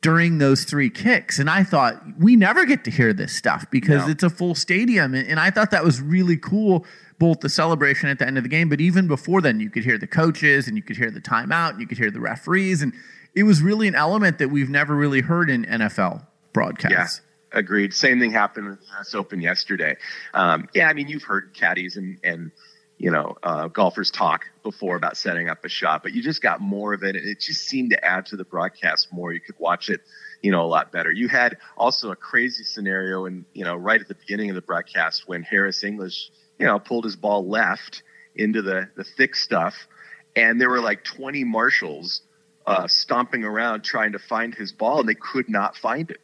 during 0.02 0.38
those 0.38 0.64
three 0.64 0.90
kicks. 0.90 1.40
And 1.40 1.50
I 1.50 1.64
thought, 1.64 2.02
we 2.18 2.38
never 2.38 2.66
get 2.66 2.86
to 2.86 2.92
hear 2.92 3.12
this 3.12 3.34
stuff 3.36 3.70
because 3.70 4.06
No. 4.06 4.12
it's 4.12 4.24
a 4.24 4.30
full 4.30 4.56
stadium. 4.56 5.14
And, 5.14 5.38
I 5.40 5.50
thought 5.52 5.72
that 5.72 5.84
was 5.84 6.02
really 6.02 6.38
cool, 6.38 6.86
both 7.18 7.42
the 7.42 7.50
celebration 7.50 8.08
at 8.08 8.18
the 8.20 8.26
end 8.26 8.38
of 8.38 8.44
the 8.44 8.50
game, 8.50 8.70
but 8.70 8.80
even 8.80 9.08
before 9.08 9.42
then, 9.42 9.60
you 9.60 9.70
could 9.70 9.84
hear 9.84 9.98
the 9.98 10.08
coaches 10.08 10.70
and 10.70 10.78
you 10.78 10.84
could 10.84 10.96
hear 10.96 11.12
the 11.12 11.20
timeout 11.20 11.72
and 11.72 11.82
you 11.82 11.88
could 11.88 11.98
hear 11.98 12.10
the 12.12 12.22
referees. 12.22 12.82
And 12.82 12.94
it 13.36 13.44
was 13.44 13.62
really 13.62 13.90
an 13.90 13.96
element 13.96 14.38
that 14.38 14.48
we've 14.50 14.70
never 14.70 14.96
really 14.96 15.20
heard 15.20 15.50
in 15.50 15.66
NFL 15.66 16.26
broadcasts. 16.54 17.20
Yeah, 17.22 17.29
agreed. 17.52 17.94
Same 17.94 18.20
thing 18.20 18.32
happened 18.32 18.68
with 18.68 18.80
the 18.80 18.86
US 19.00 19.14
Open 19.14 19.42
yesterday. 19.42 19.98
Um, 20.34 20.68
yeah, 20.74 20.88
I 20.88 20.94
mean, 20.94 21.08
you've 21.08 21.24
heard 21.24 21.54
caddies 21.54 21.98
and, 21.98 22.20
and 22.24 22.52
you 23.00 23.10
know, 23.10 23.38
uh, 23.44 23.68
golfers 23.70 24.12
talk 24.12 24.46
before 24.62 24.98
about 24.98 25.16
setting 25.16 25.48
up 25.48 25.64
a 25.64 25.70
shot, 25.70 26.04
but 26.04 26.12
you 26.12 26.22
just 26.22 26.42
got 26.42 26.60
more 26.60 26.94
of 26.94 27.02
it. 27.02 27.16
And 27.16 27.26
it 27.26 27.40
just 27.40 27.62
seemed 27.66 27.92
to 27.92 28.06
add 28.06 28.26
to 28.28 28.36
the 28.36 28.44
broadcast 28.44 29.08
more. 29.14 29.32
You 29.32 29.40
could 29.40 29.58
watch 29.58 29.90
it, 29.90 30.02
you 30.42 30.52
know, 30.52 30.64
a 30.64 30.68
lot 30.68 30.92
better. 30.92 31.10
You 31.10 31.30
had 31.30 31.58
also 31.78 32.12
a 32.12 32.16
crazy 32.16 32.66
scenario 32.66 33.26
and, 33.26 33.46
you 33.54 33.64
know, 33.64 33.76
right 33.76 34.02
at 34.02 34.10
the 34.10 34.16
beginning 34.16 34.50
of 34.50 34.56
the 34.56 34.62
broadcast 34.62 35.24
when 35.28 35.44
Harris 35.44 35.82
English, 35.84 36.30
you 36.60 36.66
know, 36.66 36.78
pulled 36.78 37.06
his 37.06 37.16
ball 37.16 37.48
left 37.48 38.04
into 38.36 38.62
the, 38.62 38.90
the 38.98 39.06
thick 39.06 39.34
stuff. 39.34 39.88
And 40.36 40.60
there 40.60 40.70
were 40.70 40.82
like 40.82 41.06
20 41.06 41.46
marshals 41.46 42.22
uh, 42.68 42.88
stomping 42.88 43.46
around 43.46 43.84
trying 43.84 44.12
to 44.12 44.20
find 44.20 44.54
his 44.54 44.74
ball 44.74 45.00
and 45.00 45.08
they 45.08 45.16
could 45.16 45.48
not 45.48 45.78
find 45.78 46.12
it 46.12 46.20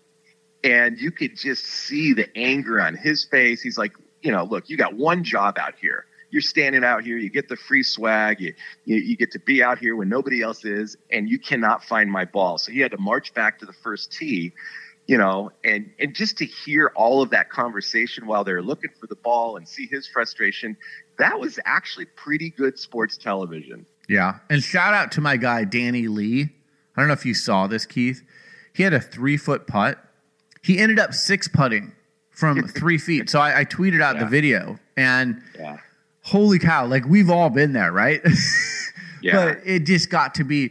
and 0.65 0.97
you 0.97 1.11
could 1.11 1.37
just 1.37 1.63
see 1.63 2.11
the 2.13 2.27
anger 2.35 2.81
on 2.81 2.95
his 2.95 3.23
face. 3.23 3.61
He's 3.61 3.77
like, 3.77 3.93
you 4.21 4.31
know, 4.31 4.43
look, 4.43 4.67
you 4.67 4.75
got 4.75 4.95
one 4.95 5.23
job 5.23 5.57
out 5.59 5.75
here. 5.79 6.05
You're 6.31 6.41
standing 6.41 6.83
out 6.83 7.03
here. 7.03 7.17
You 7.17 7.29
get 7.29 7.47
the 7.47 7.55
free 7.55 7.83
swag. 7.83 8.41
You, 8.41 8.53
you 8.83 8.97
you 8.97 9.15
get 9.15 9.31
to 9.33 9.39
be 9.39 9.63
out 9.63 9.77
here 9.77 9.95
when 9.95 10.09
nobody 10.09 10.41
else 10.41 10.65
is, 10.65 10.97
and 11.11 11.29
you 11.29 11.37
cannot 11.39 11.83
find 11.83 12.11
my 12.11 12.25
ball. 12.25 12.57
So 12.57 12.71
he 12.71 12.79
had 12.79 12.91
to 12.91 12.97
march 12.97 13.33
back 13.33 13.59
to 13.59 13.65
the 13.65 13.73
first 13.73 14.11
tee, 14.11 14.51
you 15.05 15.17
know, 15.17 15.51
and 15.63 15.91
and 15.99 16.15
just 16.15 16.37
to 16.39 16.45
hear 16.45 16.91
all 16.95 17.21
of 17.21 17.29
that 17.29 17.51
conversation 17.51 18.25
while 18.25 18.43
they're 18.43 18.63
looking 18.63 18.89
for 18.99 19.07
the 19.07 19.15
ball 19.15 19.55
and 19.55 19.67
see 19.67 19.87
his 19.87 20.07
frustration, 20.07 20.75
that 21.19 21.39
was 21.39 21.59
actually 21.63 22.05
pretty 22.05 22.49
good 22.49 22.79
sports 22.79 23.17
television. 23.17 23.85
Yeah. 24.09 24.39
And 24.49 24.61
shout 24.63 24.93
out 24.93 25.11
to 25.13 25.21
my 25.21 25.37
guy, 25.37 25.63
Danny 25.63 26.07
Lee. 26.07 26.49
I 26.97 27.01
don't 27.01 27.07
know 27.07 27.13
if 27.13 27.25
you 27.25 27.33
saw 27.33 27.67
this, 27.67 27.85
Keith. 27.85 28.23
He 28.73 28.83
had 28.83 28.93
a 28.93 28.99
three 28.99 29.37
foot 29.37 29.67
putt. 29.67 30.04
He 30.65 30.79
ended 30.79 30.97
up 30.97 31.13
six 31.13 31.47
putting 31.47 31.91
from 32.31 32.67
three 32.67 32.97
feet. 32.97 33.29
So 33.29 33.39
I, 33.39 33.59
I 33.59 33.65
tweeted 33.65 34.01
out 34.01 34.17
the 34.19 34.25
video 34.25 34.79
and 34.97 35.41
Yeah. 35.59 35.77
holy 36.23 36.57
cow, 36.57 36.87
like 36.87 37.05
we've 37.05 37.29
all 37.29 37.49
been 37.51 37.73
there, 37.73 37.91
right? 37.91 38.21
Yeah. 39.21 39.33
but 39.55 39.57
it 39.65 39.85
just 39.87 40.11
got 40.11 40.35
to 40.35 40.43
be, 40.43 40.65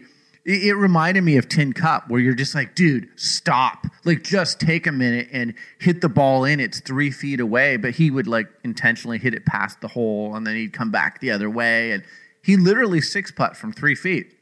it, 0.45 0.63
it 0.65 0.75
reminded 0.75 1.23
me 1.25 1.39
of 1.39 1.49
Tin 1.49 1.73
Cup 1.73 2.09
where 2.09 2.21
you're 2.21 2.35
just 2.37 2.55
like, 2.55 2.77
dude, 2.77 3.09
stop. 3.17 3.85
Like 4.05 4.23
just 4.23 4.61
take 4.61 4.87
a 4.87 4.93
minute 4.93 5.29
and 5.33 5.55
hit 5.81 6.01
the 6.01 6.09
ball 6.09 6.45
in. 6.45 6.61
It's 6.61 6.79
three 6.79 7.11
feet 7.11 7.41
away. 7.41 7.77
But 7.77 7.95
he 7.95 8.13
would 8.13 8.29
like 8.29 8.47
intentionally 8.63 9.19
hit 9.19 9.35
it 9.35 9.45
past 9.45 9.81
the 9.81 9.89
hole 9.89 10.37
and 10.37 10.47
then 10.47 10.55
he'd 10.55 10.73
come 10.73 10.91
back 10.93 11.21
the 11.21 11.33
other 11.33 11.51
way. 11.51 11.91
And 11.93 12.05
he 12.43 12.57
literally 12.57 13.01
six 13.01 13.33
putt 13.33 13.57
from 13.57 13.73
three 13.73 13.97
feet. 13.97 14.33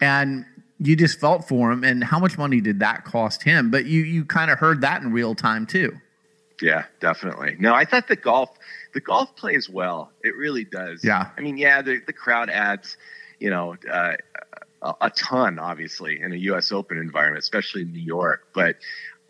And 0.00 0.44
you 0.78 0.96
just 0.96 1.18
felt 1.18 1.48
for 1.48 1.72
him. 1.72 1.84
And 1.84 2.02
how 2.02 2.18
much 2.18 2.38
money 2.38 2.60
did 2.60 2.80
that 2.80 3.04
cost 3.04 3.42
him? 3.42 3.70
But 3.70 3.86
you 3.86 4.02
you 4.02 4.24
kind 4.24 4.50
of 4.50 4.58
heard 4.58 4.82
that 4.82 5.02
in 5.02 5.12
real 5.12 5.34
time 5.34 5.66
too. 5.66 5.96
Yeah, 6.60 6.84
definitely. 7.00 7.56
No, 7.58 7.74
I 7.74 7.84
thought 7.84 8.08
the 8.08 8.16
golf 8.16 8.50
the 8.94 9.00
golf 9.00 9.36
plays 9.36 9.68
well. 9.68 10.10
It 10.22 10.36
really 10.36 10.64
does. 10.64 11.04
Yeah. 11.04 11.30
I 11.36 11.40
mean, 11.40 11.58
yeah, 11.58 11.82
the 11.82 12.00
the 12.06 12.12
crowd 12.12 12.50
adds, 12.50 12.96
you 13.38 13.50
know, 13.50 13.76
uh, 13.90 14.14
a, 14.82 14.94
a 15.02 15.10
ton, 15.10 15.58
obviously, 15.58 16.20
in 16.20 16.32
a 16.32 16.36
U.S. 16.36 16.72
Open 16.72 16.98
environment, 16.98 17.42
especially 17.42 17.82
in 17.82 17.92
New 17.92 18.00
York. 18.00 18.48
But 18.54 18.76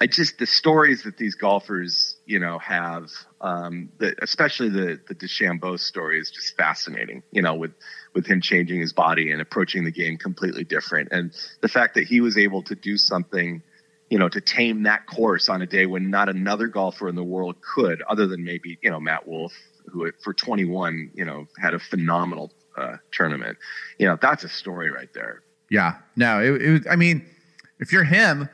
I 0.01 0.07
just 0.07 0.39
the 0.39 0.47
stories 0.47 1.03
that 1.05 1.17
these 1.17 1.35
golfers, 1.35 2.17
you 2.27 2.39
know, 2.39 2.59
have, 2.59 3.11
um, 3.41 3.91
the, 3.99 4.15
especially 4.23 4.69
the 4.69 5.01
the 5.09 5.15
DeChambeau 5.15 5.79
story 5.79 6.19
is 6.19 6.31
just 6.31 6.57
fascinating. 6.57 7.23
You 7.33 7.43
know, 7.43 7.55
with 7.55 7.73
with 8.15 8.27
him 8.27 8.41
changing 8.41 8.81
his 8.81 8.93
body 8.93 9.31
and 9.31 9.41
approaching 9.41 9.85
the 9.85 9.91
game 9.91 10.17
completely 10.17 10.65
different, 10.65 11.09
and 11.13 11.33
the 11.61 11.69
fact 11.69 11.95
that 11.95 12.05
he 12.05 12.21
was 12.21 12.39
able 12.39 12.63
to 12.63 12.75
do 12.75 12.97
something, 12.97 13.63
you 14.09 14.19
know, 14.19 14.29
to 14.29 14.41
tame 14.41 14.85
that 14.85 15.07
course 15.07 15.49
on 15.49 15.61
a 15.63 15.67
day 15.67 15.87
when 15.87 16.11
not 16.11 16.29
another 16.29 16.67
golfer 16.67 17.09
in 17.09 17.15
the 17.15 17.25
world 17.25 17.57
could, 17.61 18.03
other 18.03 18.27
than 18.27 18.45
maybe 18.45 18.79
you 18.83 18.91
know 18.91 19.01
Matt 19.01 19.29
Wolff, 19.29 19.53
who 19.87 20.11
for 20.23 20.33
21, 20.33 21.11
you 21.15 21.25
know, 21.25 21.47
had 21.59 21.75
a 21.75 21.79
phenomenal 21.79 22.53
uh, 22.77 22.97
tournament. 23.13 23.59
You 23.99 24.07
know, 24.07 24.19
that's 24.21 24.45
a 24.45 24.49
story 24.49 24.91
right 24.91 25.13
there. 25.13 25.43
Yeah, 25.71 25.97
no, 26.15 26.41
it, 26.41 26.63
it 26.63 26.71
was. 26.71 26.87
I 26.91 26.97
mean, 26.97 27.27
if 27.81 27.93
you're 27.93 28.05
him 28.05 28.49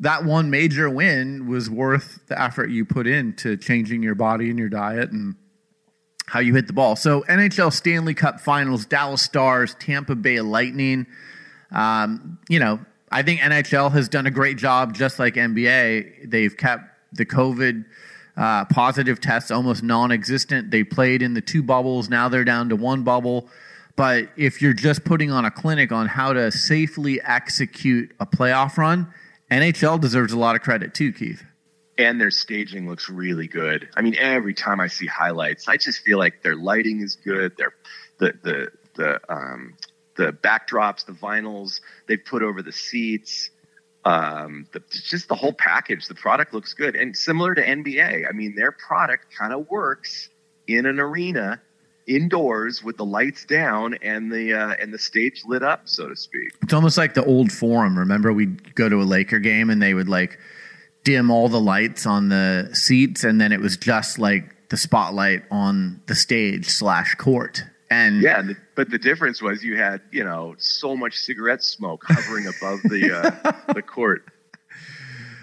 that 0.00 0.24
one 0.24 0.50
major 0.50 0.90
win 0.90 1.48
was 1.48 1.70
worth 1.70 2.20
the 2.26 2.40
effort 2.40 2.70
you 2.70 2.84
put 2.84 3.06
into 3.06 3.56
changing 3.56 4.02
your 4.02 4.14
body 4.14 4.50
and 4.50 4.58
your 4.58 4.68
diet 4.68 5.10
and 5.10 5.34
how 6.26 6.40
you 6.40 6.54
hit 6.54 6.66
the 6.66 6.72
ball. 6.72 6.96
So 6.96 7.22
NHL 7.22 7.72
Stanley 7.72 8.14
Cup 8.14 8.40
Finals, 8.40 8.84
Dallas 8.84 9.22
Stars, 9.22 9.74
Tampa 9.78 10.14
Bay 10.14 10.40
Lightning. 10.40 11.06
Um, 11.70 12.38
you 12.48 12.58
know, 12.58 12.80
I 13.10 13.22
think 13.22 13.40
NHL 13.40 13.92
has 13.92 14.08
done 14.08 14.26
a 14.26 14.30
great 14.30 14.58
job, 14.58 14.94
just 14.94 15.18
like 15.18 15.34
NBA. 15.34 16.30
They've 16.30 16.54
kept 16.56 16.84
the 17.12 17.24
COVID 17.24 17.84
uh, 18.36 18.64
positive 18.66 19.20
tests 19.20 19.50
almost 19.50 19.82
non-existent. 19.82 20.70
They 20.70 20.84
played 20.84 21.22
in 21.22 21.34
the 21.34 21.40
two 21.40 21.62
bubbles. 21.62 22.10
Now 22.10 22.28
they're 22.28 22.44
down 22.44 22.68
to 22.68 22.76
one 22.76 23.02
bubble. 23.02 23.48
But 23.94 24.28
if 24.36 24.60
you're 24.60 24.74
just 24.74 25.04
putting 25.04 25.30
on 25.30 25.46
a 25.46 25.50
clinic 25.50 25.90
on 25.90 26.06
how 26.06 26.34
to 26.34 26.50
safely 26.50 27.20
execute 27.22 28.14
a 28.20 28.26
playoff 28.26 28.76
run, 28.76 29.12
NHL 29.50 30.00
deserves 30.00 30.32
a 30.32 30.38
lot 30.38 30.56
of 30.56 30.62
credit 30.62 30.94
too, 30.94 31.12
Keith. 31.12 31.44
And 31.98 32.20
their 32.20 32.30
staging 32.30 32.88
looks 32.88 33.08
really 33.08 33.46
good. 33.46 33.88
I 33.96 34.02
mean, 34.02 34.16
every 34.18 34.52
time 34.52 34.80
I 34.80 34.88
see 34.88 35.06
highlights, 35.06 35.66
I 35.66 35.76
just 35.76 36.00
feel 36.00 36.18
like 36.18 36.42
their 36.42 36.56
lighting 36.56 37.00
is 37.00 37.16
good. 37.16 37.56
Their 37.56 37.72
the 38.18 38.34
the 38.42 38.68
the 38.94 39.32
um, 39.32 39.76
the 40.16 40.32
backdrops, 40.32 41.06
the 41.06 41.12
vinyls 41.12 41.80
they've 42.06 42.22
put 42.22 42.42
over 42.42 42.60
the 42.62 42.72
seats, 42.72 43.50
um, 44.04 44.66
the, 44.72 44.82
just 44.90 45.28
the 45.28 45.34
whole 45.34 45.52
package. 45.52 46.06
The 46.06 46.14
product 46.14 46.52
looks 46.52 46.74
good, 46.74 46.96
and 46.96 47.16
similar 47.16 47.54
to 47.54 47.64
NBA. 47.64 48.28
I 48.28 48.32
mean, 48.32 48.54
their 48.54 48.72
product 48.72 49.34
kind 49.36 49.52
of 49.52 49.68
works 49.70 50.28
in 50.66 50.84
an 50.86 51.00
arena 51.00 51.62
indoors 52.06 52.82
with 52.82 52.96
the 52.96 53.04
lights 53.04 53.44
down 53.44 53.94
and 54.02 54.30
the 54.30 54.54
uh, 54.54 54.74
and 54.80 54.92
the 54.92 54.98
stage 54.98 55.42
lit 55.46 55.62
up, 55.62 55.88
so 55.88 56.08
to 56.08 56.16
speak. 56.16 56.50
It's 56.62 56.72
almost 56.72 56.96
like 56.96 57.14
the 57.14 57.24
old 57.24 57.52
forum. 57.52 57.98
Remember, 57.98 58.32
we'd 58.32 58.74
go 58.74 58.88
to 58.88 58.96
a 58.96 59.04
Laker 59.04 59.38
game 59.38 59.70
and 59.70 59.82
they 59.82 59.94
would 59.94 60.08
like 60.08 60.38
dim 61.04 61.30
all 61.30 61.48
the 61.48 61.60
lights 61.60 62.06
on 62.06 62.28
the 62.28 62.70
seats, 62.72 63.24
and 63.24 63.40
then 63.40 63.52
it 63.52 63.60
was 63.60 63.76
just 63.76 64.18
like 64.18 64.68
the 64.68 64.76
spotlight 64.76 65.44
on 65.50 66.00
the 66.06 66.14
stage 66.14 66.68
slash 66.68 67.14
court. 67.14 67.64
And 67.90 68.20
yeah, 68.20 68.42
but 68.74 68.90
the 68.90 68.98
difference 68.98 69.40
was 69.40 69.62
you 69.62 69.76
had 69.76 70.00
you 70.10 70.24
know 70.24 70.54
so 70.58 70.96
much 70.96 71.16
cigarette 71.16 71.62
smoke 71.62 72.04
hovering 72.06 72.46
above 72.46 72.80
the 72.84 73.12
uh, 73.12 73.52
the 73.72 73.82
court. 73.82 74.24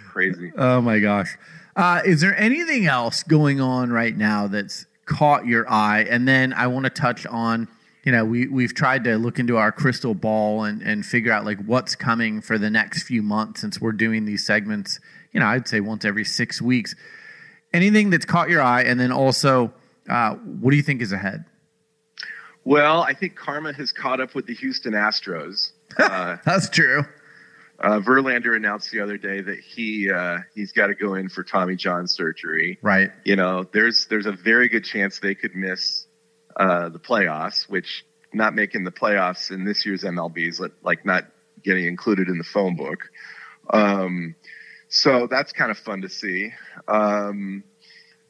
Crazy. 0.09 0.51
Oh 0.57 0.81
my 0.81 0.99
gosh. 0.99 1.37
Uh, 1.75 2.01
is 2.05 2.21
there 2.21 2.37
anything 2.39 2.85
else 2.85 3.23
going 3.23 3.59
on 3.59 3.91
right 3.91 4.15
now 4.15 4.45
that's 4.45 4.85
caught 5.05 5.45
your 5.45 5.69
eye? 5.69 6.05
And 6.09 6.27
then 6.27 6.53
I 6.53 6.67
want 6.67 6.85
to 6.85 6.89
touch 6.89 7.25
on, 7.25 7.67
you 8.03 8.11
know, 8.11 8.25
we 8.25 8.47
we've 8.47 8.73
tried 8.73 9.03
to 9.05 9.17
look 9.17 9.39
into 9.39 9.57
our 9.57 9.71
crystal 9.71 10.13
ball 10.13 10.63
and 10.63 10.81
and 10.81 11.05
figure 11.05 11.31
out 11.31 11.45
like 11.45 11.63
what's 11.65 11.95
coming 11.95 12.41
for 12.41 12.57
the 12.57 12.69
next 12.69 13.03
few 13.03 13.21
months 13.21 13.61
since 13.61 13.79
we're 13.79 13.91
doing 13.91 14.25
these 14.25 14.45
segments. 14.45 14.99
You 15.31 15.39
know, 15.39 15.47
I'd 15.47 15.67
say 15.67 15.79
once 15.79 16.05
every 16.05 16.25
six 16.25 16.61
weeks. 16.61 16.95
Anything 17.73 18.11
that's 18.11 18.25
caught 18.25 18.49
your 18.49 18.61
eye, 18.61 18.83
and 18.83 18.99
then 18.99 19.11
also, 19.11 19.73
uh, 20.07 20.35
what 20.35 20.69
do 20.69 20.77
you 20.77 20.83
think 20.83 21.01
is 21.01 21.11
ahead? 21.11 21.45
Well, 22.65 23.01
I 23.01 23.13
think 23.13 23.35
karma 23.35 23.73
has 23.73 23.91
caught 23.91 24.21
up 24.21 24.35
with 24.35 24.45
the 24.45 24.53
Houston 24.55 24.93
Astros. 24.93 25.71
Uh, 25.95 26.37
That's 26.43 26.69
true. 26.69 27.05
Uh, 27.83 27.99
Verlander 27.99 28.55
announced 28.55 28.91
the 28.91 29.01
other 29.01 29.17
day 29.17 29.41
that 29.41 29.59
he 29.59 30.09
uh, 30.09 30.37
he's 30.55 30.71
got 30.71 30.87
to 30.87 30.95
go 30.95 31.15
in 31.15 31.27
for 31.27 31.43
Tommy 31.43 31.75
John 31.75 32.07
surgery. 32.07 32.79
Right. 32.81 33.11
You 33.25 33.35
know, 33.35 33.65
there's 33.73 34.05
there's 34.05 34.25
a 34.25 34.31
very 34.31 34.69
good 34.69 34.85
chance 34.85 35.19
they 35.19 35.35
could 35.35 35.53
miss 35.53 36.07
uh, 36.55 36.87
the 36.87 36.99
playoffs, 36.99 37.67
which 37.67 38.05
not 38.33 38.55
making 38.55 38.85
the 38.85 38.91
playoffs 38.91 39.51
in 39.51 39.65
this 39.65 39.85
year's 39.85 40.03
MLB 40.03 40.47
is 40.47 40.61
like 40.81 41.05
not 41.05 41.25
getting 41.61 41.85
included 41.85 42.29
in 42.29 42.37
the 42.37 42.45
phone 42.45 42.77
book. 42.77 42.99
Um, 43.69 44.35
so 44.87 45.27
that's 45.27 45.51
kind 45.51 45.69
of 45.69 45.77
fun 45.77 46.03
to 46.03 46.09
see. 46.09 46.53
Um, 46.87 47.65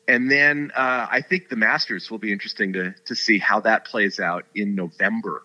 and 0.08 0.32
then 0.32 0.72
uh, 0.76 1.08
I 1.12 1.22
think 1.22 1.50
the 1.50 1.56
Masters 1.56 2.10
will 2.10 2.18
be 2.18 2.34
interesting 2.34 2.74
to 2.74 2.96
to 3.06 3.16
see 3.16 3.38
how 3.38 3.60
that 3.60 3.86
plays 3.86 4.20
out 4.20 4.46
in 4.56 4.74
November. 4.74 5.44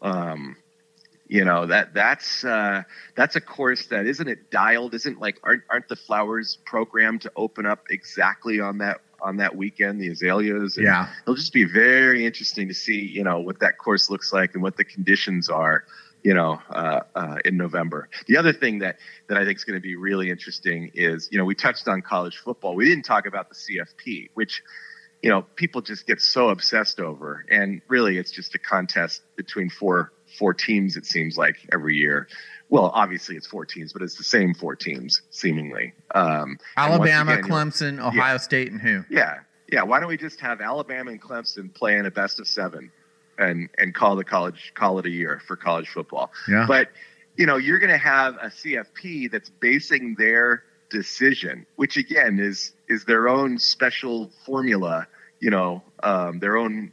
Um, 0.00 0.56
you 1.32 1.46
know 1.46 1.64
that 1.64 1.94
that's 1.94 2.44
uh, 2.44 2.82
that's 3.14 3.36
a 3.36 3.40
course 3.40 3.86
that 3.86 4.06
isn't 4.06 4.28
it 4.28 4.50
dialed 4.50 4.92
isn't 4.92 5.18
like 5.18 5.40
aren't 5.42 5.62
aren't 5.70 5.88
the 5.88 5.96
flowers 5.96 6.58
programmed 6.66 7.22
to 7.22 7.32
open 7.36 7.64
up 7.64 7.86
exactly 7.88 8.60
on 8.60 8.76
that 8.78 9.00
on 9.22 9.38
that 9.38 9.56
weekend 9.56 9.98
the 9.98 10.08
azaleas? 10.08 10.76
And 10.76 10.84
yeah. 10.84 11.08
it'll 11.22 11.34
just 11.34 11.54
be 11.54 11.64
very 11.64 12.26
interesting 12.26 12.68
to 12.68 12.74
see 12.74 13.00
you 13.00 13.24
know 13.24 13.40
what 13.40 13.60
that 13.60 13.78
course 13.78 14.10
looks 14.10 14.30
like 14.30 14.52
and 14.52 14.62
what 14.62 14.76
the 14.76 14.84
conditions 14.84 15.48
are 15.48 15.84
you 16.22 16.34
know 16.34 16.60
uh, 16.68 17.00
uh, 17.14 17.36
in 17.46 17.56
November. 17.56 18.10
The 18.26 18.36
other 18.36 18.52
thing 18.52 18.80
that 18.80 18.98
that 19.28 19.38
I 19.38 19.46
think 19.46 19.56
is 19.56 19.64
going 19.64 19.78
to 19.78 19.82
be 19.82 19.96
really 19.96 20.28
interesting 20.28 20.90
is 20.92 21.30
you 21.32 21.38
know 21.38 21.46
we 21.46 21.54
touched 21.54 21.88
on 21.88 22.02
college 22.02 22.36
football. 22.36 22.74
We 22.74 22.84
didn't 22.84 23.04
talk 23.04 23.24
about 23.24 23.48
the 23.48 23.54
CFP 23.54 24.28
which 24.34 24.62
you 25.22 25.30
know 25.30 25.46
people 25.56 25.80
just 25.80 26.06
get 26.06 26.20
so 26.20 26.50
obsessed 26.50 27.00
over. 27.00 27.46
And 27.48 27.80
really 27.88 28.18
it's 28.18 28.32
just 28.32 28.54
a 28.54 28.58
contest 28.58 29.22
between 29.34 29.70
four 29.70 30.12
four 30.38 30.54
teams 30.54 30.96
it 30.96 31.06
seems 31.06 31.36
like 31.36 31.56
every 31.72 31.96
year. 31.96 32.28
Well 32.68 32.90
obviously 32.94 33.36
it's 33.36 33.46
four 33.46 33.64
teams 33.64 33.92
but 33.92 34.02
it's 34.02 34.16
the 34.16 34.24
same 34.24 34.54
four 34.54 34.76
teams 34.76 35.22
seemingly. 35.30 35.94
Um, 36.14 36.58
alabama 36.76 37.34
again, 37.34 37.44
clemson 37.44 37.98
ohio 37.98 38.32
yeah, 38.32 38.36
state 38.38 38.72
and 38.72 38.80
who? 38.80 39.04
Yeah. 39.10 39.40
Yeah. 39.70 39.82
Why 39.82 40.00
don't 40.00 40.08
we 40.08 40.16
just 40.16 40.40
have 40.40 40.60
alabama 40.60 41.10
and 41.10 41.20
clemson 41.20 41.72
play 41.72 41.96
in 41.96 42.06
a 42.06 42.10
best 42.10 42.40
of 42.40 42.48
seven 42.48 42.90
and 43.38 43.68
and 43.78 43.94
call 43.94 44.16
the 44.16 44.24
college 44.24 44.72
call 44.74 44.98
it 44.98 45.06
a 45.06 45.10
year 45.10 45.40
for 45.46 45.56
college 45.56 45.88
football. 45.88 46.32
Yeah. 46.48 46.66
But 46.66 46.88
you 47.36 47.46
know 47.46 47.56
you're 47.56 47.78
going 47.78 47.90
to 47.90 47.98
have 47.98 48.34
a 48.36 48.48
cfp 48.48 49.30
that's 49.30 49.48
basing 49.48 50.14
their 50.16 50.64
decision 50.90 51.66
which 51.76 51.96
again 51.96 52.38
is 52.38 52.72
is 52.88 53.04
their 53.04 53.28
own 53.28 53.58
special 53.58 54.30
formula 54.44 55.06
you 55.40 55.50
know 55.50 55.82
um, 56.02 56.38
their 56.40 56.56
own 56.56 56.92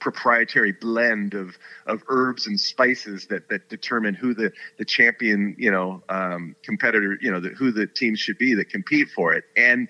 proprietary 0.00 0.72
blend 0.72 1.34
of 1.34 1.56
of 1.86 2.02
herbs 2.08 2.46
and 2.46 2.58
spices 2.58 3.26
that 3.26 3.48
that 3.48 3.68
determine 3.68 4.14
who 4.14 4.34
the 4.34 4.52
the 4.78 4.84
champion 4.84 5.54
you 5.58 5.70
know 5.70 6.02
um, 6.08 6.56
competitor 6.62 7.18
you 7.20 7.30
know 7.30 7.40
the, 7.40 7.50
who 7.50 7.70
the 7.70 7.86
team 7.86 8.14
should 8.14 8.38
be 8.38 8.54
that 8.54 8.70
compete 8.70 9.08
for 9.14 9.32
it. 9.32 9.44
And 9.56 9.88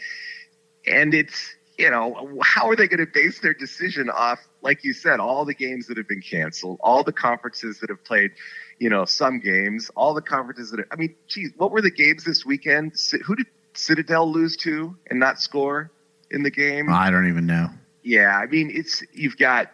and 0.86 1.14
it's 1.14 1.54
you 1.78 1.90
know 1.90 2.38
how 2.42 2.68
are 2.68 2.76
they 2.76 2.86
going 2.86 3.04
to 3.04 3.10
base 3.12 3.40
their 3.40 3.54
decision 3.54 4.10
off 4.10 4.38
like 4.60 4.84
you 4.84 4.92
said 4.92 5.18
all 5.18 5.44
the 5.44 5.54
games 5.54 5.86
that 5.86 5.96
have 5.96 6.06
been 6.06 6.20
canceled 6.20 6.78
all 6.82 7.02
the 7.02 7.12
conferences 7.12 7.80
that 7.80 7.88
have 7.88 8.04
played 8.04 8.32
you 8.78 8.90
know 8.90 9.06
some 9.06 9.40
games 9.40 9.90
all 9.96 10.12
the 10.12 10.20
conferences 10.20 10.70
that 10.70 10.80
are, 10.80 10.88
I 10.90 10.96
mean 10.96 11.14
geez 11.26 11.52
what 11.56 11.70
were 11.70 11.80
the 11.80 11.90
games 11.90 12.24
this 12.24 12.44
weekend? 12.44 12.92
Who 13.24 13.34
did 13.34 13.46
Citadel 13.72 14.30
lose 14.30 14.56
to 14.58 14.94
and 15.08 15.18
not 15.18 15.40
score 15.40 15.90
in 16.30 16.42
the 16.42 16.50
game? 16.50 16.90
I 16.90 17.10
don't 17.10 17.28
even 17.28 17.46
know. 17.46 17.68
Yeah 18.02 18.36
I 18.36 18.46
mean 18.46 18.70
it's 18.72 19.02
you've 19.14 19.38
got 19.38 19.72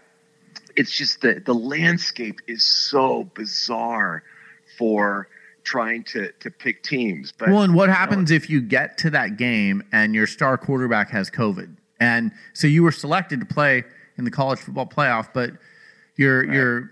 it's 0.77 0.91
just 0.93 1.23
the 1.23 1.43
the 1.45 1.55
landscape 1.55 2.41
is 2.47 2.65
so 2.65 3.25
bizarre 3.35 4.23
for 4.79 5.29
trying 5.65 6.05
to 6.05 6.33
to 6.41 6.51
pick 6.51 6.83
teams. 6.83 7.33
But 7.33 7.49
well, 7.49 7.63
and 7.63 7.75
what 7.75 7.89
happens 7.89 8.31
know, 8.31 8.37
if 8.37 8.49
you 8.49 8.61
get 8.61 8.99
to 8.99 9.11
that 9.11 9.37
game 9.37 9.83
and 9.93 10.15
your 10.15 10.27
star 10.27 10.57
quarterback 10.57 11.11
has 11.11 11.31
COVID, 11.31 11.77
and 11.99 12.31
so 12.53 12.67
you 12.67 12.83
were 12.83 12.93
selected 12.93 13.41
to 13.41 13.47
play 13.47 13.85
in 14.19 14.25
the 14.25 14.31
college 14.31 14.61
football 14.61 14.87
playoff, 14.87 15.29
but 15.35 15.51
your 16.17 16.47
right. 16.47 16.55
your 16.55 16.91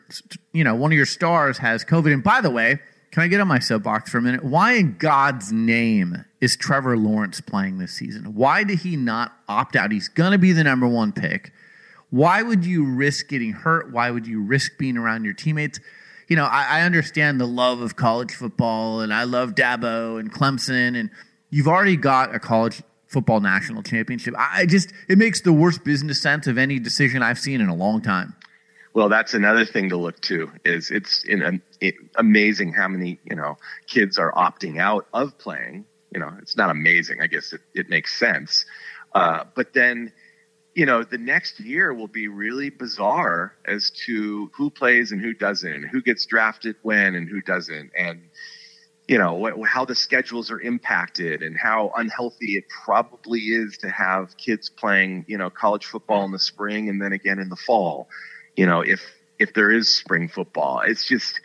you 0.53 0.65
know 0.65 0.75
one 0.75 0.91
of 0.91 0.97
your 0.97 1.07
stars 1.07 1.59
has 1.59 1.85
COVID. 1.85 2.13
And 2.13 2.23
by 2.23 2.41
the 2.41 2.51
way, 2.51 2.81
can 3.11 3.23
I 3.23 3.29
get 3.29 3.41
on 3.41 3.49
my 3.49 3.61
soapbox 3.61 4.11
for 4.11 4.19
a 4.19 4.23
minute? 4.23 4.45
Why 4.45 4.73
in 4.73 4.97
God's 4.99 5.53
name 5.53 6.25
is 6.41 6.57
Trevor 6.57 6.97
Lawrence 6.97 7.41
playing 7.41 7.79
this 7.79 7.93
season? 7.93 8.35
Why 8.35 8.65
did 8.65 8.81
he 8.81 8.97
not 8.97 9.33
opt 9.49 9.77
out? 9.77 9.93
He's 9.93 10.09
going 10.09 10.33
to 10.33 10.39
be 10.39 10.53
the 10.53 10.65
number 10.65 10.89
one 10.89 11.13
pick. 11.13 11.53
Why 12.15 12.43
would 12.43 12.65
you 12.65 12.85
risk 12.85 13.27
getting 13.27 13.51
hurt? 13.51 13.91
Why 13.91 14.13
would 14.13 14.25
you 14.25 14.41
risk 14.41 14.79
being 14.79 14.97
around 14.97 15.25
your 15.25 15.35
teammates? 15.35 15.81
You 16.29 16.37
know, 16.37 16.45
I, 16.45 16.79
I 16.79 16.83
understand 16.83 17.41
the 17.41 17.47
love 17.47 17.81
of 17.81 17.97
college 17.97 18.31
football, 18.31 19.01
and 19.01 19.13
I 19.13 19.25
love 19.25 19.57
Dabo 19.57 20.21
and 20.21 20.33
Clemson, 20.33 20.97
and 20.97 21.11
you've 21.51 21.67
already 21.67 21.97
got 21.97 22.33
a 22.33 22.39
college 22.39 22.85
football 23.09 23.41
national 23.41 23.83
championship. 23.83 24.33
I 24.39 24.65
just 24.65 24.93
it 25.09 25.19
makes 25.19 25.41
the 25.41 25.53
worst 25.53 25.83
business 25.83 26.23
sense 26.23 26.47
of 26.47 26.57
any 26.57 26.79
decision 26.79 27.21
I've 27.21 27.41
seen 27.41 27.61
in 27.61 27.69
a 27.69 27.75
long 27.75 28.01
time. 28.01 28.37
Well, 28.93 29.09
that's 29.09 29.35
another 29.35 29.65
thing 29.65 29.89
to 29.89 29.97
look 29.97 30.21
to. 30.21 30.53
Is 30.65 30.93
it's 30.93 31.25
in, 31.25 31.61
it, 31.81 31.97
amazing 32.15 32.75
how 32.75 32.87
many 32.87 33.19
you 33.29 33.35
know 33.35 33.57
kids 33.89 34.19
are 34.19 34.31
opting 34.35 34.79
out 34.79 35.09
of 35.13 35.37
playing. 35.39 35.85
You 36.13 36.21
know, 36.21 36.33
it's 36.41 36.57
not 36.57 36.71
amazing. 36.71 37.23
I 37.23 37.27
guess 37.27 37.53
it, 37.53 37.63
it 37.75 37.89
makes 37.89 38.17
sense. 38.17 38.67
Uh, 39.17 39.43
but 39.57 39.73
then, 39.75 40.13
you 40.75 40.87
know, 40.87 41.05
the 41.05 41.19
next 41.19 41.61
year 41.61 41.95
will 41.95 42.09
be 42.09 42.29
really 42.29 42.71
bizarre 42.71 43.55
as 43.65 43.91
to 44.07 44.51
who 44.57 44.71
plays 44.71 45.13
and 45.13 45.21
who 45.21 45.33
doesn't, 45.33 45.85
who 45.85 46.03
gets 46.03 46.27
drafted 46.27 46.77
when 46.83 47.15
and 47.15 47.29
who 47.29 47.41
doesn't, 47.41 47.91
and 47.97 48.23
you 49.07 49.19
know 49.19 49.65
how 49.67 49.85
the 49.85 49.95
schedules 49.95 50.51
are 50.51 50.61
impacted 50.61 51.43
and 51.43 51.59
how 51.59 51.93
unhealthy 51.95 52.57
it 52.57 52.65
probably 52.85 53.41
is 53.41 53.77
to 53.77 53.91
have 53.91 54.35
kids 54.39 54.71
playing 54.71 55.27
you 55.29 55.37
know 55.37 55.51
college 55.51 55.85
football 55.85 56.25
in 56.25 56.33
the 56.33 56.39
spring 56.39 56.89
and 56.89 57.03
then 57.03 57.13
again 57.13 57.39
in 57.39 57.51
the 57.51 57.57
fall 57.57 58.09
you 58.57 58.65
know 58.65 58.81
if 58.81 59.03
if 59.39 59.53
there 59.53 59.71
is 59.71 59.95
spring 59.95 60.29
football. 60.29 60.81
It's 60.81 61.07
just 61.07 61.41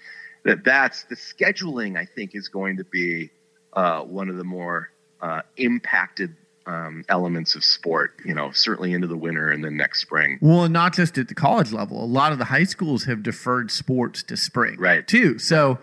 that 0.46 0.64
that's 0.64 1.04
the 1.04 1.16
scheduling 1.16 1.98
i 1.98 2.06
think 2.06 2.32
is 2.34 2.48
going 2.48 2.78
to 2.78 2.86
be 2.86 3.30
uh, 3.74 4.02
one 4.02 4.30
of 4.30 4.38
the 4.38 4.44
more 4.44 4.90
uh, 5.22 5.42
impacted 5.58 6.36
um, 6.70 7.04
elements 7.10 7.56
of 7.56 7.64
sport 7.64 8.14
you 8.24 8.34
know 8.34 8.52
certainly 8.52 8.94
into 8.94 9.08
the 9.08 9.18
winter 9.18 9.50
and 9.50 9.64
then 9.64 9.76
next 9.76 10.02
spring 10.02 10.38
well 10.42 10.70
not 10.70 10.94
just 10.94 11.18
at 11.18 11.28
the 11.28 11.36
college 11.36 11.72
level 11.72 12.04
a 12.04 12.06
lot 12.06 12.32
of 12.32 12.38
the 12.38 12.46
high 12.46 12.64
schools 12.64 13.06
have 13.06 13.24
deferred 13.24 13.72
sports 13.72 14.22
to 14.24 14.38
spring 14.38 14.78
right 14.80 15.08
too 15.08 15.40
so 15.40 15.80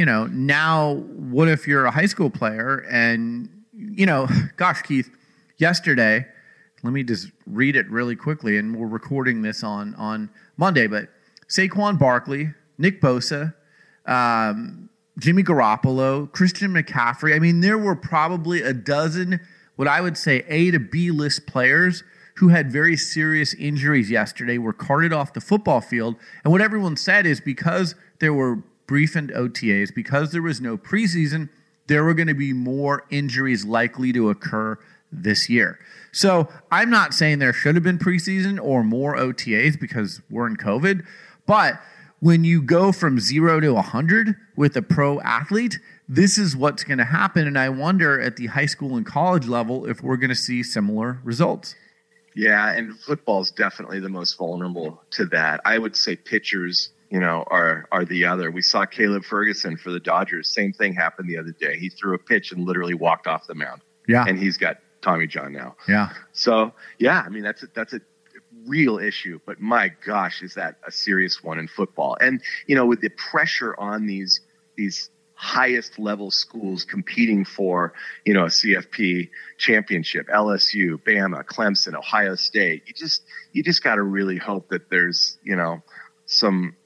you 0.00 0.06
know, 0.06 0.24
now 0.28 0.94
what 1.14 1.46
if 1.48 1.68
you're 1.68 1.84
a 1.84 1.90
high 1.90 2.06
school 2.06 2.30
player 2.30 2.86
and, 2.90 3.50
you 3.74 4.06
know, 4.06 4.26
gosh, 4.56 4.80
Keith, 4.80 5.10
yesterday, 5.58 6.26
let 6.82 6.94
me 6.94 7.02
just 7.02 7.30
read 7.46 7.76
it 7.76 7.86
really 7.90 8.16
quickly, 8.16 8.56
and 8.56 8.74
we're 8.74 8.86
recording 8.86 9.42
this 9.42 9.62
on, 9.62 9.94
on 9.96 10.30
Monday, 10.56 10.86
but 10.86 11.10
Saquon 11.50 11.98
Barkley, 11.98 12.48
Nick 12.78 13.02
Bosa, 13.02 13.54
um, 14.06 14.88
Jimmy 15.18 15.42
Garoppolo, 15.42 16.32
Christian 16.32 16.72
McCaffrey. 16.72 17.36
I 17.36 17.38
mean, 17.38 17.60
there 17.60 17.76
were 17.76 17.94
probably 17.94 18.62
a 18.62 18.72
dozen, 18.72 19.38
what 19.80 19.88
I 19.88 20.02
would 20.02 20.18
say, 20.18 20.44
A 20.46 20.70
to 20.72 20.78
B 20.78 21.10
list 21.10 21.46
players 21.46 22.04
who 22.34 22.48
had 22.48 22.70
very 22.70 22.98
serious 22.98 23.54
injuries 23.54 24.10
yesterday, 24.10 24.58
were 24.58 24.74
carted 24.74 25.10
off 25.10 25.32
the 25.32 25.40
football 25.40 25.80
field. 25.80 26.16
And 26.44 26.52
what 26.52 26.60
everyone 26.60 26.98
said 26.98 27.24
is 27.24 27.40
because 27.40 27.94
there 28.18 28.34
were 28.34 28.62
briefined 28.86 29.34
OTAs, 29.34 29.94
because 29.94 30.32
there 30.32 30.42
was 30.42 30.60
no 30.60 30.76
preseason, 30.76 31.48
there 31.86 32.04
were 32.04 32.12
going 32.12 32.28
to 32.28 32.34
be 32.34 32.52
more 32.52 33.06
injuries 33.08 33.64
likely 33.64 34.12
to 34.12 34.28
occur 34.28 34.78
this 35.10 35.48
year. 35.48 35.78
So 36.12 36.50
I'm 36.70 36.90
not 36.90 37.14
saying 37.14 37.38
there 37.38 37.54
should 37.54 37.74
have 37.74 37.82
been 37.82 37.98
preseason 37.98 38.62
or 38.62 38.84
more 38.84 39.16
OTAs 39.16 39.80
because 39.80 40.20
we're 40.28 40.46
in 40.46 40.58
COVID, 40.58 41.06
but 41.46 41.80
when 42.18 42.44
you 42.44 42.60
go 42.60 42.92
from 42.92 43.18
zero 43.18 43.60
to 43.60 43.72
100 43.72 44.36
with 44.56 44.76
a 44.76 44.82
pro 44.82 45.22
athlete, 45.22 45.78
this 46.10 46.38
is 46.38 46.56
what's 46.56 46.82
going 46.82 46.98
to 46.98 47.04
happen. 47.04 47.46
And 47.46 47.58
I 47.58 47.68
wonder 47.68 48.20
at 48.20 48.36
the 48.36 48.46
high 48.46 48.66
school 48.66 48.96
and 48.96 49.06
college 49.06 49.46
level 49.46 49.86
if 49.86 50.02
we're 50.02 50.16
going 50.16 50.30
to 50.30 50.34
see 50.34 50.62
similar 50.62 51.20
results. 51.22 51.76
Yeah, 52.34 52.72
and 52.72 52.98
football 52.98 53.40
is 53.40 53.50
definitely 53.50 54.00
the 54.00 54.08
most 54.08 54.36
vulnerable 54.36 55.02
to 55.12 55.24
that. 55.26 55.60
I 55.64 55.78
would 55.78 55.96
say 55.96 56.16
pitchers 56.16 56.90
you 57.10 57.18
know, 57.18 57.44
are 57.48 57.86
are 57.90 58.04
the 58.04 58.24
other. 58.24 58.50
We 58.50 58.62
saw 58.62 58.86
Caleb 58.86 59.24
Ferguson 59.24 59.76
for 59.76 59.90
the 59.90 59.98
Dodgers. 59.98 60.48
Same 60.48 60.72
thing 60.72 60.94
happened 60.94 61.28
the 61.28 61.36
other 61.36 61.50
day. 61.50 61.76
He 61.76 61.88
threw 61.88 62.14
a 62.14 62.18
pitch 62.18 62.52
and 62.52 62.64
literally 62.64 62.94
walked 62.94 63.26
off 63.26 63.48
the 63.48 63.54
mound. 63.54 63.82
Yeah, 64.06 64.24
and 64.26 64.38
he's 64.38 64.56
got 64.56 64.76
Tommy 65.02 65.26
John 65.26 65.52
now. 65.52 65.74
Yeah. 65.88 66.10
So 66.32 66.72
yeah, 66.98 67.22
I 67.26 67.28
mean 67.28 67.42
that's 67.42 67.64
a, 67.64 67.66
that's 67.74 67.94
a 67.94 68.00
real 68.64 68.98
issue. 68.98 69.40
But 69.44 69.60
my 69.60 69.90
gosh, 70.06 70.40
is 70.40 70.54
that 70.54 70.76
a 70.86 70.92
serious 70.92 71.42
one 71.42 71.58
in 71.58 71.66
football? 71.66 72.16
And 72.20 72.40
you 72.68 72.76
know, 72.76 72.86
with 72.86 73.00
the 73.00 73.10
pressure 73.10 73.74
on 73.78 74.06
these 74.06 74.40
these 74.76 75.10
highest 75.40 75.98
level 75.98 76.30
schools 76.30 76.84
competing 76.84 77.46
for, 77.46 77.94
you 78.26 78.34
know, 78.34 78.42
a 78.42 78.48
CFP 78.48 79.30
championship, 79.56 80.28
LSU, 80.28 81.02
Bama, 81.02 81.42
Clemson, 81.44 81.94
Ohio 81.94 82.34
State. 82.34 82.82
You 82.86 82.92
just 82.92 83.22
you 83.52 83.62
just 83.62 83.82
got 83.82 83.94
to 83.94 84.02
really 84.02 84.36
hope 84.36 84.68
that 84.68 84.90
there's, 84.90 85.38
you 85.42 85.56
know, 85.56 85.82
some 86.26 86.76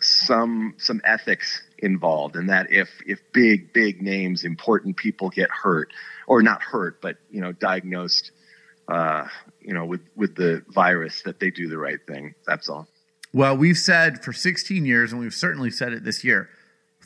some 0.00 0.74
some 0.76 1.00
ethics 1.04 1.62
involved 1.78 2.34
and 2.34 2.50
that 2.50 2.66
if 2.70 2.88
if 3.06 3.20
big 3.32 3.72
big 3.72 4.02
names 4.02 4.42
important 4.44 4.96
people 4.96 5.30
get 5.30 5.50
hurt 5.50 5.92
or 6.26 6.42
not 6.42 6.62
hurt 6.62 7.00
but 7.00 7.16
you 7.30 7.40
know 7.40 7.52
diagnosed 7.52 8.32
uh, 8.88 9.24
you 9.62 9.72
know 9.72 9.86
with 9.86 10.02
with 10.14 10.34
the 10.34 10.62
virus 10.68 11.22
that 11.22 11.40
they 11.40 11.50
do 11.50 11.68
the 11.68 11.78
right 11.78 12.00
thing 12.06 12.34
that's 12.46 12.68
all 12.68 12.86
well 13.32 13.56
we've 13.56 13.78
said 13.78 14.22
for 14.22 14.32
16 14.32 14.84
years 14.84 15.10
and 15.10 15.20
we've 15.20 15.32
certainly 15.32 15.70
said 15.70 15.92
it 15.94 16.04
this 16.04 16.22
year 16.22 16.50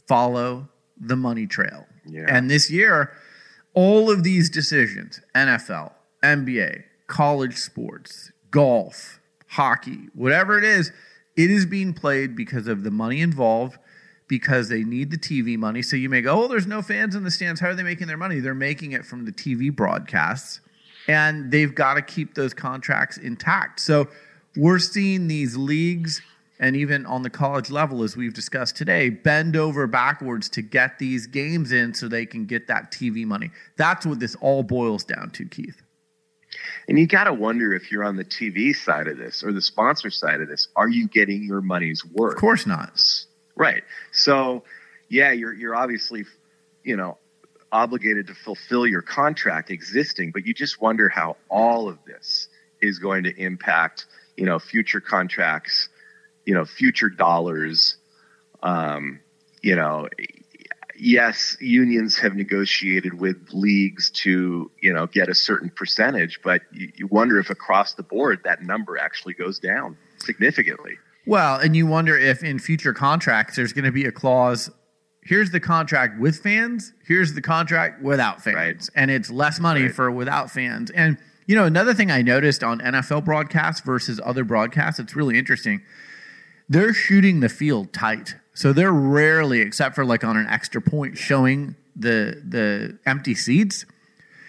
follow 0.08 0.68
the 1.00 1.16
money 1.16 1.46
trail 1.46 1.86
yeah. 2.06 2.26
and 2.28 2.50
this 2.50 2.70
year 2.70 3.12
all 3.74 4.10
of 4.10 4.22
these 4.22 4.50
decisions 4.50 5.20
NFL 5.34 5.92
NBA 6.22 6.84
college 7.06 7.56
sports 7.56 8.32
golf 8.50 9.20
hockey 9.48 10.08
whatever 10.14 10.58
it 10.58 10.64
is 10.64 10.92
it 11.38 11.52
is 11.52 11.64
being 11.64 11.94
played 11.94 12.34
because 12.34 12.66
of 12.66 12.82
the 12.82 12.90
money 12.90 13.20
involved, 13.20 13.78
because 14.26 14.68
they 14.68 14.82
need 14.82 15.12
the 15.12 15.16
TV 15.16 15.56
money. 15.56 15.82
So 15.82 15.94
you 15.94 16.08
may 16.08 16.20
go, 16.20 16.42
oh, 16.42 16.48
there's 16.48 16.66
no 16.66 16.82
fans 16.82 17.14
in 17.14 17.22
the 17.22 17.30
stands. 17.30 17.60
How 17.60 17.68
are 17.68 17.74
they 17.76 17.84
making 17.84 18.08
their 18.08 18.16
money? 18.16 18.40
They're 18.40 18.56
making 18.56 18.90
it 18.90 19.06
from 19.06 19.24
the 19.24 19.30
TV 19.30 19.74
broadcasts, 19.74 20.60
and 21.06 21.52
they've 21.52 21.72
got 21.72 21.94
to 21.94 22.02
keep 22.02 22.34
those 22.34 22.52
contracts 22.52 23.18
intact. 23.18 23.78
So 23.78 24.08
we're 24.56 24.80
seeing 24.80 25.28
these 25.28 25.56
leagues 25.56 26.20
and 26.60 26.76
even 26.76 27.06
on 27.06 27.22
the 27.22 27.30
college 27.30 27.70
level, 27.70 28.02
as 28.02 28.16
we've 28.16 28.34
discussed 28.34 28.76
today, 28.76 29.10
bend 29.10 29.56
over 29.56 29.86
backwards 29.86 30.48
to 30.50 30.62
get 30.62 30.98
these 30.98 31.26
games 31.26 31.72
in 31.72 31.94
so 31.94 32.08
they 32.08 32.26
can 32.26 32.46
get 32.46 32.66
that 32.66 32.90
TV 32.90 33.24
money. 33.24 33.50
That's 33.76 34.04
what 34.04 34.18
this 34.18 34.34
all 34.40 34.62
boils 34.62 35.04
down 35.04 35.30
to, 35.32 35.44
Keith. 35.44 35.80
And 36.88 36.98
you 36.98 37.06
got 37.06 37.24
to 37.24 37.32
wonder 37.32 37.74
if 37.74 37.92
you're 37.92 38.04
on 38.04 38.16
the 38.16 38.24
TV 38.24 38.74
side 38.74 39.06
of 39.06 39.18
this 39.18 39.44
or 39.44 39.52
the 39.52 39.60
sponsor 39.60 40.10
side 40.10 40.40
of 40.40 40.48
this, 40.48 40.68
are 40.74 40.88
you 40.88 41.06
getting 41.06 41.44
your 41.44 41.60
money's 41.60 42.04
worth? 42.04 42.34
Of 42.34 42.40
course 42.40 42.66
not. 42.66 43.00
Right. 43.54 43.84
So, 44.12 44.64
yeah, 45.08 45.32
you're 45.32 45.52
you're 45.52 45.74
obviously, 45.74 46.24
you 46.82 46.96
know, 46.96 47.18
obligated 47.70 48.26
to 48.28 48.34
fulfill 48.34 48.86
your 48.86 49.02
contract 49.02 49.70
existing, 49.70 50.32
but 50.32 50.46
you 50.46 50.54
just 50.54 50.80
wonder 50.80 51.08
how 51.08 51.36
all 51.50 51.88
of 51.88 51.98
this 52.06 52.48
is 52.80 52.98
going 52.98 53.24
to 53.24 53.36
impact, 53.36 54.06
you 54.36 54.46
know, 54.46 54.58
future 54.58 55.00
contracts, 55.00 55.88
you 56.48 56.54
know, 56.54 56.64
future 56.64 57.10
dollars. 57.10 57.98
Um, 58.62 59.20
you 59.60 59.76
know, 59.76 60.08
yes, 60.98 61.58
unions 61.60 62.18
have 62.20 62.34
negotiated 62.34 63.20
with 63.20 63.36
leagues 63.52 64.08
to, 64.22 64.70
you 64.80 64.94
know, 64.94 65.06
get 65.06 65.28
a 65.28 65.34
certain 65.34 65.68
percentage, 65.68 66.40
but 66.42 66.62
you, 66.72 66.90
you 66.96 67.06
wonder 67.06 67.38
if 67.38 67.50
across 67.50 67.92
the 67.94 68.02
board 68.02 68.40
that 68.44 68.62
number 68.62 68.96
actually 68.96 69.34
goes 69.34 69.58
down 69.58 69.98
significantly. 70.16 70.94
Well, 71.26 71.56
and 71.56 71.76
you 71.76 71.86
wonder 71.86 72.16
if 72.16 72.42
in 72.42 72.58
future 72.58 72.94
contracts 72.94 73.54
there's 73.54 73.74
going 73.74 73.84
to 73.84 73.92
be 73.92 74.06
a 74.06 74.12
clause 74.12 74.70
here's 75.24 75.50
the 75.50 75.60
contract 75.60 76.18
with 76.18 76.38
fans, 76.38 76.94
here's 77.04 77.34
the 77.34 77.42
contract 77.42 78.00
without 78.00 78.42
fans. 78.42 78.56
Right. 78.56 78.88
And 78.94 79.10
it's 79.10 79.28
less 79.30 79.60
money 79.60 79.82
right. 79.82 79.94
for 79.94 80.10
without 80.10 80.50
fans. 80.50 80.90
And 80.92 81.18
you 81.46 81.54
know, 81.54 81.64
another 81.64 81.92
thing 81.92 82.10
I 82.10 82.20
noticed 82.20 82.62
on 82.62 82.78
NFL 82.78 83.24
broadcasts 83.24 83.80
versus 83.80 84.20
other 84.24 84.44
broadcasts, 84.44 85.00
it's 85.00 85.16
really 85.16 85.38
interesting. 85.38 85.82
They're 86.68 86.92
shooting 86.92 87.40
the 87.40 87.48
field 87.48 87.92
tight. 87.92 88.36
So 88.54 88.72
they're 88.72 88.92
rarely, 88.92 89.60
except 89.60 89.94
for 89.94 90.04
like 90.04 90.24
on 90.24 90.36
an 90.36 90.46
extra 90.48 90.82
point, 90.82 91.16
showing 91.16 91.76
the 91.94 92.42
the 92.46 92.98
empty 93.06 93.34
seats. 93.34 93.86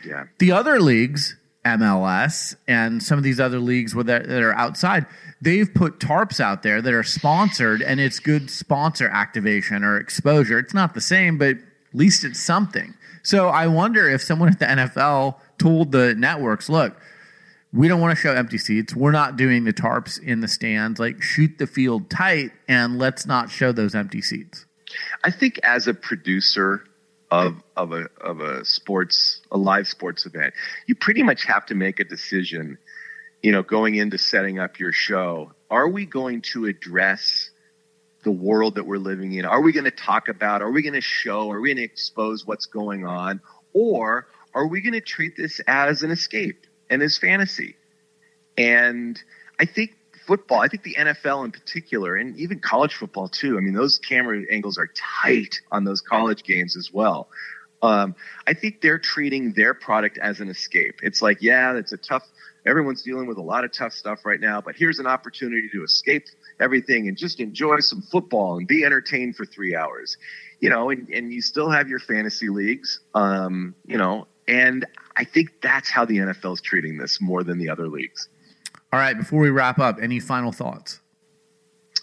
Yeah. 0.05 0.25
The 0.39 0.51
other 0.51 0.79
leagues, 0.79 1.35
MLS 1.65 2.55
and 2.67 3.03
some 3.03 3.17
of 3.17 3.23
these 3.23 3.39
other 3.39 3.59
leagues 3.59 3.93
that, 3.93 4.05
that 4.27 4.41
are 4.41 4.53
outside, 4.53 5.05
they've 5.41 5.71
put 5.73 5.99
tarps 5.99 6.39
out 6.39 6.63
there 6.63 6.81
that 6.81 6.93
are 6.93 7.03
sponsored, 7.03 7.81
and 7.81 7.99
it's 7.99 8.19
good 8.19 8.49
sponsor 8.49 9.07
activation 9.09 9.83
or 9.83 9.97
exposure. 9.97 10.59
It's 10.59 10.73
not 10.73 10.93
the 10.93 11.01
same, 11.01 11.37
but 11.37 11.57
at 11.57 11.59
least 11.93 12.23
it's 12.23 12.39
something. 12.39 12.93
So 13.23 13.49
I 13.49 13.67
wonder 13.67 14.09
if 14.09 14.21
someone 14.21 14.49
at 14.49 14.59
the 14.59 14.65
NFL 14.65 15.35
told 15.57 15.91
the 15.91 16.15
networks, 16.15 16.69
look, 16.69 16.95
we 17.71 17.87
don't 17.87 18.01
want 18.01 18.15
to 18.15 18.21
show 18.21 18.33
empty 18.33 18.57
seats. 18.57 18.95
We're 18.95 19.11
not 19.11 19.37
doing 19.37 19.63
the 19.63 19.73
tarps 19.73 20.21
in 20.21 20.41
the 20.41 20.47
stands. 20.47 20.99
Like, 20.99 21.21
shoot 21.21 21.57
the 21.57 21.67
field 21.67 22.09
tight 22.09 22.51
and 22.67 22.97
let's 22.97 23.25
not 23.25 23.51
show 23.51 23.71
those 23.71 23.93
empty 23.93 24.21
seats. 24.21 24.65
I 25.23 25.31
think 25.31 25.59
as 25.63 25.87
a 25.87 25.93
producer 25.93 26.83
of 27.31 27.61
of 27.75 27.91
a 27.91 28.07
of 28.19 28.39
a 28.39 28.65
sports 28.65 29.41
a 29.51 29.57
live 29.57 29.87
sports 29.87 30.25
event, 30.25 30.53
you 30.87 30.95
pretty 30.95 31.21
much 31.21 31.45
have 31.45 31.65
to 31.67 31.75
make 31.75 31.99
a 31.99 32.03
decision. 32.03 32.77
You 33.43 33.51
know, 33.53 33.63
going 33.63 33.95
into 33.95 34.17
setting 34.17 34.59
up 34.59 34.79
your 34.79 34.91
show, 34.91 35.53
are 35.69 35.87
we 35.87 36.05
going 36.05 36.41
to 36.53 36.65
address 36.65 37.51
the 38.23 38.31
world 38.31 38.75
that 38.75 38.85
we're 38.85 38.97
living 38.97 39.31
in? 39.31 39.45
Are 39.45 39.61
we 39.61 39.71
going 39.71 39.85
to 39.85 39.91
talk 39.91 40.27
about? 40.27 40.61
Are 40.61 40.71
we 40.71 40.81
going 40.81 40.93
to 40.93 41.01
show? 41.01 41.49
Are 41.51 41.61
we 41.61 41.69
going 41.69 41.77
to 41.77 41.83
expose 41.83 42.45
what's 42.45 42.65
going 42.65 43.05
on? 43.05 43.39
Or 43.73 44.27
are 44.53 44.67
we 44.67 44.81
going 44.81 44.93
to 44.93 45.01
treat 45.01 45.37
this 45.37 45.61
as 45.67 46.03
an 46.03 46.11
escape? 46.11 46.65
And 46.89 47.01
his 47.01 47.17
fantasy. 47.17 47.75
And 48.57 49.21
I 49.59 49.65
think 49.65 49.91
football, 50.29 50.61
I 50.61 50.67
think 50.67 50.83
the 50.83 50.95
NFL 50.95 51.45
in 51.45 51.51
particular, 51.51 52.15
and 52.15 52.37
even 52.37 52.59
college 52.59 52.93
football 52.93 53.27
too. 53.27 53.57
I 53.57 53.61
mean, 53.61 53.73
those 53.73 53.97
camera 53.97 54.43
angles 54.51 54.77
are 54.77 54.89
tight 55.23 55.55
on 55.71 55.85
those 55.85 56.01
college 56.01 56.43
games 56.43 56.77
as 56.77 56.91
well. 56.93 57.29
Um, 57.81 58.15
I 58.45 58.53
think 58.53 58.81
they're 58.81 58.99
treating 58.99 59.53
their 59.53 59.73
product 59.73 60.17
as 60.17 60.39
an 60.39 60.49
escape. 60.49 60.99
It's 61.01 61.21
like, 61.21 61.41
yeah, 61.41 61.75
it's 61.77 61.93
a 61.93 61.97
tough. 61.97 62.23
Everyone's 62.65 63.01
dealing 63.01 63.25
with 63.25 63.37
a 63.37 63.41
lot 63.41 63.63
of 63.63 63.71
tough 63.71 63.93
stuff 63.93 64.25
right 64.25 64.39
now, 64.39 64.61
but 64.61 64.75
here's 64.75 64.99
an 64.99 65.07
opportunity 65.07 65.69
to 65.69 65.83
escape 65.83 66.25
everything 66.59 67.07
and 67.07 67.17
just 67.17 67.39
enjoy 67.39 67.79
some 67.79 68.01
football 68.01 68.57
and 68.57 68.67
be 68.67 68.83
entertained 68.83 69.35
for 69.35 69.45
three 69.45 69.75
hours. 69.75 70.17
You 70.59 70.69
know, 70.69 70.89
and, 70.89 71.09
and 71.09 71.31
you 71.31 71.41
still 71.41 71.69
have 71.69 71.87
your 71.87 71.99
fantasy 71.99 72.49
leagues. 72.49 72.99
Um, 73.15 73.73
you 73.87 73.97
know, 73.97 74.27
and 74.49 74.85
I 75.15 75.23
think 75.23 75.61
that's 75.61 75.89
how 75.89 76.05
the 76.05 76.17
NFL 76.17 76.55
is 76.55 76.61
treating 76.61 76.97
this 76.97 77.21
more 77.21 77.43
than 77.43 77.59
the 77.59 77.69
other 77.69 77.87
leagues. 77.87 78.27
All 78.91 78.99
right, 78.99 79.15
before 79.15 79.39
we 79.39 79.51
wrap 79.51 79.77
up, 79.77 79.99
any 80.01 80.19
final 80.19 80.51
thoughts? 80.51 80.99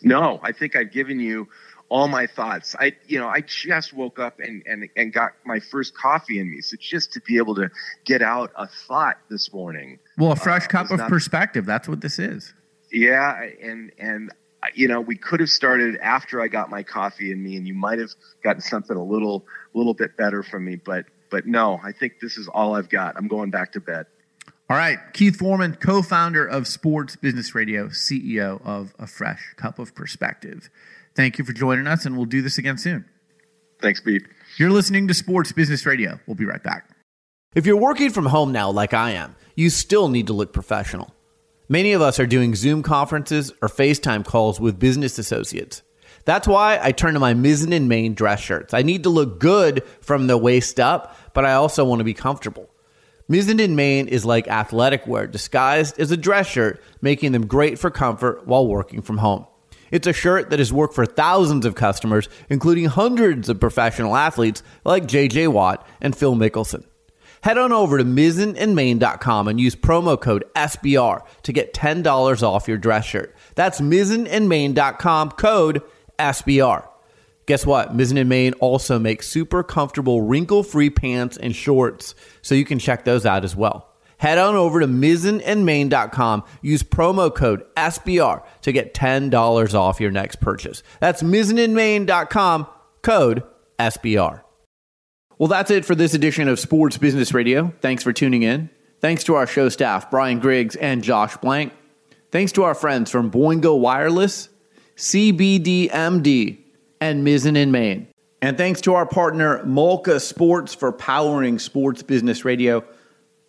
No, 0.02 0.38
I 0.42 0.52
think 0.52 0.76
I've 0.76 0.92
given 0.92 1.18
you 1.18 1.48
all 1.88 2.06
my 2.06 2.26
thoughts. 2.26 2.76
I, 2.78 2.92
you 3.06 3.18
know, 3.18 3.26
I 3.26 3.40
just 3.40 3.92
woke 3.92 4.20
up 4.20 4.38
and, 4.38 4.62
and, 4.66 4.88
and 4.96 5.12
got 5.12 5.32
my 5.44 5.58
first 5.58 5.96
coffee 5.96 6.38
in 6.38 6.48
me. 6.50 6.60
So 6.60 6.76
just 6.78 7.12
to 7.14 7.20
be 7.20 7.36
able 7.38 7.56
to 7.56 7.68
get 8.04 8.22
out 8.22 8.52
a 8.56 8.68
thought 8.68 9.18
this 9.28 9.52
morning. 9.52 9.98
Well, 10.16 10.32
a 10.32 10.36
fresh 10.36 10.64
uh, 10.64 10.68
cup 10.68 10.90
of 10.92 10.98
not- 10.98 11.08
perspective. 11.08 11.66
That's 11.66 11.88
what 11.88 12.00
this 12.00 12.18
is. 12.20 12.54
Yeah. 12.92 13.42
And, 13.60 13.90
and, 13.98 14.30
uh, 14.62 14.68
you 14.74 14.86
know, 14.86 15.00
we 15.00 15.16
could 15.16 15.40
have 15.40 15.50
started 15.50 15.96
after 15.96 16.40
I 16.40 16.46
got 16.46 16.70
my 16.70 16.84
coffee 16.84 17.32
in 17.32 17.42
me 17.42 17.56
and 17.56 17.66
you 17.66 17.74
might 17.74 17.98
have 17.98 18.10
gotten 18.44 18.62
something 18.62 18.96
a 18.96 19.04
little, 19.04 19.44
little 19.74 19.94
bit 19.94 20.16
better 20.16 20.44
from 20.44 20.64
me, 20.64 20.76
but, 20.76 21.06
but 21.30 21.46
no, 21.46 21.80
I 21.82 21.92
think 21.92 22.20
this 22.20 22.36
is 22.36 22.48
all 22.48 22.74
I've 22.74 22.88
got. 22.88 23.16
I'm 23.16 23.28
going 23.28 23.50
back 23.50 23.72
to 23.72 23.80
bed. 23.80 24.06
All 24.68 24.76
right, 24.76 24.98
Keith 25.12 25.36
Foreman, 25.36 25.76
co 25.76 26.02
founder 26.02 26.44
of 26.44 26.66
Sports 26.66 27.14
Business 27.14 27.54
Radio, 27.54 27.86
CEO 27.88 28.60
of 28.64 28.94
A 28.98 29.06
Fresh 29.06 29.54
Cup 29.56 29.78
of 29.78 29.94
Perspective. 29.94 30.68
Thank 31.14 31.38
you 31.38 31.44
for 31.44 31.52
joining 31.52 31.86
us, 31.86 32.04
and 32.04 32.16
we'll 32.16 32.26
do 32.26 32.42
this 32.42 32.58
again 32.58 32.76
soon. 32.76 33.04
Thanks, 33.80 34.00
Pete. 34.00 34.24
You're 34.58 34.70
listening 34.70 35.06
to 35.08 35.14
Sports 35.14 35.52
Business 35.52 35.86
Radio. 35.86 36.18
We'll 36.26 36.34
be 36.34 36.44
right 36.44 36.62
back. 36.62 36.90
If 37.54 37.64
you're 37.64 37.76
working 37.76 38.10
from 38.10 38.26
home 38.26 38.52
now, 38.52 38.70
like 38.70 38.92
I 38.92 39.12
am, 39.12 39.36
you 39.54 39.70
still 39.70 40.08
need 40.08 40.26
to 40.26 40.32
look 40.32 40.52
professional. 40.52 41.14
Many 41.68 41.92
of 41.92 42.02
us 42.02 42.20
are 42.20 42.26
doing 42.26 42.54
Zoom 42.54 42.82
conferences 42.82 43.52
or 43.62 43.68
FaceTime 43.68 44.24
calls 44.24 44.60
with 44.60 44.78
business 44.78 45.18
associates. 45.18 45.82
That's 46.26 46.46
why 46.46 46.78
I 46.82 46.92
turn 46.92 47.14
to 47.14 47.20
my 47.20 47.34
Mizzen 47.34 47.72
and 47.72 47.88
Main 47.88 48.12
dress 48.12 48.40
shirts. 48.40 48.74
I 48.74 48.82
need 48.82 49.04
to 49.04 49.10
look 49.10 49.38
good 49.38 49.84
from 50.00 50.26
the 50.26 50.36
waist 50.36 50.78
up, 50.78 51.16
but 51.32 51.46
I 51.46 51.54
also 51.54 51.84
want 51.84 52.00
to 52.00 52.04
be 52.04 52.14
comfortable. 52.14 52.68
Mizzen 53.30 53.62
and 53.62 53.76
Main 53.76 54.08
is 54.08 54.24
like 54.24 54.48
athletic 54.48 55.06
wear 55.06 55.26
disguised 55.28 55.98
as 56.00 56.10
a 56.10 56.16
dress 56.16 56.48
shirt, 56.48 56.82
making 57.00 57.30
them 57.32 57.46
great 57.46 57.78
for 57.78 57.90
comfort 57.90 58.46
while 58.46 58.66
working 58.66 59.02
from 59.02 59.18
home. 59.18 59.46
It's 59.92 60.08
a 60.08 60.12
shirt 60.12 60.50
that 60.50 60.58
has 60.58 60.72
worked 60.72 60.94
for 60.94 61.06
thousands 61.06 61.64
of 61.64 61.76
customers, 61.76 62.28
including 62.50 62.86
hundreds 62.86 63.48
of 63.48 63.60
professional 63.60 64.16
athletes 64.16 64.64
like 64.84 65.04
JJ 65.06 65.48
Watt 65.48 65.86
and 66.00 66.16
Phil 66.16 66.34
Mickelson. 66.34 66.84
Head 67.42 67.58
on 67.58 67.70
over 67.70 67.98
to 67.98 68.04
mizzenandmain.com 68.04 69.46
and 69.46 69.60
use 69.60 69.76
promo 69.76 70.20
code 70.20 70.44
SBR 70.56 71.22
to 71.44 71.52
get 71.52 71.72
$10 71.72 72.42
off 72.42 72.66
your 72.66 72.78
dress 72.78 73.04
shirt. 73.04 73.36
That's 73.54 73.80
mizzenandmain.com 73.80 75.30
code 75.32 75.82
SBR. 76.18 76.86
Guess 77.46 77.64
what? 77.64 77.96
Mizzen 77.96 78.20
and 78.20 78.28
Main 78.28 78.52
also 78.54 78.98
make 78.98 79.22
super 79.22 79.62
comfortable 79.62 80.22
wrinkle-free 80.22 80.90
pants 80.90 81.36
and 81.36 81.54
shorts, 81.54 82.14
so 82.42 82.54
you 82.54 82.64
can 82.64 82.78
check 82.78 83.04
those 83.04 83.24
out 83.24 83.44
as 83.44 83.54
well. 83.54 83.92
Head 84.18 84.38
on 84.38 84.54
over 84.54 84.80
to 84.80 84.86
mizzenandmain.com. 84.86 86.44
Use 86.62 86.82
promo 86.82 87.32
code 87.34 87.64
SBR 87.76 88.42
to 88.62 88.72
get 88.72 88.94
$10 88.94 89.74
off 89.74 90.00
your 90.00 90.10
next 90.10 90.40
purchase. 90.40 90.82
That's 91.00 91.22
mizzenandmain.com, 91.22 92.66
code 93.02 93.42
SBR. 93.78 94.42
Well, 95.38 95.48
that's 95.48 95.70
it 95.70 95.84
for 95.84 95.94
this 95.94 96.14
edition 96.14 96.48
of 96.48 96.58
Sports 96.58 96.96
Business 96.96 97.34
Radio. 97.34 97.74
Thanks 97.80 98.02
for 98.02 98.12
tuning 98.12 98.42
in. 98.42 98.70
Thanks 99.00 99.22
to 99.24 99.34
our 99.34 99.46
show 99.46 99.68
staff, 99.68 100.10
Brian 100.10 100.40
Griggs 100.40 100.76
and 100.76 101.04
Josh 101.04 101.36
Blank. 101.36 101.74
Thanks 102.32 102.52
to 102.52 102.64
our 102.64 102.74
friends 102.74 103.10
from 103.10 103.30
Boingo 103.30 103.78
Wireless, 103.78 104.48
CBDMD, 104.96 106.58
and 107.00 107.26
Mizzen 107.26 107.56
and 107.56 107.70
Main. 107.70 108.08
And 108.42 108.56
thanks 108.56 108.80
to 108.82 108.94
our 108.94 109.06
partner, 109.06 109.64
Malka 109.64 110.20
Sports, 110.20 110.74
for 110.74 110.92
powering 110.92 111.58
Sports 111.58 112.02
Business 112.02 112.44
Radio. 112.44 112.84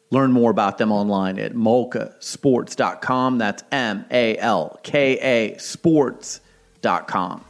Learn 0.10 0.32
more 0.32 0.52
about 0.52 0.78
them 0.78 0.91
online 0.91 1.38
at 1.38 1.53
malkasports.com. 1.53 3.38
That's 3.38 3.64
M 3.72 4.06
A 4.10 4.38
L 4.38 4.80
K 4.84 5.19
A 5.19 5.57
sports.com. 5.57 7.44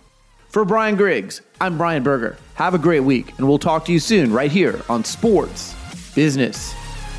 For 0.49 0.65
Brian 0.65 0.95
Griggs, 0.95 1.41
I'm 1.61 1.77
Brian 1.77 2.01
Berger. 2.01 2.37
Have 2.55 2.73
a 2.73 2.79
great 2.79 3.01
week, 3.01 3.37
and 3.37 3.47
we'll 3.47 3.59
talk 3.59 3.85
to 3.85 3.93
you 3.93 3.99
soon 3.99 4.33
right 4.33 4.51
here 4.51 4.81
on 4.89 5.03
Sports 5.03 5.75
Business 6.15 6.73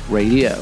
Radio. 0.09 0.61